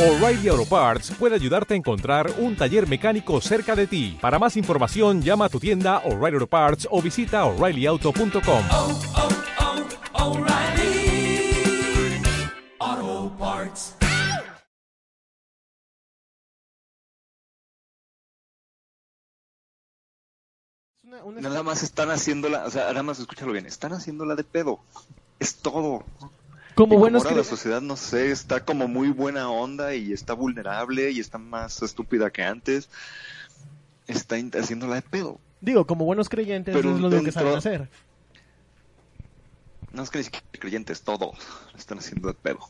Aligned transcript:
O'Reilly 0.00 0.48
Auto 0.48 0.64
Parts 0.64 1.10
puede 1.18 1.34
ayudarte 1.34 1.74
a 1.74 1.76
encontrar 1.76 2.32
un 2.38 2.56
taller 2.56 2.88
mecánico 2.88 3.38
cerca 3.42 3.76
de 3.76 3.86
ti. 3.86 4.16
Para 4.18 4.38
más 4.38 4.56
información, 4.56 5.20
llama 5.20 5.44
a 5.44 5.48
tu 5.50 5.60
tienda 5.60 5.98
O'Reilly 6.06 6.36
Auto 6.36 6.46
Parts 6.46 6.88
o 6.90 7.02
visita 7.02 7.44
oreillyauto.com. 7.44 8.64
oh, 8.70 9.00
oh, 10.16 10.30
O'Reilly 10.30 11.52
Auto 12.78 13.30
Parts. 13.38 13.94
Una- 21.04 21.24
una- 21.24 21.40
Nada 21.40 21.62
más 21.62 21.82
están 21.82 22.10
haciéndola, 22.10 22.64
o 22.66 22.70
sea, 22.70 22.88
nada 22.88 23.02
más 23.02 23.18
escúchalo 23.18 23.52
bien, 23.52 23.66
están 23.66 23.92
haciéndola 23.92 24.34
de 24.36 24.44
pedo. 24.44 24.80
Es 25.38 25.56
todo. 25.56 26.04
Como 26.84 26.98
buenos 26.98 27.24
ahora 27.24 27.36
la 27.38 27.44
sociedad, 27.44 27.80
no 27.80 27.96
sé, 27.96 28.30
está 28.30 28.64
como 28.64 28.88
muy 28.88 29.08
buena 29.10 29.50
onda 29.50 29.94
y 29.94 30.12
está 30.12 30.34
vulnerable 30.34 31.10
y 31.10 31.20
está 31.20 31.38
más 31.38 31.82
estúpida 31.82 32.30
que 32.30 32.42
antes. 32.42 32.88
Está 34.06 34.36
haciéndola 34.58 34.96
de 34.96 35.02
pedo. 35.02 35.38
Digo, 35.60 35.86
como 35.86 36.04
buenos 36.04 36.28
creyentes 36.28 36.74
Pero 36.74 36.94
es 36.94 37.00
lo 37.00 37.06
único 37.08 37.20
que 37.22 37.30
dentro- 37.30 37.42
saben 37.42 37.56
hacer. 37.58 37.88
No 39.92 40.02
es 40.02 40.10
que 40.10 40.24
creyentes, 40.58 41.02
todos 41.02 41.36
la 41.72 41.78
están 41.78 41.98
haciendo 41.98 42.28
de 42.28 42.34
pedo. 42.34 42.60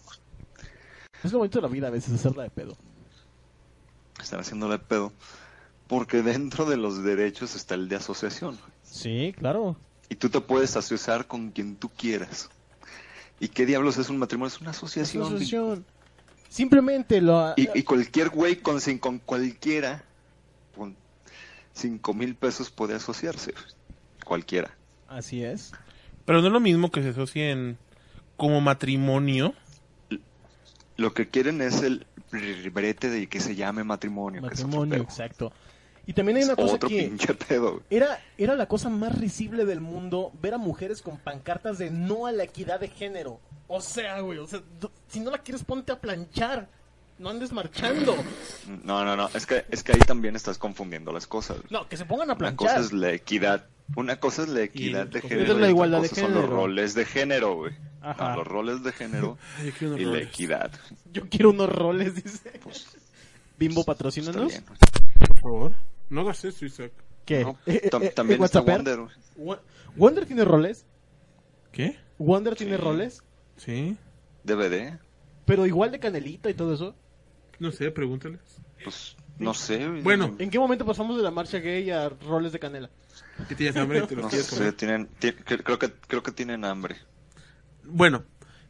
Es 1.22 1.32
lo 1.32 1.38
bonito 1.38 1.58
de 1.58 1.62
la 1.62 1.68
vida 1.68 1.88
a 1.88 1.90
veces 1.90 2.14
hacerla 2.14 2.44
de 2.44 2.50
pedo. 2.50 2.76
Están 4.20 4.40
haciéndola 4.40 4.78
de 4.78 4.84
pedo. 4.84 5.12
Porque 5.86 6.22
dentro 6.22 6.64
de 6.66 6.76
los 6.76 7.02
derechos 7.02 7.54
está 7.56 7.74
el 7.74 7.88
de 7.88 7.96
asociación. 7.96 8.58
Sí, 8.84 9.34
claro. 9.36 9.76
Y 10.08 10.14
tú 10.14 10.28
te 10.30 10.40
puedes 10.40 10.76
asociar 10.76 11.26
con 11.26 11.50
quien 11.50 11.76
tú 11.76 11.88
quieras. 11.90 12.48
¿Y 13.40 13.48
qué 13.48 13.66
diablos 13.66 13.96
es 13.96 14.10
un 14.10 14.18
matrimonio? 14.18 14.54
Es 14.54 14.60
una 14.60 14.70
asociación. 14.70 15.24
Asociación. 15.24 15.84
Simplemente 16.48 17.20
lo... 17.20 17.54
Y, 17.56 17.68
y 17.74 17.82
cualquier 17.82 18.28
güey 18.28 18.56
con, 18.56 18.78
con 18.98 19.18
cualquiera, 19.18 20.04
con 20.76 20.94
cinco 21.72 22.12
mil 22.12 22.34
pesos 22.34 22.70
puede 22.70 22.94
asociarse. 22.94 23.54
Cualquiera. 24.24 24.76
Así 25.08 25.42
es. 25.42 25.72
Pero 26.24 26.40
no 26.40 26.48
es 26.48 26.52
lo 26.52 26.60
mismo 26.60 26.90
que 26.90 27.02
se 27.02 27.08
asocien 27.08 27.78
como 28.36 28.60
matrimonio. 28.60 29.54
Lo 30.96 31.14
que 31.14 31.28
quieren 31.28 31.62
es 31.62 31.82
el 31.82 32.06
brete 32.72 33.08
de 33.08 33.26
que 33.26 33.40
se 33.40 33.56
llame 33.56 33.82
matrimonio. 33.84 34.42
Matrimonio, 34.42 34.98
exacto. 34.98 35.52
Y 36.10 36.12
también 36.12 36.38
hay 36.38 36.42
una 36.42 36.54
Es 36.54 36.58
cosa 36.58 36.74
otro 36.74 36.88
que... 36.88 37.04
pinche 37.04 37.34
pedo. 37.34 37.70
güey. 37.74 37.82
Era, 37.88 38.18
era 38.36 38.56
la 38.56 38.66
cosa 38.66 38.88
más 38.88 39.16
risible 39.16 39.64
del 39.64 39.80
mundo 39.80 40.32
ver 40.42 40.54
a 40.54 40.58
mujeres 40.58 41.02
con 41.02 41.18
pancartas 41.18 41.78
de 41.78 41.90
no 41.92 42.26
a 42.26 42.32
la 42.32 42.42
equidad 42.42 42.80
de 42.80 42.88
género. 42.88 43.40
O 43.68 43.80
sea, 43.80 44.18
güey, 44.18 44.38
o 44.38 44.46
sea, 44.48 44.60
si 45.06 45.20
no 45.20 45.30
la 45.30 45.38
quieres 45.38 45.62
ponte 45.62 45.92
a 45.92 46.00
planchar. 46.00 46.68
No 47.20 47.28
andes 47.30 47.52
marchando. 47.52 48.16
No, 48.82 49.04
no, 49.04 49.14
no. 49.14 49.28
Es 49.34 49.46
que, 49.46 49.64
es 49.70 49.84
que 49.84 49.92
ahí 49.92 50.00
también 50.00 50.34
estás 50.34 50.58
confundiendo 50.58 51.12
las 51.12 51.28
cosas. 51.28 51.58
No, 51.70 51.86
que 51.88 51.96
se 51.96 52.04
pongan 52.06 52.30
a 52.30 52.34
Una 52.34 52.56
cosa 52.56 52.74
planchar. 52.74 52.80
es 52.80 52.92
la 52.92 53.12
equidad. 53.12 53.66
Una 53.94 54.18
cosa 54.18 54.42
es 54.42 54.48
la 54.48 54.62
equidad 54.62 55.06
de 55.06 55.20
género. 55.20 55.42
es 55.42 55.48
la 55.48 55.52
y 55.52 55.56
otra 55.58 55.68
igualdad 55.68 56.02
de 56.02 56.08
cosa 56.08 56.20
Son 56.22 56.32
los 56.32 56.40
género. 56.42 56.56
roles 56.56 56.94
de 56.94 57.04
género, 57.04 57.54
güey. 57.54 57.72
Ajá. 58.00 58.30
No, 58.30 58.36
los 58.38 58.46
roles 58.48 58.82
de 58.82 58.90
género 58.92 59.38
y 59.96 60.04
la 60.06 60.18
equidad. 60.18 60.72
Yo 61.12 61.28
quiero 61.28 61.50
unos 61.50 61.68
roles, 61.68 62.16
dice. 62.16 62.58
Bimbo, 63.58 63.82
Está 63.82 63.92
patrocínanos. 63.92 64.48
bien. 64.48 64.64
Por 64.64 65.38
favor. 65.40 65.72
No 66.10 66.20
hagas 66.22 66.44
eso, 66.44 66.64
Isaac. 66.66 66.92
¿Qué? 67.24 67.44
No, 67.44 67.58
Eh, 67.66 67.80
eh, 67.84 67.90
tam- 67.90 68.02
eh, 68.02 68.10
también 68.10 68.42
está. 68.42 68.60
Wonder. 68.60 69.00
¿Wonder 69.96 70.26
tiene 70.26 70.44
roles? 70.44 70.84
¿Qué? 71.72 71.96
¿Wonder 72.18 72.54
tiene 72.56 72.76
roles? 72.76 73.22
Sí. 73.56 73.96
DVD. 74.44 74.98
Pero 75.46 75.66
igual 75.66 75.90
de 75.92 76.00
canelita 76.00 76.50
y 76.50 76.54
todo 76.54 76.74
eso. 76.74 76.94
No 77.58 77.70
sé, 77.72 77.90
pregúntales. 77.90 78.40
Pues 78.82 79.16
no 79.38 79.54
sé. 79.54 79.86
Bueno. 80.02 80.34
¿En 80.38 80.50
qué 80.50 80.58
momento 80.58 80.84
pasamos 80.84 81.16
de 81.16 81.22
la 81.22 81.30
marcha 81.30 81.58
gay 81.58 81.90
a 81.90 82.08
roles 82.08 82.52
de 82.52 82.58
canela? 82.58 82.90
¿Qué 83.48 83.54
tienes 83.54 83.76
hambre? 83.76 84.02
¿Te 84.02 84.14
los 84.14 84.24
No 84.24 84.28
quieres 84.30 84.46
sé, 84.46 84.56
comer? 84.56 84.72
tienen, 84.74 85.06
ti- 85.18 85.32
cre- 85.32 85.62
creo 85.62 85.78
que 85.78 85.92
creo 86.06 86.22
que 86.22 86.32
tienen 86.32 86.64
hambre. 86.64 86.96
Bueno, 87.84 88.24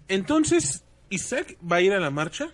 entonces 0.09 0.85
Isaac 1.09 1.57
va 1.71 1.77
a 1.77 1.81
ir 1.81 1.93
a 1.93 2.01
la 2.01 2.11
marcha. 2.11 2.51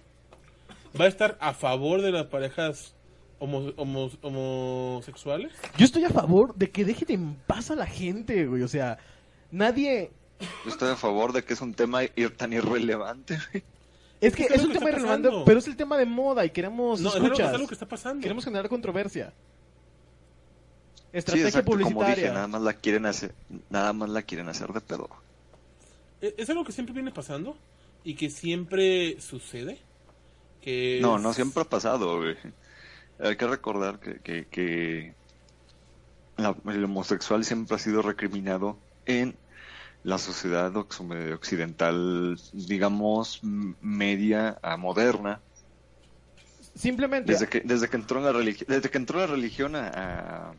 Va 0.99 1.05
a 1.05 1.09
estar 1.09 1.37
a 1.41 1.53
favor 1.55 2.01
de 2.03 2.11
las 2.13 2.27
parejas 2.27 2.95
homo- 3.39 3.73
homo- 3.77 4.11
homosexuales. 4.23 5.53
Yo 5.77 5.85
estoy 5.85 6.05
a 6.05 6.11
favor 6.11 6.55
de 6.55 6.71
que 6.71 6.85
dejen 6.85 7.11
en 7.11 7.35
paz 7.47 7.71
a 7.71 7.77
la 7.77 7.87
gente, 7.87 8.47
güey. 8.47 8.63
O 8.63 8.69
sea, 8.69 8.99
nadie... 9.51 10.11
Yo 10.65 10.71
estoy 10.71 10.91
a 10.91 10.97
favor 10.97 11.33
de 11.33 11.43
que 11.45 11.55
es 11.55 11.61
un 11.61 11.73
tema 11.75 12.03
ir 12.05 12.37
tan 12.37 12.53
irrelevante. 12.53 13.39
güey. 13.53 13.65
Es 14.21 14.35
que 14.35 14.45
Es 14.45 14.65
un 14.65 14.73
tema 14.73 14.89
irrelevante, 14.91 15.29
pasando. 15.29 15.45
pero 15.45 15.59
es 15.59 15.67
el 15.67 15.77
tema 15.77 15.97
de 15.99 16.07
moda 16.07 16.45
y 16.45 16.51
queremos 16.51 17.01
No, 17.01 17.11
es 17.11 17.15
algo, 17.17 17.27
es 17.27 17.33
escuchas. 17.33 17.55
algo 17.55 17.67
que 17.69 17.75
está 17.75 17.87
pasando. 17.87 18.23
Queremos 18.23 18.45
generar 18.45 18.69
controversia. 18.69 19.33
Sí, 21.13 21.19
Estrategia 21.19 21.65
como 21.65 21.79
publicitaria. 21.79 22.15
dije, 22.15 22.29
nada 22.35 22.47
más 22.47 22.63
la 22.63 22.73
quieren 22.75 23.07
hacer, 23.07 23.35
nada 23.71 23.93
más 23.93 24.11
la 24.11 24.23
quieren 24.23 24.49
hacer 24.49 24.71
de 24.73 24.81
pedo. 24.81 25.09
Es 26.21 26.35
es 26.37 26.51
algo 26.51 26.65
que 26.65 26.73
siempre 26.73 26.93
viene 26.95 27.11
pasando 27.11 27.57
y 28.05 28.15
que 28.15 28.29
siempre 28.31 29.19
sucede. 29.21 29.79
Que 30.61 30.99
No, 31.01 31.17
es- 31.17 31.23
no 31.23 31.33
siempre 31.33 31.63
ha 31.63 31.67
pasado, 31.67 32.19
güey. 32.19 32.37
Hay 33.19 33.37
que 33.37 33.47
recordar 33.47 33.99
que, 33.99 34.21
que, 34.21 34.47
que 34.47 35.15
la- 36.37 36.56
el 36.66 36.84
homosexual 36.84 37.44
siempre 37.44 37.77
ha 37.77 37.78
sido 37.78 38.03
recriminado 38.03 38.77
en 39.06 39.34
la 40.04 40.19
sociedad 40.19 40.75
occidental, 40.77 42.38
digamos, 42.53 43.41
media 43.43 44.59
a 44.62 44.77
moderna. 44.77 45.41
Simplemente, 46.75 47.32
Desde 47.32 47.49
que, 47.49 47.60
desde 47.60 47.88
que 47.88 47.97
entró 47.97 48.21
la 48.21 48.32
religión, 48.32 48.66
desde 48.69 48.91
que 48.91 48.99
entró 48.99 49.19
la 49.19 49.27
religión 49.27 49.75
a, 49.77 50.53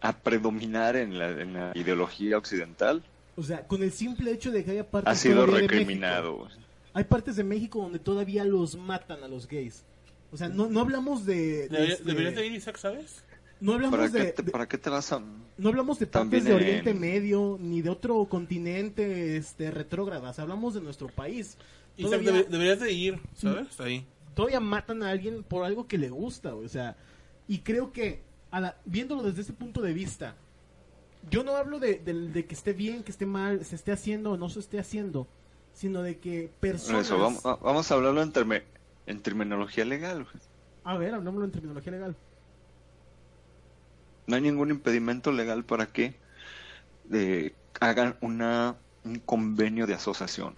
a, 0.00 0.12
predominar 0.12 0.96
en 0.96 1.18
la, 1.18 1.28
en 1.30 1.52
la 1.52 1.72
ideología 1.74 2.38
occidental, 2.38 3.02
o 3.36 3.42
sea, 3.42 3.66
con 3.66 3.82
el 3.82 3.92
simple 3.92 4.32
hecho 4.32 4.50
de 4.50 4.64
que 4.64 4.70
haya 4.72 4.90
partes 4.90 5.12
ha 5.12 5.14
sido 5.14 5.46
de 5.46 5.60
recriminado. 5.60 6.44
México, 6.44 6.60
hay 6.94 7.04
partes 7.04 7.36
de 7.36 7.44
México 7.44 7.80
donde 7.80 7.98
todavía 7.98 8.44
los 8.44 8.74
matan 8.76 9.22
a 9.22 9.28
los 9.28 9.46
gays. 9.46 9.84
O 10.32 10.36
sea, 10.36 10.48
no, 10.48 10.68
no 10.68 10.80
hablamos 10.80 11.26
de... 11.26 11.64
este- 11.64 12.04
Deberías 12.04 12.34
de 12.34 12.46
ir, 12.46 12.52
Isaac, 12.52 12.76
¿sabes? 12.78 13.24
no 13.60 13.72
hablamos 13.74 13.98
¿Para, 13.98 14.08
de, 14.10 14.26
qué 14.26 14.32
te, 14.32 14.42
de- 14.42 14.52
¿Para 14.52 14.68
qué 14.68 14.78
te 14.78 14.88
vas 14.90 15.12
a...? 15.12 15.20
no 15.58 15.68
hablamos 15.68 15.98
de 15.98 16.06
partes 16.06 16.44
de 16.44 16.54
Oriente 16.54 16.90
en- 16.90 17.00
Medio 17.00 17.58
ni 17.60 17.82
de 17.82 17.90
otro 17.90 18.24
continente 18.26 19.36
este 19.36 19.70
retrógradas, 19.70 20.38
hablamos 20.38 20.72
de 20.74 20.80
nuestro 20.80 21.08
país. 21.08 21.58
Isaac, 21.96 22.22
Todavía, 22.22 22.42
deberías 22.44 22.80
de 22.80 22.92
ir, 22.92 23.20
¿sabes? 23.34 23.78
Ahí. 23.80 24.06
todavía 24.34 24.60
matan 24.60 25.02
a 25.02 25.10
alguien 25.10 25.42
por 25.42 25.64
algo 25.64 25.86
que 25.86 25.98
le 25.98 26.08
gusta, 26.08 26.54
o 26.54 26.66
sea, 26.68 26.96
y 27.48 27.58
creo 27.58 27.92
que 27.92 28.22
a 28.50 28.60
la- 28.60 28.76
viéndolo 28.86 29.22
desde 29.22 29.42
ese 29.42 29.52
punto 29.52 29.82
de 29.82 29.92
vista, 29.92 30.36
yo 31.30 31.44
no 31.44 31.54
hablo 31.56 31.78
de, 31.78 31.96
de- 31.98 32.28
de 32.30 32.46
que 32.46 32.54
esté 32.54 32.72
bien, 32.72 33.02
que 33.02 33.10
esté 33.10 33.26
mal, 33.26 33.62
se 33.66 33.74
esté 33.76 33.92
haciendo 33.92 34.30
o 34.32 34.36
no 34.38 34.48
se 34.48 34.60
esté 34.60 34.78
haciendo, 34.78 35.26
sino 35.74 36.00
de 36.02 36.18
que 36.18 36.50
personas... 36.60 37.04
Eso, 37.06 37.18
vamos, 37.18 37.44
a- 37.44 37.56
vamos 37.56 37.90
a 37.90 37.94
hablarlo 37.94 38.22
en, 38.22 38.32
terme- 38.32 38.62
en 39.10 39.20
terminología 39.20 39.84
legal. 39.84 40.26
A 40.84 40.96
ver, 40.96 41.14
hablámoslo 41.14 41.44
en 41.44 41.52
terminología 41.52 41.92
legal. 41.92 42.16
No 44.26 44.36
hay 44.36 44.42
ningún 44.42 44.70
impedimento 44.70 45.32
legal 45.32 45.64
para 45.64 45.86
que 45.86 46.14
eh, 47.12 47.54
hagan 47.80 48.16
una, 48.20 48.76
un 49.04 49.18
convenio 49.18 49.86
de 49.86 49.94
asociación. 49.94 50.54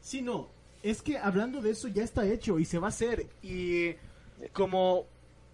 Sí, 0.00 0.20
no, 0.20 0.48
es 0.82 1.02
que 1.02 1.18
hablando 1.18 1.62
de 1.62 1.70
eso 1.70 1.88
ya 1.88 2.02
está 2.02 2.26
hecho 2.26 2.58
y 2.58 2.64
se 2.64 2.78
va 2.78 2.88
a 2.88 2.90
hacer 2.90 3.28
y 3.42 3.94
como... 4.52 5.06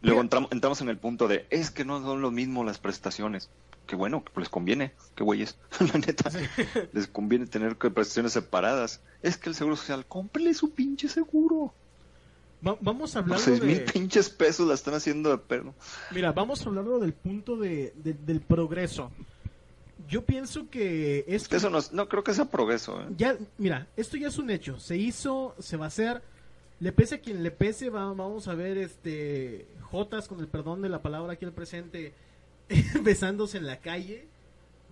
Luego 0.02 0.22
entramos, 0.22 0.50
entramos 0.50 0.80
en 0.80 0.88
el 0.88 0.96
punto 0.96 1.28
de, 1.28 1.46
es 1.50 1.70
que 1.70 1.84
no 1.84 2.02
son 2.02 2.22
lo 2.22 2.30
mismo 2.30 2.64
las 2.64 2.78
prestaciones. 2.78 3.50
Que 3.86 3.96
bueno, 3.96 4.24
que 4.24 4.40
les 4.40 4.48
conviene, 4.48 4.92
que 5.14 5.24
güeyes, 5.24 5.58
la 5.92 5.98
neta, 5.98 6.30
les 6.92 7.06
conviene 7.06 7.46
tener 7.46 7.76
prestaciones 7.76 8.32
separadas. 8.32 9.02
Es 9.20 9.36
que 9.36 9.50
el 9.50 9.54
seguro 9.54 9.76
social, 9.76 10.06
cómprele 10.06 10.54
su 10.54 10.70
pinche 10.70 11.08
seguro. 11.08 11.74
Va- 12.66 12.76
vamos 12.80 13.16
a 13.16 13.20
hablar 13.20 13.38
seis 13.38 13.62
mil 13.62 13.78
de... 13.78 13.92
pinches 13.92 14.28
pesos 14.30 14.66
la 14.68 14.74
están 14.74 14.94
haciendo 14.94 15.30
de 15.30 15.38
perro. 15.38 15.74
Mira, 16.12 16.32
vamos 16.32 16.60
a 16.64 16.68
hablarlo 16.68 16.98
del 16.98 17.12
punto 17.12 17.56
de, 17.56 17.92
de- 17.96 18.14
del 18.14 18.40
progreso. 18.40 19.10
Yo 20.08 20.24
pienso 20.24 20.68
que 20.70 21.20
Es 21.28 21.42
esto 21.42 21.56
eso 21.56 21.70
no, 21.70 21.78
es- 21.78 21.92
no 21.92 22.08
creo 22.08 22.24
que 22.24 22.34
sea 22.34 22.46
progreso. 22.46 23.00
¿eh? 23.00 23.04
ya, 23.16 23.36
mira, 23.58 23.86
esto 23.96 24.16
ya 24.16 24.28
es 24.28 24.38
un 24.38 24.50
hecho. 24.50 24.78
Se 24.80 24.96
hizo, 24.96 25.54
se 25.58 25.76
va 25.76 25.84
a 25.84 25.88
hacer. 25.88 26.22
Le 26.80 26.92
pese 26.92 27.16
a 27.16 27.20
quien 27.20 27.42
le 27.42 27.50
pese, 27.50 27.90
va- 27.90 28.06
vamos 28.12 28.48
a 28.48 28.54
ver 28.54 28.78
este 28.78 29.66
Jotas 29.90 30.26
con 30.28 30.40
el 30.40 30.48
perdón 30.48 30.80
de 30.82 30.88
la 30.88 31.02
palabra 31.02 31.34
aquí 31.34 31.44
al 31.44 31.52
presente 31.52 32.14
besándose 33.02 33.58
en 33.58 33.66
la 33.66 33.80
calle. 33.80 34.26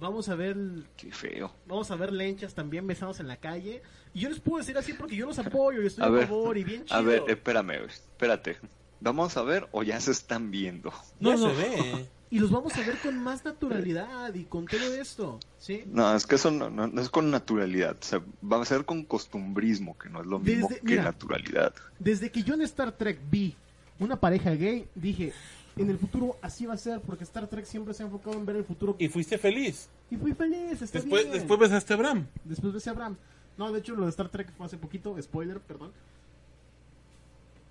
Vamos 0.00 0.28
a 0.28 0.34
ver, 0.34 0.56
Qué 0.96 1.10
feo. 1.12 1.52
vamos 1.66 1.90
a 1.90 1.96
ver 1.96 2.12
lenchas 2.12 2.54
también 2.54 2.86
besándose 2.86 3.22
en 3.22 3.28
la 3.28 3.36
calle. 3.36 3.82
Y 4.14 4.20
yo 4.20 4.28
les 4.28 4.40
puedo 4.40 4.58
decir 4.58 4.76
así 4.78 4.92
porque 4.92 5.16
yo 5.16 5.26
los 5.26 5.38
apoyo 5.38 5.82
y 5.82 5.86
estoy 5.86 6.04
a, 6.04 6.06
A 6.06 6.10
ver, 6.10 6.26
favor 6.28 6.56
y 6.56 6.64
bien 6.64 6.84
chido. 6.84 6.96
A 6.98 7.02
ver, 7.02 7.22
espérame, 7.28 7.72
espérate. 7.86 8.56
¿Vamos 9.00 9.36
a 9.36 9.42
ver 9.42 9.68
o 9.72 9.82
ya 9.82 10.00
se 10.00 10.10
están 10.12 10.50
viendo? 10.50 10.92
No, 11.20 11.36
se 11.36 11.46
ve. 11.54 12.06
y 12.30 12.38
los 12.40 12.50
vamos 12.50 12.76
a 12.76 12.80
ver 12.80 12.98
con 12.98 13.16
más 13.22 13.44
naturalidad 13.44 14.34
y 14.34 14.44
con 14.44 14.66
todo 14.66 14.94
esto, 14.94 15.38
¿sí? 15.58 15.84
No, 15.86 16.14
es 16.14 16.26
que 16.26 16.34
eso 16.36 16.50
no, 16.50 16.68
no- 16.70 16.86
no 16.88 17.00
es 17.00 17.08
con 17.08 17.30
naturalidad. 17.30 17.96
O 18.00 18.04
sea, 18.04 18.22
va 18.42 18.60
a 18.60 18.64
ser 18.64 18.84
con 18.84 19.04
costumbrismo, 19.04 19.96
que 19.98 20.08
no 20.08 20.20
es 20.20 20.26
lo 20.26 20.38
mismo 20.38 20.68
Desde- 20.68 20.80
que 20.80 20.86
mira. 20.92 21.02
naturalidad. 21.04 21.74
Desde 21.98 22.30
que 22.30 22.42
yo 22.42 22.54
en 22.54 22.62
Star 22.62 22.92
Trek 22.92 23.18
vi 23.30 23.54
una 24.00 24.18
pareja 24.18 24.50
gay, 24.54 24.88
dije, 24.94 25.32
en 25.78 25.90
el 25.90 25.98
futuro 25.98 26.36
así 26.42 26.66
va 26.66 26.74
a 26.74 26.78
ser, 26.78 27.00
porque 27.00 27.24
Star 27.24 27.46
Trek 27.48 27.64
siempre 27.64 27.94
se 27.94 28.02
ha 28.02 28.06
enfocado 28.06 28.36
en 28.36 28.44
ver 28.46 28.56
el 28.56 28.64
futuro. 28.64 28.96
Y 28.98 29.08
fuiste 29.08 29.38
feliz. 29.38 29.88
Y 30.10 30.16
fui 30.16 30.32
feliz, 30.34 30.82
está 30.82 30.98
Después, 30.98 31.22
bien. 31.24 31.34
después 31.34 31.60
besaste 31.60 31.92
a 31.92 31.96
Abraham. 31.96 32.26
Después 32.44 32.72
besé 32.72 32.90
a 32.90 32.92
Abraham. 32.92 33.16
No, 33.56 33.72
de 33.72 33.80
hecho 33.80 33.94
lo 33.94 34.04
de 34.04 34.10
Star 34.10 34.28
Trek 34.28 34.50
fue 34.56 34.66
hace 34.66 34.76
poquito, 34.76 35.16
spoiler, 35.20 35.60
perdón. 35.60 35.92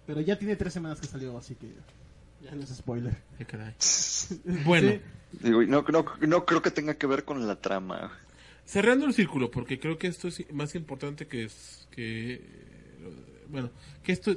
Pero 0.05 0.21
ya 0.21 0.37
tiene 0.37 0.55
tres 0.55 0.73
semanas 0.73 0.99
que 1.01 1.07
salió, 1.07 1.37
así 1.37 1.55
que 1.55 1.67
ya 2.43 2.51
no 2.55 2.63
es 2.63 2.69
spoiler. 2.69 3.17
Qué 3.37 3.45
caray. 3.45 3.73
Bueno, 4.65 4.91
Sí. 4.91 5.01
Digo, 5.43 5.61
y 5.61 5.67
no, 5.67 5.81
no, 5.89 6.05
no 6.21 6.45
creo 6.45 6.61
que 6.61 6.71
tenga 6.71 6.93
que 6.95 7.05
ver 7.07 7.25
con 7.25 7.45
la 7.47 7.57
trama. 7.57 8.11
cerrando 8.65 9.05
el 9.05 9.13
círculo, 9.13 9.51
porque 9.51 9.79
creo 9.79 9.97
que 9.97 10.07
esto 10.07 10.29
es 10.29 10.45
más 10.53 10.73
importante 10.75 11.27
que 11.27 11.43
es 11.45 11.87
que 11.91 12.41
bueno, 13.49 13.69
que 14.03 14.11
esto 14.13 14.35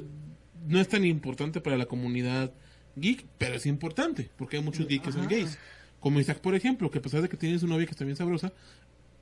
no 0.67 0.79
es 0.79 0.87
tan 0.87 1.03
importante 1.05 1.59
para 1.61 1.77
la 1.77 1.85
comunidad 1.85 2.51
geek, 2.95 3.25
pero 3.37 3.55
es 3.55 3.65
importante, 3.65 4.29
porque 4.37 4.57
hay 4.57 4.63
muchos 4.63 4.87
geeks 4.87 5.05
que 5.05 5.11
son 5.11 5.27
gays. 5.27 5.57
Como 5.99 6.19
Isaac, 6.19 6.39
por 6.39 6.55
ejemplo, 6.55 6.89
que 6.89 6.97
a 6.99 7.01
pesar 7.01 7.21
de 7.21 7.29
que 7.29 7.37
tiene 7.37 7.59
su 7.59 7.67
novia 7.67 7.85
que 7.85 7.91
está 7.91 8.03
bien 8.05 8.17
sabrosa, 8.17 8.51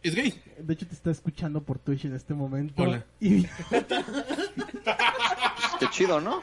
es 0.01 0.16
gay. 0.16 0.33
De 0.60 0.74
hecho 0.74 0.88
te 0.88 0.94
está 0.95 1.12
escuchando 1.12 1.62
por 1.62 1.77
Twitch 1.80 2.06
en 2.06 2.16
este 2.16 2.33
momento. 2.33 2.81
Hola. 2.81 3.06
Y, 3.19 3.44
Qué 5.80 5.89
chido, 5.92 6.19
¿no? 6.19 6.42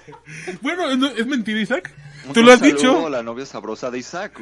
Bueno, 0.63 0.95
¿no- 0.97 1.09
¿es 1.09 1.27
mentira, 1.27 1.61
Isaac? 1.61 1.93
Un 2.27 2.33
¿Tú 2.33 2.43
lo 2.43 2.53
has 2.53 2.61
dicho? 2.63 3.07
a 3.07 3.11
la 3.11 3.23
novia 3.23 3.45
sabrosa 3.47 3.91
de 3.91 3.99
Isaac. 3.99 4.41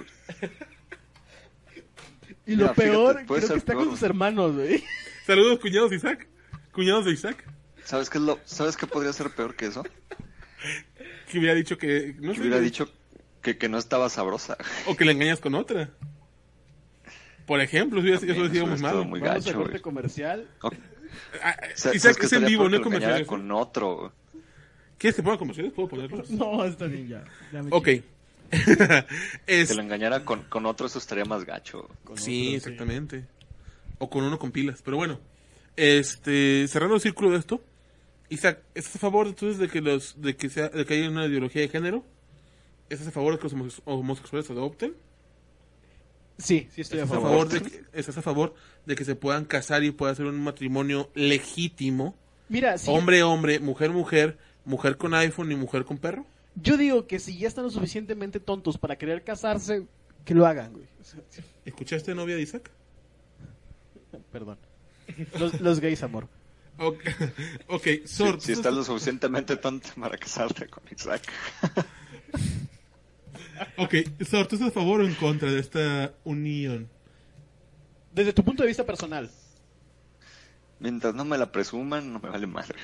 y 2.46 2.50
Mira, 2.50 2.66
lo 2.68 2.74
fíjate, 2.74 2.90
peor, 2.90 3.26
puede 3.26 3.42
creo 3.42 3.52
que 3.54 3.58
está 3.58 3.72
peor. 3.72 3.84
con 3.84 3.90
sus 3.94 4.02
hermanos, 4.02 4.54
güey. 4.54 4.84
Saludos, 5.26 5.58
cuñados 5.60 5.90
de 5.90 5.96
Isaac. 5.96 6.28
Cuñados 6.72 7.04
de 7.06 7.12
Isaac. 7.12 7.44
¿Sabes 7.84 8.08
qué, 8.10 8.18
es 8.18 8.24
lo, 8.24 8.38
¿Sabes 8.44 8.76
qué 8.76 8.86
podría 8.86 9.12
ser 9.12 9.30
peor 9.30 9.54
que 9.56 9.66
eso? 9.66 9.84
Que 11.34 11.40
hubiera 11.40 11.54
dicho 11.56 11.76
que... 11.76 12.14
No 12.20 12.30
Que 12.30 12.36
sé, 12.36 12.40
hubiera 12.42 12.60
dicho 12.60 12.88
que, 13.42 13.58
que 13.58 13.68
no 13.68 13.76
estaba 13.76 14.08
sabrosa. 14.08 14.56
O 14.86 14.94
que 14.96 15.04
le 15.04 15.10
engañas 15.12 15.40
con 15.40 15.54
otra. 15.56 15.90
Por 17.44 17.60
ejemplo, 17.60 18.00
eso 18.00 18.20
También, 18.20 18.42
decíamos 18.44 18.74
eso 18.78 18.86
es 18.86 18.92
todo 18.92 19.00
mal. 19.02 19.08
muy 19.10 19.20
Vamos 19.20 19.34
a 19.36 19.38
gacho, 19.40 19.58
corte 19.58 19.70
güey. 19.72 19.82
comercial. 19.82 20.48
O- 20.62 20.70
Ah, 21.42 21.56
¿sabes 21.74 21.96
Isaac 21.96 22.16
qué 22.18 22.26
es 22.26 22.32
en 22.34 22.44
vivo, 22.44 22.68
no 22.68 22.76
es 22.76 22.82
comercial. 22.82 23.26
con 23.26 23.50
otro. 23.52 24.12
¿Quieres 24.98 25.16
que 25.16 25.22
ponga 25.22 25.38
comerciales? 25.38 25.72
¿Puedo 25.72 25.88
ponerlos? 25.88 26.30
No, 26.30 26.64
está 26.64 26.86
bien 26.86 27.08
ya. 27.08 27.24
ya 27.52 27.62
me 27.62 27.68
Ok. 27.72 27.88
es... 29.46 29.68
Que 29.68 29.74
lo 29.74 29.82
engañara 29.82 30.24
con, 30.24 30.42
con 30.44 30.66
otro, 30.66 30.86
eso 30.86 30.98
estaría 30.98 31.24
más 31.24 31.44
gacho. 31.44 31.88
Sí, 32.14 32.54
exactamente. 32.54 33.24
O 33.98 34.08
con 34.08 34.22
uno 34.24 34.38
con 34.38 34.52
pilas. 34.52 34.80
Pero 34.82 34.96
bueno, 34.96 35.18
este, 35.76 36.66
cerrando 36.68 36.94
el 36.94 37.00
círculo 37.00 37.30
de 37.32 37.38
esto, 37.38 37.60
Isaac, 38.30 38.60
¿estás 38.74 38.96
a 38.96 38.98
favor 38.98 39.26
entonces 39.26 39.58
de 39.58 39.68
que 39.68 39.80
los, 39.80 40.20
de 40.20 40.36
que 40.36 40.48
sea, 40.48 40.68
de 40.68 40.84
que 40.84 40.94
haya 40.94 41.08
una 41.10 41.26
ideología 41.26 41.62
de 41.62 41.68
género? 41.68 42.04
¿Estás 42.88 43.08
a 43.08 43.10
favor 43.10 43.32
de 43.34 43.38
que 43.38 43.44
los 43.44 43.54
homose- 43.54 43.82
homosexuales 43.84 44.50
adopten? 44.50 44.94
Sí, 46.38 46.68
sí 46.72 46.80
estoy 46.80 47.00
a 47.00 47.04
¿Estás 47.04 47.18
a 47.18 47.20
favor. 47.20 47.48
de 47.48 47.60
que, 47.62 47.84
estás 47.92 48.18
a 48.18 48.22
favor 48.22 48.54
de 48.86 48.96
que 48.96 49.04
se 49.04 49.14
puedan 49.14 49.44
casar 49.44 49.84
y 49.84 49.90
pueda 49.92 50.12
hacer 50.12 50.26
un 50.26 50.42
matrimonio 50.42 51.10
legítimo? 51.14 52.14
Mira, 52.48 52.76
sí, 52.78 52.90
Hombre, 52.90 53.22
hombre, 53.22 53.60
mujer, 53.60 53.90
mujer, 53.90 54.36
mujer 54.64 54.96
con 54.96 55.14
iPhone 55.14 55.52
y 55.52 55.56
mujer 55.56 55.84
con 55.84 55.98
perro. 55.98 56.26
yo 56.56 56.76
digo 56.76 57.06
que 57.06 57.18
si 57.20 57.38
ya 57.38 57.46
están 57.48 57.64
lo 57.64 57.70
suficientemente 57.70 58.40
tontos 58.40 58.78
para 58.78 58.96
querer 58.96 59.22
casarse, 59.22 59.86
que 60.24 60.34
lo 60.34 60.46
hagan, 60.46 60.72
güey. 60.72 60.86
¿Escuchaste 61.64 62.14
novia 62.14 62.34
de 62.36 62.42
Isaac? 62.42 62.70
Perdón. 64.32 64.58
Los, 65.38 65.60
los 65.60 65.80
gays, 65.80 66.02
amor. 66.02 66.28
Ok, 66.78 67.00
okay 67.68 68.02
Si, 68.04 68.16
Sor, 68.16 68.40
si 68.40 68.52
estás 68.52 68.74
lo 68.74 68.82
suficientemente 68.84 69.56
tonto 69.56 69.88
para 70.00 70.18
casarte 70.18 70.66
con 70.68 70.82
Isaac. 70.90 71.22
ok, 73.78 73.94
Sor, 74.28 74.46
¿tú 74.46 74.56
estás 74.56 74.70
a 74.70 74.72
favor 74.72 75.00
o 75.00 75.06
en 75.06 75.14
contra 75.14 75.50
de 75.50 75.60
esta 75.60 76.12
unión? 76.24 76.88
Desde 78.12 78.32
tu 78.32 78.44
punto 78.44 78.62
de 78.62 78.68
vista 78.68 78.84
personal. 78.84 79.30
Mientras 80.80 81.14
no 81.14 81.24
me 81.24 81.38
la 81.38 81.50
presuman, 81.50 82.12
no 82.12 82.18
me 82.20 82.28
vale 82.28 82.46
madre. 82.46 82.76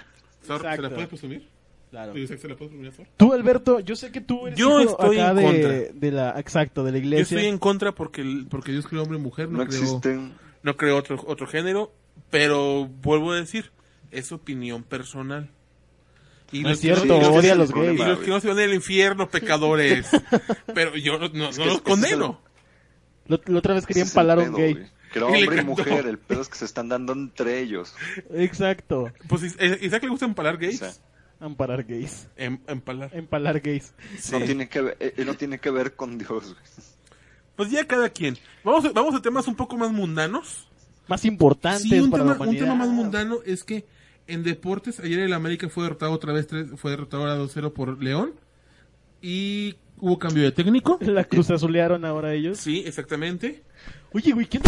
Sor, 0.46 0.60
¿se 0.62 0.80
la 0.82 0.90
puedes 0.90 1.08
presumir? 1.08 1.48
Claro. 1.90 2.16
Isaac, 2.16 2.38
¿se 2.38 2.48
la 2.48 2.56
puedes 2.56 2.70
presumir 2.70 2.92
a 2.92 2.96
Sor? 2.96 3.06
Tú, 3.16 3.32
Alberto, 3.32 3.80
yo 3.80 3.96
sé 3.96 4.12
que 4.12 4.20
tú 4.20 4.46
eres 4.46 4.58
Yo 4.58 4.80
hijo 4.80 4.90
estoy 4.92 5.18
acá 5.18 5.30
en 5.30 5.36
de, 5.36 5.42
contra. 5.42 5.70
de 6.00 6.10
la, 6.12 6.40
exacto, 6.40 6.84
de 6.84 6.92
la 6.92 6.98
Yo 6.98 7.04
iglesia. 7.04 7.36
estoy 7.36 7.50
en 7.50 7.58
contra 7.58 7.94
porque, 7.94 8.20
el- 8.22 8.46
porque 8.48 8.72
Dios 8.72 8.86
creó 8.86 9.02
hombre 9.02 9.18
y 9.18 9.22
mujer, 9.22 9.48
no, 9.48 9.58
No 9.58 9.66
creó, 9.66 9.80
existen. 9.82 10.32
no 10.62 10.76
creó 10.76 10.96
otro, 10.96 11.22
otro 11.26 11.46
género, 11.48 11.92
pero 12.30 12.86
vuelvo 12.86 13.32
a 13.32 13.36
decir, 13.36 13.72
es 14.10 14.32
opinión 14.32 14.82
personal. 14.82 15.50
Y 16.52 16.62
No 16.62 16.70
los 16.70 16.78
es 16.78 16.82
que 16.82 16.94
cierto, 16.96 17.16
y 17.20 17.24
odia 17.24 17.52
a 17.52 17.54
los 17.56 17.70
y 17.70 17.72
gays. 17.74 17.98
los 18.00 18.18
que 18.18 18.26
no 18.30 18.40
se 18.40 18.48
van 18.48 18.58
al 18.58 18.74
infierno, 18.74 19.28
pecadores. 19.30 20.08
pero 20.74 20.96
yo 20.96 21.18
no, 21.18 21.28
no- 21.28 21.48
Es 21.50 21.58
no 21.58 21.64
que 21.64 21.68
los 21.70 21.76
el- 21.78 21.82
condeno. 21.82 22.40
La, 23.26 23.38
otra 23.58 23.74
vez 23.74 23.86
quería 23.86 24.02
empalar 24.02 24.40
a 24.40 24.42
un 24.42 24.54
gay. 24.54 24.72
güey. 24.74 24.86
Que 25.12 25.18
Y 25.18 25.22
hombre 25.22 25.62
y 25.62 25.64
mujer, 25.64 26.06
el 26.06 26.18
pedo 26.18 26.40
es 26.40 26.48
que 26.48 26.56
se 26.56 26.64
están 26.64 26.88
dando 26.88 27.12
entre 27.12 27.60
ellos. 27.60 27.94
Exacto. 28.32 29.12
Pues 29.28 29.54
eh, 29.58 29.78
Isaac 29.82 30.02
le 30.04 30.08
gusta 30.08 30.24
empalar 30.26 30.56
gays. 30.58 30.82
O 30.82 30.84
sea, 30.86 30.92
Amparar 31.40 31.84
gays. 31.84 32.28
Em- 32.36 32.58
empalar. 32.66 33.10
Empalar 33.14 33.60
gays. 33.60 33.94
no, 34.30 34.40
tiene 34.40 34.68
que 34.68 34.80
ver, 34.82 34.96
eh, 35.00 35.24
no 35.24 35.34
tiene 35.34 35.58
que 35.58 35.70
ver 35.70 35.94
con 35.94 36.18
Dios. 36.18 36.28
güey. 36.54 36.56
Pues 37.56 37.70
ya 37.70 37.86
cada 37.86 38.08
quien. 38.10 38.36
Vamos 38.64 38.84
a, 38.84 38.92
vamos 38.92 39.14
a 39.14 39.22
temas 39.22 39.46
un 39.48 39.54
poco 39.56 39.76
más 39.76 39.90
mundanos. 39.90 40.66
Más 41.08 41.24
importantes 41.24 41.82
Sí, 41.82 41.98
un 41.98 42.10
para 42.10 42.22
tema, 42.24 42.34
la 42.34 42.40
un 42.40 42.42
humanidad. 42.46 42.64
tema 42.64 42.74
más 42.76 42.88
mundano 42.88 43.38
es 43.44 43.64
que 43.64 43.84
en 44.26 44.42
deportes, 44.42 45.00
ayer 45.00 45.20
el 45.20 45.32
América 45.32 45.68
fue 45.68 45.84
derrotado 45.84 46.12
otra 46.12 46.32
vez, 46.32 46.46
tres- 46.46 46.70
fue 46.76 46.90
derrotado 46.92 47.22
ahora 47.24 47.36
2-0 47.38 47.72
por 47.72 48.02
León. 48.02 48.34
Y 49.22 49.76
hubo 49.98 50.18
cambio 50.18 50.42
de 50.44 50.52
técnico. 50.52 50.98
La 51.02 51.24
cruz 51.24 51.50
azulearon 51.50 52.04
ahora 52.04 52.32
ellos. 52.32 52.58
Sí, 52.58 52.82
exactamente. 52.86 53.62
Oye, 54.12 54.32
güey, 54.32 54.46
¿qué, 54.46 54.60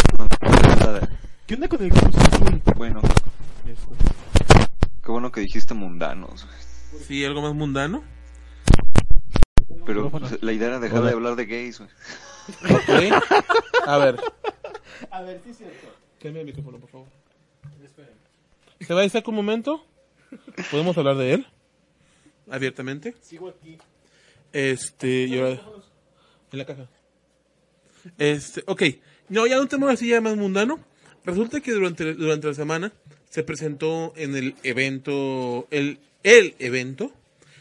Nada. 0.79 1.09
qué 1.47 1.55
onda 1.55 1.67
con 1.67 1.83
el 1.83 1.89
cruz 1.91 2.15
azul? 2.15 2.61
Bueno, 2.75 3.01
qué 5.03 5.11
bueno 5.11 5.31
que 5.31 5.41
dijiste 5.41 5.73
mundanos. 5.73 6.45
güey. 6.45 7.03
Sí, 7.07 7.25
algo 7.25 7.41
más 7.41 7.53
mundano. 7.53 8.03
Pero 9.85 10.09
pues, 10.09 10.41
la 10.41 10.53
idea 10.53 10.67
era 10.69 10.79
dejar 10.79 10.99
Hola. 10.99 11.07
de 11.09 11.13
hablar 11.15 11.35
de 11.35 11.45
gays. 11.45 11.79
güey. 11.79 13.09
A 13.85 13.97
ver, 13.97 14.19
A 15.11 15.21
ver, 15.23 15.41
sí 15.43 15.49
es 15.51 15.57
cierto. 15.57 15.87
cambia 16.21 16.41
el 16.41 16.45
micrófono, 16.45 16.77
por 16.77 16.89
favor. 16.89 17.07
¿Se 18.85 18.93
va 18.93 19.01
a 19.01 19.05
Isaac 19.05 19.27
un 19.27 19.35
momento? 19.35 19.85
¿Podemos 20.71 20.97
hablar 20.97 21.15
de 21.17 21.33
él? 21.33 21.47
Abiertamente. 22.49 23.15
Sigo 23.21 23.49
aquí. 23.49 23.77
Este, 24.51 25.25
y 25.25 25.39
ahora... 25.39 25.61
En 26.51 26.59
la 26.59 26.65
caja. 26.65 26.89
Este, 28.17 28.63
ok. 28.67 28.83
No, 29.29 29.47
ya 29.47 29.61
un 29.61 29.67
tema 29.67 29.91
así 29.91 30.09
ya 30.09 30.21
más 30.21 30.35
mundano. 30.35 30.79
Resulta 31.23 31.61
que 31.61 31.71
durante, 31.71 32.13
durante 32.13 32.47
la 32.47 32.53
semana 32.53 32.91
se 33.29 33.43
presentó 33.43 34.13
en 34.17 34.35
el 34.35 34.55
evento, 34.63 35.67
el, 35.71 35.99
el 36.23 36.53
evento, 36.59 37.11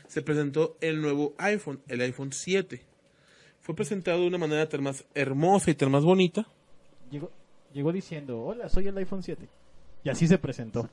se 0.08 0.22
presentó 0.22 0.76
el 0.80 1.00
nuevo 1.00 1.34
iPhone, 1.38 1.80
el 1.88 2.00
iPhone 2.00 2.32
7. 2.32 2.82
Fue 3.60 3.76
presentado 3.76 4.22
de 4.22 4.26
una 4.26 4.38
manera 4.38 4.68
tan 4.68 4.82
más 4.82 5.04
hermosa 5.14 5.70
y 5.70 5.74
tan 5.74 5.92
más 5.92 6.02
bonita. 6.02 6.46
Llegó, 7.10 7.30
llegó 7.72 7.92
diciendo, 7.92 8.42
hola, 8.42 8.68
soy 8.68 8.88
el 8.88 8.96
iPhone 8.98 9.22
7. 9.22 9.48
Y 10.04 10.08
así 10.08 10.26
se 10.26 10.38
presentó. 10.38 10.88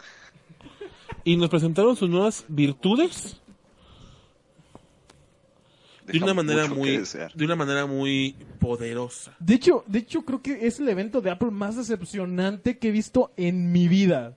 Y 1.24 1.36
nos 1.36 1.50
presentaron 1.50 1.96
sus 1.96 2.10
nuevas 2.10 2.46
virtudes 2.48 3.40
de 6.06 6.24
una 6.24 6.34
manera 6.34 6.68
muy, 6.68 6.98
de 6.98 7.46
una 7.46 7.56
manera 7.56 7.86
muy 7.86 8.36
poderosa. 8.60 9.36
De 9.40 9.56
hecho, 9.56 9.84
de 9.88 10.00
hecho, 10.00 10.24
creo 10.24 10.42
que 10.42 10.66
es 10.66 10.80
el 10.80 10.90
evento 10.90 11.22
de 11.22 11.30
Apple 11.30 11.52
más 11.52 11.76
decepcionante 11.76 12.78
que 12.78 12.90
he 12.90 12.92
visto 12.92 13.32
en 13.38 13.72
mi 13.72 13.88
vida. 13.88 14.36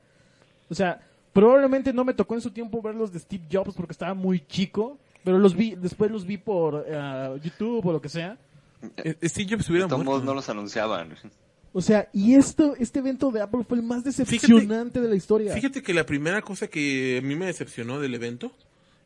O 0.68 0.74
sea, 0.74 1.00
probablemente 1.32 1.92
no 1.92 2.04
me 2.04 2.14
tocó 2.14 2.34
en 2.34 2.40
su 2.40 2.50
tiempo 2.50 2.82
ver 2.82 2.94
los 2.94 3.12
de 3.12 3.18
Steve 3.20 3.44
Jobs 3.50 3.74
porque 3.74 3.92
estaba 3.92 4.14
muy 4.14 4.44
chico, 4.46 4.98
pero 5.24 5.38
los 5.38 5.54
vi, 5.54 5.74
después 5.74 6.10
los 6.10 6.26
vi 6.26 6.36
por 6.36 6.84
eh, 6.86 7.40
YouTube 7.42 7.86
o 7.86 7.92
lo 7.92 8.00
que 8.02 8.08
sea. 8.08 8.36
Eh, 8.96 9.16
eh, 9.20 9.28
Steve 9.28 9.50
Jobs 9.52 9.68
hubiera 9.70 9.86
De 9.86 9.90
todos 9.90 10.04
muerto. 10.04 10.10
modos 10.10 10.24
no 10.24 10.34
los 10.34 10.48
anunciaban. 10.48 11.14
O 11.74 11.80
sea, 11.80 12.08
y 12.12 12.34
esto, 12.34 12.74
este 12.78 12.98
evento 12.98 13.30
de 13.30 13.40
Apple 13.40 13.64
fue 13.66 13.78
el 13.78 13.82
más 13.82 14.04
decepcionante 14.04 15.00
de 15.00 15.08
la 15.08 15.16
historia. 15.16 15.54
Fíjate 15.54 15.82
que 15.82 15.94
la 15.94 16.04
primera 16.04 16.42
cosa 16.42 16.68
que 16.68 17.20
a 17.22 17.26
mí 17.26 17.34
me 17.34 17.46
decepcionó 17.46 17.98
del 17.98 18.14
evento 18.14 18.52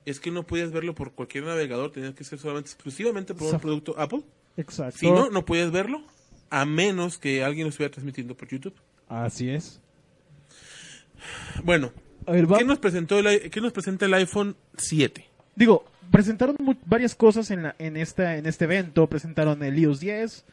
es 0.05 0.21
que 0.21 0.31
no 0.31 0.45
podías 0.45 0.73
verlo 0.73 0.95
por 0.95 1.13
cualquier 1.13 1.45
navegador, 1.45 1.93
tenías 1.93 2.15
que 2.15 2.25
ser 2.25 2.39
solamente 2.39 2.71
exclusivamente 2.71 3.35
por 3.35 3.53
un 3.55 3.61
producto 3.61 3.95
Apple. 3.99 4.23
Exacto. 4.57 4.99
Si 4.99 5.11
no, 5.11 5.31
no 5.31 5.45
podías 5.45 5.71
verlo 5.71 6.03
a 6.51 6.65
menos 6.65 7.19
que 7.19 7.45
alguien 7.45 7.65
lo 7.65 7.71
estuviera 7.71 7.93
transmitiendo 7.93 8.37
por 8.37 8.49
YouTube. 8.49 8.75
Así 9.09 9.49
es. 9.51 9.81
Bueno, 11.65 11.93
A 12.27 12.33
ver, 12.33 12.47
¿qué 12.47 12.65
nos 12.65 12.79
presentó 12.79 13.19
el, 13.19 13.51
qué 13.51 13.61
nos 13.61 13.73
presenta 13.73 14.07
el 14.07 14.15
iPhone 14.15 14.57
7? 14.77 15.25
digo, 15.55 15.85
presentaron 16.11 16.57
varias 16.85 17.15
cosas 17.15 17.51
en, 17.51 17.65
la, 17.65 17.77
en, 17.79 17.97
esta, 17.97 18.37
en 18.37 18.47
este 18.47 18.65
evento. 18.65 19.09
Presentaron 19.09 19.63
el 19.63 19.79
iOS 19.79 20.01
10, 20.01 20.45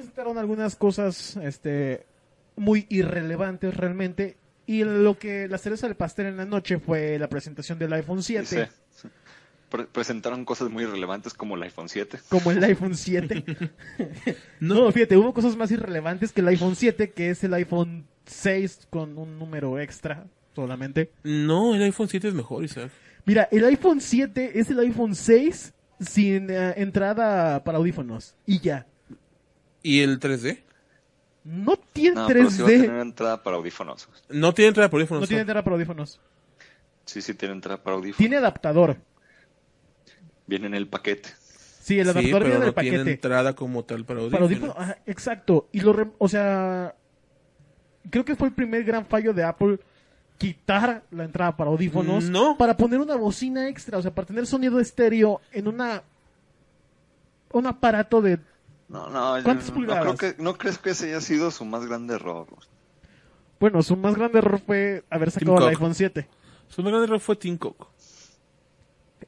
presentaron 0.00 0.38
algunas 0.38 0.76
cosas 0.76 1.36
este, 1.42 2.06
muy 2.56 2.86
irrelevantes 2.88 3.76
realmente. 3.76 4.36
Y 4.66 4.84
lo 4.84 5.18
que 5.18 5.48
la 5.48 5.58
cereza 5.58 5.86
del 5.88 5.96
pastel 5.96 6.26
en 6.26 6.36
la 6.36 6.44
noche 6.46 6.78
fue 6.78 7.18
la 7.18 7.28
presentación 7.28 7.78
del 7.78 7.92
iPhone 7.92 8.22
7, 8.22 8.40
Dice, 8.42 8.68
pre- 9.68 9.84
presentaron 9.86 10.44
cosas 10.44 10.70
muy 10.70 10.84
relevantes 10.86 11.34
como 11.34 11.56
el 11.56 11.62
iPhone 11.64 11.88
7. 11.88 12.18
como 12.28 12.50
el 12.52 12.62
iPhone 12.62 12.94
7. 12.94 13.44
no, 14.60 14.90
fíjate, 14.92 15.16
hubo 15.16 15.34
cosas 15.34 15.56
más 15.56 15.70
irrelevantes 15.72 16.32
que 16.32 16.40
el 16.40 16.48
iPhone 16.48 16.76
7, 16.76 17.10
que 17.10 17.30
es 17.30 17.42
el 17.44 17.52
iPhone 17.54 18.06
6 18.26 18.86
con 18.90 19.18
un 19.18 19.38
número 19.38 19.78
extra 19.80 20.26
solamente. 20.54 21.10
No, 21.24 21.74
el 21.74 21.82
iPhone 21.82 22.08
7 22.08 22.28
es 22.28 22.34
mejor, 22.34 22.64
Isaac. 22.64 22.90
Mira, 23.26 23.48
el 23.50 23.64
iPhone 23.64 24.00
7 24.00 24.52
es 24.58 24.70
el 24.70 24.78
iPhone 24.78 25.14
6 25.14 25.72
sin 26.00 26.48
eh, 26.48 26.74
entrada 26.76 27.62
para 27.64 27.78
audífonos. 27.78 28.34
Y 28.46 28.60
ya. 28.60 28.86
¿Y 29.82 30.00
el 30.00 30.20
3D? 30.20 30.58
No 31.44 31.76
tiene 31.76 32.16
No, 32.16 32.26
pero 32.26 32.50
sí 32.50 32.62
va 32.62 32.68
a 32.68 32.70
3D. 32.70 32.80
tener 32.82 33.00
entrada 33.00 33.42
para 33.42 33.56
audífonos. 33.56 34.08
No 34.28 34.52
tiene 34.52 34.68
entrada 34.68 34.90
por 34.90 34.98
audífonos. 35.00 35.22
No 35.22 35.26
tiene 35.26 35.40
entrada 35.40 35.62
para 35.64 35.76
audífonos. 35.76 36.20
Sí, 37.06 37.22
sí 37.22 37.34
tiene 37.34 37.54
entrada 37.54 37.82
para 37.82 37.96
audífonos. 37.96 38.18
Tiene 38.18 38.36
adaptador. 38.36 38.96
Viene 40.46 40.66
en 40.66 40.74
el 40.74 40.86
paquete. 40.86 41.30
Sí, 41.80 41.98
el 41.98 42.04
Sí, 42.06 42.10
adaptador 42.10 42.42
pero 42.42 42.44
viene 42.44 42.58
no 42.58 42.64
del 42.66 42.74
tiene 42.74 42.96
paquete. 42.98 43.12
entrada 43.12 43.54
como 43.54 43.84
tal 43.84 44.04
para 44.04 44.20
audífonos. 44.20 44.32
Para 44.32 44.44
audífonos, 44.44 44.76
ajá, 44.76 44.98
exacto. 45.06 45.68
Y 45.72 45.80
lo, 45.80 45.92
re- 45.94 46.10
o 46.18 46.28
sea, 46.28 46.94
creo 48.10 48.24
que 48.24 48.36
fue 48.36 48.48
el 48.48 48.54
primer 48.54 48.84
gran 48.84 49.06
fallo 49.06 49.32
de 49.32 49.42
Apple 49.44 49.78
quitar 50.38 51.02
la 51.10 51.24
entrada 51.24 51.56
para 51.56 51.70
audífonos 51.70 52.24
No. 52.30 52.56
para 52.56 52.76
poner 52.76 52.98
una 53.00 53.16
bocina 53.16 53.68
extra, 53.68 53.98
o 53.98 54.02
sea, 54.02 54.14
para 54.14 54.26
tener 54.26 54.46
sonido 54.46 54.78
estéreo 54.80 55.40
en 55.52 55.68
una 55.68 56.02
un 57.52 57.66
aparato 57.66 58.22
de 58.22 58.38
No, 58.90 59.08
no, 59.08 59.38
yo 59.38 59.44
¿Cuántas 59.44 59.70
no, 59.74 59.86
creo 59.86 60.16
que, 60.16 60.34
no 60.42 60.58
crees 60.58 60.78
que 60.78 60.90
ese 60.90 61.06
haya 61.06 61.20
sido 61.20 61.50
su 61.52 61.64
más 61.64 61.86
grande 61.86 62.14
error. 62.16 62.46
bueno, 63.60 63.82
su 63.82 63.96
más 63.96 64.14
grande 64.16 64.38
error 64.38 64.60
fue 64.60 65.04
haber 65.10 65.30
sacado 65.30 65.58
el 65.58 65.68
iPhone 65.74 65.94
7. 65.94 66.26
Su 66.68 66.82
más 66.82 66.90
grande 66.90 67.06
error 67.06 67.20
fue 67.20 67.36
Tim 67.36 67.56
Cook. 67.56 67.86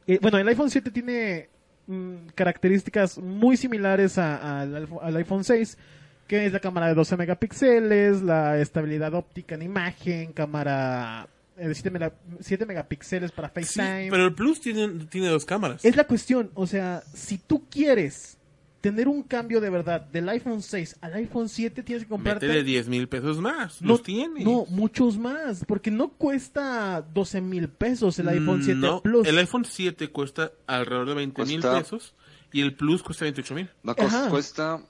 Eh, 0.07 0.19
bueno, 0.21 0.39
el 0.39 0.49
iPhone 0.49 0.69
7 0.71 0.91
tiene 0.91 1.49
mm, 1.87 2.29
características 2.35 3.19
muy 3.19 3.57
similares 3.57 4.19
a- 4.19 4.61
al 4.63 5.17
iPhone 5.17 5.45
6, 5.45 5.79
que 6.27 6.47
es 6.47 6.53
la 6.53 6.61
cámara 6.61 6.89
de 6.89 6.95
12 6.95 7.17
megapíxeles, 7.17 8.23
la 8.23 8.59
estabilidad 8.59 9.15
óptica 9.15 9.55
en 9.55 9.63
imagen, 9.63 10.33
cámara 10.33 11.29
eh, 11.57 11.69
de 11.69 11.75
7, 11.75 11.91
mega- 11.91 12.13
7 12.41 12.67
megapíxeles 12.67 13.31
para 13.31 13.49
Sí, 13.49 13.55
FaceTime. 13.55 14.11
pero 14.11 14.25
el 14.25 14.35
Plus 14.35 14.61
tiene, 14.61 15.05
tiene 15.07 15.29
dos 15.29 15.45
cámaras. 15.45 15.85
Es 15.85 15.95
la 15.95 16.05
cuestión, 16.07 16.51
o 16.55 16.67
sea, 16.67 17.03
si 17.15 17.39
tú 17.39 17.69
quieres 17.69 18.39
tener 18.83 19.09
un 19.09 19.23
cambio 19.23 19.63
de 19.63 19.71
verdad 19.71 20.03
del 20.03 20.29
iPhone 20.29 20.61
6 20.61 20.97
al 21.01 21.15
iPhone 21.15 21.49
7, 21.49 21.83
tienes 21.83 22.03
que 22.05 22.11
comprarte... 22.11 22.47
Métele 22.47 22.65
10 22.65 22.89
mil 22.89 23.09
pesos 23.09 23.39
más. 23.41 23.81
No, 23.81 23.89
los 23.89 24.03
tiene. 24.03 24.45
No, 24.45 24.67
muchos 24.69 25.17
más, 25.17 25.65
porque 25.67 25.91
no 25.91 26.09
cuesta 26.11 27.01
12 27.15 27.41
mil 27.41 27.69
pesos 27.71 28.19
el 28.19 28.29
iPhone 28.29 28.63
7 28.63 28.79
No, 28.79 29.01
Plus. 29.01 29.27
El 29.27 29.39
iPhone 29.39 29.65
7 29.65 30.09
cuesta 30.09 30.53
alrededor 30.67 31.09
de 31.09 31.15
20 31.15 31.45
mil 31.47 31.61
Cuesta- 31.63 31.79
pesos 31.79 32.15
y 32.53 32.61
el 32.61 32.75
Plus 32.75 33.03
cuesta 33.03 33.25
28 33.25 33.55
mil. 33.55 33.71
Ajá. 33.87 34.29
cuesta 34.29 34.81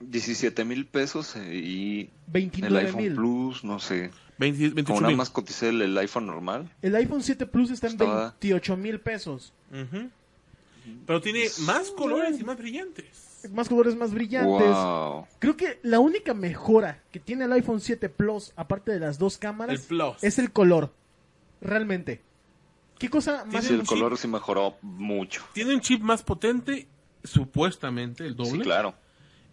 17 0.00 0.64
mil 0.64 0.86
pesos 0.86 1.36
eh, 1.36 1.54
y 1.56 2.00
el 2.00 2.10
29 2.26 2.80
iPhone 2.86 3.02
mil. 3.02 3.14
Plus, 3.14 3.64
no 3.64 3.78
sé. 3.78 4.10
20 4.38 4.58
Como 4.58 4.74
28 4.74 5.00
nada 5.02 5.16
más 5.16 5.30
coticé 5.30 5.68
el, 5.68 5.82
el 5.82 5.96
iPhone 5.98 6.26
normal. 6.26 6.68
El 6.82 6.96
iPhone 6.96 7.22
7 7.22 7.46
Plus 7.46 7.70
está 7.70 7.86
en 7.86 7.92
Estaba- 7.92 8.34
28 8.40 8.76
mil 8.76 8.98
pesos. 9.00 9.52
Ujú. 9.70 10.08
Pero 11.06 11.20
tiene 11.20 11.46
más 11.60 11.90
colores 11.90 12.38
y 12.40 12.44
más 12.44 12.56
brillantes. 12.58 13.48
Más 13.52 13.68
colores 13.68 13.96
más 13.96 14.12
brillantes. 14.12 14.66
Wow. 14.68 15.26
Creo 15.38 15.56
que 15.56 15.78
la 15.82 15.98
única 15.98 16.34
mejora 16.34 17.02
que 17.10 17.20
tiene 17.20 17.46
el 17.46 17.52
iPhone 17.52 17.80
7 17.80 18.08
Plus, 18.08 18.52
aparte 18.56 18.92
de 18.92 19.00
las 19.00 19.18
dos 19.18 19.38
cámaras, 19.38 19.80
El 19.80 19.86
Plus. 19.86 20.16
es 20.22 20.38
el 20.38 20.52
color. 20.52 20.92
Realmente. 21.60 22.22
¿Qué 22.98 23.08
cosa 23.08 23.46
más? 23.46 23.64
Sí, 23.64 23.72
el 23.74 23.86
color 23.86 24.12
chip. 24.12 24.20
sí 24.22 24.28
mejoró 24.28 24.76
mucho. 24.82 25.42
Tiene 25.54 25.74
un 25.74 25.80
chip 25.80 26.02
más 26.02 26.22
potente, 26.22 26.86
supuestamente 27.24 28.26
el 28.26 28.36
doble. 28.36 28.50
Sí, 28.50 28.58
claro. 28.60 28.94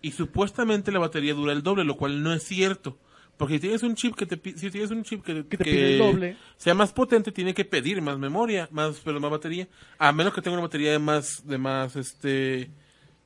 Y 0.01 0.12
supuestamente 0.12 0.91
la 0.91 1.00
batería 1.00 1.34
dura 1.34 1.53
el 1.53 1.63
doble, 1.63 1.84
lo 1.86 1.96
cual 1.98 2.22
no 2.22 2.34
es 2.34 2.43
cierto. 2.43 2.98
Porque 3.38 3.56
si 3.56 3.60
tienes 3.60 3.84
un 3.84 3.94
chip 3.96 4.15
que 4.15 4.25
te 4.25 4.58
si 4.58 4.72
tienes 4.72 4.89
un 4.91 5.03
chip 5.03 5.24
que, 5.24 5.46
Que 5.46 5.58
te 5.58 5.63
pide 5.63 5.94
el 5.94 6.00
doble. 6.00 6.38
sea 6.58 6.74
más 6.74 6.91
potente, 6.91 7.32
tiene 7.32 7.53
que 7.53 7.65
pedir 7.65 8.01
más 8.01 8.17
memoria, 8.17 8.67
más 8.72 9.00
pero 9.06 9.20
más 9.20 9.29
batería, 9.29 9.67
a 10.00 10.12
menos 10.12 10.34
que 10.34 10.41
tenga 10.41 10.56
una 10.58 10.63
batería 10.65 10.91
de 10.91 11.00
más 11.00 11.46
de 11.48 11.58
más 11.60 11.96
este 11.96 12.70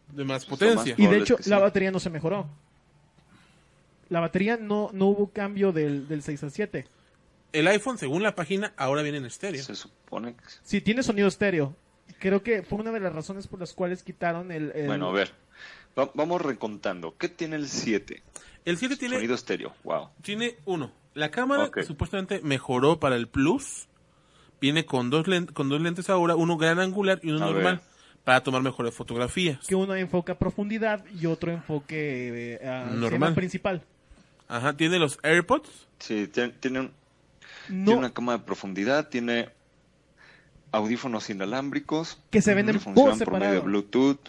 de 0.09 0.23
más 0.25 0.45
potencia. 0.45 0.93
Y 0.97 1.07
de 1.07 1.17
hecho, 1.19 1.37
sí. 1.39 1.49
la 1.49 1.59
batería 1.59 1.91
no 1.91 1.99
se 1.99 2.09
mejoró. 2.09 2.45
La 4.09 4.19
batería 4.19 4.57
no, 4.57 4.89
no 4.93 5.07
hubo 5.07 5.29
cambio 5.31 5.71
del, 5.71 6.07
del 6.07 6.21
6 6.21 6.43
al 6.43 6.51
7. 6.51 6.87
El 7.53 7.67
iPhone, 7.67 7.97
según 7.97 8.23
la 8.23 8.35
página, 8.35 8.73
ahora 8.77 9.01
viene 9.03 9.19
en 9.19 9.25
estéreo. 9.25 9.63
Se 9.63 9.75
supone 9.75 10.33
que... 10.35 10.43
Sí, 10.63 10.81
tiene 10.81 11.03
sonido 11.03 11.27
estéreo. 11.29 11.75
Creo 12.19 12.43
que 12.43 12.61
fue 12.63 12.79
una 12.79 12.91
de 12.91 12.99
las 12.99 13.13
razones 13.13 13.47
por 13.47 13.59
las 13.61 13.73
cuales 13.73 14.03
quitaron 14.03 14.51
el... 14.51 14.71
el- 14.75 14.87
Bueno, 14.87 15.09
a 15.09 15.13
ver. 15.13 15.31
Va- 15.97 16.11
vamos 16.13 16.41
recontando. 16.41 17.15
¿Qué 17.17 17.29
tiene 17.29 17.55
el 17.55 17.69
7? 17.69 18.21
El 18.65 18.77
7 18.77 18.95
tiene 18.97 19.15
Sonido 19.15 19.35
estéreo. 19.35 19.73
Wow. 19.83 20.09
tiene 20.21 20.55
uno. 20.65 20.91
La 21.13 21.29
cámara 21.31 21.69
supuestamente 21.85 22.41
mejoró 22.43 22.99
para 22.99 23.15
el 23.15 23.27
Plus. 23.27 23.87
Viene 24.61 24.85
con 24.85 25.09
dos 25.09 25.27
lentes, 25.27 25.53
con 25.55 25.69
dos 25.69 25.81
lentes 25.81 26.09
ahora, 26.09 26.35
uno 26.35 26.55
gran 26.57 26.79
angular 26.79 27.19
y 27.23 27.31
uno 27.31 27.43
A 27.45 27.51
normal 27.51 27.75
ver. 27.77 27.81
para 28.23 28.43
tomar 28.43 28.61
mejores 28.61 28.93
fotografías. 28.93 29.65
Que 29.67 29.73
uno 29.75 29.95
enfoca 29.95 30.37
profundidad 30.37 31.03
y 31.19 31.25
otro 31.25 31.51
enfoque 31.51 32.57
eh, 32.61 32.67
a- 32.67 32.85
Normal. 32.85 33.33
principal. 33.33 33.81
Ajá, 34.47 34.73
tiene 34.77 34.99
los 34.99 35.17
AirPods. 35.23 35.87
Sí, 35.99 36.27
tiene, 36.27 36.49
tiene, 36.59 36.79
un- 36.81 36.91
No, 37.69 37.85
tiene 37.85 37.99
una 37.99 38.13
cámara 38.13 38.37
de 38.37 38.43
profundidad, 38.45 39.09
tiene 39.09 39.49
audífonos 40.71 41.29
inalámbricos. 41.29 42.19
Que 42.29 42.41
se 42.41 42.53
venden 42.53 42.75
por 42.79 42.93
por 42.93 42.95
medio 42.95 43.11
de 43.13 43.17
separado. 43.17 43.61
Bluetooth. 43.63 44.19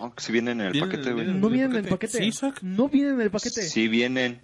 No, 0.00 0.14
que 0.14 0.22
si 0.22 0.32
vienen 0.32 0.60
en 0.60 0.66
el 0.68 0.72
Vienen- 0.72 0.90
paquete, 0.90 1.12
güey. 1.12 1.26
no 1.26 1.48
vienen 1.48 1.70
en 1.72 1.76
el 1.78 1.82
paquete. 1.84 2.06
paquete. 2.12 2.18
¿Sí, 2.18 2.24
Isaac? 2.28 2.58
No 2.62 2.88
vienen 2.88 3.14
en 3.14 3.20
el 3.22 3.30
paquete. 3.30 3.62
Sí 3.62 3.88
vienen. 3.88 4.40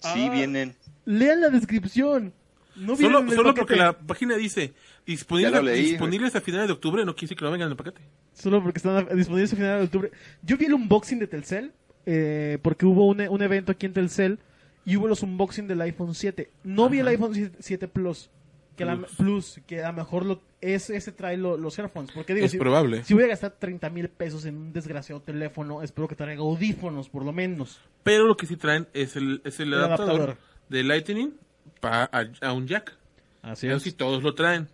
Sí 0.00 0.26
Ah. 0.26 0.30
vienen. 0.32 0.74
Lean 1.04 1.40
la 1.40 1.48
descripción. 1.50 2.32
No 2.76 2.94
vienen 2.94 3.12
Solo, 3.12 3.18
en 3.20 3.28
el 3.30 3.34
solo 3.36 3.48
paquete. 3.50 3.60
porque 3.62 3.76
la 3.76 3.92
página 3.98 4.36
dice 4.36 4.74
disponibles, 5.06 5.62
leí, 5.62 5.82
disponibles 5.90 6.34
a 6.36 6.40
finales 6.40 6.66
de 6.66 6.72
octubre, 6.74 7.04
no 7.04 7.14
quiere 7.14 7.26
decir 7.26 7.36
que 7.38 7.44
no 7.44 7.50
vengan 7.50 7.66
en 7.66 7.72
el 7.72 7.76
paquete. 7.76 8.00
Solo 8.34 8.62
porque 8.62 8.78
están 8.78 9.06
disponibles 9.16 9.52
a 9.52 9.56
final 9.56 9.78
de 9.78 9.84
octubre. 9.84 10.10
Yo 10.42 10.56
vi 10.58 10.66
el 10.66 10.74
unboxing 10.74 11.18
de 11.18 11.26
Telcel, 11.26 11.72
eh, 12.04 12.58
porque 12.62 12.84
hubo 12.84 13.06
un, 13.06 13.20
un 13.22 13.42
evento 13.42 13.72
aquí 13.72 13.86
en 13.86 13.92
Telcel 13.94 14.38
y 14.84 14.96
hubo 14.96 15.08
los 15.08 15.22
unboxing 15.22 15.66
del 15.66 15.80
iPhone 15.80 16.14
7. 16.14 16.50
No 16.64 16.88
vi 16.90 16.98
el 16.98 17.08
iPhone 17.08 17.34
7 17.34 17.56
7 17.60 17.88
Plus, 17.88 18.28
que 18.76 18.84
a 18.84 18.86
la- 18.86 18.96
Plus. 18.96 19.10
Plus, 19.16 19.60
que 19.66 19.82
a 19.82 19.88
lo 19.90 19.94
mejor 19.98 20.24
lo, 20.24 20.42
es, 20.60 20.90
ese 20.90 21.10
trae 21.12 21.36
lo- 21.36 21.56
los 21.56 21.78
earphones. 21.78 22.12
Porque 22.12 22.34
digo, 22.34 22.46
Es 22.46 22.52
si, 22.52 22.58
probable. 22.58 23.02
si 23.04 23.14
voy 23.14 23.24
a 23.24 23.28
gastar 23.28 23.52
30 23.58 23.90
mil 23.90 24.08
pesos 24.08 24.44
en 24.44 24.56
un 24.56 24.72
desgraciado 24.72 25.20
teléfono, 25.22 25.82
espero 25.82 26.06
que 26.08 26.14
traiga 26.14 26.42
audífonos, 26.42 27.08
por 27.08 27.24
lo 27.24 27.32
menos. 27.32 27.80
Pero 28.02 28.26
lo 28.26 28.36
que 28.36 28.46
sí 28.46 28.56
traen 28.56 28.86
es 28.94 29.16
el, 29.16 29.40
es 29.44 29.58
el, 29.60 29.72
El 29.72 29.80
adaptador, 29.80 30.14
adaptador. 30.14 30.36
de 30.68 30.82
Lightning 30.84 31.34
pa- 31.80 32.08
a, 32.12 32.24
a 32.48 32.52
un 32.52 32.66
jack. 32.66 32.94
Así 33.42 33.66
Eso 33.68 33.80
sí, 33.80 33.92
todos 33.92 34.22
lo 34.22 34.34
traen. 34.34 34.68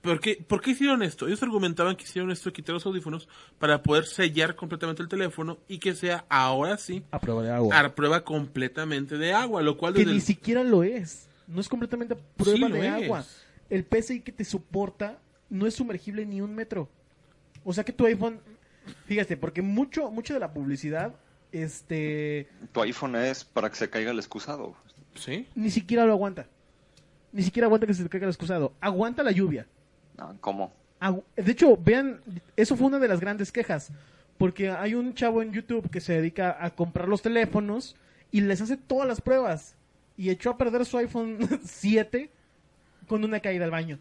¿Por 0.00 0.20
qué, 0.20 0.36
¿Por 0.46 0.60
qué 0.60 0.72
hicieron 0.72 1.02
esto? 1.02 1.26
Ellos 1.26 1.42
argumentaban 1.42 1.96
que 1.96 2.04
hicieron 2.04 2.30
esto 2.30 2.50
de 2.50 2.52
quitar 2.52 2.74
los 2.74 2.84
audífonos 2.84 3.26
para 3.58 3.82
poder 3.82 4.04
sellar 4.04 4.54
completamente 4.54 5.02
el 5.02 5.08
teléfono 5.08 5.56
y 5.66 5.78
que 5.78 5.94
sea 5.94 6.26
ahora 6.28 6.76
sí 6.76 7.02
A 7.10 7.18
prueba 7.18 7.42
de 7.42 7.50
agua. 7.50 7.78
a 7.80 7.94
prueba 7.94 8.22
completamente 8.22 9.16
de 9.16 9.32
agua, 9.32 9.62
lo 9.62 9.78
cual 9.78 9.94
que 9.94 10.04
ni 10.04 10.12
el- 10.12 10.20
siquiera 10.20 10.62
lo 10.62 10.82
es. 10.82 11.26
No 11.46 11.60
es 11.60 11.68
completamente 11.68 12.16
prueba 12.36 12.66
Sí 12.68 12.72
de 12.72 12.86
es. 12.88 13.04
agua. 13.04 13.24
El 13.70 13.84
PCI 13.84 14.20
que 14.20 14.32
te 14.32 14.44
soporta 14.44 15.18
no 15.50 15.66
es 15.66 15.74
sumergible 15.74 16.24
ni 16.26 16.40
un 16.40 16.54
metro. 16.54 16.88
O 17.64 17.72
sea 17.72 17.84
que 17.84 17.92
tu 17.92 18.06
iPhone, 18.06 18.40
fíjate, 19.06 19.36
porque 19.36 19.62
mucho, 19.62 20.10
mucho 20.10 20.34
de 20.34 20.40
la 20.40 20.52
publicidad, 20.52 21.14
este, 21.52 22.48
Tu 22.72 22.82
iPhone 22.82 23.16
es 23.16 23.44
para 23.44 23.70
que 23.70 23.76
se 23.76 23.88
caiga 23.88 24.10
el 24.10 24.18
excusado. 24.18 24.74
¿Sí? 25.14 25.46
ni 25.54 25.70
siquiera 25.70 26.04
lo 26.04 26.12
aguanta. 26.12 26.46
Ni 27.32 27.42
siquiera 27.42 27.66
aguanta 27.66 27.86
que 27.86 27.94
se 27.94 28.02
te 28.02 28.08
caiga 28.08 28.26
el 28.26 28.30
excusado. 28.30 28.72
Aguanta 28.80 29.22
la 29.22 29.30
lluvia. 29.30 29.66
No, 30.18 30.36
¿Cómo? 30.40 30.72
Agu- 31.00 31.22
De 31.36 31.52
hecho, 31.52 31.76
vean, 31.76 32.20
eso 32.56 32.76
fue 32.76 32.88
una 32.88 32.98
de 32.98 33.06
las 33.08 33.20
grandes 33.20 33.52
quejas. 33.52 33.90
Porque 34.38 34.70
hay 34.70 34.94
un 34.96 35.14
chavo 35.14 35.40
en 35.42 35.52
YouTube 35.52 35.88
que 35.88 36.00
se 36.00 36.14
dedica 36.14 36.56
a 36.60 36.70
comprar 36.74 37.08
los 37.08 37.22
teléfonos 37.22 37.94
y 38.32 38.40
les 38.40 38.60
hace 38.60 38.76
todas 38.76 39.06
las 39.06 39.20
pruebas. 39.20 39.76
Y 40.16 40.30
echó 40.30 40.50
a 40.50 40.56
perder 40.58 40.84
su 40.86 40.96
iPhone 40.98 41.38
7 41.64 42.30
con 43.08 43.24
una 43.24 43.40
caída 43.40 43.64
al 43.64 43.70
baño. 43.70 43.98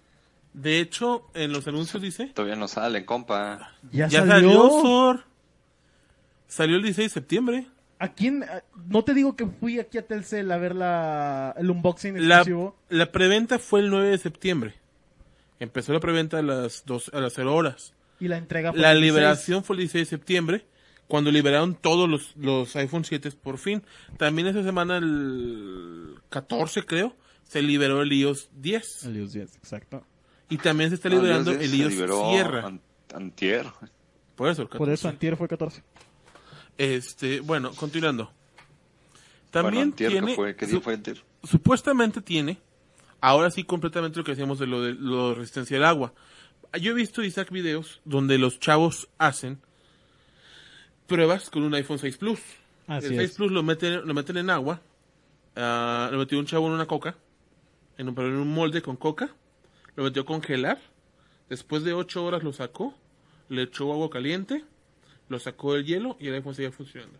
De 0.53 0.79
hecho, 0.79 1.27
en 1.33 1.51
los 1.51 1.67
anuncios 1.67 2.01
dice... 2.03 2.27
Todavía 2.27 2.55
no 2.55 2.67
salen, 2.67 3.05
compa. 3.05 3.71
Ya, 3.91 4.07
Ya 4.07 4.19
salió. 4.25 4.31
salió, 4.51 4.69
Sor. 4.81 5.23
Salió 6.47 6.75
el 6.77 6.83
16 6.83 7.09
de 7.09 7.13
septiembre. 7.13 7.67
¿A 7.99 8.13
quién? 8.13 8.43
a- 8.43 8.63
No 8.87 9.03
te 9.03 9.13
digo 9.13 9.35
que 9.35 9.47
fui 9.47 9.79
aquí 9.79 9.97
a 9.97 10.05
Telcel 10.05 10.51
a 10.51 10.57
ver 10.57 10.75
la, 10.75 11.55
el 11.57 11.71
unboxing 11.71 12.27
La, 12.27 12.35
exclusivo. 12.37 12.75
la 12.89 13.11
preventa 13.11 13.57
fue 13.59 13.79
el 13.79 13.89
9 13.89 14.09
de 14.09 14.17
septiembre. 14.19 14.75
Empezó 15.59 15.93
la 15.93 15.99
preventa 15.99 16.39
a 16.39 16.41
las, 16.43 16.85
dos, 16.85 17.09
a 17.13 17.19
las 17.19 17.33
0 17.33 17.55
horas. 17.55 17.93
Y 18.19 18.27
la 18.27 18.37
entrega 18.37 18.71
fue 18.71 18.79
La 18.81 18.91
el 18.91 18.99
16. 18.99 19.13
liberación 19.15 19.63
fue 19.63 19.75
el 19.75 19.79
16 19.79 20.07
de 20.07 20.17
septiembre, 20.17 20.65
cuando 21.13 21.29
liberaron 21.29 21.75
todos 21.75 22.09
los, 22.09 22.35
los 22.37 22.75
iPhone 22.75 23.05
7 23.05 23.29
por 23.33 23.59
fin. 23.59 23.83
También 24.17 24.47
esa 24.47 24.63
semana, 24.63 24.97
el 24.97 26.15
14 26.29 26.87
creo, 26.87 27.15
se 27.43 27.61
liberó 27.61 28.01
el 28.01 28.11
iOS 28.11 28.49
10. 28.55 29.03
El 29.05 29.17
iOS 29.17 29.33
10, 29.33 29.55
exacto. 29.57 30.03
Y 30.49 30.57
también 30.57 30.89
se 30.89 30.95
está 30.95 31.09
No, 31.09 31.17
liberando 31.17 31.51
el 31.51 31.71
iOS 31.71 31.93
Sierra. 32.31 32.65
an- 32.65 32.81
antier. 33.13 33.67
Por 34.35 34.49
eso, 34.49 34.63
el 34.63 34.69
Por 34.69 34.79
14. 34.79 34.93
eso 34.95 35.07
antier 35.07 35.37
fue 35.37 35.47
14. 35.47 35.83
Este, 36.79 37.41
bueno, 37.41 37.71
continuando. 37.75 38.23
Bueno, 38.23 38.33
También 39.51 39.83
antier, 39.83 40.09
¿qué 40.13 40.17
tiene, 40.19 40.35
fue? 40.35 40.55
¿Qué 40.55 40.65
día 40.65 40.75
su- 40.77 40.81
fue 40.81 40.93
antier? 40.95 41.23
supuestamente 41.43 42.21
tiene, 42.23 42.57
ahora 43.21 43.51
sí 43.51 43.63
completamente 43.65 44.17
lo 44.17 44.23
que 44.25 44.31
decíamos 44.31 44.57
de 44.57 44.65
lo 44.65 44.81
de 44.81 44.95
lo 44.95 45.29
de 45.29 45.35
resistencia 45.35 45.77
al 45.77 45.85
agua. 45.85 46.11
Yo 46.81 46.89
he 46.89 46.95
visto, 46.95 47.21
Isaac, 47.21 47.51
videos 47.51 48.01
donde 48.03 48.39
los 48.39 48.59
chavos 48.59 49.09
hacen 49.19 49.61
pruebas 51.07 51.49
con 51.49 51.63
un 51.63 51.73
iPhone 51.73 51.99
6 51.99 52.17
Plus. 52.17 52.39
Así 52.87 53.07
el 53.07 53.15
6 53.17 53.29
es. 53.29 53.35
Plus 53.37 53.51
lo 53.51 53.63
meten, 53.63 54.05
lo 54.05 54.13
meten 54.13 54.37
en 54.37 54.49
agua, 54.49 54.81
ah, 55.55 56.09
lo 56.11 56.19
metió 56.19 56.39
un 56.39 56.45
chavo 56.45 56.67
en 56.67 56.73
una 56.73 56.85
coca, 56.85 57.15
en 57.97 58.09
un, 58.09 58.15
pero 58.15 58.27
en 58.29 58.35
un 58.35 58.53
molde 58.53 58.81
con 58.81 58.97
coca, 58.97 59.33
lo 59.95 60.03
metió 60.03 60.23
a 60.23 60.25
congelar, 60.25 60.79
después 61.49 61.83
de 61.83 61.93
8 61.93 62.23
horas 62.23 62.43
lo 62.43 62.53
sacó, 62.53 62.93
le 63.49 63.63
echó 63.63 63.91
agua 63.91 64.09
caliente, 64.09 64.63
lo 65.29 65.39
sacó 65.39 65.73
del 65.73 65.85
hielo 65.85 66.17
y 66.19 66.27
el 66.27 66.35
iPhone 66.35 66.55
seguía 66.55 66.71
funcionando. 66.71 67.19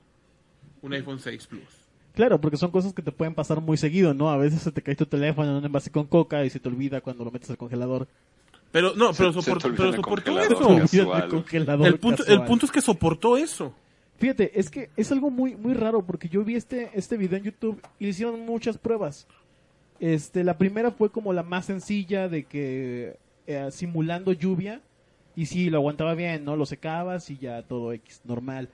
Un 0.81 0.93
iPhone 0.93 1.19
6 1.19 1.47
Plus. 1.47 1.83
Claro, 2.13 2.39
porque 2.39 2.57
son 2.57 2.71
cosas 2.71 2.93
que 2.93 3.01
te 3.01 3.11
pueden 3.11 3.33
pasar 3.33 3.59
muy 3.61 3.77
seguido, 3.77 4.13
¿no? 4.13 4.29
A 4.29 4.37
veces 4.37 4.61
se 4.61 4.71
te 4.71 4.83
cae 4.83 4.95
tu 4.95 5.05
teléfono 5.05 5.49
en 5.49 5.55
un 5.57 5.65
envase 5.65 5.91
con 5.91 6.05
coca 6.05 6.45
y 6.45 6.49
se 6.49 6.59
te 6.59 6.69
olvida 6.69 7.01
cuando 7.01 7.23
lo 7.25 7.31
metes 7.31 7.49
al 7.49 7.57
congelador. 7.57 8.07
Pero 8.73 8.93
no, 8.95 9.13
pero, 9.13 9.31
soportó 9.31 9.69
eso. 9.71 9.95
El 9.95 10.01
congelador 11.29 11.87
El 11.87 11.99
punto, 11.99 12.25
el 12.25 12.43
punto 12.43 12.65
es 12.65 12.71
que 12.73 12.81
soportó 12.81 13.37
eso. 13.37 13.73
Fíjate, 14.17 14.59
es 14.59 14.69
que 14.69 14.89
es 14.97 15.11
algo 15.11 15.29
muy 15.29 15.55
muy 15.55 15.73
raro 15.73 16.05
porque 16.05 16.27
yo 16.27 16.43
vi 16.43 16.55
este 16.55 16.89
este 16.93 17.15
video 17.15 17.37
en 17.37 17.43
YouTube 17.45 17.81
y 17.99 18.03
le 18.05 18.09
hicieron 18.09 18.41
muchas 18.45 18.77
pruebas. 18.77 19.27
Este, 19.99 20.43
la 20.43 20.57
primera 20.57 20.91
fue 20.91 21.09
como 21.11 21.31
la 21.33 21.43
más 21.43 21.67
sencilla 21.67 22.27
de 22.27 22.43
que 22.45 23.17
eh, 23.47 23.69
simulando 23.71 24.33
lluvia 24.33 24.81
y 25.35 25.45
sí 25.45 25.69
lo 25.69 25.77
aguantaba 25.77 26.13
bien, 26.15 26.43
¿no? 26.43 26.55
Lo 26.57 26.65
secabas 26.65 27.29
y 27.29 27.37
ya 27.37 27.61
todo 27.63 27.93
X 27.93 28.21
normal. 28.25 28.69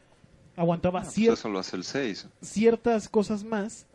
Aguantaba 0.55 0.99
Ah, 0.99 1.03
pues 1.03 1.17
cier- 1.17 1.33
eso 1.33 1.49
lo 1.49 1.59
hace 1.59 1.75
el 1.77 1.83
6. 1.83 2.27
ciertas 2.41 3.07
cosas 3.09 3.43
más, 3.43 3.85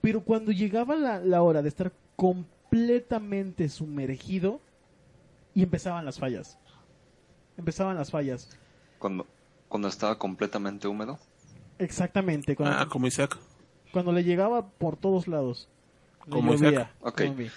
pero 0.00 0.20
cuando 0.22 0.52
llegaba 0.52 0.96
la, 0.96 1.18
la 1.20 1.42
hora 1.42 1.60
de 1.62 1.68
estar 1.68 1.92
completamente 2.16 3.68
sumergido 3.68 4.60
y 5.54 5.62
empezaban 5.62 6.04
las 6.04 6.18
fallas. 6.18 6.58
Empezaban 7.56 7.96
las 7.96 8.10
fallas. 8.10 8.48
Cuando, 8.98 9.26
cuando 9.68 9.88
estaba 9.88 10.18
completamente 10.18 10.88
húmedo. 10.88 11.18
Exactamente, 11.78 12.56
cuando, 12.56 12.78
Ah, 12.78 12.88
como 12.88 13.06
Isaac. 13.06 13.38
cuando 13.92 14.12
le 14.12 14.24
llegaba 14.24 14.68
por 14.68 14.96
todos 14.96 15.28
lados. 15.28 15.68
Como 16.28 16.52
llovía, 16.54 16.70
Isaac. 16.70 16.88
Ok. 17.00 17.16
como 17.22 17.32
a 17.32 17.36
mí. 17.36 17.50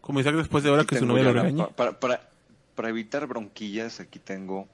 Como 0.00 0.20
Isaac 0.20 0.34
después 0.36 0.62
de 0.64 0.70
ahora 0.70 0.82
Aquí 0.82 0.94
que 0.94 0.98
su 0.98 1.06
novia 1.06 1.32
lo 1.32 1.68
para, 1.70 1.98
para, 1.98 2.28
para 2.74 2.88
evitar 2.90 3.26
bronquillas, 3.26 4.00
aquí 4.00 4.18
tengo 4.18 4.68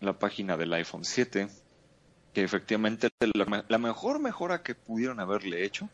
la 0.00 0.18
página 0.18 0.56
del 0.56 0.72
iPhone 0.74 1.04
7, 1.04 1.48
que 2.32 2.42
efectivamente 2.42 3.08
la, 3.20 3.64
la 3.68 3.78
mejor 3.78 4.18
mejora 4.20 4.62
que 4.62 4.74
pudieron 4.74 5.20
haberle 5.20 5.64
hecho, 5.64 5.88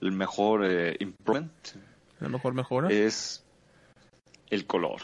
el 0.00 0.12
mejor 0.12 0.64
eh, 0.64 0.96
improvement, 1.00 1.52
A 2.20 2.24
lo 2.24 2.30
mejor 2.30 2.54
mejora. 2.54 2.88
es 2.90 3.44
el 4.50 4.66
color. 4.66 5.00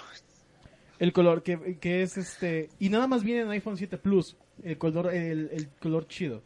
El 0.99 1.13
color 1.13 1.43
que, 1.43 1.79
que 1.81 2.03
es 2.03 2.17
este 2.17 2.71
y 2.79 2.89
nada 2.89 3.07
más 3.07 3.25
viene 3.25 3.41
en 3.43 3.51
iPhone 3.51 3.77
7 3.77 3.99
Plus, 3.99 4.37
el 4.63 4.79
color 4.79 5.13
el, 5.13 5.51
el 5.53 5.69
color 5.81 6.07
chido. 6.07 6.43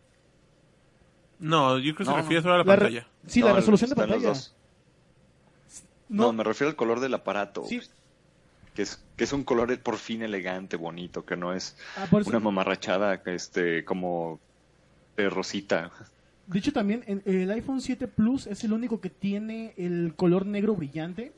no, 1.38 1.78
yo 1.78 1.94
creo 1.94 1.96
que 1.99 2.04
se 2.04 2.11
No, 2.11 2.16
refiere 2.16 2.37
no. 2.37 2.42
solo 2.42 2.54
a 2.54 2.58
la, 2.58 2.64
La 2.64 2.76
re- 2.76 2.82
pantalla. 2.87 3.06
sí, 3.26 3.40
No, 3.40 3.46
la 3.49 3.52
resolución 3.54 3.90
de 3.90 3.96
pantalla. 3.96 4.32
No, 6.08 6.23
No, 6.26 6.32
me 6.32 6.44
refiero 6.44 6.70
al 6.70 6.76
color 6.76 7.00
del 7.00 7.14
aparato. 7.14 7.64
sí, 7.64 7.80
Que 8.75 8.82
es, 8.82 9.02
que 9.16 9.25
es 9.25 9.32
un 9.32 9.44
color 9.44 9.78
por 9.80 9.96
fin 9.99 10.23
elegante, 10.23 10.76
bonito, 10.76 11.25
que 11.26 11.37
no 11.37 11.52
es 11.52 11.76
ah, 11.97 12.06
una 12.26 12.41
mamarrachada 12.41 13.21
este, 13.26 13.84
como 13.84 14.41
de 15.17 15.28
rosita. 15.28 15.91
De 16.47 16.59
hecho, 16.59 16.73
también 16.73 17.02
en- 17.06 17.23
el 17.25 17.50
iPhone 17.50 17.80
7 17.80 18.06
Plus 18.09 18.47
es 18.47 18.63
el 18.65 18.73
único 18.73 19.00
que 19.00 19.11
tiene 19.11 19.75
el 19.76 20.15
color 20.15 20.47
negro 20.47 20.75
brillante, 20.76 21.32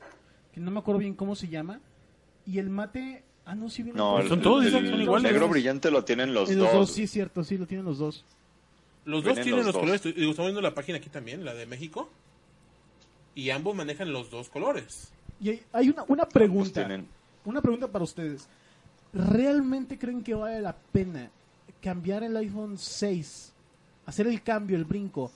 que 0.53 0.59
no 0.59 0.69
me 0.71 0.79
acuerdo 0.79 0.99
bien 0.99 1.15
cómo 1.15 1.35
se 1.35 1.47
llama. 1.47 1.79
Y 2.45 2.59
el 2.59 2.69
mate, 2.69 3.23
ah, 3.45 3.55
no, 3.55 3.69
sí 3.69 3.81
viene. 3.83 3.97
No, 3.97 4.19
el, 4.19 4.27
Son 4.27 4.41
todos, 4.41 4.63
el- 4.63 4.69
Isaac, 4.69 4.85
son 4.85 4.93
el 4.95 5.01
iguales. 5.01 5.31
negro 5.31 5.47
brillante 5.49 5.89
lo 5.91 6.03
tienen 6.05 6.33
los, 6.33 6.49
dos. 6.49 6.57
los 6.57 6.71
dos, 6.73 6.91
sí, 6.91 7.03
es 7.03 7.11
cierto, 7.11 7.43
sí, 7.43 7.57
lo 7.57 7.65
tienen 7.65 7.85
los 7.85 7.97
dos. 7.97 8.23
Los 9.05 9.23
dos 9.23 9.33
tienen 9.35 9.55
los 9.55 9.65
los, 9.65 9.73
dos. 9.73 9.79
colores. 9.81 10.03
Digo, 10.03 10.31
estamos 10.31 10.49
viendo 10.49 10.61
la 10.61 10.75
página 10.75 10.99
aquí 10.99 11.09
también, 11.09 11.43
la 11.43 11.53
de 11.55 11.65
México. 11.65 12.09
Y 13.33 13.49
ambos 13.49 13.75
manejan 13.75 14.11
los 14.13 14.29
dos 14.29 14.49
colores. 14.49 15.11
Y 15.41 15.49
hay, 15.49 15.61
hay 15.71 15.89
una, 15.89 16.03
una 16.07 16.25
pregunta, 16.27 16.87
una 17.45 17.61
pregunta 17.61 17.87
para 17.87 18.03
ustedes. 18.03 18.47
¿Realmente 19.13 19.97
creen 19.97 20.21
que 20.21 20.35
vale 20.35 20.61
la 20.61 20.75
pena 20.75 21.29
cambiar 21.81 22.23
el 22.23 22.35
iPhone 22.37 22.77
6, 22.77 23.53
hacer 24.09 24.27
el 24.27 24.41
cambio, 24.43 24.75
el 24.77 24.85
brinco, 24.85 25.31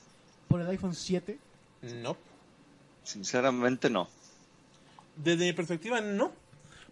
por 0.48 0.62
el 0.62 0.68
iPhone 0.68 0.94
7? 0.94 1.40
No. 2.02 2.18
Sinceramente 3.04 3.90
no. 3.90 4.08
Desde 5.16 5.46
mi 5.46 5.54
perspectiva, 5.54 6.02
no. 6.02 6.32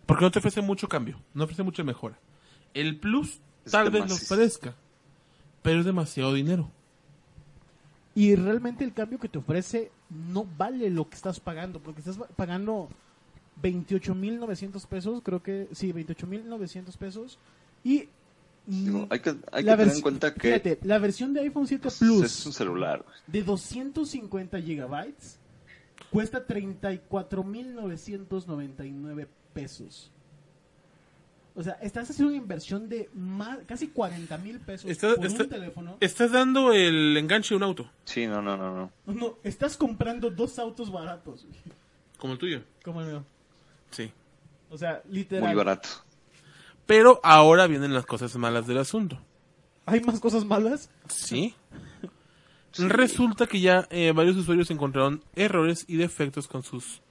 Porque 0.06 0.24
no 0.24 0.32
te 0.32 0.40
ofrece 0.40 0.62
mucho 0.62 0.88
cambio. 0.88 1.20
No 1.34 1.46
ofrece 1.46 1.64
mucha 1.64 1.84
mejora. 1.84 2.18
El 2.74 2.98
plus 2.98 3.40
Es 3.66 3.72
tal 3.72 3.90
vez 3.90 4.02
lo 4.02 4.08
demasiado. 4.08 4.42
ofrezca. 4.42 4.76
Pero 5.62 5.80
es 5.80 5.86
demasiado 5.86 6.34
dinero. 6.34 6.70
Y 8.14 8.36
realmente 8.36 8.84
el 8.84 8.94
cambio 8.94 9.20
que 9.20 9.30
te 9.30 9.38
ofrece 9.38 9.92
no 10.10 10.46
vale 10.58 10.90
lo 10.90 11.08
que 11.08 11.16
estás 11.16 11.40
pagando, 11.40 11.80
porque 11.80 12.02
estás 12.02 12.18
pagando 12.36 12.90
28.900 13.62 14.86
pesos, 14.88 15.22
creo 15.24 15.42
que 15.42 15.70
sí, 15.72 15.94
28.900 15.94 16.98
pesos. 16.98 17.40
Y 17.84 18.10
Digo, 18.66 19.00
mm, 19.00 19.08
hay 19.10 19.20
que, 19.20 19.36
hay 19.52 19.64
la 19.64 19.76
que 19.76 19.84
tener 19.84 19.96
en 19.96 20.02
cuenta 20.02 20.34
que 20.34 20.48
fíjate, 20.60 20.80
la 20.84 21.00
versión 21.00 21.34
de 21.34 21.42
iPhone 21.42 21.68
7 21.68 21.82
pues, 21.84 21.98
Plus 21.98 22.24
es 22.26 22.46
un 22.46 22.54
celular. 22.54 23.04
de 23.28 23.44
250 23.44 24.62
gigabytes 24.62 25.38
cuesta 26.12 26.46
34.999 26.46 29.28
pesos. 29.54 30.12
O 31.54 31.62
sea, 31.64 31.74
estás 31.82 32.10
haciendo 32.10 32.30
una 32.34 32.42
inversión 32.42 32.88
de 32.88 33.10
más, 33.14 33.58
casi 33.68 33.90
40 33.90 34.38
mil 34.38 34.60
pesos 34.62 34.90
Está- 34.90 35.16
por 35.16 35.26
está- 35.26 35.44
un 35.44 35.50
teléfono. 35.50 35.98
Estás 36.00 36.32
dando 36.32 36.72
el 36.72 37.18
enganche 37.18 37.50
de 37.50 37.56
un 37.58 37.64
auto. 37.64 37.90
Sí, 38.06 38.26
no, 38.26 38.42
no, 38.42 38.56
no, 38.56 38.74
no. 38.74 38.92
No, 39.14 39.38
estás 39.44 39.76
comprando 39.76 40.30
dos 40.30 40.58
autos 40.60 40.90
baratos. 40.92 41.46
Como 42.18 42.34
el 42.34 42.40
tuyo. 42.40 42.62
Como 42.86 43.02
el 43.02 43.08
mío. 43.08 43.26
Sí. 43.90 44.10
O 44.70 44.78
sea, 44.78 45.02
literal. 45.10 45.44
Muy 45.46 45.56
barato. 45.56 45.90
Pero 46.86 47.20
ahora 47.24 47.68
vienen 47.68 47.94
las 47.94 48.06
cosas 48.06 48.36
malas 48.36 48.68
del 48.68 48.78
asunto. 48.80 49.20
¿Hay 49.86 50.02
más 50.02 50.20
cosas 50.20 50.46
malas? 50.46 50.90
Sí. 51.08 51.56
Resulta 52.78 53.48
que 53.48 53.60
ya 53.60 53.86
eh, 53.90 54.14
varios 54.16 54.38
usuarios 54.38 54.72
encontraron 54.72 55.22
errores 55.36 55.84
y 55.90 55.98
defectos 55.98 56.48
con 56.48 56.64
sus 56.64 57.02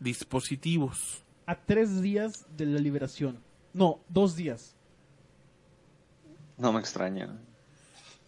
dispositivos. 0.00 1.22
A 1.46 1.54
tres 1.56 2.00
días 2.00 2.46
de 2.56 2.64
la 2.64 2.78
liberación. 2.80 3.38
No, 3.74 4.00
dos 4.08 4.36
días. 4.36 4.74
No 6.56 6.72
me 6.72 6.80
extraña. 6.80 7.38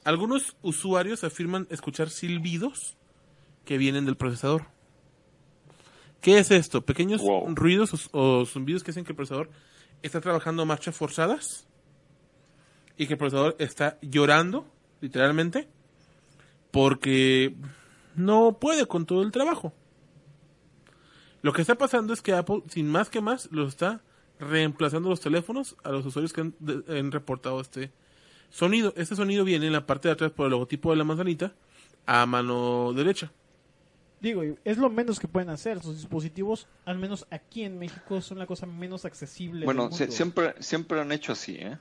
Algunos 0.04 0.56
usuarios 0.60 1.24
afirman 1.24 1.66
escuchar 1.70 2.10
silbidos 2.10 2.96
que 3.64 3.78
vienen 3.78 4.04
del 4.04 4.16
procesador. 4.18 4.66
¿Qué 6.20 6.38
es 6.38 6.50
esto? 6.50 6.82
Pequeños 6.84 7.22
Wow. 7.22 7.54
ruidos 7.54 8.08
o, 8.12 8.40
o 8.40 8.44
zumbidos 8.46 8.82
que 8.82 8.90
hacen 8.90 9.04
que 9.04 9.12
el 9.12 9.16
procesador 9.16 9.48
está 10.06 10.20
trabajando 10.20 10.64
marchas 10.66 10.94
forzadas 10.96 11.66
y 12.96 13.06
que 13.06 13.14
el 13.14 13.18
procesador 13.18 13.56
está 13.58 13.98
llorando, 14.02 14.66
literalmente, 15.00 15.68
porque 16.70 17.54
no 18.14 18.58
puede 18.60 18.86
con 18.86 19.06
todo 19.06 19.22
el 19.22 19.32
trabajo. 19.32 19.72
Lo 21.42 21.52
que 21.52 21.60
está 21.60 21.74
pasando 21.76 22.12
es 22.12 22.22
que 22.22 22.32
Apple, 22.32 22.62
sin 22.68 22.88
más 22.88 23.10
que 23.10 23.20
más, 23.20 23.48
lo 23.52 23.66
está 23.66 24.02
reemplazando 24.38 25.08
los 25.10 25.20
teléfonos 25.20 25.76
a 25.84 25.90
los 25.90 26.06
usuarios 26.06 26.32
que 26.32 26.40
han, 26.42 26.54
de- 26.58 27.02
reportado 27.10 27.60
este 27.60 27.92
sonido. 28.50 28.92
Este 28.96 29.16
sonido 29.16 29.44
viene 29.44 29.66
en 29.66 29.72
la 29.72 29.86
parte 29.86 30.08
de 30.08 30.12
atrás 30.12 30.30
por 30.32 30.46
el 30.46 30.52
logotipo 30.52 30.90
de 30.90 30.96
la 30.96 31.04
manzanita 31.04 31.52
a 32.06 32.24
mano 32.26 32.92
derecha. 32.94 33.32
Digo, 34.24 34.42
es 34.64 34.78
lo 34.78 34.88
menos 34.88 35.20
que 35.20 35.28
pueden 35.28 35.50
hacer. 35.50 35.82
Sus 35.82 35.96
dispositivos, 35.96 36.66
al 36.86 36.96
menos 36.98 37.26
aquí 37.30 37.62
en 37.62 37.78
México, 37.78 38.22
son 38.22 38.38
la 38.38 38.46
cosa 38.46 38.64
menos 38.64 39.04
accesible. 39.04 39.66
Bueno, 39.66 39.90
mundo. 39.90 39.96
siempre, 40.08 40.54
siempre 40.60 40.98
han 40.98 41.12
hecho 41.12 41.32
así, 41.32 41.56
¿eh? 41.56 41.76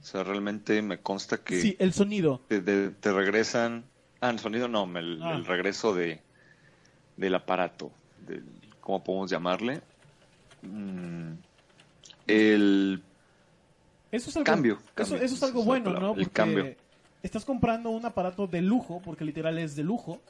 O 0.00 0.04
sea, 0.04 0.24
realmente 0.24 0.82
me 0.82 0.98
consta 0.98 1.38
que 1.38 1.60
Sí, 1.60 1.76
el 1.78 1.92
sonido. 1.92 2.40
te, 2.48 2.60
te- 2.60 2.90
te 2.90 3.12
regresan... 3.12 3.84
Ah, 4.20 4.30
el 4.30 4.40
sonido 4.40 4.66
no, 4.66 4.82
el, 4.98 5.22
Ah. 5.22 5.36
el 5.36 5.44
regreso 5.44 5.94
de 5.94 6.20
del 7.16 7.34
aparato. 7.36 7.92
del- 8.26 8.44
¿cómo 8.80 9.04
podemos 9.04 9.30
llamarle? 9.30 9.80
Mm, 10.62 11.34
el 12.26 13.00
Eso 14.10 14.30
es 14.30 14.36
algo, 14.36 14.44
Cambio, 14.44 14.74
eso, 14.74 14.84
cambio. 15.10 15.16
eso 15.24 15.34
es 15.36 15.42
algo 15.44 15.62
bueno, 15.62 15.90
¿no? 15.92 16.10
el 16.14 16.16
Porque 16.24 16.30
cambio. 16.30 16.74
estás 17.22 17.44
comprando 17.44 17.90
un 17.90 18.04
aparato 18.06 18.46
de 18.48 18.60
lujo, 18.62 19.00
porque 19.04 19.24
literal 19.24 19.56
es 19.58 19.76
de 19.76 19.84
lujo. 19.84 20.20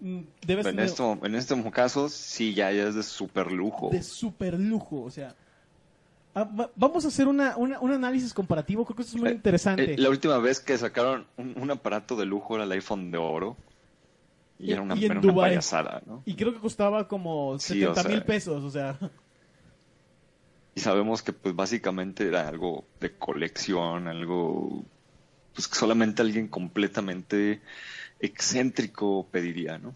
Mm, 0.00 0.20
Debes 0.46 0.66
en 0.66 0.72
tener 0.76 0.86
este, 0.86 1.02
en 1.22 1.34
este 1.34 1.70
caso 1.70 2.08
sí 2.08 2.54
ya, 2.54 2.70
ya 2.72 2.84
es 2.88 2.94
de 2.94 3.02
super 3.02 3.50
lujo. 3.52 3.90
de 3.90 4.02
super 4.02 4.58
lujo, 4.58 5.02
o 5.02 5.10
sea. 5.10 5.34
ah, 6.34 6.44
va- 6.44 6.70
vamos 6.76 7.04
a 7.04 7.08
hacer 7.08 7.28
una, 7.28 7.56
una- 7.56 7.80
un 7.80 7.92
análisis 7.92 8.34
comparativo, 8.34 8.84
creo 8.84 8.96
que 8.96 9.02
eso 9.02 9.16
es 9.16 9.22
muy 9.22 9.30
Eh, 9.30 9.34
interesante. 9.34 9.94
Eh, 9.94 9.98
la 9.98 10.10
última 10.10 10.38
vez 10.38 10.60
que 10.60 10.76
sacaron 10.76 11.26
un, 11.36 11.54
un 11.58 11.70
aparato 11.70 12.14
de 12.16 12.26
lujo 12.26 12.54
era 12.56 12.64
el 12.64 12.72
iPhone 12.72 13.10
de 13.10 13.18
oro. 13.18 13.56
Y, 14.58 14.66
Y- 14.68 14.72
era 14.72 14.82
una, 14.82 14.96
y 14.96 15.04
era 15.04 15.18
una 15.20 15.34
payasada, 15.34 16.02
¿no? 16.06 16.22
Y 16.24 16.34
creo 16.34 16.52
que 16.54 16.60
costaba 16.60 17.06
como 17.08 17.58
Sí, 17.58 17.74
70 17.80 17.90
o 17.90 17.94
sea, 18.04 18.10
mil 18.10 18.22
pesos, 18.22 18.64
o 18.64 18.70
sea. 18.70 18.98
Y 20.74 20.80
sabemos 20.80 21.22
que 21.22 21.32
pues 21.32 21.54
básicamente 21.56 22.26
era 22.28 22.46
algo 22.48 22.84
de 23.00 23.16
colección, 23.16 24.08
algo 24.08 24.84
pues 25.54 25.68
que 25.68 25.74
solamente 25.74 26.20
alguien 26.20 26.48
completamente 26.48 27.62
excéntrico 28.20 29.26
pediría, 29.30 29.78
¿no? 29.78 29.94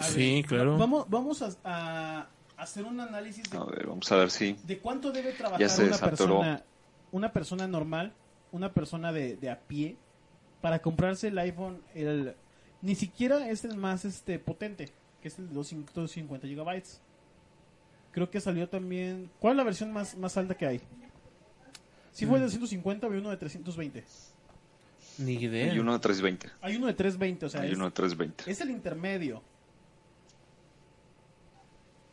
Sí, 0.00 0.44
claro. 0.46 0.76
Vamos, 0.76 1.06
vamos 1.08 1.42
a, 1.42 1.48
a 1.64 2.28
hacer 2.56 2.84
un 2.84 3.00
análisis 3.00 3.48
de 3.50 3.56
A 3.56 3.64
ver, 3.64 3.86
vamos 3.86 4.10
a 4.10 4.16
ver 4.16 4.30
si... 4.30 4.56
¿De 4.64 4.78
cuánto 4.78 5.12
debe 5.12 5.32
trabajar 5.32 5.60
una 5.80 5.98
persona, 5.98 6.62
una 7.12 7.32
persona 7.32 7.66
normal, 7.68 8.12
una 8.52 8.72
persona 8.72 9.12
de, 9.12 9.36
de 9.36 9.50
a 9.50 9.60
pie, 9.60 9.96
para 10.60 10.80
comprarse 10.80 11.28
el 11.28 11.38
iPhone? 11.38 11.80
El, 11.94 12.34
ni 12.82 12.94
siquiera 12.94 13.48
es 13.48 13.64
el 13.64 13.76
más 13.76 14.04
este 14.04 14.38
potente, 14.38 14.92
que 15.22 15.28
es 15.28 15.38
el 15.38 15.48
de 15.48 15.54
250 15.54 16.46
gigabytes. 16.46 17.00
Creo 18.10 18.30
que 18.30 18.40
salió 18.40 18.68
también. 18.68 19.30
¿Cuál 19.40 19.52
es 19.54 19.56
la 19.58 19.64
versión 19.64 19.92
más, 19.92 20.16
más 20.16 20.36
alta 20.36 20.54
que 20.56 20.66
hay? 20.66 20.80
Si 22.12 22.26
Mm. 22.26 22.28
fue 22.28 22.38
de 22.38 22.44
250 22.44 23.06
o 23.06 23.12
hay 23.12 23.18
uno 23.18 23.30
de 23.30 23.36
320. 23.36 24.04
Ni 25.18 25.34
idea. 25.34 25.72
Hay 25.72 25.78
uno 25.78 25.92
de 25.92 25.98
320. 25.98 26.50
Hay 26.60 26.76
uno 26.76 26.86
de 26.86 26.94
320, 26.94 27.46
o 27.46 27.48
sea, 27.48 27.60
Hay 27.62 27.70
es, 27.70 27.76
uno 27.76 27.84
de 27.86 27.90
320. 27.92 28.50
es 28.50 28.60
el 28.60 28.70
intermedio. 28.70 29.42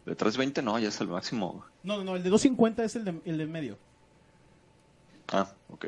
De 0.06 0.16
320 0.16 0.62
no, 0.62 0.80
ya 0.80 0.90
es 0.90 1.00
el 1.02 1.08
máximo. 1.08 1.66
No, 1.84 1.98
no, 1.98 2.04
no, 2.04 2.16
el 2.16 2.24
de 2.24 2.30
250 2.30 2.84
es 2.84 2.96
el 2.96 3.06
de, 3.06 3.22
el 3.26 3.38
del 3.38 3.48
medio. 3.48 3.78
Ah, 5.32 5.52
ok. 5.70 5.88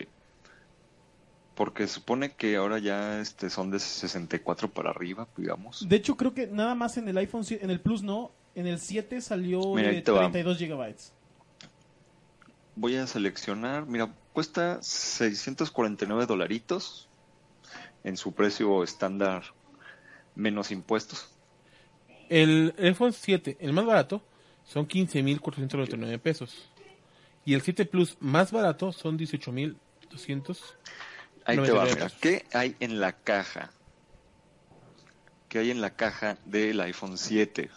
Porque 1.55 1.87
supone 1.87 2.31
que 2.33 2.55
ahora 2.55 2.79
ya 2.79 3.19
este 3.19 3.49
son 3.49 3.69
de 3.69 3.79
64 3.79 4.71
para 4.71 4.89
arriba, 4.89 5.27
digamos. 5.37 5.87
De 5.87 5.95
hecho, 5.95 6.17
creo 6.17 6.33
que 6.33 6.47
nada 6.47 6.73
más 6.73 6.97
en 6.97 7.07
el 7.07 7.17
iPhone, 7.17 7.43
en 7.49 7.69
el 7.69 7.79
Plus 7.79 8.01
no, 8.01 8.31
en 8.55 8.65
el 8.67 8.79
7 8.79 9.21
salió 9.21 9.75
Mira, 9.75 9.89
de 9.89 9.95
ahí 9.97 10.01
te 10.01 10.11
va. 10.11 10.19
32 10.21 10.57
gigabytes. 10.57 11.13
Voy 12.75 12.95
a 12.95 13.05
seleccionar, 13.05 13.85
mira, 13.85 14.13
cuesta 14.33 14.81
649 14.81 16.25
dolaritos 16.25 17.07
en 18.03 18.17
su 18.17 18.33
precio 18.33 18.83
estándar 18.83 19.43
menos 20.35 20.71
impuestos. 20.71 21.29
El 22.29 22.73
iPhone 22.79 23.13
7, 23.13 23.57
el 23.59 23.73
más 23.73 23.85
barato, 23.85 24.23
son 24.65 24.87
15.499 24.87 26.19
pesos. 26.19 26.69
Y 27.45 27.53
el 27.53 27.61
7 27.61 27.85
Plus 27.85 28.17
más 28.19 28.51
barato 28.51 28.91
son 28.91 29.19
18.200. 29.19 30.57
Ahí 31.45 31.57
te 31.57 31.71
va, 31.71 31.85
99 31.85 31.95
mira. 31.95 32.11
¿qué 32.21 32.45
hay 32.53 32.75
en 32.79 32.99
la 32.99 33.11
caja? 33.11 33.71
¿Qué 35.49 35.59
hay 35.59 35.71
en 35.71 35.81
la 35.81 35.95
caja 35.95 36.37
del 36.45 36.79
iPhone 36.81 37.17
7? 37.17 37.69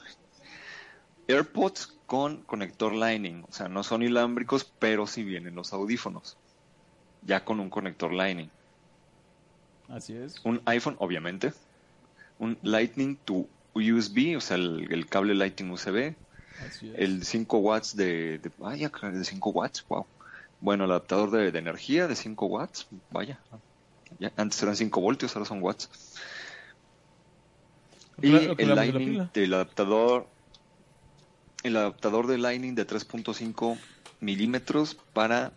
AirPods 1.29 1.96
con 2.07 2.43
conector 2.43 2.95
Lightning, 2.95 3.45
o 3.49 3.53
sea, 3.53 3.69
no 3.69 3.83
son 3.83 4.03
inalámbricos, 4.03 4.65
pero 4.79 5.07
sí 5.07 5.25
vienen 5.25 5.55
los 5.55 5.73
audífonos, 5.73 6.37
ya 7.23 7.45
con 7.45 7.61
un 7.61 7.69
conector 7.69 8.13
Lightning. 8.13 8.49
Así 9.89 10.17
es. 10.17 10.41
Un 10.45 10.63
iPhone, 10.67 10.97
obviamente, 10.99 11.53
un 12.39 12.59
Lightning 12.63 13.17
to 13.25 13.47
USB, 13.75 14.37
o 14.37 14.41
sea, 14.41 14.57
el, 14.57 14.93
el 14.93 15.07
cable 15.07 15.35
Lightning 15.35 15.71
USB, 15.71 16.15
Así 16.67 16.89
es. 16.89 16.95
el 16.97 17.25
5 17.25 17.59
watts 17.59 17.97
de, 17.97 18.39
de 18.39 18.51
vaya, 18.59 18.91
de 19.03 19.25
5 19.25 19.51
watts, 19.51 19.85
wow. 19.89 20.07
Bueno, 20.61 20.85
el 20.85 20.91
adaptador 20.91 21.31
de, 21.31 21.53
de 21.53 21.59
energía 21.59 22.09
de 22.09 22.17
5 22.17 22.47
watts, 22.47 22.87
vaya. 23.11 23.39
Ya, 24.19 24.33
antes 24.37 24.63
eran 24.63 24.77
5 24.77 25.01
voltios, 25.01 25.35
ahora 25.37 25.47
son 25.47 25.63
watts. 25.63 25.91
Y 28.23 28.35
el 28.35 28.75
Lightning 28.75 29.29
del 29.35 29.55
adaptador, 29.55 30.27
el 31.67 31.77
adaptador 31.77 32.27
de 32.27 32.39
Lightning 32.39 32.75
de 32.75 32.87
3.5 32.87 33.79
milímetros 34.21 34.97
para 35.13 35.53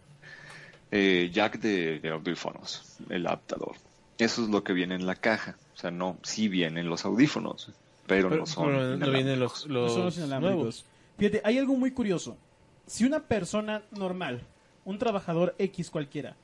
eh, 0.91 1.30
jack 1.34 1.60
de, 1.60 2.00
de 2.00 2.10
audífonos, 2.10 2.98
el 3.10 3.28
adaptador. 3.28 3.76
Eso 4.17 4.43
es 4.43 4.50
lo 4.50 4.63
que 4.63 4.74
viene 4.74 4.95
en 4.95 5.06
la 5.06 5.15
caja. 5.15 5.56
O 5.76 5.78
sea, 5.78 5.91
no, 5.91 6.17
sí 6.24 6.50
vienen 6.50 6.89
los 6.89 7.06
audífonos, 7.06 7.72
pero, 8.06 8.30
Pero, 8.30 8.41
no 8.41 8.45
son. 8.45 8.65
pero 8.65 8.98
no 8.98 9.12
vienen 9.12 9.39
los, 9.39 9.67
No 9.67 9.88
son 9.89 10.06
los 10.06 10.41
nuevos. 10.41 10.86
Fíjate, 11.17 11.41
hay 11.43 11.58
algo 11.58 11.76
muy 11.76 11.91
curioso. 11.91 12.38
Si 12.86 13.06
una 13.06 13.22
persona 13.24 13.84
normal, 13.91 14.41
un 14.84 14.98
trabajador 14.98 15.56
X 15.58 15.89
cualquiera, 15.89 16.36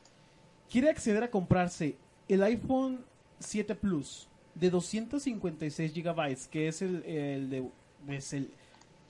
quiere 0.69 0.89
acceder 0.89 1.23
a 1.23 1.31
comprarse 1.31 1.97
el 2.29 2.43
iPhone 2.43 3.03
7 3.39 3.75
Plus 3.75 4.27
de 4.53 4.69
256 4.69 5.91
gigabytes, 5.91 6.47
que 6.47 6.67
es 6.67 6.81
el, 6.81 7.03
el 7.03 7.49
de 7.49 7.63
es 8.07 8.33
el, 8.33 8.51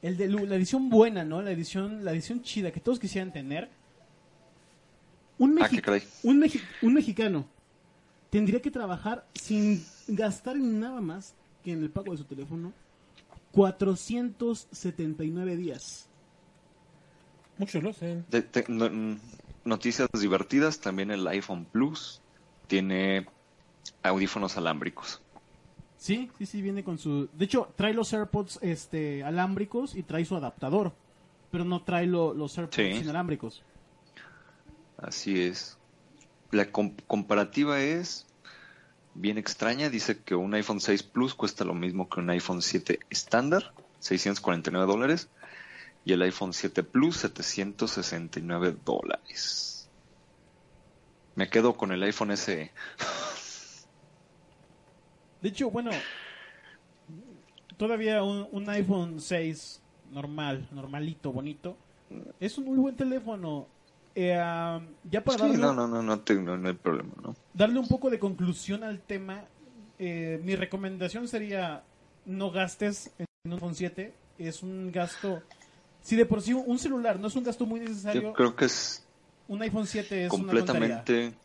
el 0.08 0.18
de 0.18 0.28
la 0.30 0.56
edición 0.56 0.90
buena, 0.90 1.24
¿no? 1.24 1.42
La 1.42 1.52
edición 1.52 2.04
la 2.06 2.12
edición 2.12 2.42
chida 2.42 2.72
que 2.72 2.80
todos 2.80 3.00
quisieran 3.00 3.32
tener. 3.34 3.70
Un, 5.38 5.62
Ah, 5.62 5.68
mexi- 5.68 6.04
un, 6.24 6.40
mexi- 6.42 6.62
un 6.82 6.94
mexicano 6.94 7.46
tendría 8.30 8.62
que 8.62 8.72
trabajar 8.72 9.26
sin 9.34 9.84
gastar 10.08 10.56
en 10.56 10.80
nada 10.80 11.02
más 11.02 11.34
que 11.64 11.72
en 11.74 11.84
el 11.84 11.90
pago 11.90 12.12
de 12.12 12.18
su 12.20 12.24
teléfono 12.26 12.72
479 13.52 15.58
días. 15.58 16.08
Muchos 17.58 17.82
lo 17.84 17.90
hacen. 17.92 18.26
De- 18.30 18.42
te- 18.42 18.66
no- 18.68 18.90
mm, 18.90 19.18
noticias 19.66 20.08
divertidas, 20.20 20.80
también 20.80 21.12
el 21.12 21.26
iPhone 21.28 21.66
Plus 21.66 22.22
tiene 22.68 23.28
audífonos 24.04 24.58
alámbricos. 24.58 25.22
Sí, 26.06 26.30
sí, 26.38 26.46
sí, 26.46 26.62
viene 26.62 26.84
con 26.84 27.00
su... 27.00 27.28
De 27.34 27.46
hecho, 27.46 27.74
trae 27.76 27.92
los 27.96 28.14
AirPods 28.14 28.60
este, 28.62 29.24
alámbricos 29.24 29.96
y 29.96 30.04
trae 30.04 30.24
su 30.24 30.36
adaptador, 30.36 30.94
pero 31.50 31.64
no 31.66 31.82
trae 31.82 32.06
lo- 32.06 32.36
los 32.36 32.56
AirPods 32.60 32.76
Sí. 32.76 32.84
inalámbricos. 33.02 33.64
Así 34.98 35.42
es. 35.42 35.80
La 36.52 36.72
com- 36.72 36.96
comparativa 37.08 37.82
es 37.82 38.28
bien 39.16 39.40
extraña. 39.40 39.90
Dice 39.90 40.20
que 40.20 40.36
un 40.36 40.54
iPhone 40.54 40.80
6 40.80 41.02
Plus 41.02 41.34
cuesta 41.34 41.64
lo 41.66 41.74
mismo 41.74 42.08
que 42.08 42.20
un 42.20 42.30
iPhone 42.30 42.62
7 42.62 43.00
estándar, 43.10 43.74
649 43.98 44.86
dólares, 44.86 45.30
y 46.06 46.14
el 46.14 46.22
iPhone 46.22 46.54
7 46.54 46.84
Plus 46.84 47.18
769 47.18 48.78
dólares. 48.86 49.90
Me 51.34 51.50
quedo 51.50 51.76
con 51.76 51.92
el 51.92 52.04
iPhone. 52.04 52.38
SE. 52.38 52.72
De 55.46 55.50
hecho, 55.50 55.70
bueno, 55.70 55.92
todavía 57.78 58.24
un, 58.24 58.48
un 58.52 58.68
iPhone 58.68 59.22
6 59.22 59.80
normal, 60.12 60.68
normalito, 60.72 61.32
bonito, 61.32 61.78
es 62.40 62.58
un 62.58 62.66
muy 62.66 62.80
buen 62.80 62.96
teléfono. 62.96 63.68
Eh, 64.16 64.34
ya 65.12 65.24
para 65.24 65.38
Sí, 65.38 65.44
darle, 65.44 65.58
no, 65.58 65.72
no, 65.76 65.88
no, 65.88 66.02
no, 66.02 66.20
te- 66.22 66.34
no, 66.34 66.58
no 66.58 66.68
hay 66.68 66.74
problema, 66.74 67.12
¿no? 67.22 67.36
darle 67.54 67.78
un 67.78 67.88
poco 67.88 68.10
de 68.10 68.18
conclusión 68.18 68.84
al 68.84 68.98
tema, 69.02 69.44
eh, 70.00 70.42
mi 70.44 70.56
recomendación 70.56 71.28
sería 71.28 71.84
no 72.26 72.50
gastes 72.50 73.12
en 73.20 73.28
un 73.46 73.54
iPhone 73.54 73.76
7. 73.76 74.14
Es 74.40 74.64
un 74.64 74.92
gasto... 74.92 75.44
Si 76.02 76.16
de 76.16 76.26
por 76.26 76.42
sí 76.42 76.54
un 76.54 76.80
celular 76.80 77.20
no 77.20 77.28
es 77.28 77.36
un 77.36 77.44
gasto 77.44 77.68
muy 77.68 77.82
necesario, 77.82 78.22
Yo 78.24 78.34
creo 78.34 78.56
que 78.56 78.66
es 78.66 79.06
un 79.48 79.62
iPhone 79.62 79.86
7 79.86 80.26
es 80.26 80.32
una 80.34 80.40
completamente 80.48 81.30
yo- 81.32 81.36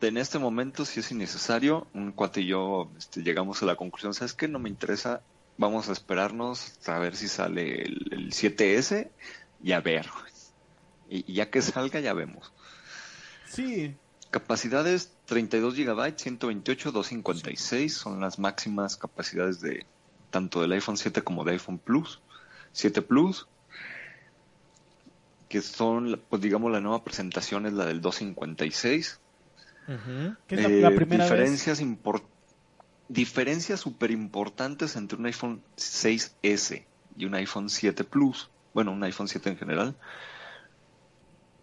en 0.00 0.16
este 0.16 0.38
momento 0.38 0.84
si 0.84 1.00
es 1.00 1.10
innecesario 1.10 1.86
un 1.94 2.12
cuate 2.12 2.40
y 2.40 2.46
yo 2.46 2.90
este, 2.98 3.22
llegamos 3.22 3.62
a 3.62 3.66
la 3.66 3.76
conclusión 3.76 4.14
sabes 4.14 4.32
que 4.32 4.48
no 4.48 4.58
me 4.58 4.68
interesa 4.68 5.22
vamos 5.58 5.88
a 5.88 5.92
esperarnos 5.92 6.74
a 6.86 6.98
ver 6.98 7.16
si 7.16 7.28
sale 7.28 7.82
el, 7.82 8.08
el 8.10 8.32
7S 8.32 9.10
y 9.62 9.72
a 9.72 9.80
ver. 9.80 10.06
Y, 11.08 11.30
y 11.30 11.34
ya 11.34 11.50
que 11.50 11.62
salga 11.62 12.00
ya 12.00 12.12
vemos. 12.12 12.52
Sí, 13.46 13.94
capacidades 14.30 15.12
32 15.26 15.74
GB 15.74 16.14
128 16.16 16.92
256 16.92 17.94
son 17.94 18.20
las 18.20 18.38
máximas 18.38 18.96
capacidades 18.96 19.60
de 19.60 19.86
tanto 20.30 20.60
del 20.60 20.72
iPhone 20.72 20.96
7 20.96 21.22
como 21.22 21.44
de 21.44 21.52
iPhone 21.52 21.78
Plus. 21.78 22.20
7 22.72 23.02
Plus 23.02 23.46
que 25.48 25.62
son 25.62 26.20
pues 26.28 26.42
digamos 26.42 26.72
la 26.72 26.80
nueva 26.80 27.04
presentación 27.04 27.66
es 27.66 27.72
la 27.72 27.86
del 27.86 28.00
256 28.00 29.20
Que 29.86 30.54
es 30.56 30.62
la, 30.62 30.68
eh, 30.68 30.80
la 30.80 30.90
primera 30.90 31.24
vez. 31.24 31.32
diferencias 31.32 31.80
diferencias 33.08 33.80
súper 33.80 34.10
importantes 34.10 34.96
entre 34.96 35.18
un 35.18 35.26
iPhone 35.26 35.62
6S 35.76 36.84
y 37.16 37.24
un 37.24 37.34
iPhone 37.34 37.70
7 37.70 38.04
Plus. 38.04 38.50
Bueno, 38.74 38.92
un 38.92 39.02
iPhone 39.04 39.28
7 39.28 39.50
en 39.50 39.56
general. 39.56 39.96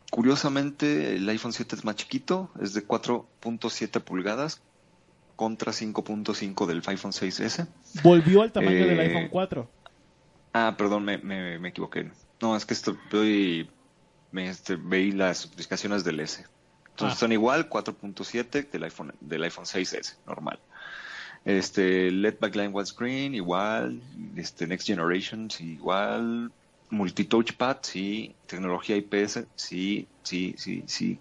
Curiosamente, 0.10 1.16
el 1.16 1.28
iPhone 1.28 1.54
7 1.54 1.76
es 1.76 1.84
más 1.84 1.96
chiquito, 1.96 2.52
es 2.62 2.74
de 2.74 2.88
4.7 2.88 4.00
pulgadas 4.02 4.62
contra 5.36 5.72
5.5 5.72 6.68
del 6.68 6.84
iPhone 6.86 7.12
6S. 7.12 7.68
Volvió 8.04 8.42
al 8.44 8.52
tamaño 8.52 8.78
Eh, 8.78 8.86
del 8.86 9.00
iPhone 9.00 9.30
4. 9.30 9.70
Ah, 10.54 10.76
perdón, 10.78 11.04
me, 11.04 11.18
me, 11.18 11.58
me 11.58 11.70
equivoqué. 11.70 12.12
No, 12.42 12.56
es 12.56 12.66
que 12.66 12.76
estoy, 12.76 13.70
me 14.32 14.50
este, 14.50 14.76
veí 14.76 15.12
las 15.12 15.42
especificaciones 15.46 16.04
del 16.04 16.20
S. 16.20 16.46
Entonces 16.94 17.18
Ah. 17.18 17.20
son 17.20 17.32
igual 17.32 17.70
4.7 17.70 18.70
del 18.72 18.84
iPhone 18.84 19.14
del 19.20 19.44
iPhone 19.44 19.66
6S, 19.66 20.18
normal. 20.26 20.60
Este 21.44 22.10
LED 22.12 22.38
backline 22.40 22.74
widescreen 22.74 23.36
igual, 23.36 24.02
este 24.36 24.66
Next 24.68 24.88
Generation 24.88 25.50
sí, 25.50 25.74
igual, 25.74 26.52
multi 26.90 27.26
touchpad 27.26 27.78
sí, 27.82 28.36
tecnología 28.46 28.96
IPS 28.96 29.46
sí, 29.56 30.08
sí, 30.24 30.54
sí, 30.58 30.84
sí. 30.88 31.20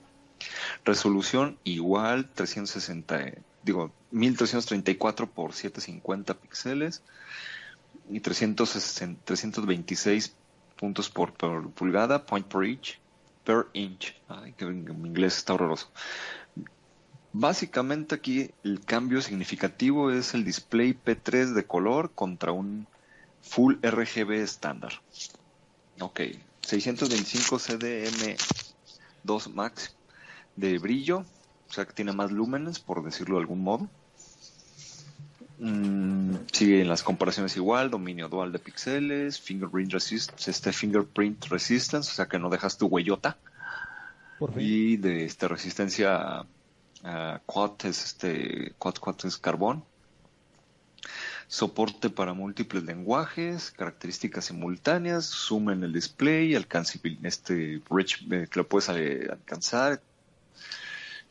Resolución 0.84 1.58
igual 1.64 2.28
360, 2.34 3.20
eh, 3.22 3.42
digo 3.62 3.90
1334 4.10 5.30
por 5.30 5.54
750 5.54 6.34
píxeles 6.34 7.02
y 8.10 8.20
360 8.20 9.22
326 9.24 10.36
puntos 10.76 11.08
por, 11.10 11.32
por 11.32 11.70
pulgada, 11.72 12.26
point 12.26 12.46
per 12.46 12.64
inch, 12.64 13.01
per 13.44 13.68
inch. 13.72 14.14
Ay, 14.28 14.52
que 14.52 14.64
mi 14.66 15.08
inglés 15.08 15.36
está 15.36 15.54
horroroso. 15.54 15.90
Básicamente 17.32 18.14
aquí 18.14 18.50
el 18.62 18.84
cambio 18.84 19.22
significativo 19.22 20.10
es 20.10 20.34
el 20.34 20.44
display 20.44 20.92
P3 20.92 21.54
de 21.54 21.64
color 21.64 22.10
contra 22.12 22.52
un 22.52 22.86
Full 23.40 23.76
RGB 23.82 24.32
estándar. 24.32 24.92
Ok, 26.00 26.20
625 26.60 27.58
CDM2 27.58 29.52
Max 29.52 29.96
de 30.56 30.78
brillo, 30.78 31.24
o 31.68 31.72
sea 31.72 31.84
que 31.86 31.92
tiene 31.92 32.12
más 32.12 32.30
lúmenes, 32.30 32.78
por 32.78 33.02
decirlo 33.02 33.36
de 33.36 33.42
algún 33.42 33.62
modo. 33.62 33.88
Mm, 35.64 36.38
sigue 36.50 36.80
en 36.80 36.88
las 36.88 37.04
comparaciones 37.04 37.56
igual, 37.56 37.88
dominio 37.88 38.28
dual 38.28 38.50
de 38.50 38.58
píxeles, 38.58 39.38
fingerprint 39.38 39.92
resist, 39.92 40.48
este 40.48 40.72
fingerprint 40.72 41.44
resistance, 41.44 42.10
o 42.10 42.14
sea 42.14 42.26
que 42.26 42.40
no 42.40 42.50
dejas 42.50 42.76
tu 42.76 42.88
huellota. 42.88 43.38
Y 44.56 44.96
de 44.96 45.24
este 45.24 45.46
resistencia 45.46 46.16
a, 46.16 46.46
a 47.04 47.40
quad 47.46 47.74
es 47.84 48.04
este 48.04 48.74
quad 48.76 48.94
quad 48.94 49.14
es 49.22 49.38
carbón. 49.38 49.84
Soporte 51.46 52.10
para 52.10 52.32
múltiples 52.32 52.82
lenguajes 52.82 53.70
características 53.70 54.46
simultáneas 54.46 55.26
zoom 55.26 55.70
en 55.70 55.84
el 55.84 55.92
display 55.92 56.56
alcance 56.56 56.98
este 57.22 57.80
rich 57.88 58.26
eh, 58.32 58.48
que 58.50 58.58
lo 58.58 58.66
puedes 58.66 58.88
eh, 58.88 59.28
alcanzar. 59.30 60.02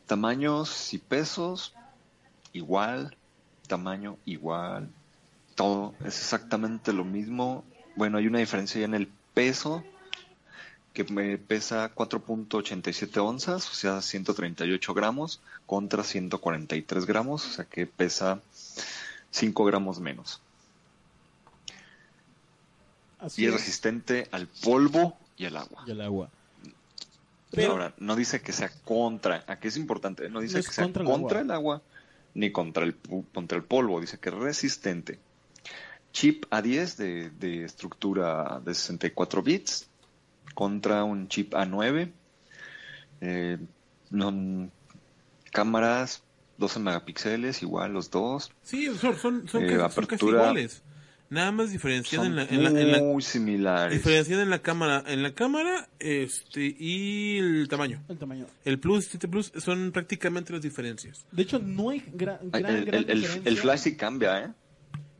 Tamaños 0.06 0.94
y 0.94 0.98
pesos 0.98 1.74
igual 2.54 3.14
tamaño 3.66 4.16
igual 4.24 4.88
todo 5.54 5.94
es 6.00 6.18
exactamente 6.18 6.92
lo 6.92 7.04
mismo 7.04 7.64
bueno 7.96 8.18
hay 8.18 8.26
una 8.26 8.38
diferencia 8.38 8.80
ya 8.80 8.86
en 8.86 8.94
el 8.94 9.08
peso 9.34 9.84
que 10.92 11.04
me 11.04 11.38
pesa 11.38 11.94
4.87 11.94 13.18
onzas, 13.18 13.70
o 13.70 13.74
sea, 13.74 14.02
138 14.02 14.94
gramos, 14.94 15.40
contra 15.66 16.04
143 16.04 17.06
gramos, 17.06 17.46
o 17.46 17.50
sea 17.50 17.64
que 17.64 17.86
pesa 17.86 18.40
5 19.30 19.64
gramos 19.64 20.00
menos. 20.00 20.40
Así 23.18 23.42
Y 23.42 23.46
es 23.46 23.54
es. 23.54 23.60
resistente 23.60 24.28
al 24.32 24.48
polvo 24.48 25.16
y 25.36 25.46
al 25.46 25.56
agua. 25.56 25.84
Y 25.86 25.92
el 25.92 26.00
agua. 26.00 26.28
Ahora, 27.68 27.94
no 27.98 28.16
dice 28.16 28.40
que 28.40 28.52
sea 28.52 28.70
contra, 28.84 29.44
aquí 29.46 29.68
es 29.68 29.76
importante, 29.76 30.28
no 30.30 30.40
dice 30.40 30.54
No 30.54 30.60
es 30.60 30.68
que 30.68 30.74
sea 30.74 30.84
contra 30.84 31.04
contra, 31.04 31.40
el, 31.40 31.50
agua. 31.50 31.82
Ni 32.34 32.50
contra 32.52 32.84
el, 32.84 32.96
contra 33.32 33.56
el 33.58 33.64
polvo, 33.64 34.00
dice 34.00 34.18
que 34.18 34.28
es 34.30 34.34
resistente. 34.34 35.18
Chip 36.12 36.44
A10 36.50 36.96
de, 36.96 37.30
de 37.30 37.64
estructura 37.64 38.60
de 38.64 38.74
64 38.74 39.42
bits 39.42 39.88
contra 40.54 41.04
un 41.04 41.28
chip 41.28 41.54
A9. 41.54 42.10
Eh, 43.20 43.58
no- 44.10 44.70
cámaras 45.52 46.22
12 46.58 46.80
megapíxeles, 46.80 47.62
igual 47.62 47.92
los 47.92 48.10
dos. 48.10 48.50
Sí, 48.62 48.86
son, 48.94 49.16
son, 49.18 49.48
son, 49.48 49.64
Eh, 49.64 49.66
casi, 49.68 49.68
son 49.68 49.78
casi 49.78 50.00
apertura- 50.02 50.38
iguales. 50.42 50.82
Nada 51.32 51.50
más 51.50 51.72
diferencian 51.72 52.26
en 52.26 52.36
la, 52.36 52.42
en 52.44 52.62
la, 52.62 52.68
en 52.78 52.92
la- 52.92 52.98
muy 52.98 53.22
similares. 53.22 53.94
diferencian 53.96 54.40
en 54.40 54.50
la 54.50 54.58
cámara, 54.60 55.02
en 55.06 55.22
la 55.22 55.32
cámara, 55.32 55.88
este, 55.98 56.76
y 56.78 57.38
el 57.38 57.68
tamaño. 57.68 58.02
El 58.08 58.18
tamaño. 58.18 58.46
El 58.66 58.78
Plus, 58.78 59.06
7 59.06 59.28
Plus, 59.28 59.50
son 59.56 59.92
prácticamente 59.92 60.52
las 60.52 60.60
diferencias. 60.60 61.24
De 61.32 61.42
hecho, 61.42 61.58
no 61.58 61.88
hay 61.90 62.04
gran, 62.12 62.38
gran, 62.50 62.76
el, 62.76 62.84
gran 62.84 63.04
el- 63.08 63.20
diferencia. 63.22 63.48
el 63.50 63.56
flash 63.56 63.78
sí 63.80 63.96
cambia, 63.96 64.44
¿eh? 64.44 64.48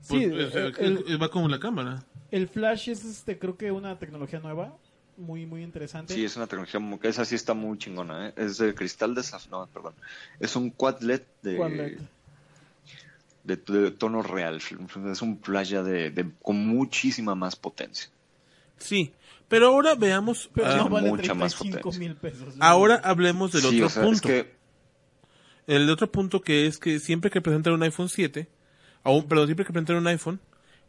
Sí, 0.02 0.26
Pues, 0.28 0.54
el, 0.54 1.04
el- 1.08 1.22
va 1.22 1.30
como 1.30 1.48
la 1.48 1.58
cámara. 1.58 2.04
el 2.30 2.46
flash 2.48 2.90
es, 2.90 3.04
este, 3.04 3.38
creo 3.38 3.56
que 3.56 3.72
una 3.72 3.98
tecnología 3.98 4.38
nueva, 4.40 4.76
muy, 5.16 5.46
muy 5.46 5.62
interesante. 5.62 6.12
Sí, 6.12 6.24
es 6.24 6.36
una 6.36 6.46
tecnología, 6.46 6.78
muy- 6.80 6.98
esa 7.04 7.24
sí 7.24 7.36
está 7.36 7.54
muy 7.54 7.78
chingona, 7.78 8.28
¿eh? 8.28 8.32
Es 8.36 8.58
de 8.58 8.74
cristal 8.74 9.14
de 9.14 9.22
zaf- 9.22 9.48
no, 9.50 9.66
perdón. 9.68 9.94
Es 10.40 10.56
un 10.56 10.68
quad 10.70 11.00
LED 11.00 11.22
de, 11.42 11.56
Quad 11.56 11.70
LED. 11.70 11.98
De, 13.44 13.56
de 13.56 13.90
tono 13.90 14.22
real. 14.22 14.60
Es 15.10 15.22
un 15.22 15.38
flash 15.42 15.70
ya 15.70 15.82
de, 15.82 16.10
de- 16.10 16.30
con 16.42 16.66
muchísima 16.66 17.34
más 17.34 17.56
potencia. 17.56 18.08
Sí, 18.78 19.12
pero 19.48 19.68
ahora 19.68 19.94
veamos, 19.94 20.50
Pero 20.54 20.66
ah, 20.66 20.76
no 20.76 20.88
vale 20.88 21.08
mucha 21.10 21.34
más 21.34 21.54
35 21.54 21.82
potencia. 21.90 22.00
mil 22.08 22.16
pesos. 22.16 22.54
ahora 22.58 22.96
hablemos 23.04 23.52
del 23.52 23.62
Sí, 23.62 23.66
otro 23.76 23.86
o 23.86 23.90
sea, 23.90 24.02
punto. 24.02 24.28
es 24.28 24.44
que 24.44 24.54
El 25.66 25.88
otro 25.90 26.10
punto 26.10 26.40
que 26.40 26.66
es 26.66 26.78
que 26.78 26.98
siempre 26.98 27.30
que 27.30 27.40
presentan 27.40 27.74
un 27.74 27.82
iPhone 27.84 28.08
7, 28.08 28.48
aún, 29.04 29.28
perdón, 29.28 29.46
siempre 29.46 29.64
que 29.66 29.72
presentan 29.72 29.96
un 29.96 30.06
iPhone, 30.08 30.40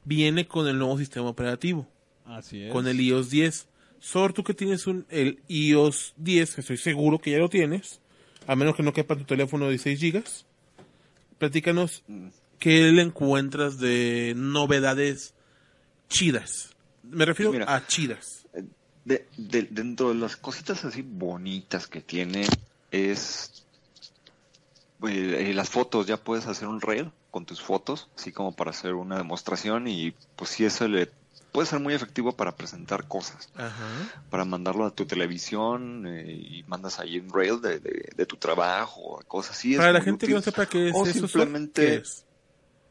viene 0.05 0.47
con 0.47 0.67
el 0.67 0.77
nuevo 0.79 0.97
sistema 0.97 1.27
operativo, 1.29 1.87
Así 2.25 2.63
es. 2.63 2.71
con 2.71 2.87
el 2.87 2.99
iOS 2.99 3.29
10. 3.29 3.67
Sor, 3.99 4.33
tú 4.33 4.43
que 4.43 4.53
tienes 4.53 4.85
un, 4.87 5.05
el 5.09 5.39
iOS 5.47 6.13
10, 6.17 6.55
que 6.55 6.61
estoy 6.61 6.77
seguro 6.77 7.19
que 7.19 7.31
ya 7.31 7.37
lo 7.37 7.49
tienes, 7.49 8.01
a 8.47 8.55
menos 8.55 8.75
que 8.75 8.83
no 8.83 8.91
quepa 8.91 9.13
en 9.13 9.19
tu 9.21 9.25
teléfono 9.25 9.65
de 9.65 9.71
16 9.71 9.99
gigas, 9.99 10.45
platícanos 11.37 12.03
Mm. 12.07 12.27
Qué 12.63 12.91
le 12.93 13.01
encuentras 13.01 13.77
de 13.77 14.33
novedades 14.37 15.33
chidas. 16.07 16.69
Me 17.03 17.25
refiero 17.25 17.51
Mira. 17.51 17.65
a 17.75 17.85
chidas. 17.85 18.45
de- 19.05 19.27
de- 19.35 19.63
dentro 19.69 20.09
de 20.09 20.15
las 20.15 20.37
cositas 20.37 20.85
así 20.85 21.01
bonitas 21.01 21.87
que 21.87 21.99
tiene 21.99 22.47
es 22.89 23.65
eh, 25.05 25.51
las 25.53 25.69
fotos. 25.69 26.07
Ya 26.07 26.15
puedes 26.15 26.47
hacer 26.47 26.69
un 26.69 26.79
reel 26.79 27.11
con 27.31 27.45
tus 27.45 27.61
fotos, 27.61 28.07
así 28.17 28.31
como 28.31 28.55
para 28.55 28.71
hacer 28.71 28.93
una 28.93 29.17
demostración 29.17 29.89
y 29.89 30.13
pues 30.37 30.51
sí 30.51 30.63
eso 30.63 30.87
le 30.87 31.09
puede 31.51 31.67
ser 31.67 31.81
muy 31.81 31.93
efectivo 31.93 32.31
para 32.31 32.55
presentar 32.55 33.05
cosas. 33.09 33.49
Ajá. 33.55 34.23
para 34.29 34.45
mandarlo 34.45 34.85
a 34.85 34.91
tu 34.91 35.05
televisión 35.05 36.07
eh, 36.07 36.31
y 36.31 36.63
mandas 36.67 36.99
ahí 36.99 37.19
un 37.19 37.29
rail 37.33 37.59
de, 37.61 37.79
de- 37.79 38.09
de 38.15 38.25
tu 38.25 38.37
trabajo, 38.37 39.19
cosas 39.27 39.57
así. 39.57 39.75
Para 39.75 39.91
la 39.91 40.01
gente 40.01 40.27
que 40.27 40.33
no 40.33 40.41
sepa 40.41 40.65
qué 40.65 40.87
es 40.89 40.95
o 40.95 41.05
eso, 41.05 41.27
simplemente 41.27 41.81
¿qué 41.85 41.95
es? 41.95 42.23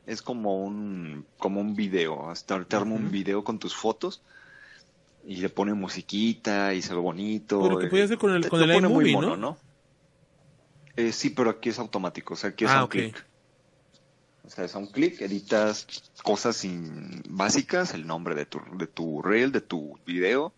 Es 0.06 0.22
como 0.22 0.64
un 0.64 1.26
como 1.38 1.60
un 1.60 1.74
video, 1.74 2.28
hasta 2.30 2.64
te 2.64 2.76
arma 2.76 2.94
un 2.94 3.10
video 3.10 3.44
con 3.44 3.58
tus 3.58 3.74
fotos 3.74 4.22
y 5.24 5.36
le 5.36 5.48
pone 5.48 5.74
musiquita 5.74 6.74
y 6.74 6.82
se 6.82 6.94
ve 6.94 7.00
bonito. 7.00 7.60
Pero 7.62 7.78
que 7.78 7.86
eh, 7.86 7.90
podía 7.90 8.04
hacer 8.04 8.18
con 8.18 8.34
el- 8.34 8.48
con 8.48 8.62
el 8.62 8.72
pone 8.72 8.88
muy 8.88 9.12
mono, 9.12 9.36
¿no? 9.36 9.58
Eh, 10.96 11.12
sí, 11.12 11.30
pero 11.30 11.50
aquí 11.50 11.70
es 11.70 11.78
automático, 11.78 12.34
o 12.34 12.36
sea, 12.36 12.50
aquí 12.50 12.64
es 12.64 12.70
Ah, 12.70 12.80
un 12.80 12.84
ok. 12.84 12.90
clic. 12.90 13.26
O 14.44 14.50
sea, 14.50 14.64
es 14.64 14.74
un 14.74 14.88
clic, 14.88 15.20
editas 15.22 15.86
cosas 16.24 16.56
sin- 16.56 17.22
básicas, 17.28 17.94
el 17.94 18.06
nombre 18.06 18.34
de 18.34 18.44
tu, 18.44 18.60
de 18.76 18.88
tu 18.88 19.22
reel, 19.22 19.52
de 19.52 19.60
tu 19.60 19.98
video, 20.04 20.52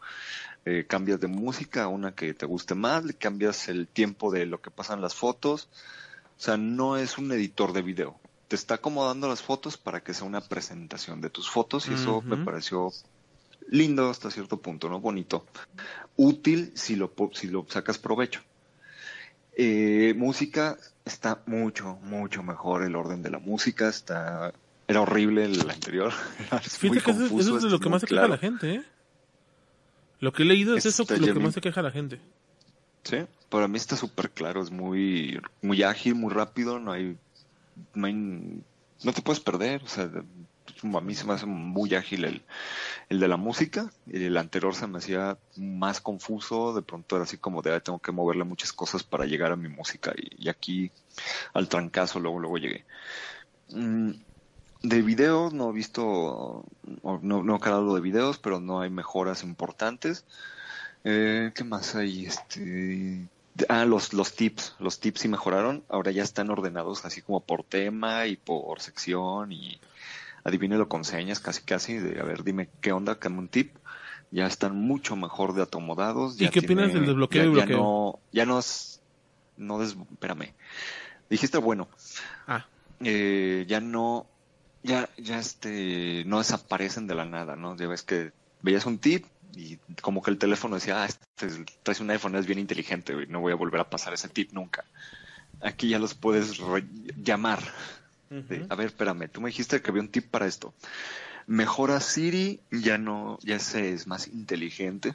eh, 0.64 0.86
cambias 0.88 1.20
de 1.20 1.28
música 1.28 1.84
a 1.84 1.88
una 1.88 2.14
que 2.14 2.32
te 2.32 2.46
guste 2.46 2.74
más, 2.74 3.04
le 3.04 3.12
cambias 3.14 3.68
el 3.68 3.86
tiempo 3.86 4.32
de 4.32 4.46
lo 4.46 4.60
que 4.62 4.70
pasan 4.70 5.02
las 5.02 5.14
fotos. 5.14 5.68
O 6.36 6.40
sea, 6.40 6.56
no 6.56 6.96
es 6.96 7.18
un 7.18 7.30
editor 7.30 7.72
de 7.74 7.82
video. 7.82 8.18
Te 8.48 8.56
está 8.56 8.74
acomodando 8.74 9.28
las 9.28 9.42
fotos 9.42 9.76
para 9.76 10.02
que 10.02 10.14
sea 10.14 10.26
una 10.26 10.40
presentación 10.40 11.20
de 11.20 11.30
tus 11.30 11.50
fotos 11.50 11.88
y 11.88 11.94
eso 11.94 12.20
me 12.22 12.36
pareció 12.36 12.92
lindo 13.68 14.10
hasta 14.10 14.30
cierto 14.30 14.60
punto, 14.60 14.88
¿no? 14.88 15.00
Bonito. 15.00 15.46
Útil 16.16 16.72
si 16.74 16.96
lo, 16.96 17.12
si 17.32 17.48
lo 17.48 17.66
sacas 17.68 17.98
provecho. 17.98 18.40
Eh, 19.56 20.14
música 20.16 20.76
está 21.04 21.42
mucho, 21.46 21.96
mucho 22.02 22.42
mejor 22.42 22.82
el 22.82 22.96
orden 22.96 23.22
de 23.22 23.30
la 23.30 23.38
música. 23.38 23.88
Está 23.88 24.52
era 24.86 25.00
horrible 25.00 25.44
el 25.44 25.70
anterior. 25.70 26.12
Fíjate 26.58 27.02
que 27.02 27.10
eso, 27.10 27.18
confuso, 27.18 27.40
eso 27.40 27.56
es 27.56 27.62
de 27.62 27.70
lo 27.70 27.80
que 27.80 27.88
más 27.88 28.02
se 28.02 28.06
queja 28.06 28.20
claro. 28.20 28.34
la 28.34 28.38
gente, 28.38 28.74
¿eh? 28.74 28.82
Lo 30.20 30.32
que 30.32 30.42
he 30.42 30.46
leído 30.46 30.76
es 30.76 30.86
eso, 30.86 31.02
Está 31.02 31.16
lo 31.16 31.26
que 31.32 31.40
más 31.40 31.54
se 31.54 31.60
queja 31.60 31.82
la 31.82 31.90
gente. 31.90 32.20
Sí, 33.02 33.18
para 33.50 33.68
mí 33.68 33.76
está 33.76 33.96
súper 33.96 34.30
claro, 34.30 34.62
es 34.62 34.70
muy, 34.70 35.40
muy 35.60 35.82
ágil, 35.82 36.14
muy 36.14 36.32
rápido, 36.32 36.78
no 36.78 36.92
hay, 36.92 37.18
no 37.94 39.12
te 39.12 39.22
puedes 39.22 39.40
perder. 39.40 39.82
O 39.82 39.88
sea, 39.88 40.04
a 40.04 41.00
mí 41.00 41.14
se 41.14 41.24
me 41.24 41.34
hace 41.34 41.46
muy 41.46 41.94
ágil 41.94 42.24
el, 42.24 42.46
el 43.08 43.20
de 43.20 43.28
la 43.28 43.36
música. 43.36 43.92
El 44.06 44.36
anterior 44.36 44.74
se 44.74 44.86
me 44.86 44.98
hacía 44.98 45.38
más 45.56 46.00
confuso. 46.00 46.74
De 46.74 46.82
pronto 46.82 47.16
era 47.16 47.24
así 47.24 47.38
como 47.38 47.62
de, 47.62 47.72
"Ay, 47.74 47.80
tengo 47.80 47.98
que 48.00 48.12
moverle 48.12 48.44
muchas 48.44 48.72
cosas 48.72 49.02
para 49.04 49.26
llegar 49.26 49.52
a 49.52 49.56
mi 49.56 49.68
música. 49.68 50.12
Y, 50.16 50.48
aquí 50.48 50.92
al 51.54 51.68
trancazo 51.68 52.20
luego, 52.20 52.40
luego 52.40 52.58
llegué. 52.58 52.86
Mm, 53.70 54.12
de 54.82 55.02
videos 55.02 55.54
no 55.54 55.70
he 55.70 55.72
visto, 55.72 56.64
no, 57.02 57.42
no 57.42 57.56
he 57.56 57.60
calado 57.60 57.94
de 57.94 58.00
videos, 58.02 58.38
pero 58.38 58.60
no 58.60 58.80
hay 58.80 58.90
mejoras 58.90 59.42
importantes. 59.44 60.26
Eh, 61.04 61.52
¿Qué 61.54 61.64
más 61.64 61.94
hay? 61.94 62.26
Este, 62.26 63.28
ah, 63.68 63.84
los, 63.84 64.12
los 64.12 64.34
tips, 64.34 64.74
los 64.78 65.00
tips 65.00 65.20
sí 65.22 65.28
mejoraron. 65.28 65.84
Ahora 65.88 66.10
ya 66.10 66.22
están 66.22 66.50
ordenados 66.50 67.04
así 67.04 67.22
como 67.22 67.44
por 67.44 67.64
tema 67.64 68.26
y 68.26 68.36
por 68.36 68.80
sección 68.80 69.52
y 69.52 69.80
adivínelo 70.44 70.88
con 70.88 71.04
señas 71.04 71.40
casi 71.40 71.62
casi. 71.62 71.98
De, 71.98 72.20
a 72.20 72.24
ver, 72.24 72.44
dime 72.44 72.70
qué 72.80 72.92
onda, 72.92 73.18
dame 73.20 73.38
un 73.38 73.48
tip. 73.48 73.76
Ya 74.30 74.46
están 74.46 74.76
mucho 74.76 75.16
mejor 75.16 75.54
de 75.54 75.62
acomodados. 75.62 76.40
¿Y 76.40 76.44
ya 76.44 76.50
qué 76.50 76.60
opinas 76.60 76.92
del 76.92 77.06
desbloqueo 77.06 77.44
ya- 77.44 77.50
y 77.50 77.54
ya 77.56 77.66
bloqueo? 77.66 77.78
no, 77.78 78.22
ya 78.32 78.46
no 78.46 78.58
es, 78.58 79.00
no 79.56 79.78
des, 79.78 79.96
espérame. 80.12 80.54
Dijiste 81.30 81.58
bueno 81.58 81.88
Ah, 82.46 82.66
eh, 83.00 83.64
ya 83.68 83.80
no, 83.80 84.26
ya, 84.82 85.08
ya 85.16 85.38
este, 85.38 86.24
no 86.26 86.38
desaparecen 86.38 87.06
de 87.06 87.14
la 87.14 87.24
nada, 87.24 87.56
¿no? 87.56 87.76
Ya 87.76 87.86
ves 87.86 88.02
que 88.02 88.32
veías 88.60 88.86
un 88.86 88.98
tip 88.98 89.24
y 89.56 89.78
como 90.00 90.22
que 90.22 90.30
el 90.30 90.38
teléfono 90.38 90.74
decía, 90.76 91.02
ah, 91.02 91.06
este 91.06 91.46
es- 91.46 91.60
traes 91.82 92.00
un 92.00 92.10
iPhone, 92.10 92.34
es 92.36 92.46
bien 92.46 92.58
inteligente, 92.58 93.14
güey, 93.14 93.26
no 93.26 93.40
voy 93.40 93.52
a 93.52 93.56
volver 93.56 93.80
a 93.80 93.90
pasar 93.90 94.12
ese 94.14 94.28
tip 94.28 94.52
nunca. 94.52 94.84
Aquí 95.60 95.88
ya 95.88 95.98
los 95.98 96.14
puedes 96.14 96.58
llamar. 97.16 97.60
de, 98.30 98.66
a 98.68 98.74
ver, 98.74 98.86
espérame, 98.86 99.28
tú 99.28 99.40
me 99.40 99.48
dijiste 99.48 99.80
que 99.80 99.90
había 99.90 100.02
un 100.02 100.08
tip 100.08 100.28
para 100.28 100.46
esto. 100.46 100.74
Mejora 101.46 102.00
Siri, 102.00 102.60
ya 102.70 102.98
no, 102.98 103.38
ya 103.42 103.58
se 103.58 103.92
es 103.92 104.06
más 104.06 104.26
inteligente. 104.28 105.14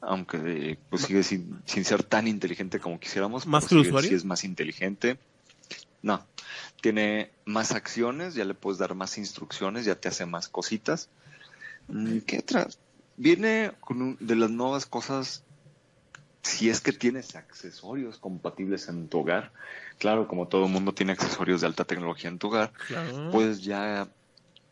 Aunque 0.00 0.78
pues 0.90 1.02
sigue 1.02 1.22
sin, 1.22 1.60
sin 1.66 1.84
ser 1.84 2.02
tan 2.04 2.28
inteligente 2.28 2.78
como 2.80 3.00
quisiéramos. 3.00 3.46
¿Más 3.46 3.66
que 3.66 3.74
el 3.74 3.80
usuario? 3.82 4.08
sí 4.10 4.14
es 4.14 4.24
más 4.24 4.44
inteligente. 4.44 5.18
No, 6.02 6.24
tiene 6.80 7.30
más 7.44 7.72
acciones, 7.72 8.34
ya 8.34 8.44
le 8.44 8.54
puedes 8.54 8.78
dar 8.78 8.94
más 8.94 9.18
instrucciones, 9.18 9.84
ya 9.84 9.96
te 9.96 10.08
hace 10.08 10.24
más 10.26 10.48
cositas. 10.48 11.08
Mm, 11.88 12.18
¿Qué 12.20 12.38
otra? 12.38 12.68
Viene 13.16 13.72
con 13.80 14.02
un- 14.02 14.16
de 14.20 14.36
las 14.36 14.50
nuevas 14.50 14.86
cosas, 14.86 15.44
si 16.42 16.70
es 16.70 16.80
que 16.80 16.92
tienes 16.92 17.34
accesorios 17.34 18.18
compatibles 18.18 18.88
en 18.88 19.08
tu 19.08 19.20
hogar. 19.20 19.52
Claro, 19.98 20.28
como 20.28 20.48
todo 20.48 20.68
mundo 20.68 20.92
tiene 20.92 21.12
accesorios 21.12 21.60
de 21.60 21.66
alta 21.66 21.84
tecnología 21.84 22.30
en 22.30 22.38
tu 22.38 22.48
hogar, 22.48 22.72
claro. 22.86 23.30
pues 23.32 23.62
ya, 23.62 24.08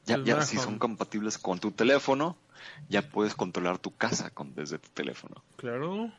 ya, 0.04 0.16
El 0.16 0.42
si 0.42 0.56
son 0.58 0.78
compatibles 0.78 1.38
con 1.38 1.58
tu 1.58 1.72
teléfono, 1.72 2.38
ya 2.88 3.02
puedes 3.02 3.34
controlar 3.34 3.78
tu 3.78 3.96
casa 3.96 4.30
con, 4.30 4.54
desde 4.54 4.78
tu 4.78 4.88
teléfono. 4.90 5.44
claro. 5.56 6.12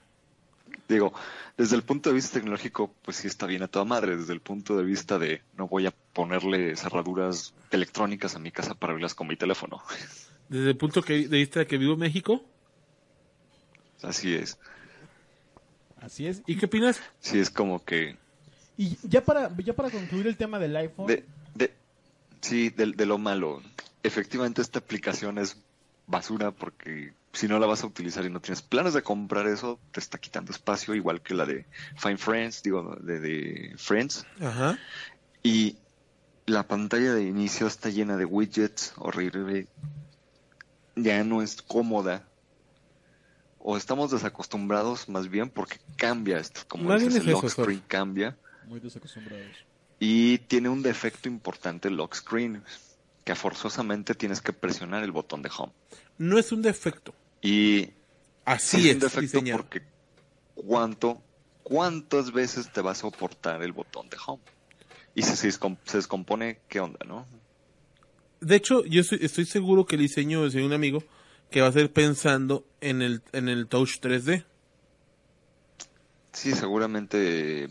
Digo, 0.88 1.14
desde 1.58 1.76
el 1.76 1.84
punto 1.84 2.10
de 2.10 2.16
vista 2.16 2.34
tecnológico, 2.34 2.96
pues 3.04 3.18
sí 3.18 3.28
está 3.28 3.46
bien 3.46 3.64
a 3.64 3.68
toda 3.68 3.86
madre. 3.86 4.18
Desde 4.18 4.34
el 4.34 4.42
punto 4.42 4.76
de 4.78 4.84
vista 4.84 5.20
de 5.20 5.42
no 5.54 5.68
voy 5.68 5.86
a 5.88 5.94
ponerle 6.14 6.76
cerraduras 6.76 7.54
electrónicas 7.72 8.36
a 8.36 8.40
mi 8.40 8.52
casa 8.52 8.76
para 8.76 8.92
abrirlas 8.92 9.16
con 9.16 9.28
mi 9.28 9.36
teléfono. 9.36 9.82
Desde 10.50 10.70
el 10.70 10.78
punto 10.78 11.02
que, 11.02 11.28
de 11.28 11.38
vista 11.38 11.60
de 11.62 11.68
que 11.68 11.78
vivo 11.78 11.94
en 11.94 12.00
México. 12.00 12.44
Así 14.02 14.34
es. 14.36 14.58
Así 15.98 16.28
es. 16.28 16.42
¿Y 16.46 16.58
qué 16.58 16.68
opinas? 16.68 17.02
Sí 17.20 17.40
es 17.40 17.50
como 17.50 17.84
que 17.84 18.18
Y 18.78 18.98
ya 19.04 19.24
para, 19.24 19.56
ya 19.58 19.74
para 19.74 19.90
concluir 19.90 20.28
el 20.28 20.38
tema 20.38 20.60
del 20.60 20.76
iPhone, 20.76 21.08
de, 21.08 21.26
de 21.56 21.74
sí, 22.42 22.70
de, 22.70 22.92
de 22.92 23.06
lo 23.06 23.18
malo. 23.18 23.62
Efectivamente 24.04 24.62
esta 24.62 24.80
aplicación 24.80 25.40
es 25.40 25.58
basura 26.08 26.52
porque 26.52 27.14
si 27.34 27.48
no 27.48 27.60
la 27.60 27.68
vas 27.68 27.84
a 27.84 27.88
utilizar 27.88 28.24
y 28.26 28.30
no 28.30 28.40
tienes 28.40 28.62
planes 28.62 28.94
de 28.94 29.02
comprar 29.02 29.48
eso, 29.48 29.80
te 29.92 30.00
está 30.00 30.18
quitando 30.18 30.52
espacio, 30.52 30.94
igual 30.94 31.22
que 31.22 31.34
la 31.34 31.46
de 31.46 31.66
Find 31.98 32.18
Friends, 32.18 32.64
digo, 32.64 32.96
de, 33.02 33.20
de 33.20 33.74
Friends. 33.78 34.26
Ajá. 34.40 34.78
Y 35.44 35.78
la 36.46 36.68
pantalla 36.68 37.14
de 37.14 37.24
inicio 37.24 37.68
está 37.68 37.90
llena 37.90 38.18
de 38.18 38.26
widgets 38.26 38.94
horrible. 38.98 39.68
Ya 40.96 41.24
no 41.24 41.42
es 41.42 41.62
cómoda. 41.62 42.28
O 43.60 43.78
estamos 43.78 44.12
desacostumbrados 44.12 45.10
más 45.10 45.28
bien 45.30 45.50
porque 45.50 45.78
cambia 45.98 46.38
esto. 46.38 46.62
Como 46.68 46.94
dices, 46.94 47.16
el 47.16 47.22
es 47.22 47.28
eso, 47.28 47.42
lock 47.42 47.50
screen 47.50 47.80
Sor. 47.80 47.88
cambia. 47.88 48.38
Muy 48.68 48.80
desacostumbrados. 48.80 49.58
Y 50.00 50.38
tiene 50.40 50.70
un 50.70 50.82
defecto 50.84 51.28
importante 51.30 51.88
el 51.88 51.96
lock 51.96 52.16
screen. 52.16 52.64
Que 53.24 53.34
forzosamente 53.34 54.14
tienes 54.14 54.40
que 54.40 54.54
presionar 54.54 55.04
el 55.04 55.12
botón 55.12 55.42
de 55.42 55.50
home. 55.58 55.74
No 56.20 56.38
es 56.38 56.52
un 56.52 56.62
defecto. 56.62 57.16
Y 57.42 57.90
Así 58.46 58.78
es 58.78 58.86
es, 58.86 58.94
un 58.96 59.00
defecto 59.00 59.22
diseñado. 59.22 59.58
porque 59.64 59.82
cuánto, 60.54 61.22
cuántas 61.64 62.32
veces 62.32 62.72
te 62.72 62.82
va 62.82 62.92
a 62.92 62.96
soportar 62.96 63.64
el 63.64 63.72
botón 63.72 64.10
de 64.10 64.18
home. 64.26 64.44
Y 65.16 65.24
si 65.24 65.36
se 65.36 65.98
descompone, 65.98 66.60
¿qué 66.68 66.80
onda, 66.80 67.00
no? 67.08 67.26
De 68.46 68.56
hecho, 68.56 68.86
yo 68.86 69.02
estoy, 69.02 69.18
estoy 69.24 69.46
seguro 69.46 69.88
que 69.88 69.96
el 69.96 70.04
diseño 70.04 70.48
de 70.48 70.64
un 70.64 70.72
amigo 70.72 71.04
que 71.50 71.62
va 71.62 71.68
a 71.68 71.72
ser 71.72 71.92
pensando 71.92 72.64
en 72.80 73.02
el, 73.02 73.24
en 73.32 73.50
el 73.50 73.66
Touch 73.66 74.00
3D. 74.00 74.46
Sí, 76.32 76.54
seguramente 76.54 77.64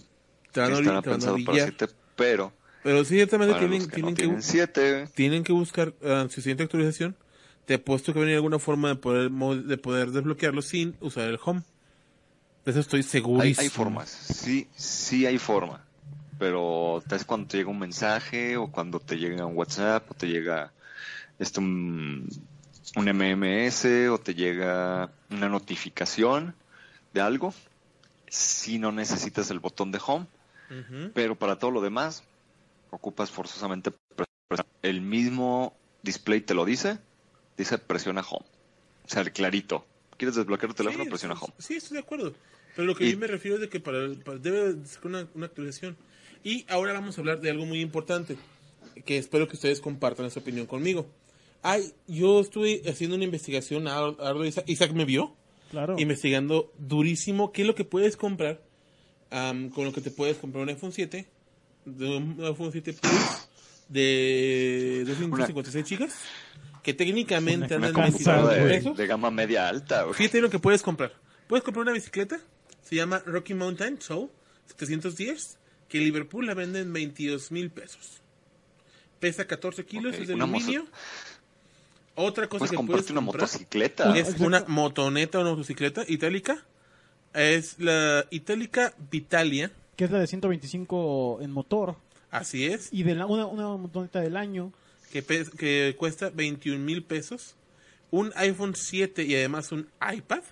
a, 0.56 0.66
estará 0.66 0.98
a 0.98 1.02
pensado 1.02 1.36
para 1.44 1.52
orillar. 1.52 1.74
7, 1.78 1.94
pero 2.16 2.52
Pero 2.82 3.04
sí, 3.04 3.14
ciertamente 3.14 3.54
tienen, 3.54 3.86
que 3.86 3.94
tienen, 3.94 4.14
no 4.14 4.36
que, 4.36 4.42
7, 4.42 5.08
tienen 5.14 5.44
que 5.44 5.52
buscar 5.52 5.94
ah, 6.04 6.26
su 6.28 6.40
siguiente 6.40 6.64
actualización. 6.64 7.16
Te 7.66 7.74
he 7.74 7.78
puesto 7.78 8.12
que 8.12 8.18
venir 8.18 8.34
alguna 8.34 8.58
forma 8.58 8.88
de 8.88 8.96
poder, 8.96 9.30
de 9.30 9.78
poder 9.78 10.10
desbloquearlo 10.10 10.60
sin 10.60 10.96
usar 10.98 11.28
el 11.28 11.38
Home. 11.44 11.62
De 12.64 12.72
eso 12.72 12.80
estoy 12.80 12.98
hay, 12.98 13.04
segurísimo. 13.04 13.62
hay 13.62 13.68
formas, 13.68 14.10
sí, 14.10 14.66
sí 14.74 15.24
hay 15.24 15.38
forma. 15.38 15.83
Pero 16.44 17.02
es 17.10 17.24
cuando 17.24 17.48
te 17.48 17.56
llega 17.56 17.70
un 17.70 17.78
mensaje 17.78 18.58
o 18.58 18.70
cuando 18.70 19.00
te 19.00 19.16
llega 19.16 19.46
un 19.46 19.56
WhatsApp 19.56 20.10
o 20.10 20.14
te 20.14 20.28
llega 20.28 20.74
este 21.38 21.58
un, 21.58 22.28
un 22.96 23.08
MMS 23.08 24.10
o 24.10 24.18
te 24.18 24.34
llega 24.34 25.10
una 25.30 25.48
notificación 25.48 26.54
de 27.14 27.22
algo. 27.22 27.54
Si 28.28 28.78
no 28.78 28.92
necesitas 28.92 29.50
el 29.50 29.58
botón 29.58 29.90
de 29.90 29.98
home, 30.06 30.26
pero 31.14 31.34
para 31.34 31.58
todo 31.58 31.70
lo 31.70 31.80
demás 31.80 32.24
ocupas 32.90 33.30
forzosamente 33.30 33.90
el 34.82 35.00
mismo 35.00 35.74
display 36.02 36.42
te 36.42 36.52
lo 36.52 36.66
dice, 36.66 36.98
dice 37.56 37.78
presiona 37.78 38.20
home. 38.20 38.44
O 39.06 39.08
sea, 39.08 39.22
el 39.22 39.32
clarito. 39.32 39.86
¿Quieres 40.18 40.34
desbloquear 40.36 40.74
tu 40.74 40.76
teléfono? 40.76 41.04
Sí, 41.04 41.08
presiona 41.08 41.36
home. 41.40 41.54
Sí, 41.56 41.76
estoy 41.76 41.94
de 41.96 42.02
acuerdo. 42.02 42.34
Pero 42.76 42.86
lo 42.86 42.94
que 42.94 43.06
Y- 43.06 43.12
yo 43.12 43.18
me 43.18 43.28
refiero 43.28 43.54
es 43.56 43.62
de 43.62 43.70
que 43.70 43.80
para, 43.80 43.98
para- 44.24 44.36
debe 44.38 44.84
ser 44.84 45.06
una, 45.06 45.26
una 45.34 45.46
actualización. 45.46 45.96
Y 46.44 46.64
ahora 46.68 46.92
vamos 46.92 47.16
a 47.18 47.20
hablar 47.22 47.40
de 47.40 47.50
algo 47.50 47.64
muy 47.66 47.80
importante, 47.80 48.36
que 49.04 49.18
espero 49.18 49.48
que 49.48 49.56
ustedes 49.56 49.80
compartan 49.80 50.26
esa 50.26 50.40
opinión 50.40 50.66
conmigo. 50.66 51.06
Ay, 51.62 51.92
yo 52.06 52.40
estuve 52.40 52.82
haciendo 52.86 53.16
una 53.16 53.24
investigación, 53.24 53.88
Ar- 53.88 54.16
Ardo 54.20 54.44
Isaac, 54.44 54.64
Isaac 54.68 54.92
me 54.92 55.06
vio, 55.06 55.34
claro. 55.70 55.96
investigando 55.98 56.70
durísimo 56.78 57.50
qué 57.52 57.62
es 57.62 57.66
lo 57.66 57.74
que 57.74 57.84
puedes 57.86 58.16
comprar, 58.18 58.62
am, 59.30 59.70
con 59.70 59.86
lo 59.86 59.92
que 59.92 60.02
te 60.02 60.10
puedes 60.10 60.36
comprar 60.36 60.62
un 60.62 60.68
iPhone 60.68 60.92
7, 60.92 61.26
de 61.86 62.16
un 62.16 62.36
iPhone 62.44 62.70
7 62.72 62.92
Plus 62.92 63.48
de 63.88 65.04
256 65.06 65.86
gigas, 65.86 66.14
que 66.82 66.92
técnicamente 66.92 67.76
Una 67.76 67.88
andan 67.88 68.06
en 68.06 68.12
cosa, 68.12 68.32
29 68.42 68.64
de, 68.68 68.74
pesos. 68.78 68.96
de 68.98 69.06
gama 69.06 69.30
media 69.30 69.68
alta. 69.68 70.02
güey. 70.02 70.14
Fíjate 70.14 70.40
lo 70.42 70.50
que 70.50 70.58
puedes 70.58 70.82
comprar. 70.82 71.12
Puedes 71.48 71.64
comprar 71.64 71.82
una 71.84 71.92
bicicleta, 71.92 72.38
se 72.82 72.96
llama 72.96 73.22
Rocky 73.24 73.54
Mountain 73.54 74.00
Soul 74.00 74.30
710, 74.66 75.58
que 75.88 75.98
en 75.98 76.04
Liverpool 76.04 76.46
la 76.46 76.54
venden 76.54 76.82
en 76.88 76.92
22 76.92 77.50
mil 77.52 77.70
pesos. 77.70 78.20
Pesa 79.20 79.46
14 79.46 79.84
kilos, 79.84 80.14
Ok, 80.14 80.20
es 80.22 80.28
de 80.28 80.34
aluminio. 80.34 80.86
Otra 82.16 82.48
cosa 82.48 82.66
Puedes 82.66 82.70
que 82.80 82.86
puedes 82.86 83.10
una 83.10 83.20
comprar 83.20 83.42
motocicleta. 83.42 84.16
Es 84.16 84.38
una 84.40 84.64
motoneta 84.68 85.38
o 85.38 85.40
una 85.40 85.50
motocicleta 85.50 86.04
itálica. 86.06 86.64
Es 87.32 87.78
la 87.80 88.24
Itálica 88.30 88.94
Vitalia, 89.10 89.72
que 89.96 90.04
es 90.04 90.10
la 90.12 90.20
de 90.20 90.26
125 90.28 91.38
en 91.42 91.50
motor. 91.50 91.96
así 92.30 92.66
es, 92.66 92.88
Y 92.92 93.02
de 93.02 93.16
la, 93.16 93.26
una, 93.26 93.46
una 93.46 93.68
motoneta 93.76 94.20
del 94.20 94.36
año. 94.36 94.72
que, 95.10 95.22
pes- 95.22 95.50
que 95.50 95.96
cuesta 95.98 96.30
21 96.30 96.78
mil 96.84 97.02
pesos. 97.02 97.56
Un 98.12 98.32
iPhone 98.36 98.76
7 98.76 99.24
y 99.24 99.34
además 99.34 99.72
un 99.72 99.88
iPad. 100.14 100.42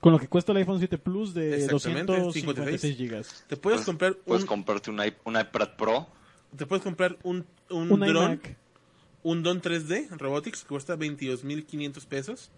Con 0.00 0.12
lo 0.12 0.18
que 0.18 0.28
cuesta 0.28 0.52
el 0.52 0.58
iPhone 0.58 0.78
7 0.78 0.96
Plus 0.98 1.34
de 1.34 1.62
Exactamente, 1.64 2.12
256 2.16 2.96
gigas. 2.96 3.44
Te 3.48 3.56
puedes 3.56 3.78
Puedes- 3.80 3.86
comprar 3.86 4.14
Puedes 4.16 4.42
un, 4.44 4.48
comprarte 4.48 4.90
un, 4.90 4.98
i- 5.04 5.14
un 5.24 5.38
iPad 5.38 5.76
Pro. 5.76 6.06
te 6.56 6.64
puedes 6.66 6.82
comprar 6.82 7.18
un, 7.22 7.44
un, 7.68 7.92
Un 7.92 8.00
dron. 8.00 8.32
iMac. 8.32 8.56
un 9.22 9.42
Don 9.42 9.60
3D 9.60 10.08
Robotics 10.16 10.62
que 10.62 10.68
cuesta 10.68 10.96
22.500 10.96 12.06
pesos, 12.06 12.50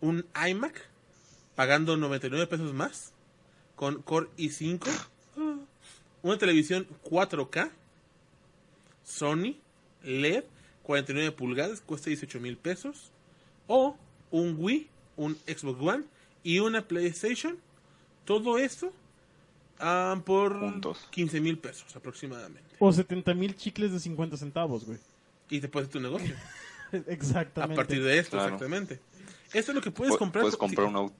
un 0.00 0.26
iMac 0.48 0.88
pagando 1.54 1.96
99 1.96 2.46
pesos 2.48 2.74
más 2.74 3.12
con 3.76 4.02
Core 4.02 4.26
i5, 4.36 4.88
una 6.22 6.36
televisión 6.38 6.88
4K, 7.04 7.70
Sony 9.04 9.56
LED 10.02 10.44
49 10.82 11.32
pulgadas, 11.32 11.80
cuesta 11.80 12.10
18 12.10 12.40
mil 12.40 12.56
pesos. 12.56 13.12
O 13.68 13.96
un 14.30 14.56
Wii, 14.58 14.88
un 15.16 15.36
Xbox 15.46 15.80
One 15.80 16.04
y 16.42 16.58
una 16.60 16.82
PlayStation. 16.86 17.56
Todo 18.24 18.58
esto 18.58 18.92
ah, 19.80 20.20
por 20.24 20.58
Juntos. 20.60 21.06
15 21.10 21.40
mil 21.40 21.58
pesos 21.58 21.94
aproximadamente. 21.96 22.74
O 22.78 22.92
70 22.92 23.34
mil 23.34 23.56
chicles 23.56 23.92
de 23.92 24.00
50 24.00 24.36
centavos, 24.36 24.84
güey. 24.84 24.98
Y 25.50 25.60
te 25.60 25.68
puedes 25.68 25.88
hacer 25.88 26.00
tu 26.00 26.06
negocio. 26.08 26.34
A 26.92 26.96
Exactamente. 27.12 27.76
partir 27.76 28.02
de 28.02 28.18
esto, 28.18 28.32
Claro. 28.36 28.54
exactamente. 28.54 29.00
Esto 29.52 29.72
es 29.72 29.74
lo 29.74 29.80
que 29.82 29.90
puedes 29.90 30.14
Pu- 30.14 30.18
comprar. 30.18 30.42
Puedes 30.42 30.56
comprar 30.56 30.86
un 30.86 30.96
auto, 30.96 31.14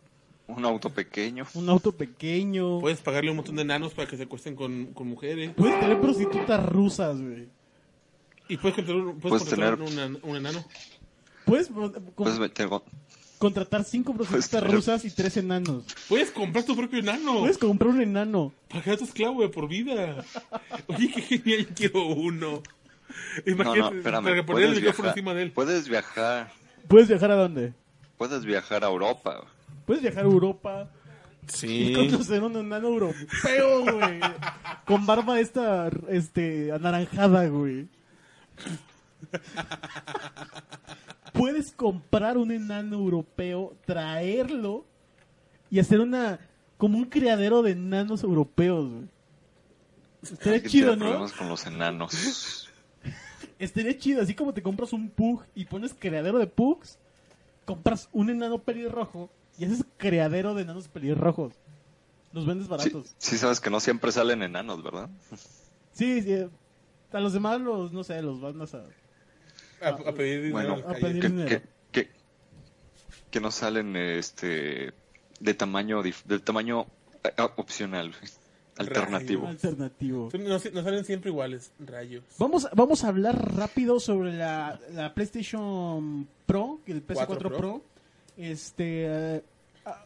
un 0.46 0.64
auto 0.64 0.90
pequeño. 0.90 1.46
Un 1.54 1.68
auto 1.68 1.92
pequeño. 1.92 2.80
Puedes 2.80 3.00
pagarle 3.00 3.30
un 3.30 3.36
montón 3.36 3.56
de 3.56 3.62
enanos 3.62 3.92
para 3.94 4.08
que 4.08 4.16
se 4.16 4.22
acuesten 4.24 4.54
con, 4.54 4.86
con 4.94 5.08
mujeres. 5.08 5.52
Puedes 5.56 5.78
tener 5.80 6.00
prostitutas 6.00 6.64
rusas, 6.66 7.20
güey. 7.20 7.48
Y 8.48 8.56
puedes 8.56 8.82
puedes 8.84 9.14
Puedes 9.20 9.44
tener- 9.46 9.74
un, 9.74 10.18
un 10.22 10.36
enano. 10.36 10.64
Puedes 11.44 11.68
eh, 11.68 12.00
Puedes 12.14 12.38
meter 12.38 12.68
contratar 13.38 13.84
cinco 13.84 14.12
prostitutas 14.14 14.50
tener- 14.50 14.70
rusas 14.70 15.04
y 15.04 15.10
tres 15.10 15.36
enanos. 15.36 15.84
Puedes 16.08 16.30
comprar 16.30 16.64
tu 16.64 16.76
propio 16.76 16.98
enano. 16.98 17.38
Puedes 17.40 17.58
comprar 17.58 17.90
un 17.90 18.00
enano. 18.02 18.52
Pagar 18.68 18.94
a 18.94 18.96
tu 18.98 19.04
esclavo 19.04 19.40
de 19.42 19.48
por 19.48 19.68
vida. 19.68 20.24
Oye, 20.88 21.10
qué 21.14 21.22
genial, 21.22 21.66
yo 21.68 21.74
quiero 21.74 22.06
uno. 22.06 22.62
No, 23.46 23.52
Imagínate, 23.52 23.80
no, 23.80 23.98
espérame. 23.98 24.02
para 24.24 24.24
poner 24.24 24.40
el 24.40 24.44
Puedes 24.44 24.76
micrófono 24.76 25.02
viajar, 25.04 25.18
encima 25.18 25.34
de 25.34 25.42
él. 25.42 25.52
puedes 25.52 25.88
viajar, 25.88 26.52
¿Puedes 26.88 27.08
viajar 27.08 27.30
a 27.30 27.34
dónde? 27.36 27.72
puedes 28.18 28.44
viajar 28.44 28.84
a 28.84 28.88
Europa. 28.88 29.44
Puedes 29.86 30.02
viajar 30.02 30.24
a 30.24 30.26
Europa 30.28 30.90
y 31.46 31.50
Sí. 31.56 31.92
conocer 31.94 32.42
un 32.42 32.56
enano 32.56 32.88
europeo, 32.88 33.82
güey. 33.82 34.20
Con 34.84 35.06
barba 35.06 35.40
esta, 35.40 35.88
este, 36.10 36.70
anaranjada, 36.72 37.46
güey. 37.48 37.88
Puedes 41.32 41.72
comprar 41.72 42.36
un 42.38 42.50
enano 42.50 42.96
europeo, 42.96 43.74
traerlo 43.84 44.84
y 45.70 45.78
hacer 45.78 46.00
una, 46.00 46.40
como 46.76 46.98
un 46.98 47.04
criadero 47.06 47.62
de 47.62 47.72
enanos 47.72 48.22
europeos, 48.22 48.90
güey. 48.90 49.08
Estaría 50.22 50.62
chido, 50.64 50.96
¿no? 50.96 51.04
problemas 51.04 51.32
con 51.32 51.48
los 51.48 51.66
enanos. 51.66 52.68
Estaría 53.58 53.96
chido, 53.98 54.22
así 54.22 54.34
como 54.34 54.52
te 54.54 54.62
compras 54.62 54.92
un 54.92 55.10
pug 55.10 55.42
y 55.54 55.64
pones 55.64 55.94
criadero 55.94 56.38
de 56.38 56.46
pugs, 56.46 56.98
compras 57.64 58.08
un 58.12 58.30
enano 58.30 58.58
pelirrojo 58.58 59.30
y 59.58 59.64
haces 59.64 59.84
criadero 59.96 60.54
de 60.54 60.62
enanos 60.62 60.88
pelirrojos. 60.88 61.54
Los 62.32 62.46
vendes 62.46 62.66
Sí, 62.66 62.70
baratos. 62.70 63.14
sí 63.18 63.38
sabes 63.38 63.60
que 63.60 63.70
no 63.70 63.80
siempre 63.80 64.12
salen 64.12 64.42
enanos, 64.42 64.82
¿verdad? 64.82 65.08
Sí, 65.92 66.22
sí. 66.22 66.34
A 67.12 67.20
los 67.20 67.32
demás 67.32 67.60
los, 67.60 67.92
no 67.92 68.04
sé, 68.04 68.20
los 68.22 68.40
van 68.40 68.60
a... 68.60 68.66
A, 69.80 69.88
a 69.88 70.12
pedir 70.12 70.42
dinero 70.42 70.52
Bueno, 70.76 70.88
a 70.88 70.94
pedir- 70.94 71.20
Que, 71.22 71.28
dinero. 71.28 71.48
que, 71.48 71.62
que, 71.92 72.10
que 73.30 73.40
no 73.40 73.50
salen 73.50 73.94
este 73.96 74.92
de 75.40 75.54
tamaño 75.54 76.02
del 76.02 76.42
tamaño 76.42 76.86
eh, 77.24 77.30
opcional, 77.56 78.12
alternativo. 78.76 79.46
Alternativo. 79.46 80.30
Son- 80.30 80.44
No, 80.44 80.50
no 80.50 80.82
salen 80.82 81.04
siempre 81.04 81.30
iguales, 81.30 81.70
rayos. 81.78 82.24
Vamos, 82.38 82.68
vamos 82.74 83.04
a 83.04 83.08
hablar 83.08 83.54
rápido 83.56 84.00
sobre 84.00 84.32
la, 84.34 84.78
la 84.92 85.14
PlayStation 85.14 86.26
Pro, 86.46 86.80
el 86.86 87.06
PS4 87.06 87.26
4 87.26 87.48
Pro. 87.48 87.58
Pro. 87.58 87.82
Este, 88.36 89.42
ah, 89.84 90.04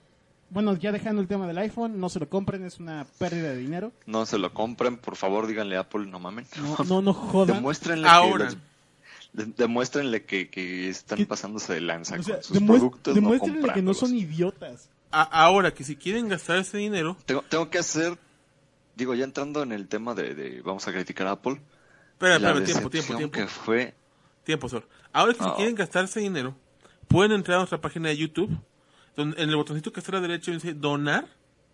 bueno, 0.51 0.77
ya 0.77 0.91
dejando 0.93 1.20
el 1.23 1.29
tema 1.29 1.47
del 1.47 1.59
iPhone, 1.59 1.99
no 2.01 2.09
se 2.09 2.18
lo 2.18 2.29
compren, 2.29 2.64
es 2.64 2.79
una 2.79 3.07
pérdida 3.18 3.51
de 3.51 3.57
dinero. 3.59 3.93
No 4.07 4.25
se 4.27 4.39
lo 4.39 4.53
compren, 4.55 4.97
por 4.99 5.16
favor, 5.16 5.47
díganle 5.47 5.77
a 5.77 5.81
Apple, 5.81 6.07
no 6.07 6.18
mamen. 6.18 6.47
No, 6.59 6.85
no, 6.85 7.03
no 7.03 7.12
jodan. 7.14 7.57
Demuéstrenle 7.59 8.09
Ahora. 8.09 8.49
que, 8.49 8.55
les- 8.55 8.62
de- 9.33 9.47
demuéstrenle 9.47 10.24
que, 10.24 10.49
que 10.51 10.89
están 10.89 11.18
Que- 11.18 11.26
pasándose 11.26 11.72
de 11.74 11.80
lanza 11.80 12.16
O 12.18 12.22
sea, 12.22 12.35
con 12.37 12.45
sus 12.45 12.57
demuest- 12.57 12.66
productos, 12.78 13.14
no 13.14 13.20
demuéstrenle 13.20 13.72
que 13.72 13.83
no 13.83 13.95
son 13.95 14.14
idiotas. 14.14 14.91
A- 15.11 15.22
ahora 15.45 15.72
que 15.74 15.85
si 15.85 15.97
quieren 15.97 16.28
gastar 16.28 16.59
ese 16.59 16.78
dinero, 16.78 17.16
Tengo, 17.26 17.43
tengo 17.43 17.68
que 17.70 17.78
hacer, 17.78 18.16
digo, 18.97 19.14
ya 19.14 19.24
entrando 19.24 19.62
en 19.62 19.72
el 19.72 19.89
tema 19.89 20.14
de, 20.14 20.35
de 20.35 20.62
vamos 20.62 20.87
a 20.89 20.93
criticar 20.93 21.26
a 21.26 21.33
Apple, 21.33 21.61
espera, 22.12 22.39
la 22.39 22.49
espera, 22.51 22.64
tiempo, 22.66 22.91
tiempo, 22.91 23.16
tiempo. 23.16 23.33
que 23.39 23.47
fue, 23.47 23.95
Tiempo, 24.45 24.68
Sor. 24.68 24.89
Ahora 25.12 25.35
que 25.35 25.45
si 25.45 25.51
quieren 25.51 25.74
gastar 25.76 26.05
ese 26.05 26.18
dinero, 26.20 26.57
pueden 27.07 27.30
entrar 27.33 27.57
a 27.57 27.61
nuestra 27.61 27.80
página 27.80 28.09
de 28.09 28.16
YouTube, 28.16 28.51
donde 29.14 29.41
en 29.41 29.49
el 29.51 29.55
botoncito 29.57 29.93
que 29.93 30.01
está 30.01 30.11
a 30.12 30.14
la 30.16 30.20
derecha 30.26 30.51
dice 30.51 30.74
donar, 30.74 31.26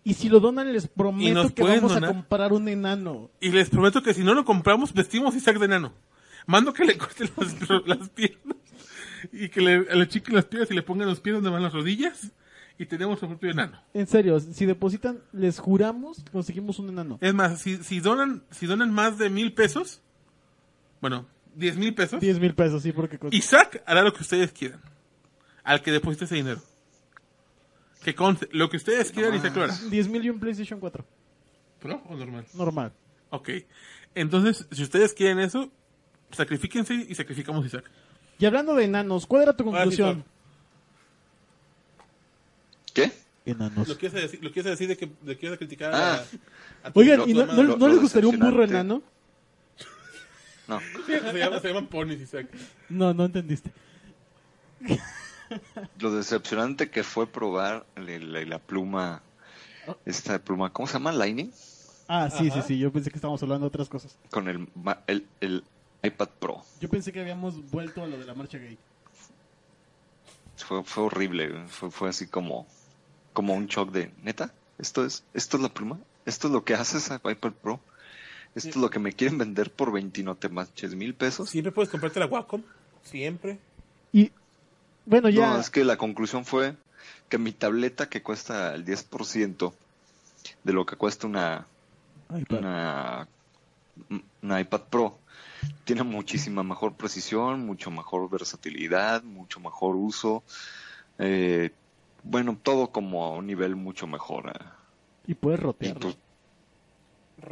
Y 0.03 0.13
si 0.13 0.29
lo 0.29 0.39
donan, 0.39 0.71
les 0.71 0.85
¿Y 0.85 0.87
prometo 0.89 1.53
que 1.53 1.63
vamos 1.63 1.91
donar? 1.93 2.09
a 2.09 2.13
comprar 2.13 2.53
un 2.53 2.67
enano. 2.69 3.29
y 3.41 3.49
les 3.51 3.69
prometo 3.69 4.01
que 4.03 4.13
si 4.13 4.23
no 4.23 4.33
lo 4.33 4.45
compramos, 4.45 4.93
vestimos 4.93 5.35
Isaac 5.35 5.57
de 5.59 5.65
enano. 5.65 5.93
Mando 6.45 6.73
que 6.73 6.85
le 6.85 6.97
corten 6.97 7.29
las, 7.37 7.69
las 7.87 8.09
piernas 8.09 8.57
y 9.31 9.49
que 9.49 9.61
le, 9.61 9.83
le 9.83 10.07
chiquen 10.07 10.35
las 10.35 10.45
piernas 10.45 10.71
y 10.71 10.73
le 10.73 10.83
pongan 10.83 11.07
los 11.07 11.19
pies 11.19 11.35
donde 11.35 11.49
van 11.49 11.63
las 11.63 11.73
rodillas 11.73 12.31
y 12.77 12.85
tenemos 12.85 13.11
nuestro 13.11 13.27
propio 13.27 13.51
enano. 13.51 13.81
En 13.93 14.07
serio, 14.07 14.39
si 14.39 14.65
depositan, 14.65 15.21
les 15.33 15.59
juramos 15.59 16.23
que 16.23 16.31
conseguimos 16.31 16.79
un 16.79 16.89
enano. 16.89 17.17
Es 17.19 17.33
más, 17.33 17.59
si, 17.61 17.77
si 17.83 17.99
donan 17.99 18.43
si 18.51 18.67
donan 18.67 18.91
más 18.93 19.17
de 19.17 19.29
mil 19.29 19.53
pesos, 19.53 20.01
bueno, 21.01 21.27
diez 21.55 21.75
mil 21.77 21.93
pesos, 21.93 22.21
10 22.21 22.39
mil 22.39 22.55
pesos, 22.55 22.81
sí, 22.81 22.93
porque... 22.93 23.19
Isaac 23.31 23.83
hará 23.85 24.01
lo 24.01 24.13
que 24.13 24.21
ustedes 24.21 24.51
quieran. 24.53 24.81
Al 25.63 25.81
que 25.81 25.91
deposite 25.91 26.25
ese 26.25 26.35
dinero. 26.35 26.61
Que 28.01 28.15
conste, 28.15 28.47
lo 28.53 28.69
que 28.69 28.77
ustedes 28.77 29.11
quieran, 29.11 29.35
Isaac 29.35 29.55
lo 29.57 29.63
hará. 29.63 29.75
10 29.75 30.07
mil 30.07 30.25
y 30.25 30.29
un 30.29 30.39
PlayStation 30.39 30.79
4. 30.79 31.05
¿Pro 31.79 32.01
o 32.07 32.15
normal? 32.15 32.45
Normal. 32.53 32.93
Ok. 33.29 33.49
Entonces, 34.15 34.67
si 34.71 34.83
ustedes 34.83 35.13
quieren 35.13 35.39
eso, 35.39 35.69
sacrifíquense 36.31 36.93
y 36.93 37.15
sacrificamos 37.15 37.63
a 37.63 37.67
Isaac. 37.67 37.85
Y 38.37 38.45
hablando 38.45 38.73
de 38.75 38.85
enanos, 38.85 39.25
¿cuál 39.25 39.43
era 39.43 39.53
tu 39.55 39.65
conclusión? 39.65 40.23
¿qué? 42.93 43.11
Enanos. 43.45 43.87
¿Lo 43.87 43.97
quieres 43.97 44.21
decir, 44.21 44.43
lo 44.43 44.51
quieres 44.51 44.71
decir 44.71 44.87
de 44.87 44.97
que, 44.97 45.09
de 45.21 45.37
que 45.37 45.45
ibas 45.45 45.55
a 45.55 45.57
criticar 45.57 45.91
Ah. 45.93 46.23
a, 46.83 46.87
a 46.87 46.91
tu- 46.91 46.99
Oigan, 46.99 47.27
¿y 47.27 47.33
no, 47.33 47.45
lo- 47.45 47.53
no- 47.53 47.63
lo- 47.63 47.77
no 47.77 47.87
lo 47.87 47.93
les 47.93 48.01
gustaría 48.01 48.29
un 48.29 48.39
burro 48.39 48.63
enano? 48.63 49.01
No, 50.67 50.79
se, 51.07 51.19
llama- 51.39 51.59
se 51.59 51.67
llaman 51.67 51.87
ponis, 51.87 52.19
Isaac. 52.21 52.47
No, 52.89 53.13
no 53.13 53.25
entendiste. 53.25 53.71
lo 55.99 56.11
decepcionante 56.13 56.89
que 56.91 57.03
fue 57.03 57.25
probar 57.27 57.85
la, 57.95 58.17
la- 58.19 58.45
la 58.45 58.59
pluma, 58.59 59.23
esta 60.05 60.37
pluma, 60.39 60.71
¿cómo 60.71 60.87
se 60.87 60.93
llama? 60.93 61.11
Lightning, 61.11 61.51
Ah, 62.11 62.29
sí, 62.31 62.49
Ajá. 62.49 62.61
sí, 62.63 62.67
sí, 62.69 62.79
yo 62.79 62.91
pensé 62.91 63.11
que 63.11 63.17
estábamos 63.17 63.41
hablando 63.43 63.65
de 63.65 63.67
otras 63.67 63.87
cosas. 63.87 64.17
con 64.31 64.47
el, 64.47 64.67
el, 65.07 65.27
el 65.41 65.63
iPad 66.03 66.29
Pro. 66.39 66.63
Yo 66.79 66.89
pensé 66.89 67.11
que 67.11 67.19
habíamos 67.19 67.69
vuelto 67.71 68.03
a 68.03 68.07
lo 68.07 68.17
de 68.17 68.25
la 68.25 68.33
marcha 68.33 68.57
gay. 68.57 68.77
Fue, 70.57 70.83
fue 70.83 71.03
horrible, 71.03 71.67
fue, 71.67 71.89
fue 71.89 72.09
así 72.09 72.27
como, 72.27 72.67
como 73.33 73.53
un 73.53 73.67
shock 73.67 73.91
de, 73.91 74.11
neta, 74.23 74.53
esto 74.77 75.05
es, 75.05 75.23
esto 75.33 75.57
es 75.57 75.63
la 75.63 75.69
pluma, 75.69 75.97
esto 76.25 76.47
es 76.47 76.53
lo 76.53 76.63
que 76.63 76.73
hace 76.73 76.97
esa 76.97 77.15
iPad 77.15 77.53
Pro, 77.53 77.79
esto 78.55 78.69
es 78.69 78.75
lo 78.75 78.89
que 78.89 78.99
me 78.99 79.13
quieren 79.13 79.37
vender 79.37 79.71
por 79.71 79.91
20 79.91 80.21
no 80.23 80.35
te 80.35 80.49
manches 80.49 80.95
mil 80.95 81.13
pesos. 81.13 81.49
Siempre 81.49 81.71
puedes 81.71 81.89
comprarte 81.89 82.19
la 82.19 82.25
Wacom. 82.25 82.61
Siempre. 83.03 83.57
Y, 84.11 84.31
bueno, 85.05 85.29
ya... 85.29 85.53
No, 85.53 85.59
es 85.59 85.69
que 85.69 85.83
la 85.85 85.97
conclusión 85.97 86.45
fue 86.45 86.75
que 87.29 87.37
mi 87.37 87.51
tableta 87.51 88.09
que 88.09 88.21
cuesta 88.21 88.75
el 88.75 88.85
10% 88.85 89.73
de 90.63 90.73
lo 90.73 90.85
que 90.85 90.97
cuesta 90.97 91.25
una, 91.27 91.65
pa- 92.47 92.57
una, 92.57 93.27
una 94.41 94.59
iPad 94.61 94.81
Pro 94.89 95.17
tiene 95.83 96.03
muchísima 96.03 96.63
mejor 96.63 96.93
precisión, 96.93 97.65
mucho 97.65 97.91
mejor 97.91 98.29
versatilidad, 98.29 99.23
mucho 99.23 99.59
mejor 99.59 99.95
uso. 99.95 100.43
eh, 101.17 101.71
bueno, 102.23 102.57
todo 102.61 102.91
como 102.91 103.25
a 103.25 103.31
un 103.31 103.47
nivel 103.47 103.75
mucho 103.75 104.05
mejor. 104.07 104.49
eh. 104.49 104.65
Y 105.27 105.33
puedes 105.35 105.59
pues, 105.61 106.17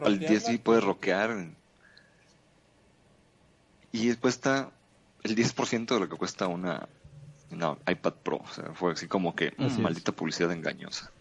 al 0.03 0.19
10 0.19 0.43
sí 0.43 0.57
puedes 0.57 0.83
rockear. 0.83 1.47
Y 3.91 4.13
cuesta 4.15 4.71
el 5.23 5.35
10% 5.35 5.87
de 5.87 5.99
lo 5.99 6.09
que 6.09 6.17
cuesta 6.17 6.47
una, 6.47 6.87
una 7.51 7.77
iPad 7.87 8.13
Pro. 8.23 8.37
O 8.37 8.53
sea, 8.53 8.73
fue 8.73 8.93
así 8.93 9.07
como 9.07 9.35
que 9.35 9.53
mm, 9.57 9.63
es. 9.65 9.79
maldita 9.79 10.11
publicidad 10.11 10.51
engañosa. 10.51 11.11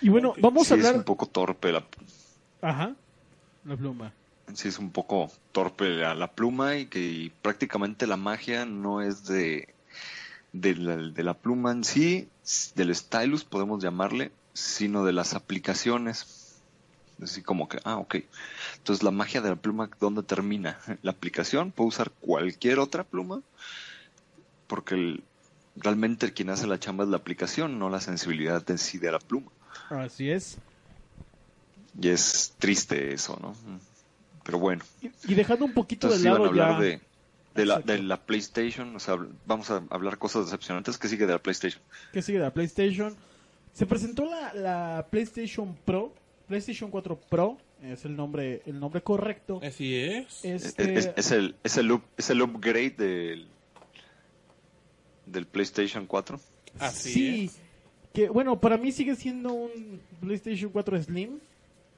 Y 0.00 0.08
bueno, 0.08 0.34
vamos 0.38 0.66
sí, 0.66 0.74
a 0.74 0.76
es 0.76 0.84
hablar... 0.84 0.98
un 0.98 1.04
poco 1.04 1.26
torpe 1.26 1.72
la, 1.72 1.84
Ajá. 2.60 2.94
La 3.64 3.76
pluma. 3.76 4.12
Sí 4.54 4.68
es 4.68 4.78
un 4.78 4.90
poco 4.90 5.30
torpe 5.52 5.88
la, 5.88 6.14
la 6.14 6.32
pluma 6.32 6.76
y 6.76 6.86
que 6.86 7.00
y 7.00 7.30
prácticamente 7.30 8.06
la 8.06 8.16
magia 8.16 8.64
no 8.64 9.02
es 9.02 9.24
de, 9.26 9.74
de, 10.52 10.74
la, 10.76 10.96
de 10.96 11.22
la 11.22 11.34
pluma 11.34 11.72
en 11.72 11.84
sí, 11.84 12.28
del 12.74 12.94
stylus 12.94 13.44
podemos 13.44 13.82
llamarle, 13.82 14.30
sino 14.54 15.04
de 15.04 15.12
las 15.12 15.34
aplicaciones. 15.34 16.62
Así 17.22 17.42
como 17.42 17.66
que, 17.68 17.78
ah, 17.84 17.96
ok. 17.96 18.16
Entonces 18.78 19.02
la 19.02 19.10
magia 19.10 19.40
de 19.40 19.48
la 19.50 19.56
pluma, 19.56 19.88
¿dónde 20.00 20.22
termina? 20.22 20.78
La 21.02 21.12
aplicación, 21.12 21.72
puedo 21.72 21.88
usar 21.88 22.10
cualquier 22.20 22.78
otra 22.78 23.04
pluma, 23.04 23.40
porque 24.66 24.94
el- 24.94 25.24
realmente 25.76 26.32
quien 26.32 26.50
hace 26.50 26.66
la 26.66 26.78
chamba 26.78 27.04
es 27.04 27.10
la 27.10 27.16
aplicación, 27.18 27.78
no 27.78 27.88
la 27.90 28.00
sensibilidad 28.00 28.68
en 28.70 28.78
sí 28.78 28.98
de 28.98 29.12
la 29.12 29.18
pluma. 29.18 29.50
Así 29.90 30.30
es. 30.30 30.58
Y 32.00 32.08
es 32.08 32.52
triste 32.58 33.14
eso, 33.14 33.38
¿no? 33.40 33.54
Pero 34.46 34.58
bueno. 34.58 34.82
Y, 35.02 35.10
y 35.32 35.34
dejando 35.34 35.64
un 35.66 35.74
poquito 35.74 36.06
Entonces 36.06 36.22
de 36.22 36.28
iban 36.30 36.40
a 36.40 36.44
lado 36.44 36.50
hablar 36.50 36.80
ya... 36.80 36.84
de... 36.86 37.00
De 37.56 37.64
la, 37.64 37.78
de 37.78 38.02
la 38.02 38.20
PlayStation, 38.20 38.94
o 38.94 39.00
sea, 39.00 39.16
vamos 39.46 39.70
a 39.70 39.82
hablar 39.88 40.18
cosas 40.18 40.44
decepcionantes. 40.44 40.98
¿Qué 40.98 41.08
sigue 41.08 41.24
de 41.26 41.32
la 41.32 41.38
PlayStation? 41.38 41.82
¿Qué 42.12 42.20
sigue 42.20 42.36
de 42.36 42.44
la 42.44 42.52
PlayStation? 42.52 43.16
Se 43.72 43.86
presentó 43.86 44.26
la, 44.26 44.52
la 44.52 45.06
PlayStation 45.10 45.74
Pro, 45.86 46.12
PlayStation 46.48 46.90
4 46.90 47.18
Pro, 47.30 47.56
es 47.82 48.04
el 48.04 48.14
nombre, 48.14 48.60
el 48.66 48.78
nombre 48.78 49.00
correcto. 49.00 49.60
Así 49.64 49.96
es. 49.96 50.44
Este, 50.44 50.96
Es, 50.98 51.10
es 51.16 51.30
el, 51.32 51.56
es, 51.64 51.78
el 51.78 51.92
up- 51.92 52.04
es 52.18 52.28
el 52.28 52.42
upgrade 52.42 52.90
del, 52.90 53.46
del 55.24 55.46
PlayStation 55.46 56.06
4. 56.06 56.38
Así 56.78 57.10
sí, 57.12 57.44
es. 57.46 57.58
que 58.12 58.28
bueno, 58.28 58.60
para 58.60 58.76
mí 58.76 58.92
sigue 58.92 59.16
siendo 59.16 59.54
un 59.54 60.00
PlayStation 60.20 60.70
4 60.70 61.02
Slim, 61.04 61.38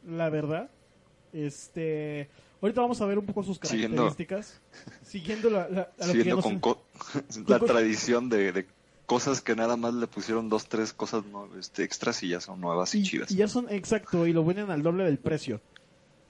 la 0.07 0.31
verdad. 0.31 0.71
Este, 1.33 2.29
ahorita 2.61 2.81
vamos 2.81 3.01
a 3.01 3.07
ver 3.07 3.19
un 3.19 3.27
poco 3.27 3.43
sus 3.43 3.59
características. 3.59 4.61
Siguiendo, 5.03 5.51
la, 5.51 5.69
la- 5.69 5.83
a 5.99 6.07
lo 6.07 6.13
que 6.13 6.19
ya 6.25 6.35
Siguiendo 6.35 6.37
nos- 6.37 6.45
con 6.45 6.59
co- 6.61 6.83
la 7.47 7.59
tradición 7.59 8.29
de, 8.29 8.53
de 8.53 8.67
cosas 9.07 9.41
que 9.41 9.55
nada 9.57 9.77
más 9.77 9.95
le 9.95 10.07
pusieron 10.07 10.49
dos, 10.49 10.67
tres 10.69 10.93
cosas 10.93 11.25
este, 11.59 11.83
extras 11.85 12.23
y 12.23 12.29
ya 12.29 12.41
son 12.41 12.61
nuevas 12.61 12.95
y, 12.95 12.99
y, 13.01 13.03
chidas. 13.05 13.31
y 13.31 13.37
ya 13.37 13.49
son 13.49 13.67
exacto 13.71 14.27
y 14.27 14.33
lo 14.33 14.45
venden 14.45 14.71
al 14.71 14.83
doble 14.83 15.05
del 15.05 15.19
precio. 15.19 15.61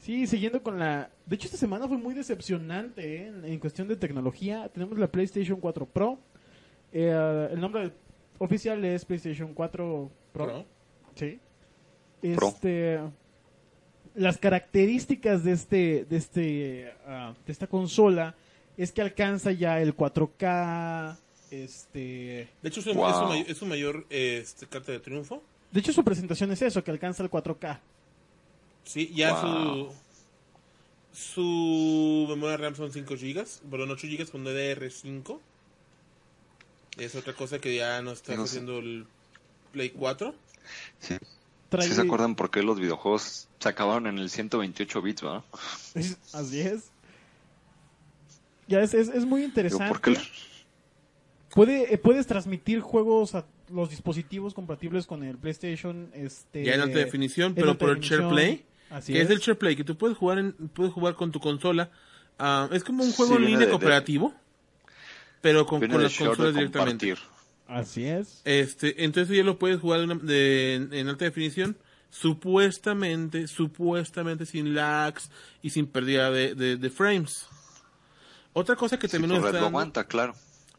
Sí, 0.00 0.28
siguiendo 0.28 0.62
con 0.62 0.78
la... 0.78 1.10
De 1.26 1.34
hecho, 1.34 1.46
esta 1.46 1.56
semana 1.58 1.88
fue 1.88 1.96
muy 1.98 2.14
decepcionante 2.14 3.16
¿eh? 3.16 3.26
en, 3.26 3.44
en 3.44 3.58
cuestión 3.58 3.88
de 3.88 3.96
tecnología. 3.96 4.68
Tenemos 4.72 4.96
la 4.96 5.08
PlayStation 5.08 5.58
4 5.60 5.86
Pro. 5.86 6.18
Eh, 6.92 7.48
el 7.52 7.60
nombre 7.60 7.90
oficial 8.38 8.82
es 8.84 9.04
PlayStation 9.04 9.52
4 9.54 10.10
Pro. 10.32 10.46
Pro. 10.46 10.64
Sí. 11.16 11.40
Pro. 12.36 12.54
Las 14.14 14.38
características 14.38 15.44
de 15.44 15.52
este, 15.52 16.06
de 16.08 16.16
este, 16.16 16.94
ah, 17.06 17.34
de 17.46 17.52
esta 17.52 17.66
consola 17.66 18.34
es 18.76 18.92
que 18.92 19.02
alcanza 19.02 19.52
ya 19.52 19.80
el 19.80 19.94
4K. 19.96 21.16
Este, 21.50 22.48
De 22.62 22.68
hecho, 22.68 22.80
es 22.80 22.84
su, 22.86 22.94
Wow. 22.94 23.08
es 23.10 23.16
su 23.16 23.24
may- 23.26 23.44
es 23.48 23.58
su 23.58 23.66
mayor 23.66 24.06
este, 24.10 24.66
carta 24.66 24.92
de 24.92 25.00
triunfo. 25.00 25.42
de 25.72 25.80
hecho, 25.80 25.92
su 25.92 26.04
presentación 26.04 26.50
es 26.52 26.60
eso, 26.62 26.82
que 26.84 26.90
alcanza 26.90 27.22
el 27.22 27.30
4K. 27.30 27.80
Sí, 28.84 29.10
ya 29.14 29.32
Wow. 29.42 29.90
su 29.90 30.08
su 31.10 32.26
memoria 32.28 32.56
RAM 32.58 32.76
son 32.76 32.92
5 32.92 33.14
GB, 33.16 33.44
perdón, 33.70 33.90
8 33.90 34.06
GB 34.06 34.30
con 34.30 34.44
DDR5. 34.44 35.40
Es 36.96 37.14
otra 37.14 37.32
cosa 37.32 37.58
que 37.58 37.74
ya 37.76 38.00
no 38.02 38.12
está 38.12 38.34
No 38.36 38.46
sé. 38.46 38.50
haciendo 38.58 38.78
el 38.78 39.06
Play 39.72 39.90
4. 39.90 40.34
Sí. 41.00 41.16
Trae- 41.70 41.82
¿Sí 41.86 41.94
se 41.94 42.00
acuerdan 42.00 42.34
por 42.34 42.50
qué 42.50 42.62
los 42.62 42.80
videojuegos 42.80 43.48
se 43.58 43.68
acabaron 43.68 44.06
en 44.06 44.18
el 44.18 44.30
128 44.30 45.02
bits, 45.02 45.22
¿verdad? 45.22 45.42
Así 46.32 46.60
es. 46.60 46.90
Ya 48.66 48.80
es, 48.80 48.94
es, 48.94 49.08
es 49.08 49.24
muy 49.24 49.40
Digo, 49.40 49.48
interesante. 49.48 49.88
¿por 49.88 50.00
qué? 50.00 50.16
Puede, 51.50 51.92
eh, 51.94 51.98
puedes 51.98 52.26
transmitir 52.26 52.80
juegos 52.80 53.34
a 53.34 53.46
los 53.70 53.90
dispositivos 53.90 54.54
compatibles 54.54 55.06
con 55.06 55.22
el 55.24 55.36
PlayStation. 55.38 56.10
Este, 56.14 56.64
Ya 56.64 56.74
en 56.74 56.80
alta 56.82 56.98
definición, 56.98 57.54
pero 57.54 57.70
alta 57.72 57.78
por 57.86 57.90
el. 57.96 58.00
SharePlay. 58.00 58.64
Así 58.90 59.12
que 59.12 59.20
es. 59.20 59.24
es. 59.26 59.30
el 59.30 59.38
SharePlay, 59.40 59.76
que 59.76 59.84
tú 59.84 59.96
puedes 59.96 60.16
jugar 60.16 60.38
en, 60.38 60.52
puedes 60.52 60.92
jugar 60.92 61.14
con 61.14 61.32
tu 61.32 61.40
consola. 61.40 61.90
Ah, 62.38 62.68
es 62.72 62.84
como 62.84 63.02
un 63.02 63.12
juego 63.12 63.32
Sí, 63.32 63.36
en 63.38 63.44
línea 63.44 63.58
de- 63.60 63.64
de- 63.66 63.70
cooperativo, 63.72 64.32
pero 65.40 65.66
con, 65.66 65.80
las 65.80 66.16
consolas 66.16 66.54
directamente. 66.54 67.08
compartir. 67.10 67.18
Así 67.68 68.04
es. 68.06 68.40
Este, 68.44 69.04
entonces 69.04 69.36
ya 69.36 69.44
lo 69.44 69.58
puedes 69.58 69.78
jugar 69.80 70.00
una- 70.02 70.14
de- 70.16 70.74
en, 70.74 70.92
en 70.92 71.08
alta 71.08 71.26
definición, 71.26 71.76
supuestamente, 72.10 73.46
supuestamente 73.46 74.46
sin 74.46 74.74
lags 74.74 75.30
y 75.62 75.70
sin 75.70 75.86
pérdida 75.86 76.30
de, 76.30 76.54
de- 76.54 76.76
de 76.76 76.90
frames. 76.90 77.46
Otra 78.54 78.74
cosa 78.74 78.98
que 78.98 79.06
Sí, 79.06 79.12
también 79.18 79.40
nos 79.40 79.52
lo 79.52 79.58
aguanta, 79.66 80.04
claro. 80.04 80.34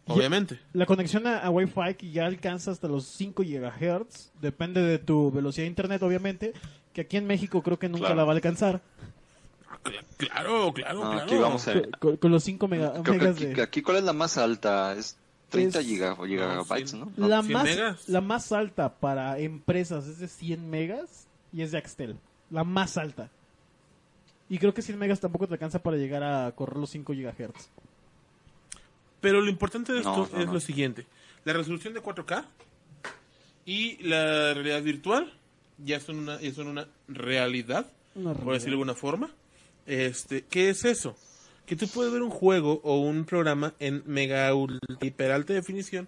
obviamente. 0.07 0.59
La 0.73 0.85
conexión 0.85 1.27
a, 1.27 1.37
a 1.37 1.49
Wi-Fi 1.49 1.93
que 1.97 2.09
ya 2.11 2.25
alcanza 2.25 2.71
hasta 2.71 2.87
los 2.87 3.05
5 3.05 3.43
GHz. 3.43 4.31
Depende 4.41 4.81
de 4.81 4.97
tu 4.97 5.31
velocidad 5.31 5.63
de 5.65 5.69
internet, 5.69 6.01
obviamente. 6.01 6.53
Que 6.93 7.01
aquí 7.01 7.17
en 7.17 7.27
México 7.27 7.61
creo 7.61 7.77
que 7.77 7.87
nunca 7.87 8.07
Claro. 8.07 8.15
la 8.15 8.23
va 8.25 8.31
a 8.31 8.35
alcanzar. 8.35 8.81
Cl- 9.83 10.03
Claro, 10.17 10.73
claro, 10.73 11.03
No, 11.03 11.11
claro. 11.11 11.23
aquí 11.25 11.35
vamos 11.35 11.67
a... 11.67 11.73
Con, 11.99 12.17
con- 12.17 12.31
los 12.31 12.43
5 12.43 12.67
mega, 12.67 12.91
Creo 12.91 13.03
que 13.03 13.11
megas 13.11 13.35
aquí, 13.35 13.45
de... 13.45 13.61
aquí, 13.61 13.81
¿cuál 13.83 13.97
es 13.97 14.03
la 14.03 14.13
más 14.13 14.37
alta? 14.37 14.93
Es 14.93 15.15
30 15.49 15.79
Es- 15.79 15.87
giga- 15.87 16.15
gigabytes, 16.25 16.91
sí. 16.91 16.97
¿no? 16.97 17.11
La 17.27 17.41
100 17.41 17.53
más, 17.53 17.63
megas. 17.63 18.09
la 18.09 18.21
más 18.21 18.51
alta 18.51 18.93
para 18.99 19.37
empresas 19.39 20.07
es 20.07 20.19
de 20.19 20.27
100 20.27 20.69
megas 20.69 21.27
y 21.51 21.61
es 21.63 21.71
de 21.71 21.77
Axtel. 21.79 22.17
La 22.51 22.63
más 22.63 22.97
alta. 22.97 23.29
Y 24.49 24.57
creo 24.57 24.73
que 24.73 24.81
100 24.81 24.97
megas 24.97 25.19
tampoco 25.19 25.47
te 25.47 25.53
alcanza 25.53 25.81
para 25.81 25.97
llegar 25.97 26.23
a 26.23 26.51
correr 26.53 26.77
los 26.77 26.89
5 26.89 27.13
gigahertz. 27.13 27.69
Pero 29.21 29.41
lo 29.41 29.49
importante 29.49 29.91
de 29.91 29.99
esto 29.99 30.11
No, 30.11 30.29
no, 30.31 30.39
es 30.39 30.45
no. 30.47 30.53
lo 30.53 30.59
siguiente. 30.59 31.05
La 31.45 31.53
resolución 31.53 31.93
de 31.93 32.01
4K 32.01 32.45
y 33.65 33.97
la 34.03 34.53
realidad 34.53 34.81
virtual 34.81 35.33
ya 35.77 35.99
son 35.99 36.19
una, 36.19 36.39
ya 36.41 36.53
son 36.53 36.67
una 36.67 36.87
realidad, 37.07 37.85
Una 38.15 38.33
por 38.33 38.53
decirlo 38.53 38.53
de 38.53 38.57
realidad. 38.59 38.71
alguna 38.73 38.95
forma. 38.95 39.29
Este, 39.85 40.43
¿Qué 40.45 40.69
es 40.69 40.85
eso? 40.85 41.15
Que 41.69 41.75
tú 41.75 41.87
puedes 41.87 42.11
ver 42.11 42.23
un 42.23 42.31
juego 42.31 42.81
o 42.83 42.97
un 42.99 43.25
programa 43.25 43.75
en 43.79 44.01
mega 44.07 44.51
ultra, 44.55 44.79
hiper 45.01 45.31
alta 45.31 45.53
definición 45.53 46.07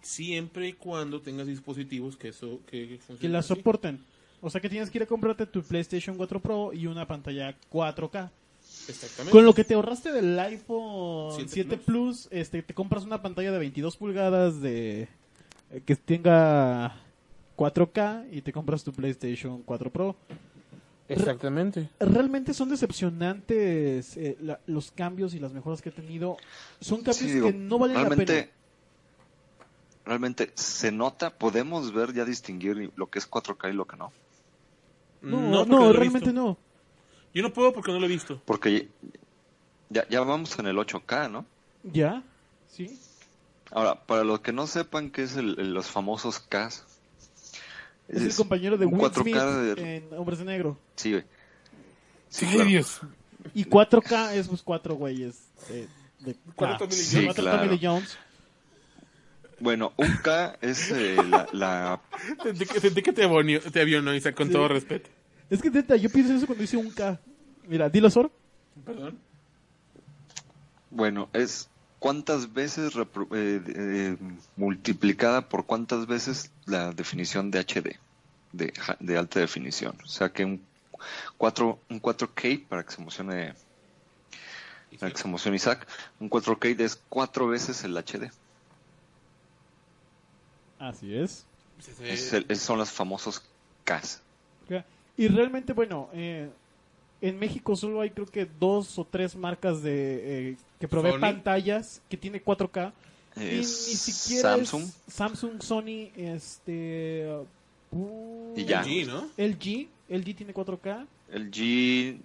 siempre 0.00 0.68
y 0.68 0.72
cuando 0.72 1.20
tengas 1.20 1.46
dispositivos 1.46 2.16
que 2.16 2.28
eso 2.28 2.60
que, 2.66 2.98
que 3.06 3.16
Que 3.16 3.28
la 3.28 3.40
así. 3.40 3.48
soporten. 3.48 4.00
O 4.40 4.48
sea 4.48 4.60
que 4.62 4.70
tienes 4.70 4.88
que 4.88 4.96
ir 4.96 5.02
a 5.02 5.06
comprarte 5.06 5.44
tu 5.44 5.62
PlayStation 5.62 6.16
4 6.16 6.40
Pro 6.40 6.72
y 6.72 6.86
una 6.86 7.06
pantalla 7.06 7.54
4K. 7.70 8.30
Exactamente. 8.88 9.30
Con 9.30 9.44
lo 9.44 9.54
que 9.54 9.64
te 9.64 9.74
ahorraste 9.74 10.12
del 10.12 10.38
iPhone 10.38 11.34
7, 11.36 11.50
7 11.52 11.76
Plus, 11.76 12.28
este, 12.30 12.62
te 12.62 12.72
compras 12.72 13.04
una 13.04 13.20
pantalla 13.20 13.52
de 13.52 13.58
22 13.58 13.98
pulgadas 13.98 14.62
de 14.62 15.08
eh, 15.70 15.82
que 15.84 15.94
tenga 15.94 16.96
4K 17.58 18.28
y 18.32 18.40
te 18.40 18.50
compras 18.52 18.82
tu 18.82 18.92
PlayStation 18.92 19.62
4 19.62 19.92
Pro. 19.92 20.16
Exactamente. 21.08 21.88
Realmente 22.00 22.54
son 22.54 22.68
decepcionantes 22.70 24.16
eh, 24.16 24.36
la- 24.40 24.60
los 24.66 24.90
cambios 24.92 25.34
y 25.34 25.38
las 25.40 25.52
mejoras 25.52 25.82
que 25.82 25.88
he 25.90 25.92
tenido. 25.92 26.36
Son 26.80 26.98
cambios 26.98 27.16
Sí, 27.16 27.30
digo, 27.32 27.48
que 27.48 27.52
no 27.54 27.78
valen 27.78 27.96
la 27.96 28.02
realmente, 28.04 28.32
pena. 28.42 28.52
realmente 30.06 30.52
se 30.54 30.90
nota, 30.92 31.30
podemos 31.30 31.92
ver 31.92 32.12
ya 32.14 32.24
distinguir 32.24 32.92
lo 32.96 33.06
que 33.08 33.18
es 33.18 33.26
4K 33.30 33.70
y 33.70 33.74
lo 33.74 33.84
que 33.86 33.96
no. 33.96 34.12
No, 35.22 35.64
no, 35.64 35.90
he 35.90 35.92
realmente 35.92 36.26
visto. 36.30 36.40
no. 36.42 36.56
Yo 37.34 37.42
no 37.42 37.52
puedo 37.52 37.72
porque 37.72 37.92
no 37.92 37.98
lo 38.00 38.06
he 38.06 38.08
visto. 38.08 38.40
Porque 38.44 38.88
ya, 39.90 40.06
ya 40.08 40.20
vamos 40.22 40.58
en 40.58 40.66
el 40.66 40.76
8K, 40.78 41.30
¿no? 41.30 41.44
¿Ya? 41.84 42.22
¿Sí? 42.70 42.98
Ahora, 43.70 43.94
para 44.04 44.24
los 44.24 44.40
que 44.40 44.52
no 44.52 44.66
sepan 44.66 45.10
qué 45.10 45.22
es 45.24 45.36
el, 45.36 45.58
el- 45.58 45.74
los 45.74 45.86
famosos 45.86 46.38
Ks, 46.40 46.84
Es, 48.12 48.22
el 48.22 48.34
compañero 48.34 48.76
de 48.78 48.86
Will 48.86 49.00
4K 49.00 49.22
Smith 49.22 49.36
de- 49.76 49.96
en 49.96 50.08
Hombres 50.18 50.38
de 50.38 50.44
Negro. 50.44 50.78
Sí, 50.96 51.10
güey. 51.12 51.24
Sí, 52.28 52.44
Ay, 52.46 52.54
claro. 52.54 52.68
Dios. 52.70 53.00
Y 53.54 53.64
4K 53.64 54.34
es 54.34 54.48
pues 54.48 54.62
cuatro 54.62 54.94
güeyes 54.94 55.42
de, 55.68 55.88
de 56.20 56.36
Cuatro 56.54 56.86
K. 56.88 56.94
Sí, 56.94 57.16
Jones. 57.16 57.24
Cuatro 57.26 57.42
claro. 57.44 57.58
Tommy 57.64 57.70
Lee 57.78 57.86
Jones. 57.86 58.18
Bueno, 59.60 59.92
un 59.96 60.16
K 60.22 60.56
es 60.60 60.90
eh, 60.90 61.16
la, 61.28 61.48
la- 61.52 62.00
Sentí 62.80 63.02
que, 63.02 63.12
te, 63.12 63.24
avionó, 63.24 63.60
te 63.60 63.80
avionó, 63.80 64.14
Isaac, 64.14 64.34
con 64.34 64.48
Sí. 64.48 64.52
todo 64.52 64.68
respeto. 64.68 65.08
Es 65.50 65.60
que 65.62 65.70
neta, 65.70 65.96
yo 65.96 66.08
pienso 66.10 66.34
eso 66.34 66.46
cuando 66.46 66.62
dice 66.62 66.76
un 66.76 66.90
K. 66.90 67.18
Mira, 67.68 67.88
dilo 67.88 68.10
Sor. 68.10 68.30
Perdón. 68.84 69.18
Bueno, 70.90 71.28
es 71.32 71.68
cuántas 72.02 72.52
veces 72.52 72.94
repro- 72.94 73.28
eh, 73.32 73.62
eh, 73.68 74.16
multiplicada 74.56 75.48
por 75.48 75.64
cuántas 75.66 76.08
veces 76.08 76.50
la 76.66 76.90
definición 76.92 77.52
de 77.52 77.60
HD, 77.60 77.96
de, 78.52 79.16
alta 79.16 79.38
definición. 79.38 79.96
O 80.04 80.08
sea 80.08 80.30
que 80.30 80.44
un, 80.44 80.60
4, 81.38 81.78
un 81.88 82.02
4K, 82.02 82.66
para 82.66 82.82
que 82.82 82.90
se 82.90 83.00
emocione, 83.00 83.54
para 84.98 85.12
que 85.12 85.18
se 85.18 85.28
emocione 85.28 85.56
Isaac, 85.56 85.86
un 86.18 86.28
4K 86.28 86.80
es 86.80 87.00
cuatro 87.08 87.46
veces 87.46 87.84
el 87.84 87.96
HD. 87.96 88.32
Así 90.80 91.16
es. 91.16 91.46
El- 92.00 92.46
es- 92.48 92.60
son 92.60 92.78
los 92.78 92.90
famosos 92.90 93.42
Ks. 93.84 94.20
Y 95.16 95.28
realmente, 95.28 95.72
bueno, 95.72 96.08
eh, 96.14 96.50
en 97.22 97.38
México 97.38 97.74
solo 97.76 98.00
hay 98.02 98.10
creo 98.10 98.26
que 98.26 98.46
dos 98.60 98.98
o 98.98 99.04
tres 99.04 99.34
marcas 99.36 99.82
de 99.82 100.50
eh, 100.50 100.56
que 100.78 100.88
provee 100.88 101.12
Sony. 101.12 101.20
pantallas 101.20 102.02
que 102.10 102.16
tiene 102.16 102.42
4K. 102.44 102.92
y 103.36 103.40
ni 103.40 103.46
Es 103.60 103.74
siquiera 104.00 104.56
Samsung. 104.56 104.82
es 104.82 105.14
Samsung, 105.14 105.62
Sony, 105.62 106.10
este... 106.16 107.32
uh, 107.92 108.54
Y 108.56 108.64
ya. 108.64 108.82
LG, 108.82 109.06
¿no? 109.06 109.28
LG, 109.36 109.88
LG 110.08 110.36
tiene 110.36 110.52
4K. 110.54 111.06
El 111.30 111.50
G, 111.50 112.18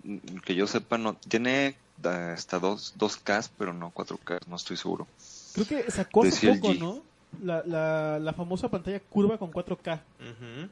que 0.44 0.56
yo 0.56 0.68
sepa, 0.68 0.98
no 0.98 1.14
tiene 1.16 1.68
eh, 2.04 2.34
hasta 2.34 2.60
dos, 2.60 2.94
2K, 2.98 3.50
pero 3.58 3.74
no 3.74 3.94
4K, 3.94 4.42
no 4.48 4.56
estoy 4.58 4.76
seguro. 4.76 5.08
Creo 5.54 5.66
que 5.68 5.90
sacó 5.92 6.24
hace 6.24 6.54
poco, 6.56 6.74
LG. 6.74 6.80
¿no? 6.80 7.02
La, 7.44 7.64
la, 7.66 8.20
la 8.20 8.34
famosa 8.34 8.70
pantalla 8.70 9.00
curva 9.00 9.38
con 9.38 9.52
4K. 9.52 10.02
Ujú. 10.20 10.70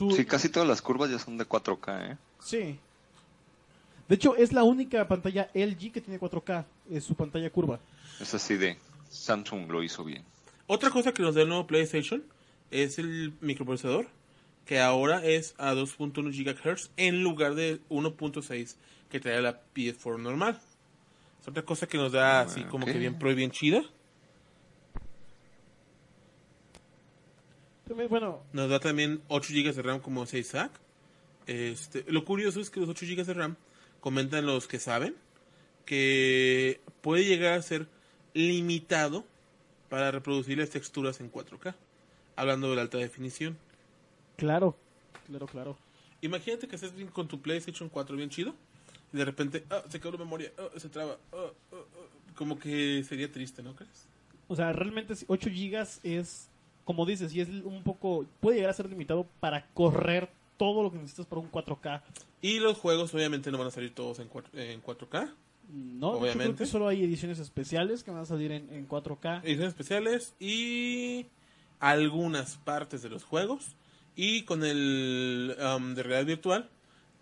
Su, 0.00 0.10
Sí, 0.12 0.24
casi 0.24 0.48
todas 0.48 0.66
las 0.66 0.80
curvas 0.80 1.10
ya 1.10 1.18
son 1.18 1.36
de 1.36 1.46
4K, 1.46 2.12
¿eh? 2.12 2.16
Sí. 2.42 2.78
De 4.08 4.14
hecho, 4.14 4.34
es 4.34 4.54
la 4.54 4.62
única 4.62 5.06
pantalla 5.06 5.50
LG 5.52 5.92
que 5.92 6.00
tiene 6.00 6.18
4K. 6.18 6.64
es 6.90 7.04
su 7.04 7.14
pantalla 7.14 7.50
curva. 7.50 7.78
Es 8.18 8.32
así 8.32 8.56
de 8.56 8.78
Samsung 9.10 9.70
lo 9.70 9.82
hizo 9.82 10.02
bien. 10.02 10.24
Otra 10.66 10.88
cosa 10.88 11.12
que 11.12 11.22
nos 11.22 11.34
da 11.34 11.42
el 11.42 11.48
nuevo 11.48 11.66
PlayStation 11.66 12.24
es 12.70 12.98
el 12.98 13.34
microprocesador, 13.42 14.08
que 14.64 14.80
ahora 14.80 15.22
es 15.22 15.54
a 15.58 15.74
2.1 15.74 16.32
GHz 16.32 16.92
en 16.96 17.22
lugar 17.22 17.54
de 17.54 17.82
1.6 17.90 18.76
que 19.10 19.20
trae 19.20 19.42
la 19.42 19.60
PS4 19.74 20.18
normal. 20.18 20.58
Es 21.42 21.46
otra 21.46 21.62
cosa 21.62 21.86
que 21.86 21.98
nos 21.98 22.12
da 22.12 22.40
así 22.40 22.64
como 22.64 22.86
ok. 22.86 22.92
que 22.92 22.98
bien 22.98 23.18
pro 23.18 23.30
y 23.30 23.34
bien 23.34 23.50
chida. 23.50 23.82
Bueno, 28.08 28.42
Nos 28.52 28.70
da 28.70 28.80
también 28.80 29.22
8 29.28 29.52
GB 29.52 29.74
de 29.74 29.82
RAM 29.82 30.00
como 30.00 30.26
6 30.26 30.46
SAC. 30.46 30.70
Este, 31.46 32.04
lo 32.08 32.24
curioso 32.24 32.60
es 32.60 32.70
que 32.70 32.80
los 32.80 32.88
8 32.88 33.06
GB 33.06 33.24
de 33.24 33.34
RAM 33.34 33.56
comentan 34.00 34.46
los 34.46 34.66
que 34.66 34.78
saben 34.78 35.16
que 35.84 36.80
puede 37.00 37.24
llegar 37.24 37.54
a 37.54 37.62
ser 37.62 37.88
limitado 38.34 39.24
para 39.88 40.10
reproducir 40.10 40.58
las 40.58 40.70
texturas 40.70 41.20
en 41.20 41.32
4K. 41.32 41.74
Hablando 42.36 42.70
de 42.70 42.76
la 42.76 42.82
alta 42.82 42.98
definición. 42.98 43.58
claro, 44.36 44.76
claro, 45.26 45.46
claro. 45.46 45.76
Imagínate 46.22 46.68
que 46.68 46.76
estés 46.76 46.94
bien 46.94 47.08
con 47.08 47.28
tu 47.28 47.40
PlayStation 47.40 47.88
4 47.88 48.16
bien 48.16 48.28
chido 48.28 48.54
y 49.12 49.16
de 49.16 49.24
repente 49.24 49.64
ah, 49.70 49.82
se 49.88 49.98
quedó 49.98 50.12
la 50.12 50.18
memoria, 50.18 50.52
ah, 50.58 50.68
se 50.76 50.88
traba, 50.88 51.18
ah, 51.32 51.50
como 52.34 52.58
que 52.58 53.02
sería 53.04 53.30
triste, 53.32 53.62
¿no 53.62 53.74
crees? 53.74 54.06
O 54.48 54.54
sea, 54.54 54.72
realmente 54.72 55.16
sí, 55.16 55.24
8 55.28 55.50
gigas 55.50 56.00
es, 56.02 56.49
como 56.90 57.06
dices, 57.06 57.32
y 57.32 57.40
es 57.40 57.48
un 57.48 57.84
poco, 57.84 58.26
puede 58.40 58.56
llegar 58.56 58.70
a 58.70 58.74
ser 58.74 58.90
limitado 58.90 59.24
para 59.38 59.64
correr 59.74 60.28
todo 60.56 60.82
lo 60.82 60.90
que 60.90 60.98
necesitas 60.98 61.24
para 61.24 61.40
un 61.40 61.48
4K. 61.48 62.02
Y 62.42 62.58
los 62.58 62.78
juegos 62.78 63.14
obviamente 63.14 63.52
no 63.52 63.58
van 63.58 63.68
a 63.68 63.70
salir 63.70 63.94
todos 63.94 64.18
en, 64.18 64.26
4, 64.26 64.60
en 64.60 64.82
4K. 64.82 65.32
No, 65.68 66.14
yo 66.14 66.18
creo 66.18 66.32
Obviamente. 66.32 66.64
que 66.64 66.66
solo 66.66 66.88
hay 66.88 67.04
ediciones 67.04 67.38
especiales 67.38 68.02
que 68.02 68.10
van 68.10 68.22
a 68.22 68.26
salir 68.26 68.50
en, 68.50 68.68
en 68.72 68.88
4K. 68.88 69.44
ediciones 69.44 69.68
especiales 69.68 70.34
y 70.40 71.26
algunas 71.78 72.56
partes 72.56 73.02
de 73.02 73.08
los 73.08 73.22
juegos 73.22 73.76
y 74.16 74.42
con 74.42 74.64
el 74.64 75.56
um, 75.60 75.94
de 75.94 76.02
realidad 76.02 76.26
virtual 76.26 76.70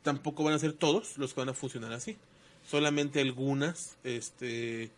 tampoco 0.03 0.45
van 0.45 0.55
a 0.55 0.59
ser 0.59 0.73
todos 0.73 1.19
los 1.19 1.35
que 1.35 1.41
van 1.43 1.51
a 1.51 1.53
funcionar 1.53 1.93
así 1.93 2.17
solamente 2.67 3.21
algunas 3.21 3.99
este 4.03 4.91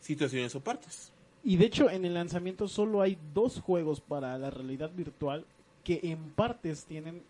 situaciones 0.00 0.52
o 0.56 0.60
partes 0.60 1.12
Y 1.46 1.58
de 1.58 1.66
hecho, 1.66 1.88
en 1.88 2.04
el 2.04 2.14
lanzamiento 2.14 2.66
solo 2.66 3.02
hay 3.02 3.16
dos 3.32 3.60
juegos 3.60 4.00
para 4.00 4.36
la 4.36 4.50
realidad 4.50 4.90
virtual 4.90 5.44
que 5.84 6.00
en 6.02 6.18
partes 6.30 6.86
tienen 6.86 7.22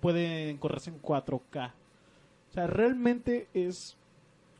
pueden 0.00 0.58
correrse 0.58 0.90
en 0.90 1.02
4K. 1.02 1.72
O 2.50 2.54
sea, 2.54 2.68
realmente 2.68 3.48
es 3.52 3.96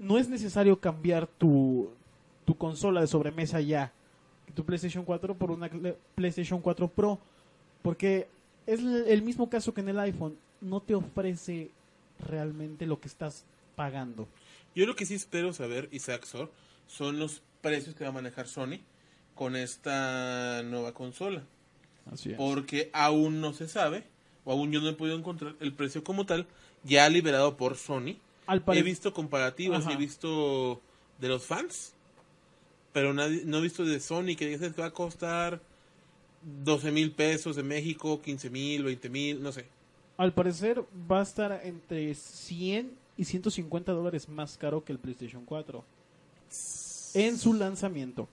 no 0.00 0.18
es 0.18 0.28
necesario 0.28 0.80
cambiar 0.80 1.28
tu 1.28 1.90
tu 2.44 2.56
consola 2.56 3.00
de 3.00 3.06
sobremesa 3.06 3.60
ya, 3.60 3.92
tu 4.52 4.64
PlayStation 4.64 5.04
4 5.04 5.36
por 5.36 5.52
una 5.52 5.70
PlayStation 6.16 6.60
4 6.60 6.88
Pro, 6.88 7.20
porque 7.82 8.26
es 8.66 8.80
el 8.80 9.22
mismo 9.22 9.48
caso 9.48 9.72
que 9.72 9.82
en 9.82 9.90
el 9.90 10.00
iPhone, 10.00 10.36
no 10.60 10.80
te 10.80 10.96
ofrece 10.96 11.70
realmente 12.18 12.86
lo 12.86 12.98
que 12.98 13.06
estás 13.06 13.44
pagando. 13.76 14.26
yo 14.74 14.86
lo 14.86 14.96
que 14.96 15.06
sí 15.06 15.14
espero 15.14 15.52
saber 15.52 15.88
Isaac 15.92 16.24
Sor 16.24 16.50
son 16.88 17.20
los 17.20 17.42
precios 17.62 17.94
que 17.94 18.04
va 18.04 18.10
a 18.10 18.12
manejar 18.12 18.46
Sony 18.46 18.80
con 19.34 19.56
esta 19.56 20.62
nueva 20.64 20.92
consola 20.92 21.42
Así 22.12 22.32
es. 22.32 22.36
porque 22.36 22.90
aún 22.92 23.40
no 23.40 23.54
se 23.54 23.68
sabe 23.68 24.04
o 24.44 24.52
aún 24.52 24.70
yo 24.72 24.80
no 24.80 24.90
he 24.90 24.92
podido 24.92 25.16
encontrar 25.16 25.54
el 25.60 25.72
precio 25.72 26.04
como 26.04 26.26
tal 26.26 26.46
ya 26.84 27.08
liberado 27.08 27.56
por 27.56 27.76
Sony 27.76 28.16
Al 28.46 28.62
He 28.66 28.82
visto 28.82 29.14
comparativas, 29.14 29.86
Ajá. 29.86 29.92
he 29.94 29.96
visto 29.96 30.80
de 31.18 31.28
los 31.28 31.44
fans, 31.44 31.94
pero 32.92 33.14
nadie, 33.14 33.42
no 33.44 33.58
he 33.58 33.62
visto 33.62 33.84
de 33.84 34.00
Sony 34.00 34.34
que 34.36 34.48
dice 34.48 34.72
que 34.72 34.80
va 34.82 34.88
a 34.88 34.92
costar 34.92 35.60
12 36.64 36.90
mil 36.90 37.12
pesos 37.12 37.54
de 37.54 37.62
México, 37.62 38.20
15 38.20 38.50
mil, 38.50 38.82
20 38.82 39.08
mil, 39.08 39.42
no 39.42 39.52
sé. 39.52 39.66
Al 40.16 40.32
parecer 40.32 40.82
va 41.10 41.20
a 41.20 41.22
estar 41.22 41.60
entre 41.64 42.12
100 42.14 42.92
y 43.16 43.24
150 43.24 43.92
dólares 43.92 44.28
más 44.28 44.58
caro 44.58 44.84
que 44.84 44.92
el 44.92 44.98
PlayStation 44.98 45.44
4 45.44 45.84
en 47.14 47.38
su 47.38 47.54
lanzamiento. 47.54 48.28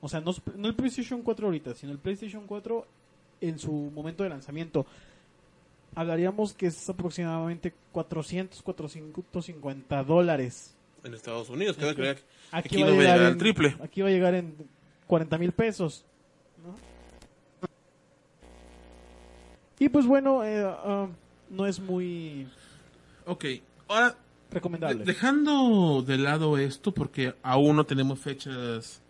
O 0.00 0.08
sea, 0.08 0.20
no, 0.20 0.32
no 0.56 0.68
el 0.68 0.74
PlayStation 0.74 1.22
4 1.22 1.46
ahorita, 1.46 1.74
sino 1.74 1.92
el 1.92 1.98
PlayStation 1.98 2.46
4 2.46 2.86
en 3.40 3.58
su 3.58 3.72
momento 3.72 4.22
de 4.22 4.30
lanzamiento. 4.30 4.86
Hablaríamos 5.94 6.54
que 6.54 6.66
es 6.66 6.88
aproximadamente 6.88 7.74
400, 7.92 8.62
450 8.62 10.04
dólares. 10.04 10.76
En 11.02 11.14
Estados 11.14 11.48
Unidos, 11.48 11.76
que 11.76 11.88
Aquí, 11.88 12.02
Aquí 12.50 12.82
va, 12.82 12.88
no 12.88 12.94
a 12.94 12.96
va 12.96 13.02
a 13.02 13.04
llegar 13.04 13.22
al 13.22 13.36
triple. 13.36 13.76
Aquí 13.82 14.02
va 14.02 14.08
a 14.08 14.10
llegar 14.10 14.34
en 14.34 14.54
40 15.06 15.38
mil 15.38 15.52
pesos. 15.52 16.04
¿no? 16.64 16.74
Y 19.78 19.88
pues 19.88 20.06
bueno, 20.06 20.44
eh, 20.44 20.62
ah, 20.64 21.08
no 21.50 21.66
es 21.66 21.78
muy 21.80 22.48
Ok, 23.28 23.44
ahora, 23.88 24.16
recomendable. 24.50 25.04
dejando 25.04 26.02
de 26.06 26.18
lado 26.18 26.58
esto, 26.58 26.92
porque 26.92 27.34
aún 27.42 27.76
no 27.76 27.84
tenemos 27.86 28.18
fechas 28.18 29.00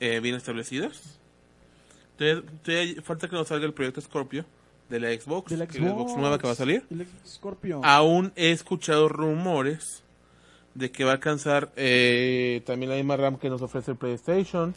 eh, 0.00 0.20
bien 0.20 0.34
establecidas, 0.34 1.18
te, 2.16 2.42
te- 2.62 3.00
falta 3.02 3.28
que 3.28 3.36
nos 3.36 3.48
salga 3.48 3.66
el 3.66 3.72
proyecto 3.72 4.00
Scorpio 4.00 4.44
de 4.88 5.00
la 5.00 5.08
Xbox, 5.12 5.50
De 5.50 5.56
la 5.56 5.64
la 5.66 5.70
Xbox 5.72 6.16
nueva 6.16 6.38
que 6.38 6.46
va 6.46 6.52
a 6.52 6.56
salir. 6.56 6.84
El 6.90 7.06
Scorpio. 7.26 7.80
Aún 7.84 8.32
he 8.36 8.50
escuchado 8.50 9.08
rumores 9.08 10.02
de 10.74 10.90
que 10.90 11.04
va 11.04 11.10
a 11.10 11.14
alcanzar 11.14 11.72
eh, 11.76 12.62
también 12.66 12.90
la 12.90 12.96
misma 12.96 13.16
RAM 13.16 13.36
que 13.38 13.48
nos 13.50 13.62
ofrece 13.62 13.92
el 13.92 13.96
PlayStation, 13.96 14.74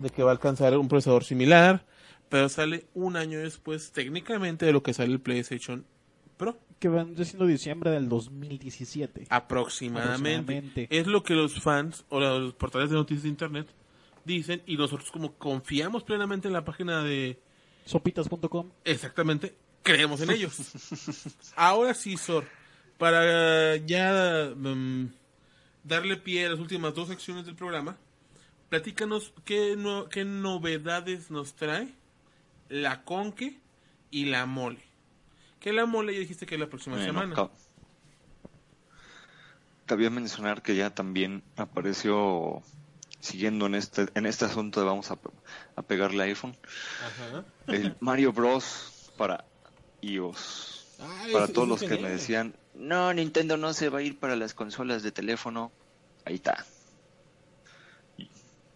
de 0.00 0.10
que 0.10 0.22
va 0.22 0.30
a 0.30 0.32
alcanzar 0.32 0.76
un 0.78 0.88
procesador 0.88 1.24
similar, 1.24 1.84
pero 2.28 2.48
sale 2.48 2.86
un 2.94 3.16
año 3.16 3.38
después 3.40 3.92
técnicamente 3.92 4.64
de 4.66 4.72
lo 4.72 4.82
que 4.82 4.94
sale 4.94 5.12
el 5.12 5.20
PlayStation 5.20 5.84
Pro, 6.40 6.58
que 6.78 6.88
van 6.88 7.14
siendo 7.24 7.46
diciembre 7.46 7.90
del 7.90 8.08
2017. 8.08 9.26
aproximadamente. 9.28 10.10
Aproximadamente. 10.34 10.88
Es 10.90 11.06
lo 11.06 11.22
que 11.22 11.34
los 11.34 11.60
fans 11.60 12.04
o 12.08 12.18
los 12.18 12.54
portales 12.54 12.88
de 12.90 12.96
noticias 12.96 13.24
de 13.24 13.28
internet 13.28 13.68
dicen 14.24 14.62
y 14.66 14.76
nosotros 14.76 15.10
como 15.10 15.34
confiamos 15.34 16.02
plenamente 16.02 16.48
en 16.48 16.54
la 16.54 16.64
página 16.64 17.02
de 17.04 17.38
Sopitas.com. 17.84 18.70
Exactamente, 18.84 19.54
creemos 19.82 20.20
en 20.22 20.30
ellos. 20.30 20.56
Ahora 21.56 21.92
sí, 21.94 22.16
Sor, 22.16 22.44
para 22.98 23.76
ya 23.76 24.52
mm, 24.56 25.06
darle 25.84 26.16
pie 26.16 26.46
a 26.46 26.50
las 26.50 26.58
últimas 26.60 26.94
dos 26.94 27.08
secciones 27.08 27.44
del 27.46 27.54
programa, 27.56 27.96
platícanos 28.68 29.32
qué, 29.44 29.74
no- 29.76 30.08
qué 30.08 30.24
novedades 30.24 31.30
nos 31.30 31.54
trae 31.54 31.88
la 32.68 33.02
Conque 33.04 33.58
y 34.10 34.26
la 34.26 34.46
Mole. 34.46 34.80
Que 35.60 35.72
la 35.72 35.86
Mole 35.86 36.12
ya 36.14 36.20
dijiste 36.20 36.46
que 36.46 36.56
la 36.58 36.66
próxima 36.68 36.96
Bueno, 36.96 37.12
semana. 37.12 37.34
ca- 37.34 37.50
Cabía 39.86 40.08
mencionar 40.10 40.62
que 40.62 40.76
ya 40.76 40.90
también 40.94 41.42
apareció 41.56 42.62
siguiendo 43.18 43.66
en 43.66 43.74
este 43.74 44.06
en 44.14 44.24
este 44.24 44.44
asunto 44.44 44.80
de 44.80 44.86
vamos 44.86 45.10
a, 45.10 45.18
a 45.76 45.82
pegarle 45.82 46.22
a 46.22 46.26
iPhone 46.26 46.56
Ajá. 47.04 47.44
el 47.66 47.94
Mario 48.00 48.32
Bros. 48.32 49.10
para 49.16 49.44
iOS. 50.00 50.96
Ay, 51.00 51.32
para 51.32 51.48
todos 51.48 51.68
los 51.68 51.80
que 51.82 51.98
me 51.98 52.08
decían 52.08 52.54
no 52.74 53.12
Nintendo 53.12 53.56
no 53.56 53.72
se 53.74 53.88
va 53.90 53.98
a 53.98 54.02
ir 54.02 54.18
para 54.18 54.36
las 54.36 54.54
consolas 54.54 55.02
de 55.02 55.10
teléfono 55.12 55.72
ahí 56.24 56.36
está. 56.36 56.64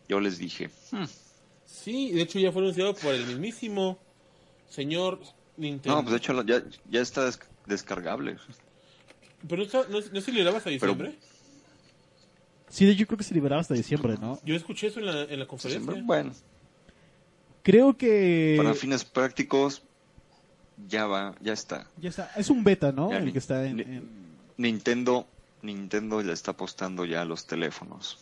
Yo 0.09 0.20
les 0.20 0.37
dije 0.39 0.70
"Hmm, 0.91 1.05
Sí, 1.64 2.12
de 2.12 2.22
hecho 2.22 2.39
ya 2.39 2.53
fue 2.53 2.61
anunciado 2.62 2.95
por 2.95 3.14
el 3.14 3.24
mismísimo 3.26 3.99
señor 4.68 5.20
Nintendo. 5.57 5.97
no 5.97 6.03
pues 6.03 6.13
de 6.13 6.17
hecho 6.19 6.43
ya 6.43 6.63
ya 6.91 7.01
está 7.01 7.25
des- 7.27 7.39
descargable 7.67 8.37
Pero 9.49 9.57
no, 9.59 9.63
está- 9.65 9.87
no, 9.89 9.99
no 10.01 10.21
se 10.21 10.33
liberaba 10.33 10.59
hasta 10.59 10.71
diciembre. 10.71 11.17
Sí, 12.69 12.85
de 12.87 12.93
hecho 12.93 13.07
creo 13.07 13.19
que 13.19 13.25
se 13.25 13.35
liberaba 13.35 13.61
hasta 13.61 13.75
diciembre, 13.75 14.17
¿no? 14.21 14.41
Yo 14.45 14.57
escuché 14.57 14.89
eso 14.89 14.99
en 15.01 15.07
la, 15.07 15.23
en 15.23 15.39
la 15.39 15.47
conferencia. 15.47 15.95
bueno 16.05 16.33
Creo 17.63 17.97
que 17.97 18.55
para 18.59 18.75
fines 18.75 19.05
prácticos 19.05 19.83
ya 20.89 21.07
va 21.07 21.35
ya 21.41 21.53
está 21.53 21.89
ya 21.99 22.11
está. 22.11 22.31
Es 22.37 22.51
un 22.51 22.63
beta, 22.65 22.93
¿no? 22.93 23.11
Ya 23.11 23.19
El 23.19 23.33
que 23.33 23.39
está 23.39 23.65
en, 23.65 23.77
ni- 23.77 23.83
en- 23.83 24.25
Nintendo 24.57 25.27
Nintendo 25.63 26.23
le 26.23 26.33
está 26.33 26.51
apostando 26.51 27.05
ya 27.07 27.23
a 27.23 27.25
los 27.25 27.47
teléfonos. 27.47 28.19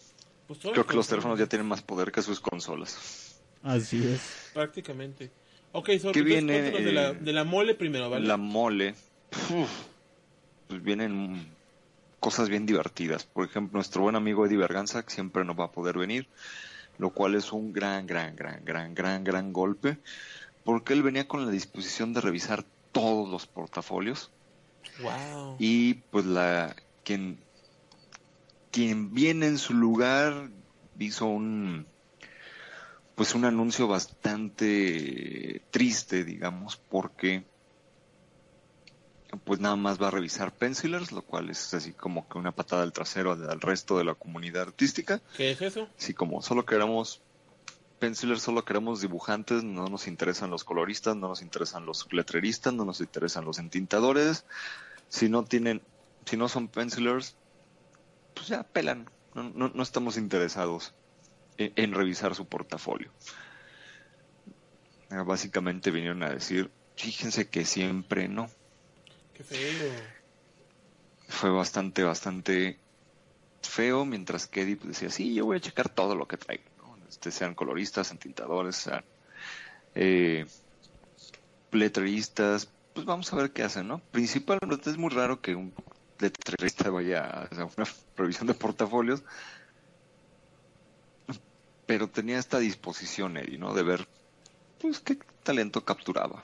Pues 0.47 0.61
Creo 0.61 0.87
que 0.87 0.95
los 0.95 1.09
teléfonos 1.09 1.39
ya 1.39 1.47
tienen 1.47 1.67
más 1.67 1.83
poder 1.83 2.13
que 2.13 2.23
sus 2.23 2.39
consolas. 2.41 3.41
Así 3.63 4.07
es. 4.07 4.21
Prácticamente. 4.53 5.31
Ok, 5.73 5.91
Sor, 6.01 6.13
¿Qué 6.13 6.23
viene, 6.23 6.53
cuéntanos 6.61 6.85
de, 6.85 6.93
la, 6.93 7.09
eh, 7.11 7.15
de 7.21 7.33
la 7.33 7.45
mole 7.45 7.75
primero, 7.75 8.11
¿vale? 8.11 8.27
La 8.27 8.37
mole, 8.37 8.95
uf, 9.51 9.71
pues 10.69 10.83
vienen 10.83 11.47
cosas 12.21 12.49
bien 12.49 12.67
divertidas. 12.67 13.25
Por 13.25 13.47
ejemplo, 13.47 13.79
nuestro 13.79 14.03
buen 14.03 14.15
amigo 14.17 14.47
Eddie 14.47 14.59
Berganza, 14.59 15.03
que 15.03 15.11
siempre 15.11 15.45
no 15.45 15.55
va 15.55 15.67
a 15.67 15.73
poder 15.73 15.99
venir, 15.99 16.29
lo 16.99 17.11
cual 17.11 17.35
es 17.35 17.53
un 17.53 17.73
gran, 17.73 18.07
gran, 18.07 18.37
gran, 18.37 18.65
gran, 18.65 18.95
gran, 18.95 19.25
gran 19.25 19.53
golpe, 19.53 19.99
porque 20.65 20.93
él 20.93 21.03
venía 21.03 21.27
con 21.27 21.45
la 21.47 21.51
disposición 21.51 22.13
de 22.13 22.21
revisar 22.21 22.65
todos 22.93 23.29
los 23.29 23.47
portafolios 23.47 24.31
Wow. 25.01 25.57
y 25.59 25.95
pues 25.95 26.27
la 26.27 26.75
quien 27.05 27.39
quien 28.73 29.15
viene 29.15 29.47
en 29.47 29.57
su 29.59 29.75
lugar 29.75 30.51
hizo 30.99 31.27
un 31.27 31.87
pues 33.15 33.35
un 33.35 33.45
anuncio 33.45 33.89
bastante 33.89 35.63
triste, 35.71 36.25
digamos, 36.25 36.77
porque 36.77 37.45
pues 39.45 39.61
nada 39.61 39.77
más 39.77 40.01
va 40.01 40.09
a 40.09 40.11
revisar 40.11 40.53
pencilers, 40.53 41.13
lo 41.13 41.23
cual 41.23 41.51
es 41.51 41.73
así 41.75 41.93
como 41.93 42.29
que 42.29 42.39
una 42.39 42.53
patada 42.53 42.83
al 42.83 42.93
trasero 42.93 43.33
al 43.33 43.61
resto 43.61 43.99
de 43.99 44.05
la 44.05 44.15
comunidad 44.15 44.63
artística. 44.63 45.21
¿Qué 45.37 45.53
es 45.53 45.63
eso? 45.63 45.89
Sí, 45.97 46.13
como 46.15 46.43
solo 46.43 46.67
queremos 46.67 47.23
pencilers, 47.99 48.43
solo 48.43 48.65
queremos 48.65 49.01
dibujantes, 49.01 49.63
no 49.63 49.87
nos 49.87 50.07
interesan 50.07 50.51
los 50.51 50.65
coloristas, 50.65 51.17
no 51.17 51.29
nos 51.29 51.41
interesan 51.41 51.87
los 51.87 52.13
letreristas, 52.13 52.75
no 52.75 52.85
nos 52.85 53.01
interesan 53.01 53.45
los 53.45 53.59
entintadores. 53.59 54.45
Si 55.09 55.29
no 55.29 55.45
tienen, 55.45 55.83
si 56.27 56.37
no 56.37 56.49
son 56.49 56.69
pencilers, 56.69 57.37
pues 58.35 58.49
ya 58.49 58.65
pelan. 58.65 59.09
No, 59.35 59.45
no, 59.45 59.71
no 59.73 59.83
estamos 59.83 60.19
interesados 60.19 60.95
en, 61.65 61.73
en 61.77 61.93
revisar 61.95 62.35
su 62.35 62.47
portafolio. 62.47 63.11
Básicamente 65.11 65.91
vinieron 65.91 66.23
a 66.23 66.31
decir, 66.31 66.71
fíjense 66.97 67.49
que 67.49 67.65
siempre 67.65 68.29
no. 68.29 68.49
Qué 69.35 69.45
feo. 69.45 69.91
Fue 71.29 71.51
bastante, 71.51 72.03
bastante 72.03 72.79
feo, 73.63 74.05
mientras 74.05 74.47
que 74.47 74.63
Eddie 74.63 74.77
pues, 74.77 74.89
decía, 74.89 75.11
sí, 75.11 75.35
yo 75.35 75.45
voy 75.45 75.57
a 75.59 75.61
checar 75.61 75.89
todo 75.89 76.15
lo 76.15 76.27
que 76.27 76.37
traigo, 76.37 76.65
¿no? 76.79 76.97
Este, 77.09 77.31
sean 77.31 77.55
coloristas, 77.55 78.11
entintadores, 78.11 78.77
sean 78.77 79.05
eh, 79.95 80.47
letreristas, 81.71 82.69
pues 82.95 83.07
vamos 83.07 83.33
a 83.33 83.37
ver 83.37 83.53
qué 83.53 83.63
hacen, 83.63 83.89
¿no? 83.89 84.01
Principalmente 84.11 84.91
es 84.91 84.97
muy 84.97 85.11
raro 85.11 85.41
que 85.41 85.55
un 85.55 85.75
letrerista 86.19 86.91
vaya 86.91 87.49
a 87.51 87.65
una 87.77 87.87
revisión 88.17 88.47
de 88.47 88.55
portafolios, 88.55 89.23
pero 91.93 92.09
tenía 92.09 92.39
esta 92.39 92.59
disposición 92.59 93.37
Eddie, 93.37 93.59
¿no? 93.59 93.75
De 93.75 93.83
ver, 93.83 94.09
pues, 94.81 95.01
qué 95.01 95.19
talento 95.43 95.85
capturaba. 95.85 96.43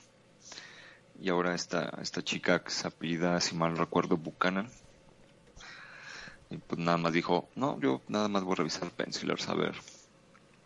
Y 1.19 1.29
ahora 1.29 1.55
esta, 1.55 1.97
esta 2.03 2.23
chica 2.23 2.63
que 2.63 2.69
se 2.69 2.87
apellida, 2.87 3.41
si 3.41 3.55
mal 3.55 3.75
recuerdo, 3.75 4.15
Buchanan, 4.15 4.69
y 6.51 6.57
pues 6.57 6.79
nada 6.79 6.99
más 6.99 7.13
dijo, 7.13 7.49
no, 7.55 7.79
yo 7.81 8.03
nada 8.09 8.27
más 8.27 8.43
voy 8.43 8.53
a 8.53 8.55
revisar 8.57 8.91
pencilers, 8.91 9.49
a 9.49 9.55
ver, 9.55 9.73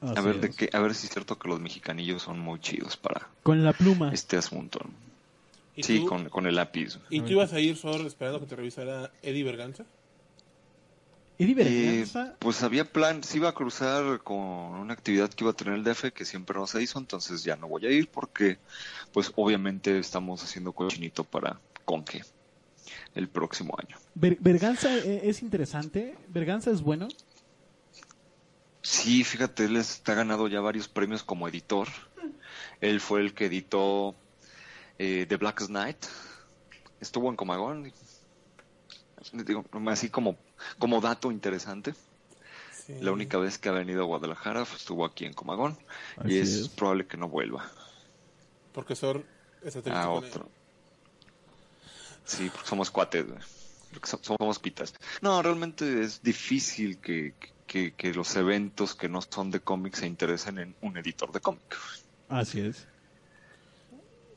a 0.01 0.19
ver 0.19 0.41
de 0.41 0.49
qué, 0.51 0.69
a 0.73 0.79
ver 0.81 0.93
si 0.95 1.07
es 1.07 1.13
cierto 1.13 1.39
que 1.39 1.47
los 1.47 1.61
mexicanillos 1.61 2.21
son 2.21 2.39
muy 2.39 2.59
chidos 2.59 2.97
para 2.97 3.29
Con 3.41 3.63
la 3.63 3.71
pluma. 3.71 4.11
este 4.11 4.35
asunto. 4.35 4.79
¿no? 4.83 4.91
¿Y 5.77 5.83
Sí, 5.83 5.99
tú, 5.99 6.07
con, 6.07 6.27
con 6.27 6.45
el 6.45 6.55
lápiz. 6.55 6.99
¿Y 7.09 7.21
tú 7.21 7.31
ibas 7.31 7.53
a 7.53 7.61
ir 7.61 7.77
solo 7.77 8.05
esperando 8.05 8.41
que 8.41 8.47
te 8.47 8.57
revisara 8.57 9.11
Eddie 9.21 9.45
Berganza? 9.45 9.85
Eddie 11.37 11.55
Eh, 11.59 11.91
Berganza, 11.91 12.35
pues 12.39 12.61
había 12.63 12.85
plan, 12.85 13.23
se 13.23 13.37
iba 13.37 13.49
a 13.49 13.53
cruzar 13.53 14.21
con 14.21 14.37
una 14.37 14.93
actividad 14.93 15.29
que 15.29 15.43
iba 15.43 15.51
a 15.51 15.55
tener 15.55 15.73
el 15.73 15.83
DF 15.83 16.11
que 16.13 16.25
siempre 16.25 16.57
no 16.57 16.67
se 16.67 16.81
hizo, 16.81 16.99
entonces 16.99 17.43
ya 17.43 17.55
no 17.55 17.67
voy 17.67 17.85
a 17.85 17.91
ir 17.91 18.07
porque 18.09 18.59
pues 19.11 19.31
obviamente 19.35 19.97
estamos 19.97 20.43
haciendo 20.43 20.71
cochinito 20.73 21.23
para 21.23 21.59
Conque 21.85 22.23
el 23.15 23.27
próximo 23.27 23.75
año. 23.77 23.97
Berganza 24.15 24.95
eh, 24.95 25.21
es 25.23 25.41
interesante. 25.41 26.15
Berganza 26.27 26.71
es 26.71 26.81
bueno. 26.81 27.07
Sí, 28.81 29.23
fíjate, 29.23 29.65
él 29.65 29.77
está 29.77 30.13
ganado 30.13 30.47
ya 30.47 30.59
varios 30.59 30.87
premios 30.87 31.23
como 31.23 31.47
editor. 31.47 31.87
Él 32.81 32.99
fue 32.99 33.21
el 33.21 33.33
que 33.33 33.45
editó 33.45 34.15
eh, 34.99 35.25
The 35.27 35.37
Black 35.37 35.65
Knight. 35.67 36.05
Estuvo 36.99 37.29
en 37.29 37.35
Comagón. 37.35 37.93
Digo, 39.31 39.65
así 39.87 40.09
como, 40.09 40.37
como 40.77 41.01
dato 41.01 41.31
interesante. 41.31 41.93
Sí. 42.85 42.95
La 42.99 43.11
única 43.11 43.37
vez 43.37 43.57
que 43.57 43.69
ha 43.69 43.71
venido 43.71 44.03
a 44.03 44.05
Guadalajara 44.05 44.65
pues, 44.65 44.81
estuvo 44.81 45.05
aquí 45.05 45.25
en 45.25 45.33
Comagón. 45.33 45.77
Así 46.17 46.33
y 46.33 46.37
es, 46.39 46.49
es. 46.49 46.67
probable 46.69 47.07
que 47.07 47.15
no 47.15 47.29
vuelva 47.29 47.71
Porque 48.73 48.95
Sor 48.95 49.23
está 49.63 49.81
triste 49.81 50.01
con 50.01 50.09
otro. 50.23 50.49
Sí, 52.25 52.49
porque 52.49 52.67
somos 52.67 52.91
cuates. 52.91 53.25
güey. 53.27 53.39
Porque 53.91 54.07
so- 54.07 54.19
Somos 54.21 54.59
pitas. 54.59 54.93
No, 55.21 55.41
realmente 55.41 56.01
es 56.01 56.21
difícil 56.23 56.97
que, 56.97 57.33
que, 57.67 57.93
que 57.93 58.13
los 58.13 58.35
eventos 58.35 58.95
que 58.95 59.07
no 59.07 59.21
son 59.21 59.51
de 59.51 59.59
cómics 59.59 59.99
se 59.99 60.07
interesen 60.07 60.57
en 60.57 60.75
un 60.81 60.97
editor 60.97 61.31
de 61.31 61.39
cómic. 61.39 61.77
Así 62.29 62.59
es. 62.61 62.87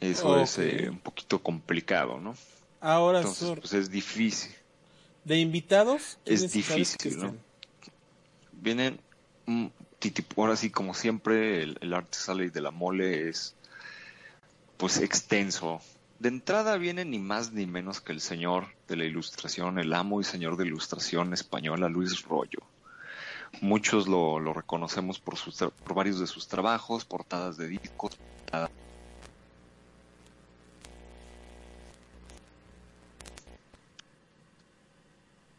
Eso 0.00 0.38
es 0.40 0.58
eh, 0.58 0.88
un 0.90 1.00
poquito 1.00 1.42
complicado, 1.42 2.20
¿no? 2.20 2.36
Ahora, 2.80 3.18
Entonces, 3.20 3.48
Sor, 3.48 3.60
pues 3.60 3.72
es 3.72 3.90
difícil. 3.90 4.54
De 5.26 5.38
invitados, 5.40 6.18
es 6.24 6.40
¿quiénes 6.52 6.66
sabes 6.66 6.96
difícil. 6.98 7.40
Vienen, 8.52 9.00
mm, 9.46 9.66
ahora 10.36 10.54
sí, 10.56 10.70
como 10.70 10.94
siempre, 10.94 11.62
el, 11.62 11.78
el 11.80 11.92
arte 11.94 12.16
sale 12.16 12.50
de 12.50 12.60
la 12.60 12.70
mole 12.70 13.28
es, 13.28 13.56
pues, 14.76 14.98
extenso. 14.98 15.80
De 16.20 16.28
entrada 16.28 16.76
viene 16.78 17.04
ni 17.04 17.18
más 17.18 17.52
ni 17.52 17.66
menos 17.66 18.00
que 18.00 18.12
el 18.12 18.20
señor 18.20 18.68
de 18.86 18.96
la 18.96 19.04
ilustración, 19.04 19.80
el 19.80 19.92
amo 19.92 20.20
y 20.20 20.24
señor 20.24 20.56
de 20.56 20.64
ilustración 20.66 21.32
española, 21.34 21.88
Luis 21.88 22.22
Rollo. 22.22 22.60
Muchos 23.60 24.06
lo, 24.06 24.38
lo 24.38 24.52
reconocemos 24.52 25.18
por, 25.18 25.36
sus, 25.36 25.56
por 25.56 25.94
varios 25.94 26.20
de 26.20 26.26
sus 26.28 26.46
trabajos, 26.46 27.04
portadas 27.04 27.56
de 27.56 27.66
discos, 27.66 28.14
portadas 28.16 28.70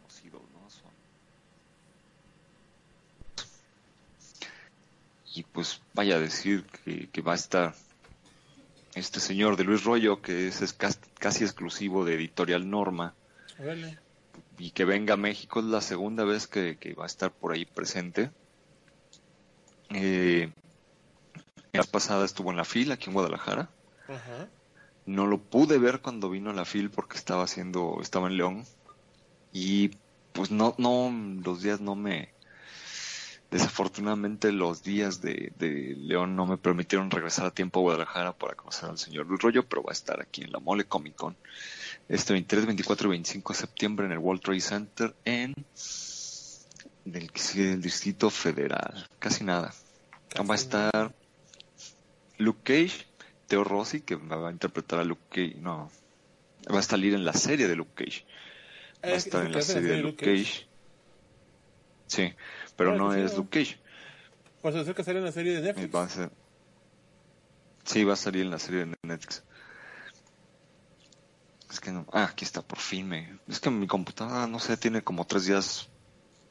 conocidos, 0.01 0.41
¿no? 0.53 0.69
Son- 0.69 0.91
Y 5.35 5.43
pues 5.57 5.81
vaya 5.95 6.17
a 6.17 6.19
decir 6.19 6.65
que, 6.85 7.09
que 7.09 7.21
va 7.23 7.31
a 7.31 7.35
estar 7.35 7.73
este 8.93 9.19
señor 9.19 9.57
de 9.57 9.63
Luis 9.63 9.83
Rollo, 9.85 10.21
que 10.21 10.47
es, 10.47 10.61
es 10.61 10.71
cas- 10.71 10.99
casi 11.17 11.45
exclusivo 11.45 12.05
de 12.05 12.13
Editorial 12.13 12.69
Norma, 12.69 13.15
y 14.59 14.69
que 14.69 14.85
venga 14.85 15.15
a 15.15 15.17
México 15.17 15.59
es 15.59 15.65
la 15.65 15.81
segunda 15.81 16.25
vez 16.25 16.45
que, 16.45 16.77
que 16.77 16.93
va 16.93 17.05
a 17.05 17.07
estar 17.07 17.31
por 17.31 17.53
ahí 17.53 17.65
presente. 17.65 18.29
Eh, 19.89 20.51
la 21.73 21.81
pasada 21.85 22.23
estuvo 22.23 22.51
en 22.51 22.57
la 22.57 22.63
fila 22.65 22.93
aquí 22.93 23.07
en 23.07 23.13
Guadalajara. 23.13 23.67
Ajá. 24.07 24.47
No 25.07 25.25
lo 25.25 25.39
pude 25.39 25.79
ver 25.79 26.01
cuando 26.01 26.29
vino 26.29 26.51
a 26.51 26.53
la 26.53 26.65
FIL 26.65 26.91
porque 26.91 27.17
estaba 27.17 27.45
haciendo, 27.45 27.97
estaba 27.99 28.27
en 28.27 28.37
León. 28.37 28.63
Y 29.53 29.89
pues 30.33 30.51
no, 30.51 30.75
no, 30.77 31.11
los 31.43 31.63
días 31.63 31.81
no 31.81 31.95
me, 31.95 32.29
desafortunadamente 33.51 34.51
los 34.51 34.83
días 34.83 35.21
de, 35.21 35.53
de 35.57 35.95
León 35.97 36.35
no 36.35 36.45
me 36.45 36.57
permitieron 36.57 37.09
regresar 37.09 37.45
a 37.45 37.51
tiempo 37.51 37.79
a 37.79 37.83
Guadalajara 37.83 38.33
para 38.33 38.55
conocer 38.55 38.89
al 38.89 38.97
señor 38.97 39.25
Luis 39.27 39.41
Rollo, 39.41 39.63
pero 39.67 39.83
va 39.83 39.91
a 39.91 39.93
estar 39.93 40.19
aquí 40.21 40.43
en 40.43 40.51
la 40.51 40.59
Mole 40.59 40.85
Comic 40.85 41.15
Con 41.15 41.35
este 42.09 42.33
23, 42.33 42.65
24 42.65 43.07
y 43.07 43.11
25 43.11 43.53
de 43.53 43.59
septiembre 43.59 44.05
en 44.05 44.11
el 44.13 44.17
World 44.17 44.41
Trade 44.41 44.59
Center 44.61 45.15
en 45.25 45.53
del, 47.05 47.31
el 47.55 47.81
Distrito 47.81 48.29
Federal. 48.29 49.07
Casi 49.19 49.43
nada. 49.43 49.73
Va 50.37 50.53
a 50.53 50.55
estar 50.55 51.13
Luke 52.37 52.59
Cage, 52.63 53.05
Theo 53.47 53.63
Rossi, 53.63 54.01
que 54.01 54.15
va 54.15 54.49
a 54.49 54.51
interpretar 54.51 54.99
a 54.99 55.03
Luke 55.05 55.21
Cage. 55.29 55.55
No, 55.61 55.89
va 56.73 56.79
a 56.79 56.83
salir 56.83 57.13
en 57.13 57.23
la 57.23 57.33
serie 57.33 57.67
de 57.67 57.75
Luke 57.75 58.05
Cage. 58.05 58.25
Va 59.03 59.09
a 59.09 59.11
Es- 59.13 59.25
estar 59.25 59.41
es 59.41 59.47
en 59.47 59.53
la 59.53 59.61
serie 59.61 59.89
de 59.91 59.97
Luke 59.97 60.17
Cage. 60.25 60.67
Sí, 62.07 62.33
pero 62.77 62.95
no 62.95 63.13
es. 63.13 63.35
Luke 63.35 63.59
Cage. 63.59 63.77
Pues 64.61 64.73
se 64.73 64.79
acerca 64.81 65.01
a 65.01 65.05
salir 65.05 65.19
en 65.19 65.25
la 65.25 65.31
serie 65.31 65.55
de 65.55 65.61
Netflix. 65.61 65.93
Va 65.95 66.03
a 66.03 66.09
ser... 66.09 66.31
Sí, 67.83 68.03
va 68.03 68.13
a 68.13 68.17
salir 68.17 68.41
en 68.43 68.51
la 68.51 68.59
serie 68.59 68.85
de 68.85 68.95
Netflix. 69.03 69.43
Es 71.69 71.79
que 71.79 71.91
no. 71.91 72.05
Ah, 72.13 72.29
aquí 72.31 72.45
está, 72.45 72.61
por 72.61 72.79
fin 72.79 73.07
me. 73.09 73.39
Es 73.47 73.59
que 73.59 73.69
mi 73.69 73.87
computadora, 73.87 74.47
no 74.47 74.59
sé, 74.59 74.77
tiene 74.77 75.01
como 75.03 75.25
tres 75.25 75.45
días 75.45 75.89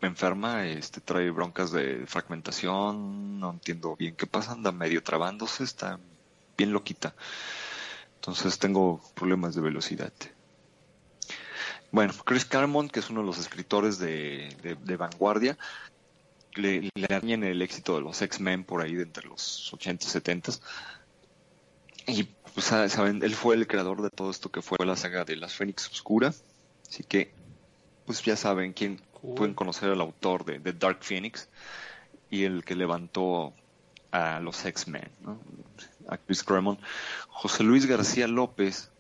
enferma, 0.03 0.67
este, 0.67 1.01
trae 1.01 1.31
broncas 1.31 1.73
de 1.73 2.05
fragmentación, 2.07 3.41
no 3.41 3.51
entiendo 3.51 3.97
bien 3.97 4.15
qué 4.15 4.27
pasa, 4.27 4.53
anda 4.53 4.71
medio 4.71 5.03
trabándose, 5.03 5.65
está 5.65 5.99
bien 6.57 6.73
loquita. 6.73 7.15
Entonces 8.17 8.59
tengo 8.59 9.01
problemas 9.15 9.55
de 9.55 9.63
velocidad. 9.63 10.13
Bueno, 11.91 12.13
Chris 12.25 12.45
Claremont, 12.45 12.91
que 12.91 13.01
es 13.01 13.09
uno 13.11 13.21
de 13.21 13.27
los 13.27 13.39
escritores 13.39 13.99
de, 13.99 14.55
de- 14.63 14.75
de 14.77 14.97
vanguardia, 14.97 15.57
le, 16.57 16.91
le 16.95 17.05
arañan 17.05 17.45
el 17.45 17.63
éxito 17.63 17.95
de 17.97 18.03
los 18.03 18.21
X-Men 18.23 18.65
por 18.65 18.83
ahí 18.83 18.95
de 18.95 19.03
entre 19.05 19.27
los 19.29 19.73
80 19.73 20.05
y 20.05 20.09
70 20.09 20.53
y 22.09 22.25
pues 22.55 22.67
sa- 22.67 22.89
saben, 22.89 23.23
él 23.23 23.35
fue 23.35 23.55
el 23.57 23.67
creador 23.67 24.03
de 24.03 24.11
todo 24.11 24.31
esto 24.31 24.51
que 24.51 24.63
fue 24.63 24.79
la 24.87 24.97
saga 24.97 25.25
de 25.25 25.37
las 25.37 25.55
Fénix 25.55 25.89
Oscura, 25.91 26.33
así 26.89 27.03
que 27.03 27.33
pues 28.05 28.23
ya 28.23 28.37
saben 28.37 28.73
quién 28.73 29.01
Cool. 29.13 29.35
pueden 29.35 29.55
conocer 29.55 29.91
al 29.91 30.01
autor 30.01 30.45
de, 30.45 30.59
de 30.59 30.73
Dark 30.73 30.99
Phoenix 31.03 31.49
y 32.31 32.45
el 32.45 32.65
que 32.65 32.75
levantó 32.77 33.55
a 34.13 34.41
los 34.41 34.65
X-Men, 34.65 35.11
¿no? 35.23 35.41
a 36.09 36.17
Chris 36.19 36.45
Claremont. 36.45 36.79
José 37.29 37.65
Luis 37.65 37.87
García 37.87 38.29
López, 38.29 38.91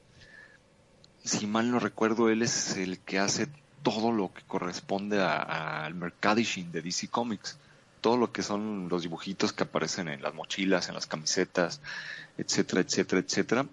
si 1.24 1.46
mal 1.46 1.70
no 1.70 1.78
recuerdo, 1.78 2.28
él 2.28 2.42
es 2.42 2.76
el 2.76 2.98
que 3.00 3.18
hace 3.18 3.46
todo 3.86 4.10
lo 4.10 4.34
que 4.34 4.42
corresponde 4.42 5.22
al 5.22 5.94
mercadishing 5.94 6.72
de 6.72 6.82
DC 6.82 7.06
Comics. 7.06 7.56
Todo 8.00 8.16
lo 8.16 8.32
que 8.32 8.42
son 8.42 8.88
los 8.88 9.02
dibujitos 9.02 9.52
que 9.52 9.62
aparecen 9.62 10.08
en 10.08 10.22
las 10.22 10.34
mochilas, 10.34 10.88
en 10.88 10.96
las 10.96 11.06
camisetas, 11.06 11.80
etcétera, 12.36 12.80
etcétera, 12.80 13.20
etcétera. 13.20 13.66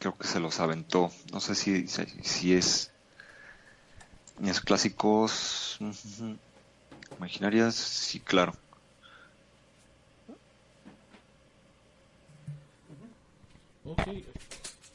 Creo 0.00 0.18
que 0.18 0.26
se 0.26 0.40
los 0.40 0.58
aventó. 0.58 1.12
No 1.32 1.38
sé 1.38 1.54
si, 1.54 1.86
si, 1.86 2.04
si 2.24 2.54
es. 2.54 2.90
Es 4.44 4.60
clásicos. 4.60 5.78
Imaginarias, 7.16 7.76
sí, 7.76 8.18
claro. 8.18 8.54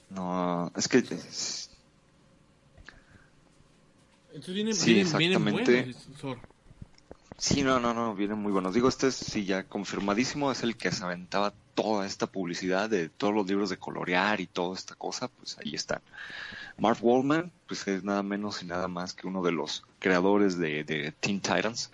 No, 0.09 0.69
es 0.75 0.87
que 0.89 0.97
es- 0.97 1.66
Entonces 4.37 4.53
vienen, 4.53 4.73
Sí, 4.75 4.93
vienen, 4.93 5.17
vienen 5.17 5.37
exactamente. 5.47 5.81
buenos, 5.83 6.19
Sor. 6.21 6.37
Sí, 7.39 7.63
no, 7.63 7.79
no, 7.79 7.93
no, 7.93 8.15
vienen 8.15 8.37
muy 8.37 8.51
buenos. 8.51 8.73
Digo, 8.75 8.87
este 8.87 9.07
es, 9.07 9.15
sí, 9.15 9.45
ya 9.45 9.63
confirmadísimo, 9.63 10.51
es 10.51 10.61
el 10.63 10.75
que 10.77 10.91
se 10.91 11.03
aventaba 11.03 11.53
toda 11.75 12.05
esta 12.05 12.27
publicidad 12.27 12.89
de 12.89 13.09
todos 13.09 13.33
los 13.33 13.47
libros 13.47 13.69
de 13.69 13.77
colorear 13.77 14.39
y 14.41 14.47
toda 14.47 14.75
esta 14.75 14.93
cosa, 14.95 15.27
pues 15.27 15.57
ahí 15.59 15.73
están. 15.75 16.01
Mark 16.77 16.99
Wallman, 17.01 17.51
pues 17.67 17.87
es 17.87 18.03
nada 18.03 18.21
menos 18.23 18.61
y 18.61 18.65
nada 18.67 18.87
más 18.87 19.13
que 19.13 19.27
uno 19.27 19.41
de 19.43 19.51
los 19.51 19.83
creadores 19.99 20.57
de, 20.59 20.83
de 20.83 21.11
Teen 21.19 21.39
Titans. 21.41 21.89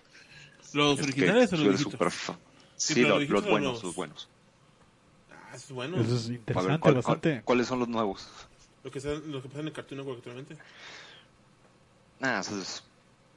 ¿Los 0.74 1.00
Es 1.00 1.06
que 1.06 1.12
originales 1.12 1.54
o 1.54 1.58
soy 1.58 1.66
los 1.68 2.14
fan. 2.14 2.38
Sí, 2.76 3.02
lo- 3.02 3.20
los 3.20 3.30
los, 3.30 3.46
o 3.46 3.50
buenos, 3.50 3.74
los- 3.76 3.84
los 3.84 3.96
buenos. 3.96 4.28
Ah, 5.32 5.56
es 5.56 5.70
bueno. 5.72 5.98
Eso 6.02 6.16
es 6.16 6.26
A 6.26 6.28
ver, 6.30 6.36
interesante, 6.39 6.68
¿cuál- 6.80 6.80
cuál- 6.80 6.96
bastante. 6.96 7.41
¿cuáles 7.46 7.68
son 7.68 7.80
los 7.80 7.88
nuevos? 7.88 8.28
Lo 8.84 8.91
que, 8.91 8.98
están- 9.00 9.32
lo 9.32 9.41
que 9.41 9.48
pasa 9.48 9.62
en 9.62 9.68
el 9.68 9.74
Cartoon 9.74 9.98
Network 10.00 10.18
actualmente. 10.20 10.58
Esos 12.24 12.84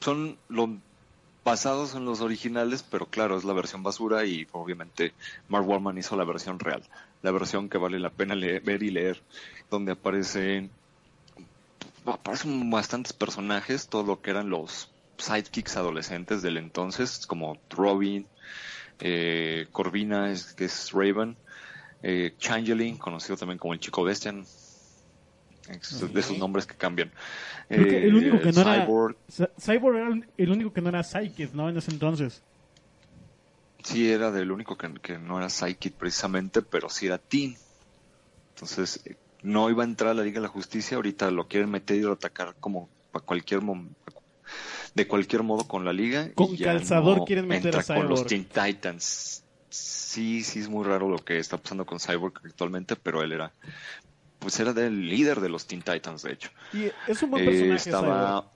son 0.00 0.38
lo, 0.48 0.68
basados 1.44 1.94
en 1.96 2.04
los 2.04 2.20
originales, 2.20 2.84
pero 2.88 3.06
claro, 3.06 3.36
es 3.36 3.44
la 3.44 3.52
versión 3.52 3.82
basura 3.82 4.24
y 4.24 4.46
obviamente 4.52 5.12
Mark 5.48 5.68
Wallman 5.68 5.98
hizo 5.98 6.16
la 6.16 6.24
versión 6.24 6.60
real, 6.60 6.82
la 7.22 7.32
versión 7.32 7.68
que 7.68 7.78
vale 7.78 7.98
la 7.98 8.10
pena 8.10 8.34
leer- 8.36 8.62
ver 8.64 8.82
y 8.84 8.90
leer, 8.90 9.20
donde 9.70 9.92
aparecen 9.92 10.70
aparecen 12.04 12.70
bastantes 12.70 13.12
personajes, 13.12 13.88
todo 13.88 14.04
lo 14.04 14.20
que 14.20 14.30
eran 14.30 14.50
los 14.50 14.88
sidekicks 15.18 15.76
adolescentes 15.76 16.42
del 16.42 16.56
entonces, 16.56 17.26
como 17.26 17.58
Robin, 17.70 18.28
eh, 19.00 19.66
Corvina, 19.72 20.30
es, 20.30 20.52
que 20.52 20.66
es 20.66 20.92
Raven, 20.92 21.36
eh, 22.02 22.34
Changeling, 22.38 22.96
conocido 22.98 23.36
también 23.36 23.58
como 23.58 23.72
el 23.72 23.80
Chico 23.80 24.04
Bestia, 24.04 24.32
es 25.70 26.12
de 26.12 26.20
esos 26.20 26.38
nombres 26.38 26.66
que 26.66 26.74
cambian. 26.74 27.10
Creo 27.68 27.84
que 27.86 28.04
el 28.06 28.14
Eh, 28.14 28.18
único 28.18 28.40
que 28.40 28.52
no 28.52 28.60
era- 28.60 28.84
Cyborg, 28.84 29.16
Cy- 29.28 29.50
Cyborg 29.60 29.96
era 29.96 30.08
el- 30.36 30.50
único 30.50 30.72
que 30.72 30.80
no 30.80 30.88
era 30.88 31.02
Psychic, 31.02 31.52
¿no? 31.52 31.68
En 31.68 31.76
ese 31.76 31.90
entonces. 31.90 32.42
sí 33.82 34.10
era 34.10 34.30
del 34.32 34.50
único 34.50 34.76
que, 34.76 34.92
que 34.94 35.18
no 35.18 35.38
era 35.38 35.48
Psychic 35.48 35.94
precisamente, 35.94 36.60
pero 36.62 36.88
sí 36.88 37.06
era 37.06 37.18
Teen. 37.18 37.56
Entonces, 38.54 39.00
eh, 39.04 39.16
no 39.42 39.70
iba 39.70 39.84
a 39.84 39.86
entrar 39.86 40.10
a 40.10 40.14
la 40.14 40.22
Liga 40.24 40.40
de 40.40 40.46
la 40.46 40.52
Justicia, 40.52 40.96
ahorita 40.96 41.30
lo 41.30 41.46
quieren 41.46 41.70
meter 41.70 41.96
y 41.96 42.04
atacar 42.04 42.54
como 42.58 42.88
a 43.12 43.20
cualquier 43.20 43.60
de 44.94 45.06
cualquier 45.06 45.42
modo 45.42 45.68
con 45.68 45.84
la 45.84 45.92
liga. 45.92 46.26
y 46.26 46.30
Con 46.34 46.56
ya 46.56 46.66
calzador 46.72 47.18
no 47.18 47.24
quieren 47.24 47.46
meter 47.46 47.74
entra 47.74 47.80
a 47.82 47.98
con 47.98 48.08
los 48.08 48.20
Cyborg. 48.20 48.28
Teen 48.28 48.44
Titans. 48.46 49.44
Sí, 49.68 50.42
sí 50.42 50.60
es 50.60 50.68
muy 50.68 50.84
raro 50.84 51.08
lo 51.10 51.18
que 51.18 51.38
está 51.38 51.58
pasando 51.58 51.84
con 51.84 52.00
Cyborg 52.00 52.40
actualmente, 52.44 52.96
pero 52.96 53.22
él 53.22 53.32
era 53.32 53.52
pues 54.46 54.60
era 54.60 54.72
del 54.72 55.08
líder 55.08 55.40
de 55.40 55.48
los 55.48 55.66
Teen 55.66 55.82
Titans, 55.82 56.22
de 56.22 56.32
hecho. 56.34 56.50
Y 56.72 56.84
es 57.08 57.20
un 57.20 57.32
buen 57.32 57.42
Eh, 57.42 57.46
personaje, 57.46 57.90
estaba 57.90 58.40
Cyborg. 58.42 58.50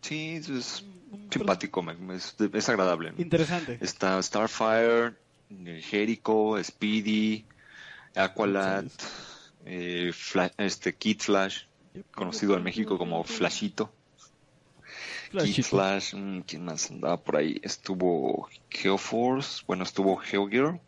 sí, 0.00 0.36
es 0.36 0.84
simpático, 1.30 1.84
es, 2.10 2.34
es 2.54 2.68
agradable. 2.70 3.12
Interesante. 3.18 3.76
Está 3.82 4.22
Starfire, 4.22 5.12
eh, 5.50 5.82
Jericho, 5.84 6.56
Speedy, 6.64 7.44
Aqualad, 8.14 8.86
eh, 9.66 10.10
Fla- 10.14 10.52
este 10.56 10.94
Kid 10.94 11.20
Flash, 11.20 11.64
conocido 12.14 12.56
en 12.56 12.62
México 12.62 12.96
como 12.96 13.22
Flashito. 13.24 13.92
Kid 15.32 15.32
Flashito. 15.32 15.68
Flash, 15.68 16.14
mm, 16.14 16.40
¿quién 16.46 16.64
más 16.64 16.90
andaba 16.90 17.18
por 17.22 17.36
ahí? 17.36 17.60
Estuvo 17.62 18.48
Geoforce, 18.70 19.64
bueno, 19.66 19.84
estuvo 19.84 20.16
Geogirl, 20.16 20.80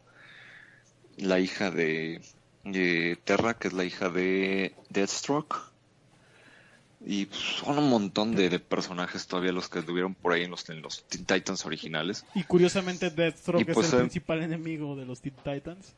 la 1.18 1.39
hija 1.39 1.70
de, 1.70 2.20
de 2.64 3.18
Terra, 3.24 3.54
que 3.54 3.68
es 3.68 3.74
la 3.74 3.84
hija 3.84 4.08
de 4.08 4.74
Deathstroke. 4.90 5.56
Y 7.06 7.26
pues, 7.26 7.40
son 7.40 7.78
un 7.78 7.90
montón 7.90 8.34
de, 8.34 8.48
de 8.48 8.58
personajes 8.58 9.26
todavía 9.26 9.52
los 9.52 9.68
que 9.68 9.80
estuvieron 9.80 10.14
por 10.14 10.32
ahí 10.32 10.44
en 10.44 10.50
los, 10.50 10.68
en 10.70 10.80
los 10.80 11.04
Teen 11.04 11.26
Titans 11.26 11.66
originales. 11.66 12.24
Y 12.34 12.44
curiosamente 12.44 13.10
Deathstroke 13.10 13.60
Y 13.60 13.64
pues, 13.64 13.88
es 13.88 13.92
el 13.92 13.98
eh, 13.98 14.02
principal 14.02 14.42
enemigo 14.42 14.96
de 14.96 15.04
los 15.04 15.20
Teen 15.20 15.36
Titans. 15.36 15.94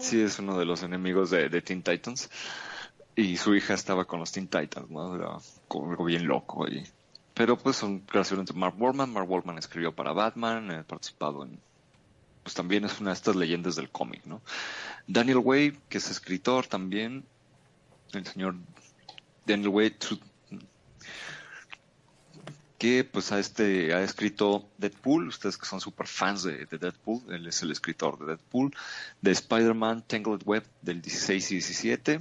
Sí, 0.00 0.20
es 0.20 0.38
uno 0.38 0.58
de 0.58 0.64
los 0.64 0.82
enemigos 0.82 1.30
de, 1.30 1.48
de 1.48 1.60
Teen 1.62 1.82
Titans. 1.82 2.30
Y 3.16 3.36
su 3.36 3.54
hija 3.54 3.74
estaba 3.74 4.04
con 4.04 4.20
los 4.20 4.30
Teen 4.30 4.46
Titans, 4.46 4.88
¿no? 4.90 5.16
Era 5.16 5.36
como 5.66 5.90
algo 5.90 6.04
bien 6.04 6.26
loco 6.26 6.66
ahí. 6.66 6.84
Pero 7.34 7.58
pues 7.58 7.76
son 7.76 8.00
creaciones 8.00 8.46
de 8.46 8.54
Mark 8.54 8.76
Wallman. 8.78 9.12
Mark 9.12 9.28
Wallman 9.28 9.58
escribió 9.58 9.94
para 9.94 10.12
Batman, 10.12 10.70
ha 10.70 10.82
participado 10.84 11.44
en... 11.44 11.60
Pues 12.48 12.54
también 12.54 12.86
es 12.86 12.98
una 12.98 13.10
de 13.10 13.14
estas 13.14 13.36
leyendas 13.36 13.76
del 13.76 13.90
cómic, 13.90 14.24
¿no? 14.24 14.40
Daniel 15.06 15.36
Way, 15.36 15.78
que 15.90 15.98
es 15.98 16.10
escritor 16.10 16.66
también. 16.66 17.26
El 18.14 18.24
señor 18.24 18.54
Daniel 19.44 19.68
Way, 19.68 19.94
que 22.78 23.04
pues 23.04 23.30
a 23.32 23.38
este 23.38 23.92
ha 23.92 24.00
escrito 24.00 24.66
Deadpool, 24.78 25.28
ustedes 25.28 25.58
que 25.58 25.66
son 25.66 25.82
super 25.82 26.06
fans 26.06 26.44
de, 26.44 26.64
de 26.64 26.78
Deadpool, 26.78 27.20
él 27.28 27.46
es 27.46 27.62
el 27.62 27.70
escritor 27.70 28.18
de 28.18 28.24
Deadpool, 28.24 28.74
de 29.20 29.30
Spider-Man 29.30 30.04
Tangled 30.06 30.40
Web 30.46 30.64
del 30.80 31.02
16 31.02 31.50
y 31.50 31.54
17, 31.56 32.20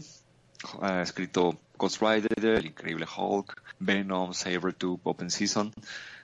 ha 0.81 1.01
escrito 1.03 1.57
Ghost 1.77 2.01
Rider, 2.01 2.57
El 2.57 2.65
Increíble 2.65 3.05
Hulk, 3.05 3.63
Venom, 3.79 4.33
Sabretooth, 4.33 4.99
Open 5.05 5.31
Season, 5.31 5.71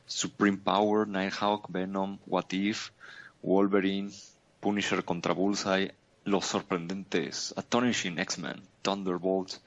Supreme 0.06 0.58
Power, 0.58 1.08
Nighthawk, 1.08 1.72
Venom, 1.72 2.20
What 2.26 2.51
If, 2.51 2.91
Wolverine, 3.44 4.12
Punisher 4.60 5.04
contra 5.06 5.34
Bullseye, 5.34 5.94
Los 6.24 6.46
Sorprendentes, 6.46 7.54
Astonishing 7.58 8.18
X-Men, 8.20 8.64
Thunderbolts, 8.82 9.62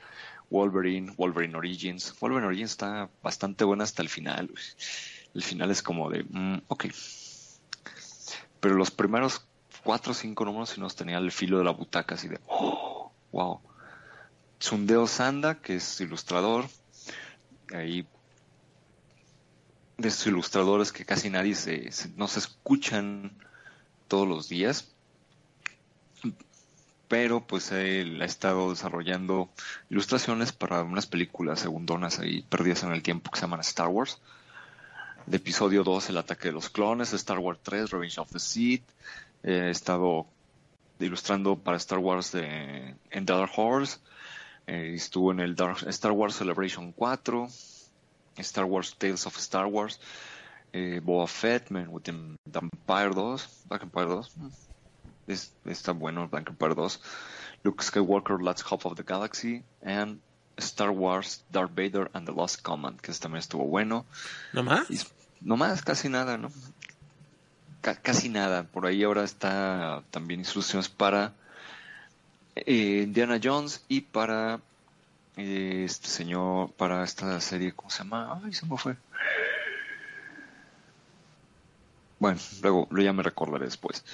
Wolverine, 0.51 1.13
Wolverine 1.17 1.55
Origins. 1.57 2.15
Wolverine 2.19 2.47
Origins 2.47 2.71
está 2.73 3.09
bastante 3.23 3.65
buena 3.65 3.85
hasta 3.85 4.03
el 4.03 4.09
final. 4.09 4.51
El 5.35 5.43
final 5.43 5.71
es 5.71 5.83
como 5.83 6.09
de, 6.11 6.25
mm, 6.25 6.63
ok. 6.69 6.87
Pero 8.61 8.75
los 8.75 8.91
primeros 8.91 9.47
cuatro 9.85 10.13
o 10.13 10.15
cinco 10.15 10.45
números 10.45 10.71
sí 10.71 10.81
nos 10.81 10.97
tenía 10.97 11.19
el 11.19 11.31
filo 11.31 11.59
de 11.59 11.65
la 11.65 11.71
butaca, 11.73 12.15
así 12.15 12.29
de, 12.29 12.41
oh, 12.47 13.13
wow. 13.33 13.61
Sundeo 14.59 15.07
Sanda, 15.07 15.61
que 15.61 15.77
es 15.77 16.01
ilustrador. 16.01 16.67
Ahí 17.75 18.07
de 19.99 20.09
estos 20.09 20.27
ilustradores 20.27 20.93
que 20.93 21.05
casi 21.05 21.31
nadie 21.31 21.55
se, 21.55 21.91
se- 21.93 22.09
no 22.17 22.29
se 22.29 22.39
escuchan 22.39 23.37
todos 24.09 24.27
los 24.29 24.49
días. 24.49 24.89
Pero 27.09 27.47
pues 27.47 27.71
él 27.71 28.21
ha 28.21 28.25
estado 28.25 28.71
desarrollando 28.71 29.49
ilustraciones 29.91 30.51
para 30.53 30.83
unas 30.83 31.07
películas 31.07 31.61
segundonas 31.61 32.19
ahí 32.19 32.43
perdidas 32.43 32.83
en 32.83 32.91
el 32.93 33.03
tiempo 33.03 33.31
que 33.31 33.39
se 33.39 33.43
llaman 33.43 33.61
Star 33.61 33.89
Wars. 33.89 34.19
De 35.27 35.37
episodio 35.37 35.85
2, 35.85 36.11
El 36.11 36.19
ataque 36.19 36.49
de 36.49 36.53
los 36.53 36.69
clones, 36.69 37.13
Star 37.13 37.39
Wars 37.39 37.61
3, 37.63 37.91
Revenge 37.91 38.19
of 38.19 38.31
the 38.33 38.41
Sith. 38.41 38.83
He 39.45 39.71
estado 39.71 40.27
ilustrando 40.99 41.57
para 41.57 41.77
Star 41.77 41.99
Wars 42.01 42.33
de, 42.33 42.95
en 43.11 43.27
Dark 43.27 43.51
Horse. 43.57 43.99
Eh, 44.67 44.93
estuvo 44.97 45.31
en 45.31 45.39
el 45.41 45.55
Dark- 45.55 45.87
Star 45.89 46.11
Wars 46.13 46.35
Celebration 46.37 46.91
4. 46.93 47.49
Star 48.39 48.65
Wars 48.65 48.97
Tales 48.99 49.27
of 49.27 49.37
Star 49.39 49.67
Wars. 49.67 50.01
Eh, 50.77 51.01
Boba 51.03 51.27
Fett, 51.27 51.71
Man 51.71 51.89
with 51.89 52.03
the 52.05 52.13
Vampire 52.45 53.11
2. 53.15 53.49
Black 53.69 53.83
Empire 53.83 54.07
2. 54.09 54.31
Es- 55.27 55.53
está 55.65 55.93
bueno 55.93 56.29
Black 56.29 56.49
Empire 56.51 56.75
2. 56.75 57.01
Luke 57.65 57.83
Skywalker, 57.83 58.43
Last 58.43 58.63
Half 58.71 58.85
of 58.85 58.95
the 58.97 59.03
Galaxy. 59.03 59.63
And 59.83 60.21
Star 60.59 60.91
Wars 60.91 61.45
Darth 61.51 61.73
Vader 61.75 62.11
and 62.13 62.27
the 62.27 62.33
Lost 62.33 62.63
Command, 62.63 63.01
que 63.01 63.13
también 63.15 63.41
estuvo 63.41 63.65
bueno. 63.67 64.05
¿No 64.53 64.63
más? 64.63 64.91
Y 64.91 65.01
no 65.41 65.57
más, 65.57 65.83
casi 65.83 66.09
nada, 66.09 66.37
¿no? 66.39 66.51
Ca- 67.81 67.97
casi 67.97 68.29
nada. 68.29 68.65
Por 68.65 68.87
ahí 68.87 69.03
ahora 69.03 69.25
está 69.25 70.03
también 70.11 70.41
instrucciones 70.41 70.89
para 70.89 71.33
eh, 72.55 73.03
Indiana 73.05 73.39
Jones 73.43 73.83
y 73.89 74.01
para 74.03 74.61
eh, 75.37 75.83
este 75.85 76.09
señor, 76.09 76.73
para 76.73 77.05
esta 77.05 77.39
serie, 77.41 77.73
¿cómo 77.73 77.91
se 77.91 77.99
llama? 77.99 78.41
Ay, 78.45 78.53
se 78.55 78.65
me 78.67 78.77
fue. 78.79 78.97
Bueno, 82.19 82.39
luego 82.63 82.89
ya 82.97 83.13
me 83.13 83.23
recordaré 83.23 83.67
después. 83.67 84.05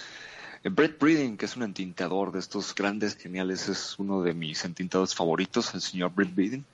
Eh, 0.65 0.69
Brett 0.69 0.99
Breeding, 0.99 1.37
que 1.37 1.47
es 1.47 1.57
un 1.57 1.63
entintador 1.63 2.33
de 2.33 2.39
estos 2.41 2.75
grandes, 2.75 3.17
geniales, 3.17 3.69
es 3.69 3.99
uno 3.99 4.23
de 4.23 4.35
mis 4.35 4.65
entintadores 4.65 5.15
favoritos, 5.15 5.75
el 5.75 5.81
señor 5.81 6.13
Brett 6.15 6.35
Breeding. 6.35 6.65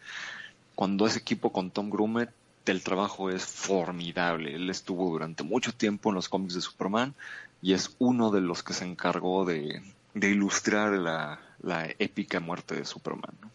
cuando 0.74 1.07
es 1.07 1.16
equipo 1.16 1.53
con 1.53 1.70
Tom 1.70 1.91
Grumet, 1.91 2.31
el 2.66 2.83
trabajo 2.83 3.31
es 3.31 3.45
formidable. 3.45 4.55
Él 4.55 4.70
estuvo 4.70 5.11
durante 5.11 5.43
mucho 5.43 5.72
tiempo 5.72 6.11
en 6.11 6.16
los 6.16 6.29
cómics 6.29 6.55
de 6.55 6.61
Superman 6.61 7.14
y 7.62 7.72
es 7.72 7.97
uno 7.99 8.31
de 8.31 8.41
los 8.41 8.62
que 8.62 8.74
se 8.74 8.85
encargó 8.85 9.45
de, 9.45 9.83
de 10.14 10.31
ilustrar 10.31 10.93
la, 10.93 11.41
la 11.62 11.89
épica 11.99 12.41
muerte 12.41 12.74
de 12.74 12.85
Superman. 12.85 13.35
¿no? 13.41 13.51